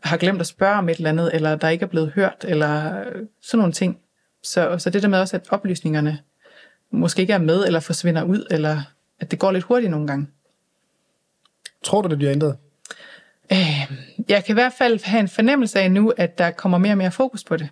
har 0.03 0.17
glemt 0.17 0.41
at 0.41 0.47
spørge 0.47 0.77
om 0.77 0.89
et 0.89 0.97
eller 0.97 1.09
andet, 1.09 1.35
eller 1.35 1.55
der 1.55 1.69
ikke 1.69 1.83
er 1.83 1.87
blevet 1.87 2.11
hørt, 2.15 2.45
eller 2.47 3.03
sådan 3.41 3.57
nogle 3.57 3.73
ting. 3.73 3.99
Så, 4.43 4.77
så 4.77 4.89
det 4.89 5.01
der 5.01 5.07
med 5.07 5.19
også, 5.19 5.35
at 5.35 5.47
oplysningerne 5.49 6.19
måske 6.91 7.21
ikke 7.21 7.33
er 7.33 7.37
med, 7.37 7.65
eller 7.65 7.79
forsvinder 7.79 8.23
ud, 8.23 8.47
eller 8.51 8.81
at 9.19 9.31
det 9.31 9.39
går 9.39 9.51
lidt 9.51 9.63
hurtigt 9.63 9.91
nogle 9.91 10.07
gange. 10.07 10.27
Tror 11.83 12.01
du, 12.01 12.09
det 12.09 12.17
bliver 12.17 12.31
ændret? 12.31 12.57
Øh, 13.51 13.91
jeg 14.29 14.45
kan 14.45 14.53
i 14.53 14.59
hvert 14.59 14.73
fald 14.77 15.03
have 15.03 15.19
en 15.19 15.27
fornemmelse 15.27 15.79
af 15.79 15.91
nu, 15.91 16.13
at 16.17 16.37
der 16.37 16.51
kommer 16.51 16.77
mere 16.77 16.93
og 16.93 16.97
mere 16.97 17.11
fokus 17.11 17.43
på 17.43 17.57
det. 17.57 17.69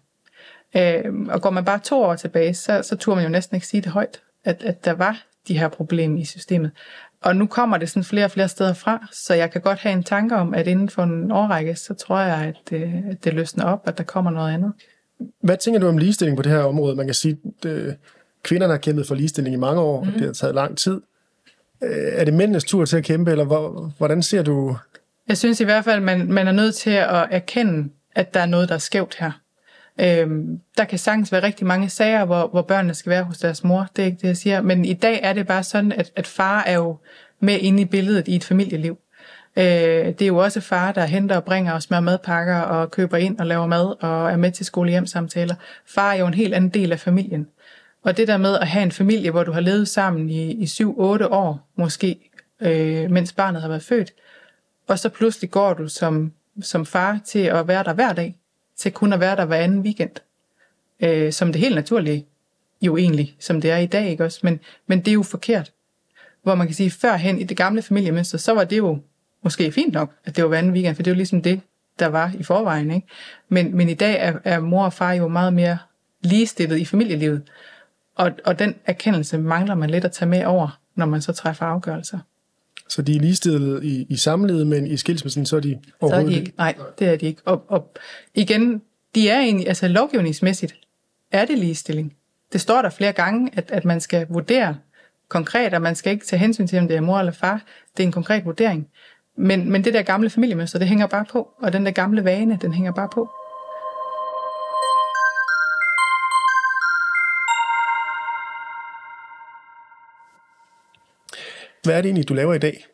Øh, 0.77 1.03
og 1.29 1.41
går 1.41 1.49
man 1.49 1.65
bare 1.65 1.79
to 1.79 2.01
år 2.01 2.15
tilbage, 2.15 2.53
så, 2.53 2.81
så 2.83 2.95
turde 2.95 3.15
man 3.15 3.25
jo 3.25 3.29
næsten 3.29 3.55
ikke 3.55 3.67
sige 3.67 3.81
det 3.81 3.91
højt, 3.91 4.21
at, 4.43 4.63
at 4.63 4.85
der 4.85 4.93
var 4.93 5.23
de 5.47 5.59
her 5.59 5.67
problemer 5.67 6.19
i 6.19 6.25
systemet. 6.25 6.71
Og 7.21 7.35
nu 7.35 7.45
kommer 7.47 7.77
det 7.77 7.89
sådan 7.89 8.03
flere 8.03 8.25
og 8.25 8.31
flere 8.31 8.47
steder 8.47 8.73
fra, 8.73 9.07
så 9.11 9.33
jeg 9.33 9.51
kan 9.51 9.61
godt 9.61 9.79
have 9.79 9.93
en 9.93 10.03
tanke 10.03 10.35
om, 10.35 10.53
at 10.53 10.67
inden 10.67 10.89
for 10.89 11.03
en 11.03 11.31
årrække, 11.31 11.75
så 11.75 11.93
tror 11.93 12.19
jeg, 12.19 12.37
at 12.37 12.55
det, 12.69 13.03
at 13.11 13.23
det 13.23 13.33
løsner 13.33 13.65
op, 13.65 13.87
at 13.87 13.97
der 13.97 14.03
kommer 14.03 14.31
noget 14.31 14.53
andet. 14.53 14.73
Hvad 15.41 15.57
tænker 15.57 15.79
du 15.79 15.87
om 15.87 15.97
ligestilling 15.97 16.37
på 16.37 16.43
det 16.43 16.51
her 16.51 16.59
område? 16.59 16.95
Man 16.95 17.05
kan 17.05 17.13
sige, 17.13 17.37
at 17.65 17.95
kvinderne 18.43 18.73
har 18.73 18.77
kæmpet 18.77 19.07
for 19.07 19.15
ligestilling 19.15 19.53
i 19.53 19.57
mange 19.59 19.81
år, 19.81 20.03
mm. 20.03 20.11
det 20.11 20.21
har 20.21 20.33
taget 20.33 20.55
lang 20.55 20.77
tid. 20.77 21.01
Øh, 21.83 22.11
er 22.13 22.25
det 22.25 22.33
mændenes 22.33 22.63
tur 22.63 22.85
til 22.85 22.97
at 22.97 23.03
kæmpe, 23.03 23.31
eller 23.31 23.45
hvordan 23.97 24.23
ser 24.23 24.43
du... 24.43 24.77
Jeg 25.27 25.37
synes 25.37 25.59
i 25.59 25.63
hvert 25.63 25.83
fald, 25.83 25.95
at 25.95 26.03
man, 26.03 26.31
man 26.31 26.47
er 26.47 26.51
nødt 26.51 26.75
til 26.75 26.89
at 26.89 27.27
erkende, 27.31 27.89
at 28.15 28.33
der 28.33 28.39
er 28.39 28.45
noget, 28.45 28.69
der 28.69 28.75
er 28.75 28.79
skævt 28.79 29.15
her. 29.19 29.31
Øhm, 30.01 30.59
der 30.77 30.85
kan 30.85 30.99
sagtens 30.99 31.31
være 31.31 31.43
rigtig 31.43 31.67
mange 31.67 31.89
sager, 31.89 32.25
hvor, 32.25 32.47
hvor 32.47 32.61
børnene 32.61 32.93
skal 32.93 33.09
være 33.09 33.23
hos 33.23 33.37
deres 33.37 33.63
mor. 33.63 33.87
Det 33.95 34.01
er 34.01 34.05
ikke 34.05 34.17
det, 34.21 34.27
jeg 34.27 34.37
siger. 34.37 34.61
Men 34.61 34.85
i 34.85 34.93
dag 34.93 35.19
er 35.23 35.33
det 35.33 35.47
bare 35.47 35.63
sådan, 35.63 35.91
at, 35.91 36.11
at 36.15 36.27
far 36.27 36.63
er 36.63 36.73
jo 36.73 36.97
med 37.39 37.59
inde 37.59 37.81
i 37.81 37.85
billedet 37.85 38.27
i 38.27 38.35
et 38.35 38.43
familieliv. 38.43 38.97
Øh, 39.57 39.63
det 39.63 40.21
er 40.21 40.27
jo 40.27 40.37
også 40.37 40.61
far, 40.61 40.91
der 40.91 41.05
henter 41.05 41.35
og 41.35 41.43
bringer 41.43 41.73
og 41.73 41.81
smører 41.81 42.01
madpakker 42.01 42.59
og 42.59 42.91
køber 42.91 43.17
ind 43.17 43.39
og 43.39 43.45
laver 43.45 43.65
mad 43.65 44.03
og 44.03 44.31
er 44.31 44.37
med 44.37 44.51
til 44.51 44.65
skolehjemsamtaler. 44.65 45.55
Far 45.85 46.11
er 46.13 46.17
jo 46.17 46.27
en 46.27 46.33
helt 46.33 46.53
anden 46.53 46.69
del 46.69 46.91
af 46.91 46.99
familien. 46.99 47.47
Og 48.03 48.17
det 48.17 48.27
der 48.27 48.37
med 48.37 48.57
at 48.57 48.67
have 48.67 48.83
en 48.83 48.91
familie, 48.91 49.31
hvor 49.31 49.43
du 49.43 49.51
har 49.51 49.61
levet 49.61 49.87
sammen 49.87 50.29
i, 50.29 50.51
i 50.51 50.63
7-8 50.63 50.83
år 51.27 51.69
måske, 51.75 52.29
øh, 52.61 53.11
mens 53.11 53.33
barnet 53.33 53.61
har 53.61 53.69
været 53.69 53.83
født, 53.83 54.11
og 54.87 54.99
så 54.99 55.09
pludselig 55.09 55.51
går 55.51 55.73
du 55.73 55.87
som, 55.87 56.33
som 56.61 56.85
far 56.85 57.19
til 57.25 57.39
at 57.39 57.67
være 57.67 57.83
der 57.83 57.93
hver 57.93 58.13
dag, 58.13 58.40
til 58.81 58.91
kun 58.91 59.13
at 59.13 59.19
være 59.19 59.35
der 59.35 59.45
hver 59.45 59.57
anden 59.57 59.79
weekend. 59.79 60.11
Øh, 60.99 61.33
som 61.33 61.51
det 61.51 61.61
helt 61.61 61.75
naturlige 61.75 62.25
jo 62.81 62.97
egentlig, 62.97 63.35
som 63.39 63.61
det 63.61 63.71
er 63.71 63.77
i 63.77 63.85
dag, 63.85 64.09
ikke 64.09 64.25
også? 64.25 64.39
Men, 64.43 64.59
men 64.87 64.99
det 64.99 65.07
er 65.07 65.13
jo 65.13 65.23
forkert. 65.23 65.71
Hvor 66.43 66.55
man 66.55 66.67
kan 66.67 66.75
sige, 66.75 66.91
førhen 66.91 67.39
i 67.39 67.43
det 67.43 67.57
gamle 67.57 67.81
familiemønster, 67.81 68.37
så 68.37 68.53
var 68.53 68.63
det 68.63 68.77
jo 68.77 68.99
måske 69.43 69.71
fint 69.71 69.93
nok, 69.93 70.13
at 70.25 70.35
det 70.35 70.43
var 70.43 70.47
hver 70.47 70.57
anden 70.57 70.73
weekend, 70.73 70.95
for 70.95 71.03
det 71.03 71.11
var 71.11 71.15
ligesom 71.15 71.41
det, 71.41 71.61
der 71.99 72.07
var 72.07 72.31
i 72.39 72.43
forvejen. 72.43 72.91
Ikke? 72.91 73.07
Men, 73.49 73.77
men 73.77 73.89
i 73.89 73.93
dag 73.93 74.17
er, 74.19 74.39
er 74.43 74.59
mor 74.59 74.85
og 74.85 74.93
far 74.93 75.13
jo 75.13 75.27
meget 75.27 75.53
mere 75.53 75.77
ligestillet 76.21 76.77
i 76.77 76.85
familielivet. 76.85 77.41
Og, 78.15 78.31
og 78.45 78.59
den 78.59 78.75
erkendelse 78.85 79.37
mangler 79.37 79.75
man 79.75 79.89
lidt 79.89 80.05
at 80.05 80.11
tage 80.11 80.29
med 80.29 80.45
over, 80.45 80.79
når 80.95 81.05
man 81.05 81.21
så 81.21 81.33
træffer 81.33 81.65
afgørelser. 81.65 82.19
Så 82.91 83.01
de 83.01 83.15
er 83.15 83.19
ligestillet 83.19 83.83
i, 83.83 84.05
i 84.09 84.15
samlivet, 84.15 84.67
men 84.67 84.87
i 84.87 84.97
skilsmissen, 84.97 85.45
så 85.45 85.55
er 85.55 85.59
de 85.59 85.79
overhovedet 86.01 86.31
så 86.31 86.35
er 86.35 86.39
de 86.39 86.39
ikke. 86.39 86.53
Nej, 86.57 86.75
det 86.99 87.07
er 87.07 87.15
de 87.15 87.25
ikke. 87.25 87.41
Og, 87.45 87.63
og 87.67 87.93
igen, 88.35 88.81
de 89.15 89.29
er 89.29 89.39
egentlig, 89.39 89.67
altså 89.67 89.87
lovgivningsmæssigt, 89.87 90.75
er 91.31 91.45
det 91.45 91.57
ligestilling. 91.57 92.13
Det 92.53 92.61
står 92.61 92.81
der 92.81 92.89
flere 92.89 93.13
gange, 93.13 93.49
at, 93.53 93.71
at 93.71 93.85
man 93.85 94.01
skal 94.01 94.27
vurdere 94.29 94.77
konkret, 95.27 95.73
og 95.73 95.81
man 95.81 95.95
skal 95.95 96.13
ikke 96.13 96.25
tage 96.25 96.39
hensyn 96.39 96.67
til, 96.67 96.79
om 96.79 96.87
det 96.87 96.97
er 96.97 97.01
mor 97.01 97.19
eller 97.19 97.31
far. 97.31 97.63
Det 97.97 98.03
er 98.03 98.07
en 98.07 98.11
konkret 98.11 98.45
vurdering. 98.45 98.87
Men, 99.37 99.71
men 99.71 99.83
det 99.83 99.93
der 99.93 100.01
gamle 100.01 100.29
familiemønster, 100.29 100.79
det 100.79 100.87
hænger 100.87 101.07
bare 101.07 101.25
på, 101.31 101.49
og 101.61 101.73
den 101.73 101.85
der 101.85 101.91
gamle 101.91 102.23
vane, 102.23 102.59
den 102.61 102.73
hænger 102.73 102.91
bare 102.91 103.09
på. 103.13 103.29
Hvad 111.83 111.97
er 111.97 112.01
det 112.01 112.09
egentlig, 112.09 112.29
du 112.29 112.33
laver 112.33 112.53
i 112.53 112.59
dag? 112.59 112.85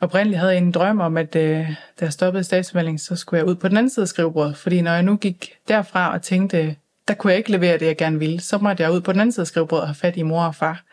Oprindeligt 0.00 0.38
havde 0.38 0.52
jeg 0.52 0.58
en 0.58 0.72
drøm 0.72 1.00
om, 1.00 1.16
at 1.16 1.36
øh, 1.36 1.68
da 2.00 2.04
jeg 2.04 2.12
stoppede 2.12 2.44
statsforvaltningen, 2.44 2.98
så 2.98 3.16
skulle 3.16 3.38
jeg 3.38 3.46
ud 3.46 3.54
på 3.54 3.68
den 3.68 3.76
anden 3.76 3.90
side 3.90 4.04
af 4.04 4.08
skrivebordet. 4.08 4.56
Fordi 4.56 4.80
når 4.80 4.92
jeg 4.92 5.02
nu 5.02 5.16
gik 5.16 5.52
derfra 5.68 6.12
og 6.12 6.22
tænkte, 6.22 6.76
der 7.08 7.14
kunne 7.14 7.30
jeg 7.30 7.38
ikke 7.38 7.50
levere 7.50 7.78
det, 7.78 7.86
jeg 7.86 7.96
gerne 7.96 8.18
ville, 8.18 8.40
så 8.40 8.58
måtte 8.58 8.82
jeg 8.82 8.92
ud 8.92 9.00
på 9.00 9.12
den 9.12 9.20
anden 9.20 9.32
side 9.32 9.42
af 9.42 9.46
skrivebordet 9.46 9.82
og 9.82 9.88
have 9.88 9.94
fat 9.94 10.16
i 10.16 10.22
mor 10.22 10.44
og 10.44 10.54
far. 10.54 10.84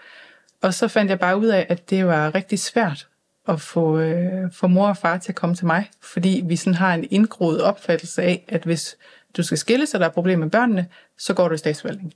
Og 0.61 0.73
så 0.73 0.87
fandt 0.87 1.09
jeg 1.09 1.19
bare 1.19 1.37
ud 1.37 1.45
af, 1.45 1.65
at 1.69 1.89
det 1.89 2.05
var 2.07 2.35
rigtig 2.35 2.59
svært 2.59 3.07
at 3.47 3.61
få, 3.61 3.99
øh, 3.99 4.51
få 4.51 4.67
mor 4.67 4.87
og 4.87 4.97
far 4.97 5.17
til 5.17 5.31
at 5.31 5.35
komme 5.35 5.55
til 5.55 5.65
mig. 5.65 5.89
Fordi 6.01 6.43
vi 6.45 6.55
sådan 6.55 6.75
har 6.75 6.93
en 6.93 7.07
indgroet 7.11 7.61
opfattelse 7.61 8.21
af, 8.21 8.45
at 8.47 8.63
hvis 8.63 8.97
du 9.37 9.43
skal 9.43 9.57
skille 9.57 9.85
sig, 9.85 9.99
der 9.99 10.05
er 10.05 10.09
problemer 10.09 10.45
med 10.45 10.51
børnene, 10.51 10.87
så 11.17 11.33
går 11.33 11.47
du 11.47 11.53
i 11.53 11.57
statsforvaltning. 11.57 12.13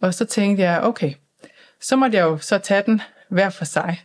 Og 0.00 0.14
så 0.14 0.24
tænkte 0.24 0.62
jeg, 0.62 0.80
okay, 0.82 1.14
så 1.80 1.96
måtte 1.96 2.16
jeg 2.16 2.22
jo 2.22 2.38
så 2.38 2.58
tage 2.58 2.82
den 2.86 3.02
hver 3.30 3.50
for 3.50 3.64
sig. 3.64 4.00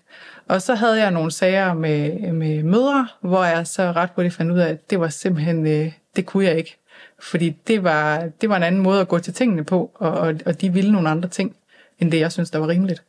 Og 0.47 0.61
så 0.61 0.75
havde 0.75 0.99
jeg 0.99 1.11
nogle 1.11 1.31
sager 1.31 1.73
med, 1.73 2.31
med 2.31 2.63
mødre, 2.63 3.07
hvor 3.21 3.43
jeg 3.43 3.67
så 3.67 3.91
ret 3.91 4.09
hurtigt 4.15 4.35
fandt 4.35 4.51
ud 4.51 4.57
af, 4.57 4.69
at 4.69 4.89
det 4.89 4.99
var 4.99 5.07
simpelthen, 5.07 5.67
øh, 5.67 5.91
det 6.15 6.25
kunne 6.25 6.45
jeg 6.45 6.57
ikke. 6.57 6.77
Fordi 7.19 7.49
det 7.67 7.83
var, 7.83 8.29
det 8.41 8.49
var 8.49 8.57
en 8.57 8.63
anden 8.63 8.81
måde 8.81 9.01
at 9.01 9.07
gå 9.07 9.19
til 9.19 9.33
tingene 9.33 9.63
på, 9.63 9.91
og, 9.95 10.11
og, 10.11 10.35
og 10.45 10.61
de 10.61 10.73
ville 10.73 10.91
nogle 10.91 11.09
andre 11.09 11.29
ting, 11.29 11.55
end 11.99 12.11
det 12.11 12.19
jeg 12.19 12.31
synes, 12.31 12.51
der 12.51 12.59
var 12.59 12.67
rimeligt. 12.67 13.03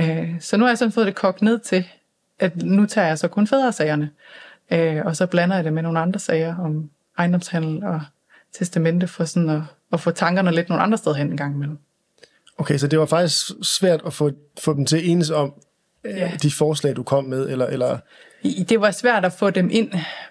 Øh, 0.00 0.40
så 0.40 0.56
nu 0.56 0.64
har 0.64 0.70
jeg 0.70 0.78
sådan 0.78 0.92
fået 0.92 1.06
det 1.06 1.14
kogt 1.14 1.42
ned 1.42 1.58
til, 1.58 1.84
at 2.38 2.62
nu 2.62 2.86
tager 2.86 3.06
jeg 3.06 3.18
så 3.18 3.28
kun 3.28 3.46
fædresagerne, 3.46 4.10
øh, 4.70 5.02
og 5.04 5.16
så 5.16 5.26
blander 5.26 5.56
jeg 5.56 5.64
det 5.64 5.72
med 5.72 5.82
nogle 5.82 6.00
andre 6.00 6.20
sager 6.20 6.56
om 6.56 6.90
ejendomshandel 7.18 7.84
og 7.84 8.00
testamente, 8.52 9.06
for 9.06 9.24
sådan 9.24 9.48
at, 9.48 9.62
at 9.92 10.00
få 10.00 10.10
tankerne 10.10 10.52
lidt 10.52 10.68
nogle 10.68 10.82
andre 10.82 10.98
steder 10.98 11.16
hen 11.16 11.30
en 11.30 11.36
gang 11.36 11.54
imellem. 11.54 11.78
Okay, 12.58 12.78
så 12.78 12.86
det 12.86 12.98
var 12.98 13.06
faktisk 13.06 13.50
svært 13.62 14.02
at 14.06 14.12
få, 14.12 14.30
få 14.60 14.74
dem 14.74 14.86
til 14.86 15.10
enes 15.10 15.30
om 15.30 15.54
øh, 16.04 16.16
ja. 16.16 16.30
de 16.42 16.50
forslag, 16.50 16.96
du 16.96 17.02
kom 17.02 17.24
med, 17.24 17.48
eller, 17.48 17.66
eller... 17.66 17.98
Det 18.42 18.80
var 18.80 18.90
svært 18.90 19.24
at 19.24 19.32
få 19.32 19.50
dem 19.50 19.68
ind 19.72 19.90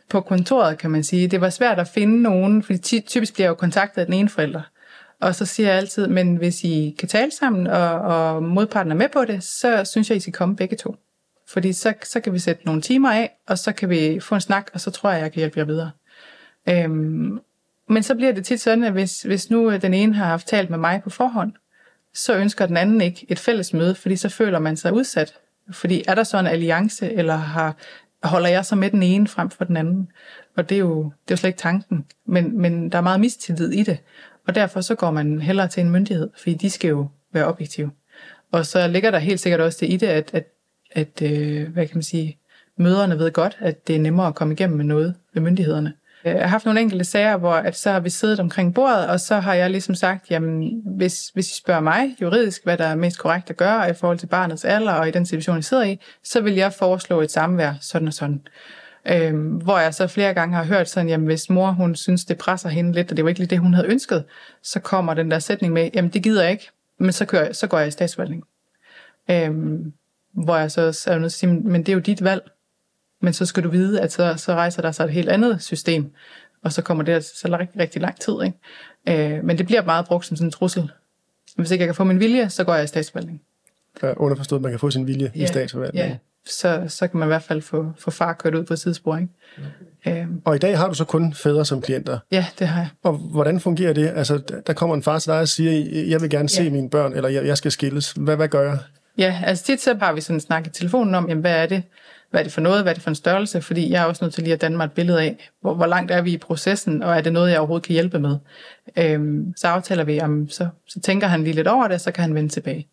på 0.10 0.22
kontoret, 0.22 0.78
kan 0.78 0.92
man 0.92 1.04
sige. 1.04 1.28
Det 1.28 1.42
var 1.42 1.50
svært 1.50 1.80
at 1.80 1.88
finde 1.88 2.22
nogen, 2.22 2.64
fordi 2.64 3.00
typisk 3.00 3.34
bliver 3.34 3.46
jeg 3.46 3.50
jo 3.50 3.56
kontaktet 3.56 4.02
af 4.02 4.06
den 4.06 4.14
ene 4.14 4.30
forælder. 4.30 4.62
Og 5.22 5.36
så 5.36 5.46
siger 5.46 5.70
jeg 5.70 5.78
altid, 5.78 6.08
men 6.08 6.36
hvis 6.36 6.64
I 6.64 6.96
kan 7.00 7.08
tale 7.08 7.32
sammen, 7.32 7.68
og, 7.68 7.92
og 7.92 8.44
modparten 8.44 8.92
er 8.92 8.96
med 8.96 9.10
på 9.10 9.26
det, 9.26 9.44
så 9.44 9.84
synes 9.92 10.10
jeg, 10.10 10.18
I 10.18 10.20
skal 10.20 10.34
komme 10.34 10.56
begge 10.56 10.76
to. 10.76 10.96
Fordi 11.50 11.74
så, 11.74 11.94
så 12.04 12.20
kan 12.20 12.34
vi 12.34 12.40
sætte 12.40 12.66
nogle 12.66 12.82
timer 12.82 13.12
af, 13.12 13.32
og 13.48 13.58
så 13.58 13.72
kan 13.72 13.90
vi 13.90 14.20
få 14.20 14.36
en 14.36 14.42
snak, 14.42 14.70
og 14.74 14.82
så 14.82 14.92
tror 14.92 15.12
jeg, 15.12 15.22
jeg 15.22 15.32
kan 15.32 15.40
hjælpe 15.40 15.60
jer 15.60 15.66
videre. 15.66 15.92
Øhm, 16.70 17.40
men 17.90 18.04
så 18.04 18.16
bliver 18.16 18.32
det 18.32 18.46
tit 18.46 18.62
sådan, 18.62 18.84
at 18.84 18.92
hvis, 18.92 19.22
hvis 19.22 19.50
nu 19.50 19.78
den 19.78 19.94
ene 19.94 20.14
har 20.14 20.26
haft 20.26 20.48
talt 20.48 20.70
med 20.70 20.78
mig 20.78 21.02
på 21.04 21.10
forhånd, 21.10 21.54
så 22.18 22.36
ønsker 22.36 22.66
den 22.66 22.78
anden 22.78 23.02
ikke 23.02 23.26
et 23.30 23.40
fælles 23.40 23.74
møde, 23.74 23.96
fordi 23.96 24.16
så 24.16 24.30
føler 24.30 24.60
man 24.60 24.78
sig 24.78 24.94
udsat, 24.94 25.34
Fordi 25.72 26.04
er 26.08 26.16
der 26.16 26.24
så 26.24 26.40
en 26.40 26.48
alliance, 26.48 27.14
eller 27.14 27.36
har, 27.36 27.76
holder 28.24 28.50
jeg 28.50 28.66
så 28.66 28.76
med 28.76 28.90
den 28.90 29.04
ene 29.04 29.28
frem 29.28 29.50
for 29.50 29.64
den 29.64 29.78
anden? 29.78 30.12
Og 30.56 30.70
det 30.70 30.76
er 30.76 30.80
jo, 30.80 31.04
det 31.04 31.32
er 31.32 31.32
jo 31.32 31.36
slet 31.36 31.48
ikke 31.48 31.60
tanken. 31.60 32.06
Men, 32.26 32.62
men 32.62 32.92
der 32.92 32.98
er 32.98 33.02
meget 33.02 33.20
mistillid 33.20 33.72
i 33.72 33.84
det. 33.84 33.98
Og 34.48 34.56
derfor 34.56 34.82
så 34.82 34.96
går 34.96 35.12
man 35.12 35.42
hellere 35.42 35.68
til 35.68 35.82
en 35.82 35.90
myndighed, 35.90 36.30
fordi 36.38 36.54
de 36.54 36.70
skal 36.70 36.88
jo 36.88 37.08
være 37.34 37.46
objektive. 37.46 37.92
Og 38.52 38.66
så 38.66 38.88
ligger 38.88 39.12
der 39.12 39.20
helt 39.20 39.40
sikkert 39.40 39.62
også 39.62 39.78
det 39.82 39.94
i 39.94 39.98
det, 39.98 40.08
at, 40.08 40.30
at, 40.34 40.48
at 40.92 41.22
øh, 41.22 41.70
hvad 41.74 41.88
kan 41.88 41.98
man 41.98 42.04
sige, 42.04 42.38
møderne 42.78 43.20
ved 43.20 43.32
godt, 43.32 43.58
at 43.60 43.88
det 43.88 43.96
er 43.96 44.00
nemmere 44.00 44.28
at 44.28 44.36
komme 44.36 44.54
igennem 44.54 44.78
med 44.78 44.86
noget 44.86 45.16
ved 45.34 45.42
myndighederne. 45.42 45.94
Øh, 46.28 46.36
jeg 46.36 46.42
har 46.42 46.48
haft 46.48 46.66
nogle 46.66 46.82
enkelte 46.82 47.06
sager, 47.06 47.38
hvor 47.38 47.54
at 47.54 47.78
så 47.78 47.92
har 47.92 48.00
vi 48.00 48.10
siddet 48.10 48.40
omkring 48.40 48.74
bordet, 48.74 49.08
og 49.08 49.20
så 49.20 49.40
har 49.40 49.54
jeg 49.54 49.70
ligesom 49.70 49.96
sagt, 49.96 50.32
jamen 50.32 50.82
hvis, 50.98 51.30
hvis 51.34 51.52
I 51.52 51.56
spørger 51.56 51.82
mig 51.82 52.16
juridisk, 52.22 52.64
hvad 52.64 52.78
der 52.78 52.86
er 52.86 52.96
mest 52.96 53.20
korrekt 53.20 53.50
at 53.50 53.58
gøre 53.58 53.90
i 53.90 53.94
forhold 53.94 54.18
til 54.18 54.28
barnets 54.28 54.66
alder 54.66 54.94
og 54.94 55.08
i 55.08 55.12
den 55.12 55.26
situation, 55.26 55.60
I 55.60 55.62
sidder 55.62 55.84
i, 55.84 56.00
så 56.24 56.42
vil 56.42 56.54
jeg 56.54 56.74
foreslå 56.74 57.22
et 57.22 57.32
samvær 57.32 57.74
sådan 57.82 58.08
og 58.08 58.14
sådan. 58.14 58.42
Øhm, 59.10 59.50
hvor 59.50 59.80
jeg 59.80 59.94
så 59.94 60.08
flere 60.08 60.34
gange 60.34 60.56
har 60.56 60.64
hørt 60.64 60.90
sådan, 60.90 61.10
jamen 61.10 61.28
hvis 61.28 61.50
mor 61.50 61.72
hun 61.72 61.96
synes, 61.96 62.26
det 62.26 62.38
presser 62.38 62.70
hende 62.70 62.94
lidt, 62.94 63.12
og 63.12 63.18
det 63.18 63.26
var 63.26 63.30
ikke 63.30 63.40
lige 63.40 63.50
det, 63.50 63.60
hun 63.60 63.74
havde 63.74 63.88
ønsket, 63.88 64.24
så 64.64 64.80
kommer 64.80 65.14
den 65.14 65.32
der 65.32 65.40
sætning 65.40 65.74
med, 65.74 65.90
jamen 65.94 66.12
det 66.12 66.24
gider 66.24 66.44
jeg 66.44 66.52
ikke, 66.52 66.70
men 67.00 67.12
så, 67.12 67.26
kører 67.26 67.46
jeg, 67.46 67.56
så 67.56 67.68
går 67.68 67.78
jeg 67.80 67.88
i 67.88 67.92
statsforvaltning. 67.92 68.44
Øhm, 69.32 69.94
hvor 70.34 70.58
jeg 70.58 70.72
så 70.72 70.82
er 70.82 70.92
nødt 70.92 71.04
til 71.04 71.24
at 71.24 71.32
sige, 71.32 71.54
men 71.54 71.82
det 71.82 71.90
er 71.90 71.94
jo 71.94 72.00
dit 72.00 72.24
valg, 72.24 72.42
men 73.22 73.34
så 73.34 73.46
skal 73.46 73.64
du 73.64 73.70
vide, 73.70 74.02
at 74.02 74.12
så, 74.12 74.34
så 74.38 74.54
rejser 74.54 74.82
der 74.82 74.92
sig 74.92 75.04
et 75.04 75.12
helt 75.12 75.30
andet 75.30 75.62
system, 75.64 76.12
og 76.64 76.74
så 76.74 76.82
kommer 76.82 77.04
det 77.04 77.12
altså 77.12 77.32
så 77.36 77.58
rigtig, 77.60 77.82
rigtig 77.82 78.02
lang 78.02 78.20
tid. 78.20 78.34
Ikke? 78.44 79.36
Øh, 79.36 79.44
men 79.44 79.58
det 79.58 79.66
bliver 79.66 79.84
meget 79.84 80.06
brugt 80.06 80.26
som 80.26 80.38
sådan 80.38 80.48
en 80.48 80.52
trussel. 80.52 80.92
Hvis 81.56 81.72
ikke 81.72 81.82
jeg 81.82 81.88
kan 81.88 81.96
få 81.96 82.04
min 82.04 82.20
vilje, 82.20 82.50
så 82.50 82.64
går 82.64 82.76
jeg 82.76 82.84
i 82.84 82.88
statsforvaltning. 82.88 83.42
Ja, 84.04 84.14
underforstået, 84.18 84.60
at 84.60 84.64
man 84.64 84.72
kan 84.72 84.80
få 84.80 84.92
sin 84.92 85.08
vilje 85.08 85.32
ja, 85.36 85.44
i 85.44 85.48
statsforvaltningen. 85.48 86.12
Ja, 86.12 86.18
så, 86.46 86.84
så 86.88 87.08
kan 87.08 87.20
man 87.20 87.28
i 87.28 87.30
hvert 87.30 87.44
fald 87.44 87.62
få, 87.62 87.92
få 87.98 88.12
far 88.12 88.34
kørt 88.34 88.56
ud 88.56 88.64
på 88.64 88.74
et 88.74 88.80
sidespor. 88.80 89.18
Ikke? 89.18 89.30
Okay. 90.06 90.22
Øhm. 90.22 90.42
Og 90.46 90.56
i 90.56 90.60
dag 90.60 90.78
har 90.78 90.88
du 90.88 90.94
så 90.94 91.06
kun 91.06 91.34
fædre 91.34 91.66
som 91.66 91.82
klienter? 91.82 92.20
Ja, 92.32 92.46
det 92.60 92.68
har 92.68 92.82
jeg. 92.82 92.90
Og 93.04 93.14
hvordan 93.14 93.60
fungerer 93.60 93.94
det? 93.94 94.12
Altså, 94.16 94.62
der 94.68 94.74
kommer 94.74 94.96
en 94.96 95.04
far 95.04 95.20
til 95.20 95.32
dig 95.32 95.40
og 95.40 95.48
siger, 95.48 95.72
jeg 96.08 96.22
vil 96.22 96.30
gerne 96.30 96.50
se 96.50 96.64
ja. 96.64 96.70
mine 96.70 96.90
børn, 96.90 97.14
eller 97.14 97.30
jeg, 97.30 97.46
jeg 97.46 97.58
skal 97.58 97.72
skilles. 97.72 98.12
Hvad, 98.12 98.36
hvad 98.36 98.48
gør 98.48 98.62
jeg? 98.70 98.78
Ja, 99.18 99.42
altså 99.46 99.64
tit 99.64 99.82
så 99.82 99.98
har 100.02 100.14
vi 100.14 100.22
sådan 100.22 100.40
snakket 100.40 100.70
i 100.70 100.80
telefonen 100.80 101.16
om, 101.16 101.30
jamen, 101.30 101.42
hvad 101.42 101.56
er 101.56 101.66
det, 101.66 101.84
hvad 102.30 102.42
er 102.42 102.44
det 102.44 102.54
for 102.54 102.62
noget, 102.62 102.84
hvad 102.84 102.92
er 102.92 102.94
det 102.94 103.04
for 103.04 103.10
en 103.10 103.16
størrelse, 103.16 103.62
fordi 103.62 103.92
jeg 103.92 104.02
er 104.02 104.06
også 104.06 104.26
nødt 104.26 104.34
til 104.34 104.44
lige 104.44 104.54
at 104.54 104.62
danne 104.62 104.78
mig 104.78 104.86
et 104.86 104.92
billede 104.92 105.22
af, 105.22 105.50
hvor, 105.62 105.74
hvor 105.74 105.86
langt 105.86 106.12
er 106.12 106.22
vi 106.22 106.34
i 106.34 106.38
processen, 106.38 107.04
og 107.04 107.16
er 107.16 107.22
det 107.22 107.34
noget, 107.34 107.52
jeg 107.52 107.60
overhovedet 107.60 107.86
kan 107.86 107.94
hjælpe 107.94 108.20
med. 108.20 108.38
Øhm, 108.98 109.54
så 109.58 109.68
aftaler 109.68 110.04
vi, 110.04 110.20
om 110.22 110.50
så, 110.50 110.68
så 110.88 111.00
tænker 111.00 111.28
han 111.28 111.44
lige 111.44 111.56
lidt 111.56 111.68
over 111.68 111.88
det, 111.88 112.02
så 112.02 112.12
kan 112.12 112.22
han 112.22 112.36
vende 112.36 112.50
tilbage. 112.50 112.88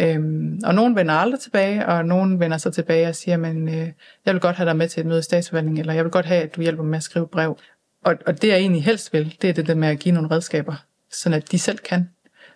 Øhm, 0.00 0.60
og 0.64 0.74
nogen 0.74 0.96
vender 0.96 1.14
aldrig 1.14 1.40
tilbage, 1.40 1.86
og 1.86 2.04
nogen 2.04 2.40
vender 2.40 2.58
så 2.58 2.70
tilbage 2.70 3.08
og 3.08 3.14
siger, 3.14 3.36
men 3.36 3.68
øh, 3.68 3.88
jeg 4.26 4.34
vil 4.34 4.40
godt 4.40 4.56
have 4.56 4.68
dig 4.68 4.76
med 4.76 4.88
til 4.88 5.00
et 5.00 5.06
møde 5.06 5.18
i 5.18 5.22
statsforvaltningen, 5.22 5.80
eller 5.80 5.92
jeg 5.92 6.04
vil 6.04 6.10
godt 6.10 6.26
have, 6.26 6.42
at 6.42 6.56
du 6.56 6.62
hjælper 6.62 6.82
mig 6.82 6.90
med 6.90 6.96
at 6.96 7.02
skrive 7.02 7.28
brev. 7.28 7.58
Og, 8.04 8.16
og 8.26 8.42
det 8.42 8.48
jeg 8.48 8.56
egentlig 8.56 8.84
helst 8.84 9.12
vil, 9.12 9.36
det 9.42 9.50
er 9.50 9.54
det 9.54 9.66
der 9.66 9.74
med 9.74 9.88
at 9.88 9.98
give 9.98 10.14
nogle 10.14 10.30
redskaber, 10.30 10.84
sådan 11.12 11.36
at 11.36 11.52
de 11.52 11.58
selv 11.58 11.78
kan. 11.78 12.08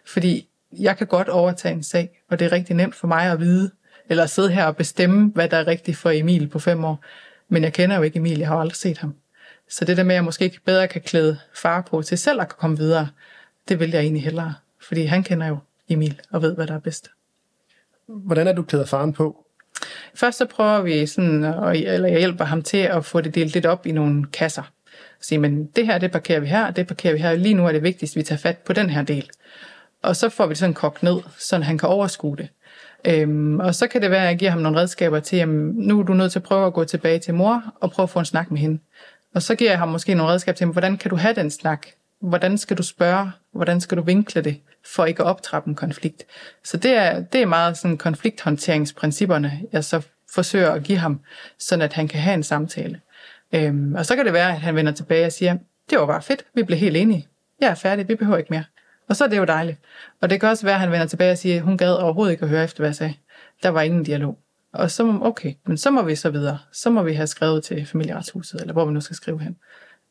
Fordi 0.06 0.48
jeg 0.78 0.96
kan 0.96 1.06
godt 1.06 1.28
overtage 1.28 1.74
en 1.74 1.82
sag, 1.82 2.22
og 2.30 2.38
det 2.38 2.44
er 2.44 2.52
rigtig 2.52 2.76
nemt 2.76 2.94
for 2.94 3.06
mig 3.06 3.32
at 3.32 3.40
vide, 3.40 3.70
eller 4.09 4.26
sidde 4.26 4.50
her 4.50 4.64
og 4.64 4.76
bestemme, 4.76 5.30
hvad 5.34 5.48
der 5.48 5.56
er 5.56 5.66
rigtigt 5.66 5.96
for 5.96 6.11
Emil 6.11 6.48
på 6.48 6.59
fem 6.59 6.84
år. 6.84 7.04
Men 7.48 7.62
jeg 7.62 7.72
kender 7.72 7.96
jo 7.96 8.02
ikke 8.02 8.16
Emil, 8.16 8.38
jeg 8.38 8.48
har 8.48 8.56
aldrig 8.56 8.76
set 8.76 8.98
ham. 8.98 9.14
Så 9.68 9.84
det 9.84 9.96
der 9.96 10.02
med, 10.02 10.14
at 10.14 10.16
jeg 10.16 10.24
måske 10.24 10.59
bedre 10.64 10.88
kan 10.88 11.00
klæde 11.00 11.38
far 11.54 11.80
på 11.80 12.02
til 12.02 12.18
selv 12.18 12.40
at 12.40 12.48
komme 12.48 12.76
videre, 12.76 13.09
det 13.68 13.80
vil 13.80 13.90
jeg 13.90 14.00
egentlig 14.00 14.22
hellere. 14.22 14.54
Fordi 14.80 15.04
han 15.04 15.22
kender 15.22 15.46
jo 15.46 15.59
Emil 15.88 16.20
og 16.30 16.42
ved, 16.42 16.54
hvad 16.54 16.66
der 16.66 16.74
er 16.74 16.78
bedst. 16.78 17.11
Hvordan 18.06 18.46
er 18.46 18.52
du 18.52 18.62
klædet 18.62 18.88
faren 18.88 19.12
på? 19.12 19.44
Først 20.14 20.38
så 20.38 20.46
prøver 20.46 20.80
vi 20.80 21.06
sådan, 21.06 21.44
eller 21.44 22.09
jeg 22.09 22.18
hjælper 22.18 22.44
ham 22.44 22.62
til 22.62 22.78
at 22.78 23.04
få 23.04 23.20
det 23.20 23.34
delt 23.34 23.54
lidt 23.54 23.66
op 23.66 23.86
i 23.86 23.92
nogle 23.92 24.26
kasser. 24.32 24.62
Sige, 25.20 25.38
men 25.38 25.66
det 25.66 25.86
her, 25.86 25.98
det 25.98 26.12
parkerer 26.12 26.40
vi 26.40 26.46
her, 26.46 26.70
det 26.70 26.86
parkerer 26.86 27.12
vi 27.12 27.18
her. 27.18 27.34
Lige 27.34 27.54
nu 27.54 27.66
er 27.66 27.72
det 27.72 27.82
vigtigst, 27.82 28.16
at 28.16 28.16
vi 28.16 28.22
tager 28.22 28.38
fat 28.38 28.59
på 28.59 28.72
den 28.72 28.90
her 28.90 29.02
del. 29.02 29.30
Og 30.02 30.16
så 30.16 30.28
får 30.28 30.46
vi 30.46 30.50
det 30.50 30.59
sådan 30.59 30.74
kogt 30.74 31.02
ned, 31.02 31.20
så 31.38 31.59
han 31.59 31.78
kan 31.78 31.88
overskue 31.88 32.36
det. 32.36 32.48
Øhm, 33.05 33.61
og 33.61 33.74
så 33.74 33.86
kan 33.86 34.03
det 34.03 34.11
være, 34.11 34.22
at 34.22 34.28
jeg 34.28 34.38
giver 34.38 34.51
ham 34.51 34.61
nogle 34.61 34.80
redskaber 34.80 35.20
til, 35.20 35.36
at 35.36 35.49
nu 35.49 36.01
er 36.01 36.03
du 36.03 36.14
nødt 36.14 36.32
til 36.32 36.38
at 36.38 36.42
prøve 36.42 36.66
at 36.66 36.72
gå 36.72 36.84
tilbage 36.84 37.18
til 37.18 37.34
mor 37.34 37.62
og 37.80 37.90
prøve 37.90 38.05
at 38.05 38.11
få 38.11 38.18
en 38.18 38.24
snak 38.24 38.51
med 38.51 38.61
hende. 38.61 38.78
Og 39.34 39.42
så 39.42 39.55
giver 39.55 39.70
jeg 39.70 39.78
ham 39.78 39.88
måske 39.88 40.14
nogle 40.14 40.32
redskaber 40.32 40.57
til, 40.57 40.66
hvordan 40.66 40.96
kan 40.96 41.11
du 41.11 41.16
have 41.16 41.34
den 41.34 41.51
snak? 41.51 41.86
Hvordan 42.20 42.59
skal 42.59 42.78
du 42.78 42.82
spørge? 42.82 43.30
Hvordan 43.53 43.80
skal 43.80 43.96
du 43.99 44.03
vinkle 44.03 44.42
det, 44.42 44.61
for 44.94 45.05
ikke 45.05 45.22
at 45.22 45.26
optrappe 45.26 45.68
en 45.68 45.74
konflikt? 45.74 46.24
Så 46.64 46.76
det 46.76 46.90
er, 46.90 47.20
det 47.20 47.42
er 47.42 47.46
meget 47.46 47.76
sådan 47.76 47.99
konflikthåndteringsprincipperne, 47.99 49.61
jeg 49.72 49.84
så 49.84 50.07
forsøger 50.34 50.70
at 50.70 50.82
give 50.82 50.99
ham, 50.99 51.20
sådan 51.59 51.82
at 51.82 51.92
han 51.92 52.09
kan 52.09 52.20
have 52.20 52.34
en 52.34 52.42
samtale. 52.42 53.01
Øhm, 53.55 53.94
og 53.94 54.07
så 54.07 54.16
kan 54.16 54.24
det 54.24 54.32
være, 54.32 54.53
at 54.53 54.61
han 54.61 54.76
vender 54.76 54.92
tilbage 54.92 55.26
og 55.26 55.32
siger, 55.32 55.57
det 55.90 55.99
var 55.99 56.07
bare 56.07 56.22
fedt, 56.22 56.44
vi 56.55 56.62
blev 56.62 56.78
helt 56.78 56.96
enige. 56.96 57.28
Jeg 57.61 57.68
er 57.70 57.74
færdig, 57.74 58.09
vi 58.09 58.14
behøver 58.14 58.38
ikke 58.38 58.53
mere. 58.53 58.64
Og 59.09 59.16
så 59.16 59.24
er 59.24 59.28
det 59.28 59.38
jo 59.38 59.44
dejligt. 59.44 59.78
Og 60.20 60.30
det 60.30 60.40
kan 60.40 60.48
også 60.48 60.66
være, 60.66 60.74
at 60.74 60.80
han 60.80 60.90
vender 60.90 61.06
tilbage 61.06 61.32
og 61.32 61.38
siger, 61.38 61.56
at 61.56 61.62
hun 61.62 61.78
gad 61.78 61.92
overhovedet 61.92 62.32
ikke 62.32 62.42
at 62.42 62.48
høre 62.48 62.64
efter, 62.64 62.80
hvad 62.80 62.88
jeg 62.88 62.96
sagde. 62.96 63.14
Der 63.62 63.68
var 63.68 63.82
ingen 63.82 64.04
dialog. 64.04 64.38
Og 64.72 64.90
så 64.90 65.04
må, 65.04 65.26
okay, 65.26 65.52
men 65.66 65.78
så 65.78 65.90
må 65.90 66.02
vi 66.02 66.14
så 66.14 66.30
videre. 66.30 66.59
Så 66.72 66.90
må 66.90 67.02
vi 67.02 67.12
have 67.12 67.26
skrevet 67.26 67.64
til 67.64 67.86
familieretshuset, 67.86 68.61
eller 68.61 68.72
hvor 68.72 68.84
vi 68.84 68.92
nu 68.92 69.00
skal 69.00 69.16
skrive 69.16 69.40
hen. 69.40 69.56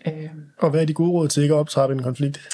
Øh. 0.08 0.30
Og 0.58 0.70
hvad 0.70 0.82
er 0.82 0.86
de 0.86 0.94
gode 0.94 1.12
råd 1.12 1.28
til 1.28 1.44
ikke 1.44 1.56
at 1.56 1.60
optrappe 1.60 1.96
en 1.96 2.04
konflikt? 2.04 2.50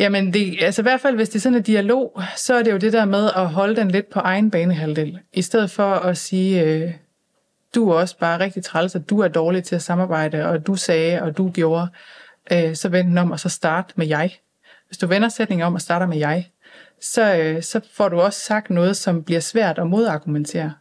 Jamen, 0.00 0.32
det, 0.32 0.56
altså 0.62 0.82
i 0.82 0.84
hvert 0.84 1.00
fald, 1.00 1.16
hvis 1.16 1.28
det 1.28 1.36
er 1.36 1.40
sådan 1.40 1.58
en 1.58 1.62
dialog, 1.62 2.20
så 2.36 2.54
er 2.54 2.62
det 2.62 2.72
jo 2.72 2.76
det 2.76 2.92
der 2.92 3.04
med 3.04 3.30
at 3.36 3.48
holde 3.48 3.76
den 3.76 3.90
lidt 3.90 4.10
på 4.10 4.18
egen 4.18 4.50
banehalvdel. 4.50 5.18
I 5.32 5.42
stedet 5.42 5.70
for 5.70 5.94
at 5.94 6.16
sige, 6.16 6.62
øh, 6.62 6.92
du 7.74 7.90
er 7.90 7.94
også 7.94 8.18
bare 8.18 8.40
rigtig 8.40 8.64
træls, 8.64 8.94
at 8.94 9.10
du 9.10 9.20
er 9.20 9.28
dårlig 9.28 9.64
til 9.64 9.74
at 9.74 9.82
samarbejde, 9.82 10.46
og 10.46 10.66
du 10.66 10.74
sagde, 10.74 11.22
og 11.22 11.36
du 11.36 11.50
gjorde, 11.50 11.88
øh, 12.52 12.74
så 12.76 12.88
vend 12.88 13.08
den 13.08 13.18
om, 13.18 13.30
og 13.30 13.40
så 13.40 13.48
start 13.48 13.92
med 13.96 14.06
jeg. 14.06 14.30
Hvis 14.94 14.98
du 14.98 15.06
vender 15.06 15.28
sætningen 15.28 15.66
om 15.66 15.74
og 15.74 15.80
starter 15.80 16.06
med 16.06 16.18
jeg, 16.18 16.50
så, 17.00 17.36
øh, 17.36 17.62
så 17.62 17.80
får 17.92 18.08
du 18.08 18.20
også 18.20 18.40
sagt 18.40 18.70
noget, 18.70 18.96
som 18.96 19.24
bliver 19.24 19.40
svært 19.40 19.78
at 19.78 19.86
modargumentere. 19.86 20.74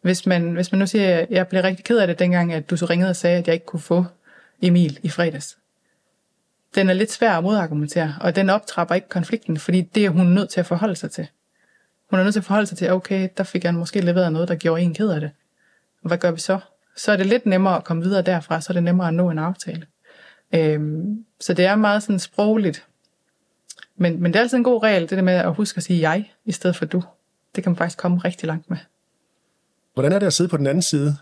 Hvis 0.00 0.26
man, 0.26 0.52
hvis 0.52 0.72
man 0.72 0.78
nu 0.78 0.86
siger, 0.86 1.18
at 1.18 1.26
jeg 1.30 1.48
blev 1.48 1.62
rigtig 1.62 1.84
ked 1.84 1.98
af 1.98 2.06
det 2.06 2.18
dengang, 2.18 2.52
at 2.52 2.70
du 2.70 2.76
så 2.76 2.86
ringede 2.86 3.10
og 3.10 3.16
sagde, 3.16 3.38
at 3.38 3.46
jeg 3.46 3.54
ikke 3.54 3.66
kunne 3.66 3.80
få 3.80 4.04
Emil 4.62 4.98
i 5.02 5.08
fredags. 5.08 5.58
Den 6.74 6.90
er 6.90 6.94
lidt 6.94 7.12
svær 7.12 7.32
at 7.32 7.42
modargumentere, 7.42 8.14
og 8.20 8.36
den 8.36 8.50
optrapper 8.50 8.94
ikke 8.94 9.08
konflikten, 9.08 9.56
fordi 9.56 9.80
det 9.80 10.04
er 10.04 10.10
hun 10.10 10.26
nødt 10.26 10.50
til 10.50 10.60
at 10.60 10.66
forholde 10.66 10.96
sig 10.96 11.10
til. 11.10 11.28
Hun 12.10 12.18
er 12.18 12.22
nødt 12.24 12.34
til 12.34 12.40
at 12.40 12.44
forholde 12.44 12.66
sig 12.66 12.78
til, 12.78 12.92
okay, 12.92 13.28
der 13.36 13.44
fik 13.44 13.64
jeg 13.64 13.74
måske 13.74 14.00
leveret 14.00 14.32
noget, 14.32 14.48
der 14.48 14.54
gjorde 14.54 14.82
en 14.82 14.94
ked 14.94 15.08
af 15.08 15.20
det. 15.20 15.30
Hvad 16.02 16.18
gør 16.18 16.30
vi 16.30 16.40
så? 16.40 16.58
Så 16.96 17.12
er 17.12 17.16
det 17.16 17.26
lidt 17.26 17.46
nemmere 17.46 17.76
at 17.76 17.84
komme 17.84 18.02
videre 18.02 18.22
derfra, 18.22 18.60
så 18.60 18.72
er 18.72 18.74
det 18.74 18.82
nemmere 18.82 19.08
at 19.08 19.14
nå 19.14 19.30
en 19.30 19.38
aftale. 19.38 19.86
Øhm, 20.54 21.24
så 21.40 21.54
det 21.54 21.64
er 21.64 21.76
meget 21.76 22.02
sådan 22.02 22.18
sprogligt, 22.18 22.86
men, 23.96 24.22
men 24.22 24.32
det 24.32 24.38
er 24.38 24.42
altid 24.42 24.58
en 24.58 24.64
god 24.64 24.82
regel, 24.82 25.02
det 25.02 25.10
der 25.10 25.22
med 25.22 25.34
at 25.34 25.54
huske 25.54 25.76
at 25.76 25.82
sige 25.82 26.10
jeg, 26.10 26.32
i 26.44 26.52
stedet 26.52 26.76
for 26.76 26.84
du. 26.84 27.02
Det 27.54 27.64
kan 27.64 27.70
man 27.70 27.76
faktisk 27.76 27.98
komme 27.98 28.18
rigtig 28.18 28.46
langt 28.46 28.70
med. 28.70 28.78
Hvordan 29.94 30.12
er 30.12 30.18
det 30.18 30.26
at 30.26 30.32
sidde 30.32 30.50
på 30.50 30.56
den 30.56 30.66
anden 30.66 30.82
side? 30.82 31.16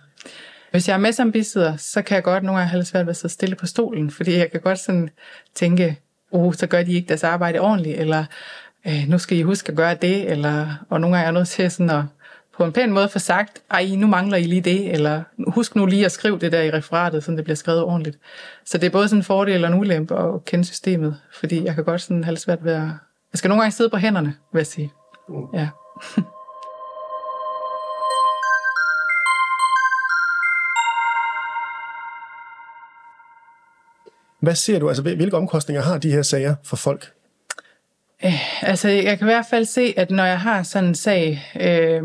Hvis 0.70 0.88
jeg 0.88 0.94
er 0.94 0.98
med 0.98 1.12
som 1.12 1.32
bisidder, 1.32 1.76
så 1.76 2.02
kan 2.02 2.14
jeg 2.14 2.22
godt 2.22 2.44
nogle 2.44 2.58
gange 2.58 2.70
have 2.70 2.84
svært 2.84 3.06
ved 3.06 3.10
at 3.10 3.16
sidde 3.16 3.34
stille 3.34 3.56
på 3.56 3.66
stolen, 3.66 4.10
fordi 4.10 4.36
jeg 4.36 4.50
kan 4.50 4.60
godt 4.60 4.78
sådan 4.78 5.10
tænke, 5.54 6.00
oh, 6.30 6.54
så 6.54 6.66
gør 6.66 6.82
de 6.82 6.92
ikke 6.92 7.08
deres 7.08 7.24
arbejde 7.24 7.58
ordentligt, 7.58 8.00
eller 8.00 8.24
øh, 8.86 9.04
nu 9.08 9.18
skal 9.18 9.38
I 9.38 9.42
huske 9.42 9.70
at 9.70 9.76
gøre 9.76 9.94
det, 9.94 10.30
eller, 10.30 10.84
og 10.88 11.00
nogle 11.00 11.16
gange 11.16 11.24
er 11.24 11.26
jeg 11.26 11.32
nødt 11.32 11.48
til 11.48 11.70
sådan 11.70 11.90
at 11.90 12.04
på 12.56 12.64
en 12.64 12.72
pæn 12.72 12.92
måde 12.92 13.08
få 13.08 13.18
sagt, 13.18 13.62
ej, 13.70 13.86
nu 13.96 14.06
mangler 14.06 14.36
I 14.36 14.42
lige 14.42 14.60
det, 14.60 14.92
eller 14.92 15.22
husk 15.48 15.76
nu 15.76 15.86
lige 15.86 16.04
at 16.04 16.12
skrive 16.12 16.38
det 16.38 16.52
der 16.52 16.62
i 16.62 16.70
referatet, 16.70 17.24
så 17.24 17.32
det 17.32 17.44
bliver 17.44 17.56
skrevet 17.56 17.82
ordentligt. 17.82 18.18
Så 18.64 18.78
det 18.78 18.86
er 18.86 18.90
både 18.90 19.08
sådan 19.08 19.18
en 19.18 19.24
fordel 19.24 19.64
og 19.64 19.72
en 19.72 19.78
ulempe 19.78 20.16
at 20.16 20.44
kende 20.44 20.64
systemet, 20.64 21.16
fordi 21.32 21.64
jeg 21.64 21.74
kan 21.74 21.84
godt 21.84 22.00
sådan 22.00 22.24
have 22.24 22.36
svært 22.36 22.64
ved 22.64 22.72
at... 22.72 22.82
Jeg 23.32 23.38
skal 23.38 23.48
nogle 23.48 23.62
gange 23.62 23.72
sidde 23.72 23.90
på 23.90 23.96
hænderne, 23.96 24.34
vil 24.52 24.58
jeg 24.58 24.66
sige. 24.66 24.92
Mm. 25.28 25.34
Ja. 25.54 25.68
Hvad 34.40 34.54
ser 34.54 34.78
du, 34.78 34.88
altså 34.88 35.02
hvilke 35.02 35.36
omkostninger 35.36 35.82
har 35.82 35.98
de 35.98 36.10
her 36.10 36.22
sager 36.22 36.54
for 36.64 36.76
folk? 36.76 37.13
Øh, 38.24 38.68
altså, 38.68 38.88
jeg 38.88 39.18
kan 39.18 39.28
i 39.28 39.32
hvert 39.32 39.46
fald 39.50 39.64
se, 39.64 39.94
at 39.96 40.10
når 40.10 40.24
jeg 40.24 40.40
har 40.40 40.62
sådan 40.62 40.88
en 40.88 40.94
sag, 40.94 41.52
øh, 41.60 42.02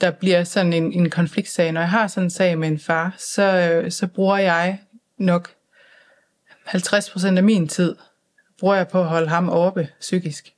der 0.00 0.10
bliver 0.10 0.44
sådan 0.44 0.72
en, 0.72 0.92
en 0.92 1.10
konfliktsag, 1.10 1.72
når 1.72 1.80
jeg 1.80 1.90
har 1.90 2.06
sådan 2.06 2.26
en 2.26 2.30
sag 2.30 2.58
med 2.58 2.68
en 2.68 2.78
far, 2.78 3.14
så, 3.18 3.42
øh, 3.42 3.90
så 3.90 4.06
bruger 4.06 4.38
jeg 4.38 4.78
nok 5.18 5.50
50% 6.66 7.36
af 7.36 7.42
min 7.42 7.68
tid, 7.68 7.96
bruger 8.60 8.74
jeg 8.74 8.88
på 8.88 9.00
at 9.00 9.06
holde 9.06 9.28
ham 9.28 9.48
oppe 9.48 9.88
psykisk. 10.00 10.54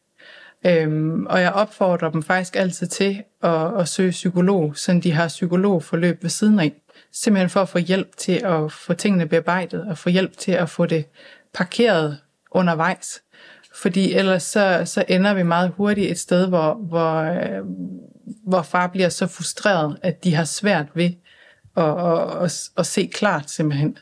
Øhm, 0.66 1.26
og 1.26 1.40
jeg 1.40 1.52
opfordrer 1.52 2.10
dem 2.10 2.22
faktisk 2.22 2.56
altid 2.56 2.86
til 2.86 3.22
at, 3.42 3.80
at 3.80 3.88
søge 3.88 4.10
psykolog, 4.10 4.76
så 4.76 5.00
de 5.04 5.12
har 5.12 5.28
psykologforløb 5.28 6.22
ved 6.22 6.30
siden 6.30 6.60
af. 6.60 6.72
Simpelthen 7.12 7.50
for 7.50 7.60
at 7.60 7.68
få 7.68 7.78
hjælp 7.78 8.16
til 8.16 8.42
at 8.44 8.72
få 8.72 8.94
tingene 8.94 9.26
bearbejdet, 9.26 9.84
og 9.88 9.98
få 9.98 10.08
hjælp 10.08 10.36
til 10.36 10.52
at 10.52 10.70
få 10.70 10.86
det 10.86 11.04
parkeret 11.54 12.18
undervejs. 12.50 13.22
Fordi 13.82 14.14
ellers 14.14 14.42
så, 14.42 14.82
så 14.84 15.04
ender 15.08 15.34
vi 15.34 15.42
meget 15.42 15.72
hurtigt 15.76 16.10
et 16.10 16.18
sted, 16.18 16.48
hvor, 16.48 16.74
hvor, 16.74 17.22
øh, 17.22 17.64
hvor 18.46 18.62
far 18.62 18.86
bliver 18.86 19.08
så 19.08 19.26
frustreret, 19.26 19.98
at 20.02 20.24
de 20.24 20.34
har 20.34 20.44
svært 20.44 20.86
ved 20.94 21.10
at, 21.76 21.84
at, 21.84 22.44
at, 22.44 22.70
at 22.78 22.86
se 22.86 23.10
klart 23.14 23.50
simpelthen. 23.50 23.98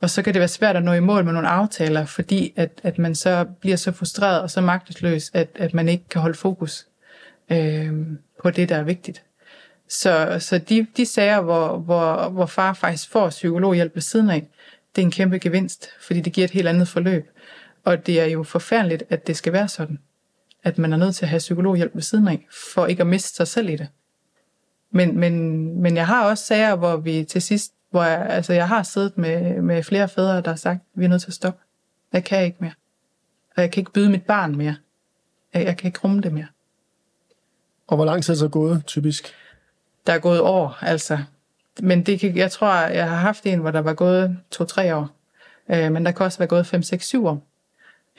Og 0.00 0.10
så 0.10 0.22
kan 0.22 0.34
det 0.34 0.40
være 0.40 0.48
svært 0.48 0.76
at 0.76 0.82
nå 0.82 0.92
i 0.92 1.00
mål 1.00 1.24
med 1.24 1.32
nogle 1.32 1.48
aftaler, 1.48 2.04
fordi 2.04 2.52
at, 2.56 2.80
at 2.82 2.98
man 2.98 3.14
så 3.14 3.44
bliver 3.60 3.76
så 3.76 3.92
frustreret 3.92 4.40
og 4.40 4.50
så 4.50 4.60
magtesløs, 4.60 5.30
at, 5.34 5.48
at 5.54 5.74
man 5.74 5.88
ikke 5.88 6.08
kan 6.10 6.20
holde 6.20 6.38
fokus 6.38 6.86
øh, 7.50 7.92
på 8.42 8.50
det, 8.50 8.68
der 8.68 8.76
er 8.76 8.82
vigtigt. 8.82 9.22
Så, 9.88 10.36
så 10.40 10.58
de, 10.58 10.86
de 10.96 11.06
sager, 11.06 11.40
hvor, 11.40 11.78
hvor, 11.78 12.28
hvor 12.28 12.46
far 12.46 12.72
faktisk 12.72 13.10
får 13.10 13.30
psykologhjælp 13.30 13.94
ved 13.94 14.02
siden 14.02 14.30
af, 14.30 14.46
det 14.96 15.02
er 15.02 15.06
en 15.06 15.12
kæmpe 15.12 15.38
gevinst, 15.38 15.88
fordi 16.00 16.20
det 16.20 16.32
giver 16.32 16.44
et 16.44 16.50
helt 16.50 16.68
andet 16.68 16.88
forløb. 16.88 17.28
Og 17.84 18.06
det 18.06 18.20
er 18.20 18.24
jo 18.24 18.42
forfærdeligt, 18.42 19.02
at 19.08 19.26
det 19.26 19.36
skal 19.36 19.52
være 19.52 19.68
sådan. 19.68 19.98
At 20.62 20.78
man 20.78 20.92
er 20.92 20.96
nødt 20.96 21.14
til 21.14 21.24
at 21.24 21.28
have 21.28 21.38
psykologhjælp 21.38 21.94
ved 21.94 22.02
siden 22.02 22.28
af, 22.28 22.46
for 22.74 22.86
ikke 22.86 23.00
at 23.00 23.06
miste 23.06 23.36
sig 23.36 23.48
selv 23.48 23.68
i 23.68 23.76
det. 23.76 23.88
Men, 24.90 25.18
men, 25.18 25.64
men 25.82 25.96
jeg 25.96 26.06
har 26.06 26.24
også 26.24 26.44
sager, 26.44 26.76
hvor 26.76 26.96
vi 26.96 27.24
til 27.24 27.42
sidst, 27.42 27.72
hvor 27.90 28.02
jeg, 28.02 28.26
altså 28.26 28.52
jeg 28.52 28.68
har 28.68 28.82
siddet 28.82 29.18
med, 29.18 29.62
med 29.62 29.82
flere 29.82 30.08
fædre, 30.08 30.40
der 30.40 30.48
har 30.48 30.56
sagt, 30.56 30.80
vi 30.94 31.04
er 31.04 31.08
nødt 31.08 31.22
til 31.22 31.30
at 31.30 31.34
stoppe. 31.34 31.60
Jeg 32.12 32.24
kan 32.24 32.44
ikke 32.44 32.56
mere. 32.60 32.72
Og 33.56 33.62
jeg 33.62 33.70
kan 33.70 33.80
ikke 33.80 33.92
byde 33.92 34.10
mit 34.10 34.22
barn 34.22 34.56
mere. 34.56 34.76
Jeg, 35.54 35.64
jeg 35.64 35.76
kan 35.76 35.88
ikke 35.88 36.00
rumme 36.04 36.20
det 36.20 36.32
mere. 36.32 36.46
Og 37.86 37.96
hvor 37.96 38.04
lang 38.04 38.24
tid 38.24 38.34
er 38.34 38.38
så 38.38 38.48
gået, 38.48 38.82
typisk? 38.86 39.34
Der 40.06 40.12
er 40.12 40.18
gået 40.18 40.40
år, 40.40 40.78
altså. 40.80 41.18
Men 41.80 42.06
det 42.06 42.20
kan, 42.20 42.36
jeg 42.36 42.50
tror, 42.50 42.72
jeg 42.74 43.08
har 43.08 43.16
haft 43.16 43.46
en, 43.46 43.58
hvor 43.58 43.70
der 43.70 43.80
var 43.80 43.94
gået 43.94 44.38
to-tre 44.50 44.96
år. 44.96 45.08
Øh, 45.70 45.92
men 45.92 46.04
der 46.04 46.12
kan 46.12 46.26
også 46.26 46.38
være 46.38 46.48
gået 46.48 46.66
5, 46.66 46.82
6, 46.82 47.06
7 47.06 47.26
år, 47.26 47.46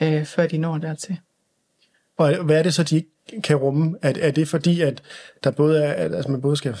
øh, 0.02 0.24
før 0.24 0.46
de 0.46 0.58
når 0.58 0.78
dertil. 0.78 1.18
Og 2.16 2.44
hvad 2.44 2.58
er 2.58 2.62
det 2.62 2.74
så, 2.74 2.82
de 2.82 2.96
ikke 2.96 3.42
kan 3.42 3.56
rumme? 3.56 3.96
Er, 4.02 4.12
er 4.20 4.30
det 4.30 4.48
fordi, 4.48 4.80
at 4.80 5.02
der 5.44 5.50
både 5.50 5.84
er, 5.84 5.92
at 5.92 6.14
altså 6.14 6.30
man 6.30 6.40
både 6.40 6.56
skal 6.56 6.76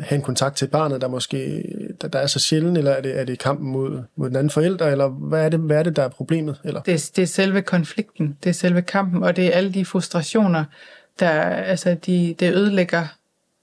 have 0.00 0.16
en 0.16 0.22
kontakt 0.22 0.56
til 0.56 0.66
barnet, 0.66 1.00
der 1.00 1.08
måske 1.08 1.64
der, 2.00 2.08
der 2.08 2.18
er 2.18 2.26
så 2.26 2.38
sjældent, 2.38 2.78
eller 2.78 2.90
er 2.90 3.00
det, 3.00 3.18
er 3.18 3.24
det 3.24 3.38
kampen 3.38 3.70
mod, 3.70 4.02
mod 4.16 4.28
den 4.28 4.36
anden 4.36 4.50
forælder, 4.50 4.86
eller 4.86 5.08
hvad 5.08 5.44
er 5.44 5.48
det, 5.48 5.60
hvad 5.60 5.78
er 5.78 5.82
det 5.82 5.96
der 5.96 6.02
er 6.02 6.08
problemet? 6.08 6.60
Eller? 6.64 6.80
Det, 6.80 7.10
det 7.16 7.22
er 7.22 7.26
selve 7.26 7.62
konflikten, 7.62 8.38
det 8.44 8.50
er 8.50 8.54
selve 8.54 8.82
kampen, 8.82 9.22
og 9.22 9.36
det 9.36 9.46
er 9.46 9.50
alle 9.50 9.74
de 9.74 9.84
frustrationer, 9.84 10.64
der 11.20 11.30
altså 11.40 11.96
de, 12.06 12.34
det 12.40 12.54
ødelægger 12.54 13.06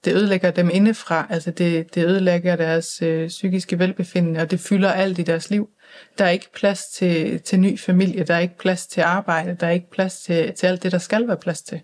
det 0.06 0.16
ødelægger 0.16 0.52
dem 0.52 0.70
indefra, 0.74 1.28
altså 1.30 1.52
det, 1.52 1.96
det 1.96 2.06
ødelægger 2.06 2.56
deres 2.56 3.02
øh, 3.02 3.28
psykiske 3.28 3.80
velbefindende, 3.80 4.42
og 4.42 4.52
det 4.52 4.60
fylder 4.60 4.92
alt 4.92 5.20
i 5.20 5.24
deres 5.24 5.50
liv. 5.50 5.70
Der 6.18 6.26
er 6.26 6.30
ikke 6.30 6.54
plads 6.54 6.86
til, 6.86 7.42
til 7.42 7.60
ny 7.60 7.80
familie, 7.80 8.24
der 8.24 8.34
er 8.36 8.40
ikke 8.40 8.58
plads 8.58 8.88
til 8.88 9.02
arbejde, 9.02 9.58
der 9.60 9.68
er 9.68 9.72
ikke 9.72 9.90
plads 9.92 10.22
til, 10.22 10.54
til 10.54 10.68
alt 10.68 10.84
det, 10.84 10.92
der 10.92 10.98
skal 10.98 11.28
være 11.28 11.38
plads 11.38 11.62
til. 11.62 11.82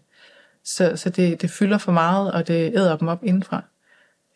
Så, 0.63 0.91
så 0.95 1.09
det, 1.09 1.41
det 1.41 1.49
fylder 1.49 1.78
for 1.78 1.91
meget, 1.91 2.32
og 2.32 2.47
det 2.47 2.76
æder 2.76 2.97
dem 2.97 3.07
op 3.07 3.24
indenfra. 3.24 3.63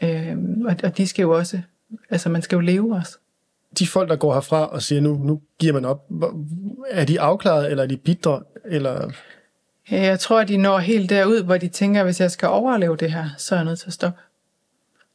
Øh, 0.03 0.38
og, 0.65 0.75
og 0.84 0.97
de 0.97 1.07
skal 1.07 1.23
jo 1.23 1.38
også, 1.38 1.61
altså 2.09 2.30
man 2.30 2.41
skal 2.41 2.55
jo 2.55 2.61
leve 2.61 2.95
også. 2.95 3.17
De 3.80 3.88
folk, 3.88 4.09
der 4.09 4.15
går 4.15 4.34
herfra 4.34 4.65
og 4.65 4.82
siger, 4.82 5.01
nu, 5.01 5.13
nu 5.23 5.41
giver 5.59 5.73
man 5.73 5.86
op, 5.86 6.09
er 6.89 7.05
de 7.05 7.21
afklaret, 7.21 7.71
eller 7.71 7.84
er 7.84 7.88
de 7.88 7.97
bidre, 7.97 8.43
eller... 8.65 9.11
Øh, 9.92 10.02
jeg 10.02 10.20
tror, 10.20 10.44
de 10.44 10.58
når 10.58 10.80
helt 10.80 11.10
derud, 11.10 11.44
hvor 11.44 11.58
de 11.58 11.68
tænker, 11.68 12.04
hvis 12.04 12.22
jeg 12.22 12.32
skal 12.32 12.48
overleve 12.48 12.98
det 12.98 13.12
her, 13.12 13.30
så 13.38 13.56
er 13.56 13.60
jeg 13.60 13.66
nødt 13.66 13.80
til 13.80 13.88
at 13.88 13.94
stoppe. 13.94 14.20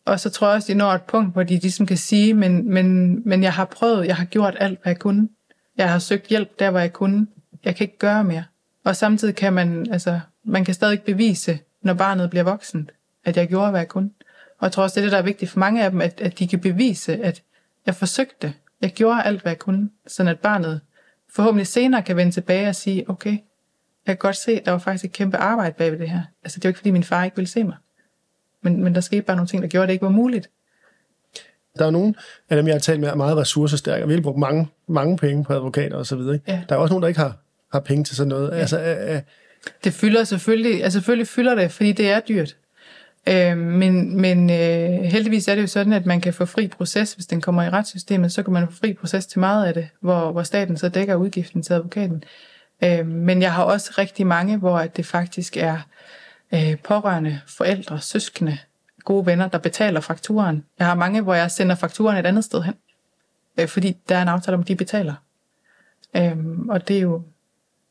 Og 0.05 0.20
så 0.20 0.31
tror 0.31 0.47
jeg 0.47 0.55
også, 0.55 0.72
de 0.72 0.79
når 0.79 0.93
et 0.93 1.03
punkt, 1.03 1.33
hvor 1.33 1.43
de 1.43 1.59
ligesom 1.59 1.87
kan 1.87 1.97
sige, 1.97 2.35
men, 2.35 2.70
men, 2.75 3.18
men 3.29 3.43
jeg 3.43 3.53
har 3.53 3.64
prøvet, 3.64 4.07
jeg 4.07 4.16
har 4.16 4.25
gjort 4.25 4.57
alt, 4.61 4.83
hvad 4.83 4.91
jeg 4.91 4.99
kunne. 4.99 5.29
Jeg 5.77 5.91
har 5.91 5.99
søgt 5.99 6.27
hjælp 6.27 6.59
der, 6.59 6.70
hvor 6.70 6.81
jeg 6.81 6.93
kunne. 6.93 7.27
Jeg 7.64 7.77
kan 7.77 7.85
ikke 7.85 7.99
gøre 7.99 8.25
mere. 8.25 8.45
Og 8.85 8.97
samtidig 8.97 9.37
kan 9.37 9.53
man, 9.53 9.87
altså, 9.91 10.20
man 10.45 10.64
kan 10.64 10.75
stadig 10.75 11.03
bevise, 11.03 11.59
når 11.83 11.95
barnet 11.95 12.31
bliver 12.31 12.43
voksen, 12.43 12.91
at 13.25 13.37
jeg 13.37 13.49
gjorde, 13.49 13.70
hvad 13.70 13.81
jeg 13.81 13.89
kunne. 13.89 14.11
Og 14.59 14.64
jeg 14.64 14.72
tror 14.72 14.83
også, 14.83 14.95
det 14.95 15.01
er 15.01 15.05
det, 15.05 15.12
der 15.12 15.18
er 15.18 15.22
vigtigt 15.22 15.51
for 15.51 15.59
mange 15.59 15.85
af 15.85 15.91
dem, 15.91 16.01
at, 16.01 16.20
at 16.20 16.39
de 16.39 16.49
kan 16.49 16.61
bevise, 16.61 17.16
at 17.25 17.43
jeg 17.87 17.95
forsøgte. 17.95 18.55
Jeg 18.81 18.91
gjorde 18.91 19.22
alt, 19.22 19.43
hvad 19.43 19.53
jeg 19.53 19.59
kunne, 19.59 19.91
sådan 20.07 20.31
at 20.31 20.41
barnet 20.41 20.81
forhåbentlig 21.35 21.66
senere 21.66 22.03
kan 22.03 22.16
vende 22.16 22.33
tilbage 22.33 22.68
og 22.68 22.75
sige, 22.75 23.11
okay, 23.11 23.39
jeg 24.07 24.18
kan 24.18 24.28
godt 24.28 24.36
se, 24.36 24.52
at 24.52 24.64
der 24.64 24.70
var 24.70 24.78
faktisk 24.78 25.05
et 25.05 25.12
kæmpe 25.12 25.36
arbejde 25.36 25.74
bag 25.78 25.92
ved 25.92 25.98
det 25.98 26.11
her. 26.11 26.22
Altså, 26.44 26.59
det 26.59 26.64
var 26.64 26.68
ikke, 26.68 26.78
fordi 26.78 26.90
min 26.90 27.05
far 27.05 27.24
ikke 27.24 27.36
ville 27.36 27.48
se 27.48 27.64
mig. 27.64 27.76
Men, 28.62 28.84
men 28.84 28.94
der 28.94 29.00
skete 29.00 29.22
bare 29.22 29.36
nogle 29.36 29.48
ting, 29.48 29.62
der 29.62 29.68
gjorde, 29.68 29.82
at 29.82 29.88
det 29.88 29.92
ikke 29.92 30.05
var 30.05 30.12
muligt. 30.12 30.50
Der 31.78 31.86
er 31.86 31.90
nogen 31.90 32.16
af 32.50 32.57
dem, 32.57 32.66
jeg 32.66 32.74
har 32.74 32.80
talt 32.80 33.00
med, 33.00 33.09
er 33.09 33.14
meget 33.14 33.36
ressourcestærke, 33.36 34.05
og 34.05 34.09
vi 34.09 34.14
har 34.14 34.20
brugt 34.20 34.38
mange, 34.38 34.68
mange 34.88 35.16
penge 35.16 35.44
på 35.44 35.52
advokater 35.52 35.96
og 35.96 36.07
så 36.07 36.16
videre. 36.16 36.38
Ja. 36.48 36.62
Der 36.68 36.74
er 36.74 36.78
også 36.78 36.92
nogen, 36.92 37.02
der 37.02 37.09
ikke 37.09 37.20
har, 37.20 37.36
har 37.72 37.80
penge 37.80 38.05
til 38.05 38.16
sådan 38.16 38.28
noget. 38.28 38.50
Ja. 38.50 38.57
Altså, 38.57 38.80
øh, 38.80 39.20
Det 39.84 39.92
fylder 39.92 40.24
selvfølgelig, 40.24 40.84
altså 40.84 40.98
selvfølgelig 40.98 41.28
fylder 41.28 41.55
det, 41.55 41.70
fordi 41.70 41.92
det 41.92 42.11
er 42.11 42.20
dyrt. 42.20 42.57
Øh, 43.28 43.59
men 43.59 44.20
men 44.20 44.50
øh, 44.50 45.02
heldigvis 45.02 45.48
er 45.48 45.55
det 45.55 45.62
jo 45.62 45.66
sådan, 45.66 45.92
at 45.92 46.07
man 46.07 46.20
kan 46.20 46.34
få 46.34 46.44
fri 46.44 46.68
proces, 46.68 47.12
hvis 47.12 47.26
den 47.26 47.40
kommer 47.40 47.62
i 47.62 47.70
retssystemet, 47.70 48.32
så 48.32 48.42
kan 48.42 48.52
man 48.52 48.66
få 48.68 48.72
fri 48.72 48.92
proces 48.92 49.26
til 49.26 49.40
meget 49.40 49.66
af 49.66 49.74
det, 49.74 49.88
hvor, 50.00 50.32
hvor 50.32 50.42
staten 50.42 50.76
så 50.76 50.88
dækker 50.88 51.14
udgiften 51.14 51.62
til 51.62 51.72
advokaten. 51.72 52.24
Øh, 52.83 53.07
men 53.07 53.43
jeg 53.43 53.53
har 53.53 53.64
også 53.64 53.95
rigtig 53.99 54.27
mange, 54.27 54.57
hvor 54.57 54.79
at 54.79 54.97
det 54.97 55.07
faktisk 55.07 55.57
er 55.57 55.79
øh, 56.55 56.79
pårørende, 56.79 57.41
forældre, 57.47 58.01
søskende, 58.01 58.59
gode 59.05 59.27
venner, 59.27 59.49
der 59.49 59.59
betaler 59.59 60.01
fakturen. 60.01 60.64
Jeg 60.79 60.87
har 60.87 60.95
mange, 60.95 61.20
hvor 61.20 61.35
jeg 61.35 61.51
sender 61.51 61.75
fakturen 61.75 62.16
et 62.16 62.27
andet 62.27 62.45
sted 62.45 62.62
hen, 62.62 62.75
øh, 63.59 63.68
fordi 63.68 63.97
der 64.09 64.16
er 64.16 64.22
en 64.22 64.29
aftale 64.29 64.57
om, 64.57 64.62
de 64.62 64.77
betaler. 64.77 65.14
Øh, 66.16 66.37
og 66.68 66.89
det 66.89 66.97
er 66.97 67.01
jo 67.01 67.22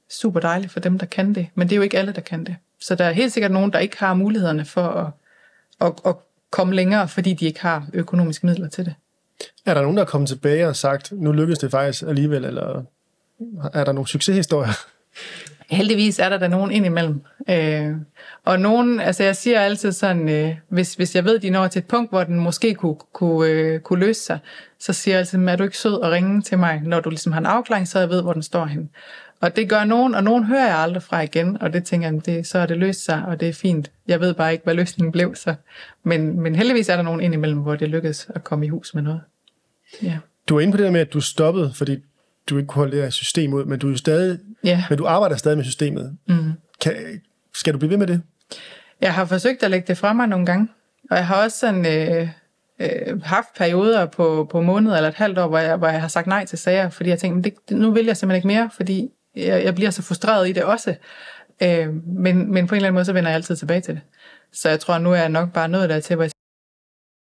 super 0.10 0.40
dejligt 0.40 0.72
for 0.72 0.80
dem, 0.80 1.00
der 1.00 1.06
kan 1.06 1.36
det, 1.36 1.48
men 1.56 1.68
det 1.68 1.76
er 1.76 1.78
jo 1.78 1.84
ikke 1.84 1.98
alle, 1.98 2.12
der 2.12 2.22
kan 2.22 2.44
det. 2.44 2.56
Så 2.80 2.96
der 2.96 3.06
er 3.06 3.12
helt 3.12 3.34
sikkert 3.34 3.52
nogen, 3.52 3.74
der 3.74 3.80
ikke 3.80 4.00
har 4.00 4.14
mulighederne 4.14 4.66
for 4.66 4.88
at, 4.88 5.12
at, 5.82 5.94
at 6.06 6.16
komme 6.50 6.76
længere, 6.76 7.08
fordi 7.08 7.34
de 7.34 7.46
ikke 7.46 7.62
har 7.62 7.88
økonomiske 7.94 8.46
midler 8.46 8.70
til 8.70 8.86
det. 8.86 8.96
Er 9.66 9.74
der 9.74 9.82
nogen, 9.82 9.98
der 9.98 10.04
er 10.04 10.08
kommet 10.08 10.28
tilbage 10.28 10.68
og 10.68 10.76
sagt, 10.76 11.12
nu 11.12 11.32
lykkedes 11.32 11.60
det 11.60 11.72
faktisk 11.72 12.04
alligevel, 12.04 12.46
eller 12.46 12.84
er 13.74 13.84
der 13.84 13.92
nogle 13.92 14.08
succeshistorier? 14.08 14.74
Heldigvis 15.70 16.20
er 16.20 16.30
der 16.30 16.38
da 16.38 16.48
nogen 16.48 16.72
indimellem. 16.72 17.22
Øh, 17.50 17.92
og 18.46 18.60
nogen, 18.60 19.00
altså 19.00 19.24
jeg 19.24 19.36
siger 19.36 19.60
altid 19.60 19.92
sådan, 19.92 20.30
øh, 20.30 20.56
hvis, 20.70 20.94
hvis 20.94 21.16
jeg 21.16 21.26
ved, 21.26 21.40
de 21.40 21.50
når 21.50 21.68
til 21.68 21.80
et 21.80 21.86
punkt, 21.86 22.12
hvor 22.12 22.24
den 22.24 22.40
måske 22.40 22.76
kunne, 22.76 22.96
kunne, 23.14 23.50
øh, 23.50 23.80
kunne 23.80 24.00
løse 24.00 24.22
sig, 24.22 24.40
så 24.80 24.94
siger 24.94 25.16
jeg 25.16 25.20
altid, 25.20 25.48
er 25.48 25.56
du 25.56 25.64
ikke 25.64 25.78
sød 25.78 26.02
at 26.04 26.12
ringe 26.12 26.42
til 26.42 26.60
mig, 26.60 26.82
når 26.84 27.00
du 27.00 27.10
ligesom 27.10 27.32
har 27.32 27.40
en 27.40 27.46
afklaring, 27.46 27.88
så 27.88 28.00
jeg 28.00 28.10
ved, 28.10 28.22
hvor 28.22 28.34
den 28.34 28.44
står 28.44 28.66
hen. 28.66 28.90
Og 29.42 29.56
det 29.56 29.70
gør 29.70 29.84
nogen, 29.84 30.16
og 30.16 30.24
nogen 30.24 30.44
hører 30.44 30.68
jeg 30.68 30.78
aldrig 30.78 31.04
fra 31.04 31.22
igen, 31.22 31.62
og 31.62 31.74
det 31.74 31.84
tænker 31.84 32.12
jeg, 32.12 32.26
det, 32.26 32.48
så 32.48 32.60
er 32.60 32.66
det 32.66 32.78
løst 32.78 33.06
sig, 33.06 33.24
og 33.28 33.40
det 33.40 33.50
er 33.50 33.54
fint. 33.54 33.92
Jeg 34.08 34.20
ved 34.20 34.34
bare 34.34 34.52
ikke, 34.52 34.64
hvad 34.64 34.74
løsningen 34.74 35.12
blev 35.12 35.36
så. 35.36 35.56
Men, 36.04 36.42
men 36.42 36.56
heldigvis 36.56 36.90
er 36.90 36.96
der 36.96 37.04
nogen 37.04 37.22
indimellem, 37.22 37.60
hvor 37.60 37.76
det 37.76 37.90
lykkedes 37.90 38.28
at 38.36 38.44
komme 38.44 38.66
i 38.66 38.70
hus 38.70 38.94
med 38.94 39.04
noget. 39.04 39.22
Ja. 40.04 40.18
Du 40.50 40.58
er 40.58 40.62
inde 40.62 40.72
på 40.72 40.78
det 40.78 40.86
der 40.86 40.92
med, 40.92 41.02
at 41.02 41.14
du 41.14 41.22
stoppede, 41.22 41.72
fordi 41.76 41.98
du 42.50 42.58
ikke 42.58 42.68
kunne 42.68 42.80
holde 42.80 42.96
det 42.96 43.04
her 43.04 43.10
system 43.10 43.54
ud, 43.54 43.66
men 43.66 43.80
du 43.80 43.92
er 43.92 43.96
stadig, 43.98 44.40
Ja. 44.64 44.84
men 44.90 44.98
du 44.98 45.06
arbejder 45.06 45.36
stadig 45.36 45.58
med 45.58 45.66
systemet. 45.66 46.18
Mm. 46.28 46.52
Kan, 46.82 47.22
skal 47.54 47.74
du 47.74 47.78
blive 47.78 47.90
ved 47.90 47.98
med 47.98 48.08
det? 48.08 48.22
Jeg 49.02 49.14
har 49.14 49.26
forsøgt 49.26 49.64
at 49.64 49.72
lægge 49.72 49.88
det 49.88 49.98
fra 49.98 50.14
mig 50.14 50.28
nogle 50.28 50.46
gange, 50.46 50.68
og 51.12 51.18
jeg 51.18 51.28
har 51.28 51.44
også 51.44 51.60
sådan, 51.60 51.86
øh, 51.86 52.30
øh, 52.80 53.22
haft 53.22 53.48
perioder 53.58 54.06
på, 54.06 54.48
på 54.52 54.62
måneder 54.62 54.96
eller 54.96 55.10
et 55.10 55.16
halvt 55.16 55.38
år, 55.38 55.48
hvor 55.48 55.58
jeg, 55.58 55.78
hvor 55.78 55.88
jeg 55.88 56.02
har 56.02 56.08
sagt 56.08 56.28
nej 56.28 56.46
til 56.46 56.58
sager, 56.58 56.90
fordi 56.90 57.10
jeg 57.10 57.20
tænkte, 57.20 57.50
det, 57.50 57.60
det, 57.70 57.78
nu 57.78 57.92
vil 57.92 58.06
jeg 58.06 58.18
simpelthen 58.18 58.38
ikke 58.38 58.60
mere, 58.60 58.70
fordi 58.76 59.10
jeg, 59.36 59.64
jeg 59.64 59.76
bliver 59.76 59.90
så 59.92 60.02
frustreret 60.02 60.50
i 60.50 60.52
det 60.52 60.64
også. 60.64 60.96
Øh, 61.64 61.94
men, 62.08 62.52
men 62.54 62.68
på 62.68 62.76
en 62.76 62.78
eller 62.78 62.88
anden 62.88 62.94
måde, 62.94 63.06
så 63.06 63.14
vender 63.14 63.30
jeg 63.30 63.36
altid 63.36 63.56
tilbage 63.56 63.82
til 63.82 63.94
det. 63.94 64.02
Så 64.54 64.70
jeg 64.70 64.80
tror, 64.80 64.98
nu 64.98 65.12
er 65.12 65.16
jeg 65.16 65.30
nok 65.30 65.54
bare 65.54 65.68
nået 65.70 65.90
dertil, 65.90 66.16
hvor 66.16 66.24
jeg 66.24 66.32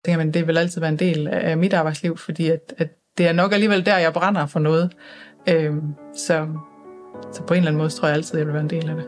tænker, 0.05 0.19
men 0.25 0.35
det 0.35 0.47
vil 0.47 0.59
altid 0.59 0.81
være 0.81 0.91
en 0.91 0.99
del 0.99 1.29
af 1.29 1.57
mit 1.57 1.73
arbejdsliv, 1.73 2.17
fordi 2.17 2.49
at, 2.51 2.75
at 2.79 2.89
det 3.19 3.29
er 3.29 3.33
nok 3.33 3.53
alligevel 3.53 3.87
der, 3.87 3.97
jeg 3.97 4.13
brænder 4.13 4.47
for 4.47 4.59
noget. 4.59 4.93
Øh, 5.49 5.73
så, 6.17 6.47
så 7.33 7.43
på 7.43 7.55
en 7.55 7.59
eller 7.59 7.69
anden 7.69 7.79
måde, 7.79 7.91
tror 7.91 8.09
jeg 8.09 8.17
altid, 8.17 8.39
jeg 8.39 8.47
vil 8.47 8.55
være 8.55 8.63
en 8.63 8.71
del 8.71 8.91
af 8.91 8.97
det. 8.97 9.05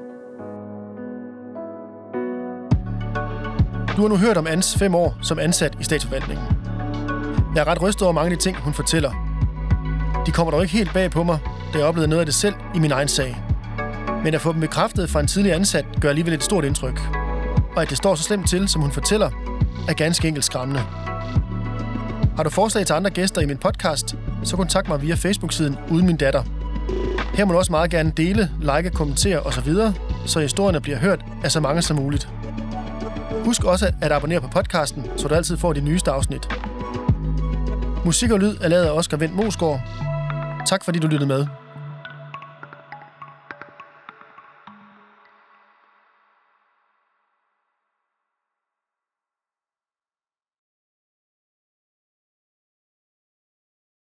Du 3.97 4.03
har 4.03 4.09
nu 4.09 4.17
hørt 4.17 4.37
om 4.37 4.47
Ans 4.47 4.79
fem 4.79 4.95
år 4.95 5.19
som 5.23 5.39
ansat 5.39 5.77
i 5.81 5.85
statsforvaltningen. 5.85 6.47
Jeg 7.55 7.61
er 7.61 7.69
ret 7.69 7.83
rystet 7.83 8.03
over 8.03 8.13
mange 8.13 8.31
af 8.31 8.37
de 8.37 8.43
ting, 8.43 8.57
hun 8.57 8.75
fortæller. 8.75 9.11
De 10.27 10.33
kommer 10.33 10.51
dog 10.51 10.63
ikke 10.63 10.75
helt 10.75 10.93
bag 10.93 11.11
på 11.11 11.23
mig, 11.23 11.39
da 11.73 11.79
jeg 11.79 11.87
oplevede 11.87 12.11
noget 12.11 12.21
af 12.21 12.27
det 12.27 12.35
selv 12.35 12.55
i 12.75 12.79
min 12.79 12.93
egen 12.93 13.09
sag. 13.09 13.37
Men 14.25 14.35
at 14.35 14.41
få 14.41 14.53
dem 14.53 14.61
bekræftet 14.61 15.11
fra 15.11 15.21
en 15.21 15.27
tidlig 15.27 15.55
ansat 15.55 15.85
gør 16.01 16.09
alligevel 16.09 16.35
et 16.35 16.43
stort 16.43 16.65
indtryk. 16.65 17.01
Og 17.77 17.83
at 17.83 17.91
det 17.91 17.97
står 17.97 18.15
så 18.15 18.23
slemt 18.23 18.49
til, 18.49 18.69
som 18.69 18.83
hun 18.83 18.91
fortæller, 18.91 19.31
er 19.89 19.93
ganske 19.93 20.29
enkelt 20.29 20.45
skræmmende. 20.45 20.81
Har 22.39 22.43
du 22.45 22.51
forslag 22.51 22.87
til 22.87 22.95
andre 22.95 23.11
gæster 23.11 23.41
i 23.41 23.47
min 23.47 23.57
podcast, 23.57 24.17
så 24.45 24.57
kontakt 24.57 24.89
mig 24.89 25.03
via 25.03 25.15
Facebook-siden 25.15 25.79
Uden 25.91 26.07
Min 26.07 26.17
Datter. 26.17 26.43
Her 27.35 27.45
må 27.45 27.53
du 27.53 27.59
også 27.59 27.73
meget 27.73 27.91
gerne 27.91 28.13
dele, 28.17 28.51
like, 28.61 28.91
kommentere 28.91 29.41
osv., 29.41 29.75
så 30.27 30.41
historierne 30.41 30.81
bliver 30.81 30.99
hørt 30.99 31.25
af 31.45 31.53
så 31.53 31.61
mange 31.61 31.83
som 31.83 31.97
muligt. 31.97 32.29
Husk 33.45 33.65
også 33.65 33.93
at 34.01 34.13
abonnere 34.13 34.41
på 34.41 34.49
podcasten, 34.49 35.05
så 35.17 35.29
du 35.29 35.35
altid 35.35 35.57
får 35.57 35.73
de 35.73 35.81
nyeste 35.81 36.11
afsnit. 36.11 36.49
Musik 38.05 38.31
og 38.31 38.39
lyd 38.39 38.57
er 38.61 38.69
lavet 38.69 38.85
af 38.85 38.91
Oscar 38.91 39.17
Vendt 39.17 39.37
Mosgaard. 39.37 39.81
Tak 40.67 40.85
fordi 40.85 40.99
du 40.99 41.07
lyttede 41.07 41.29
med. 41.29 41.47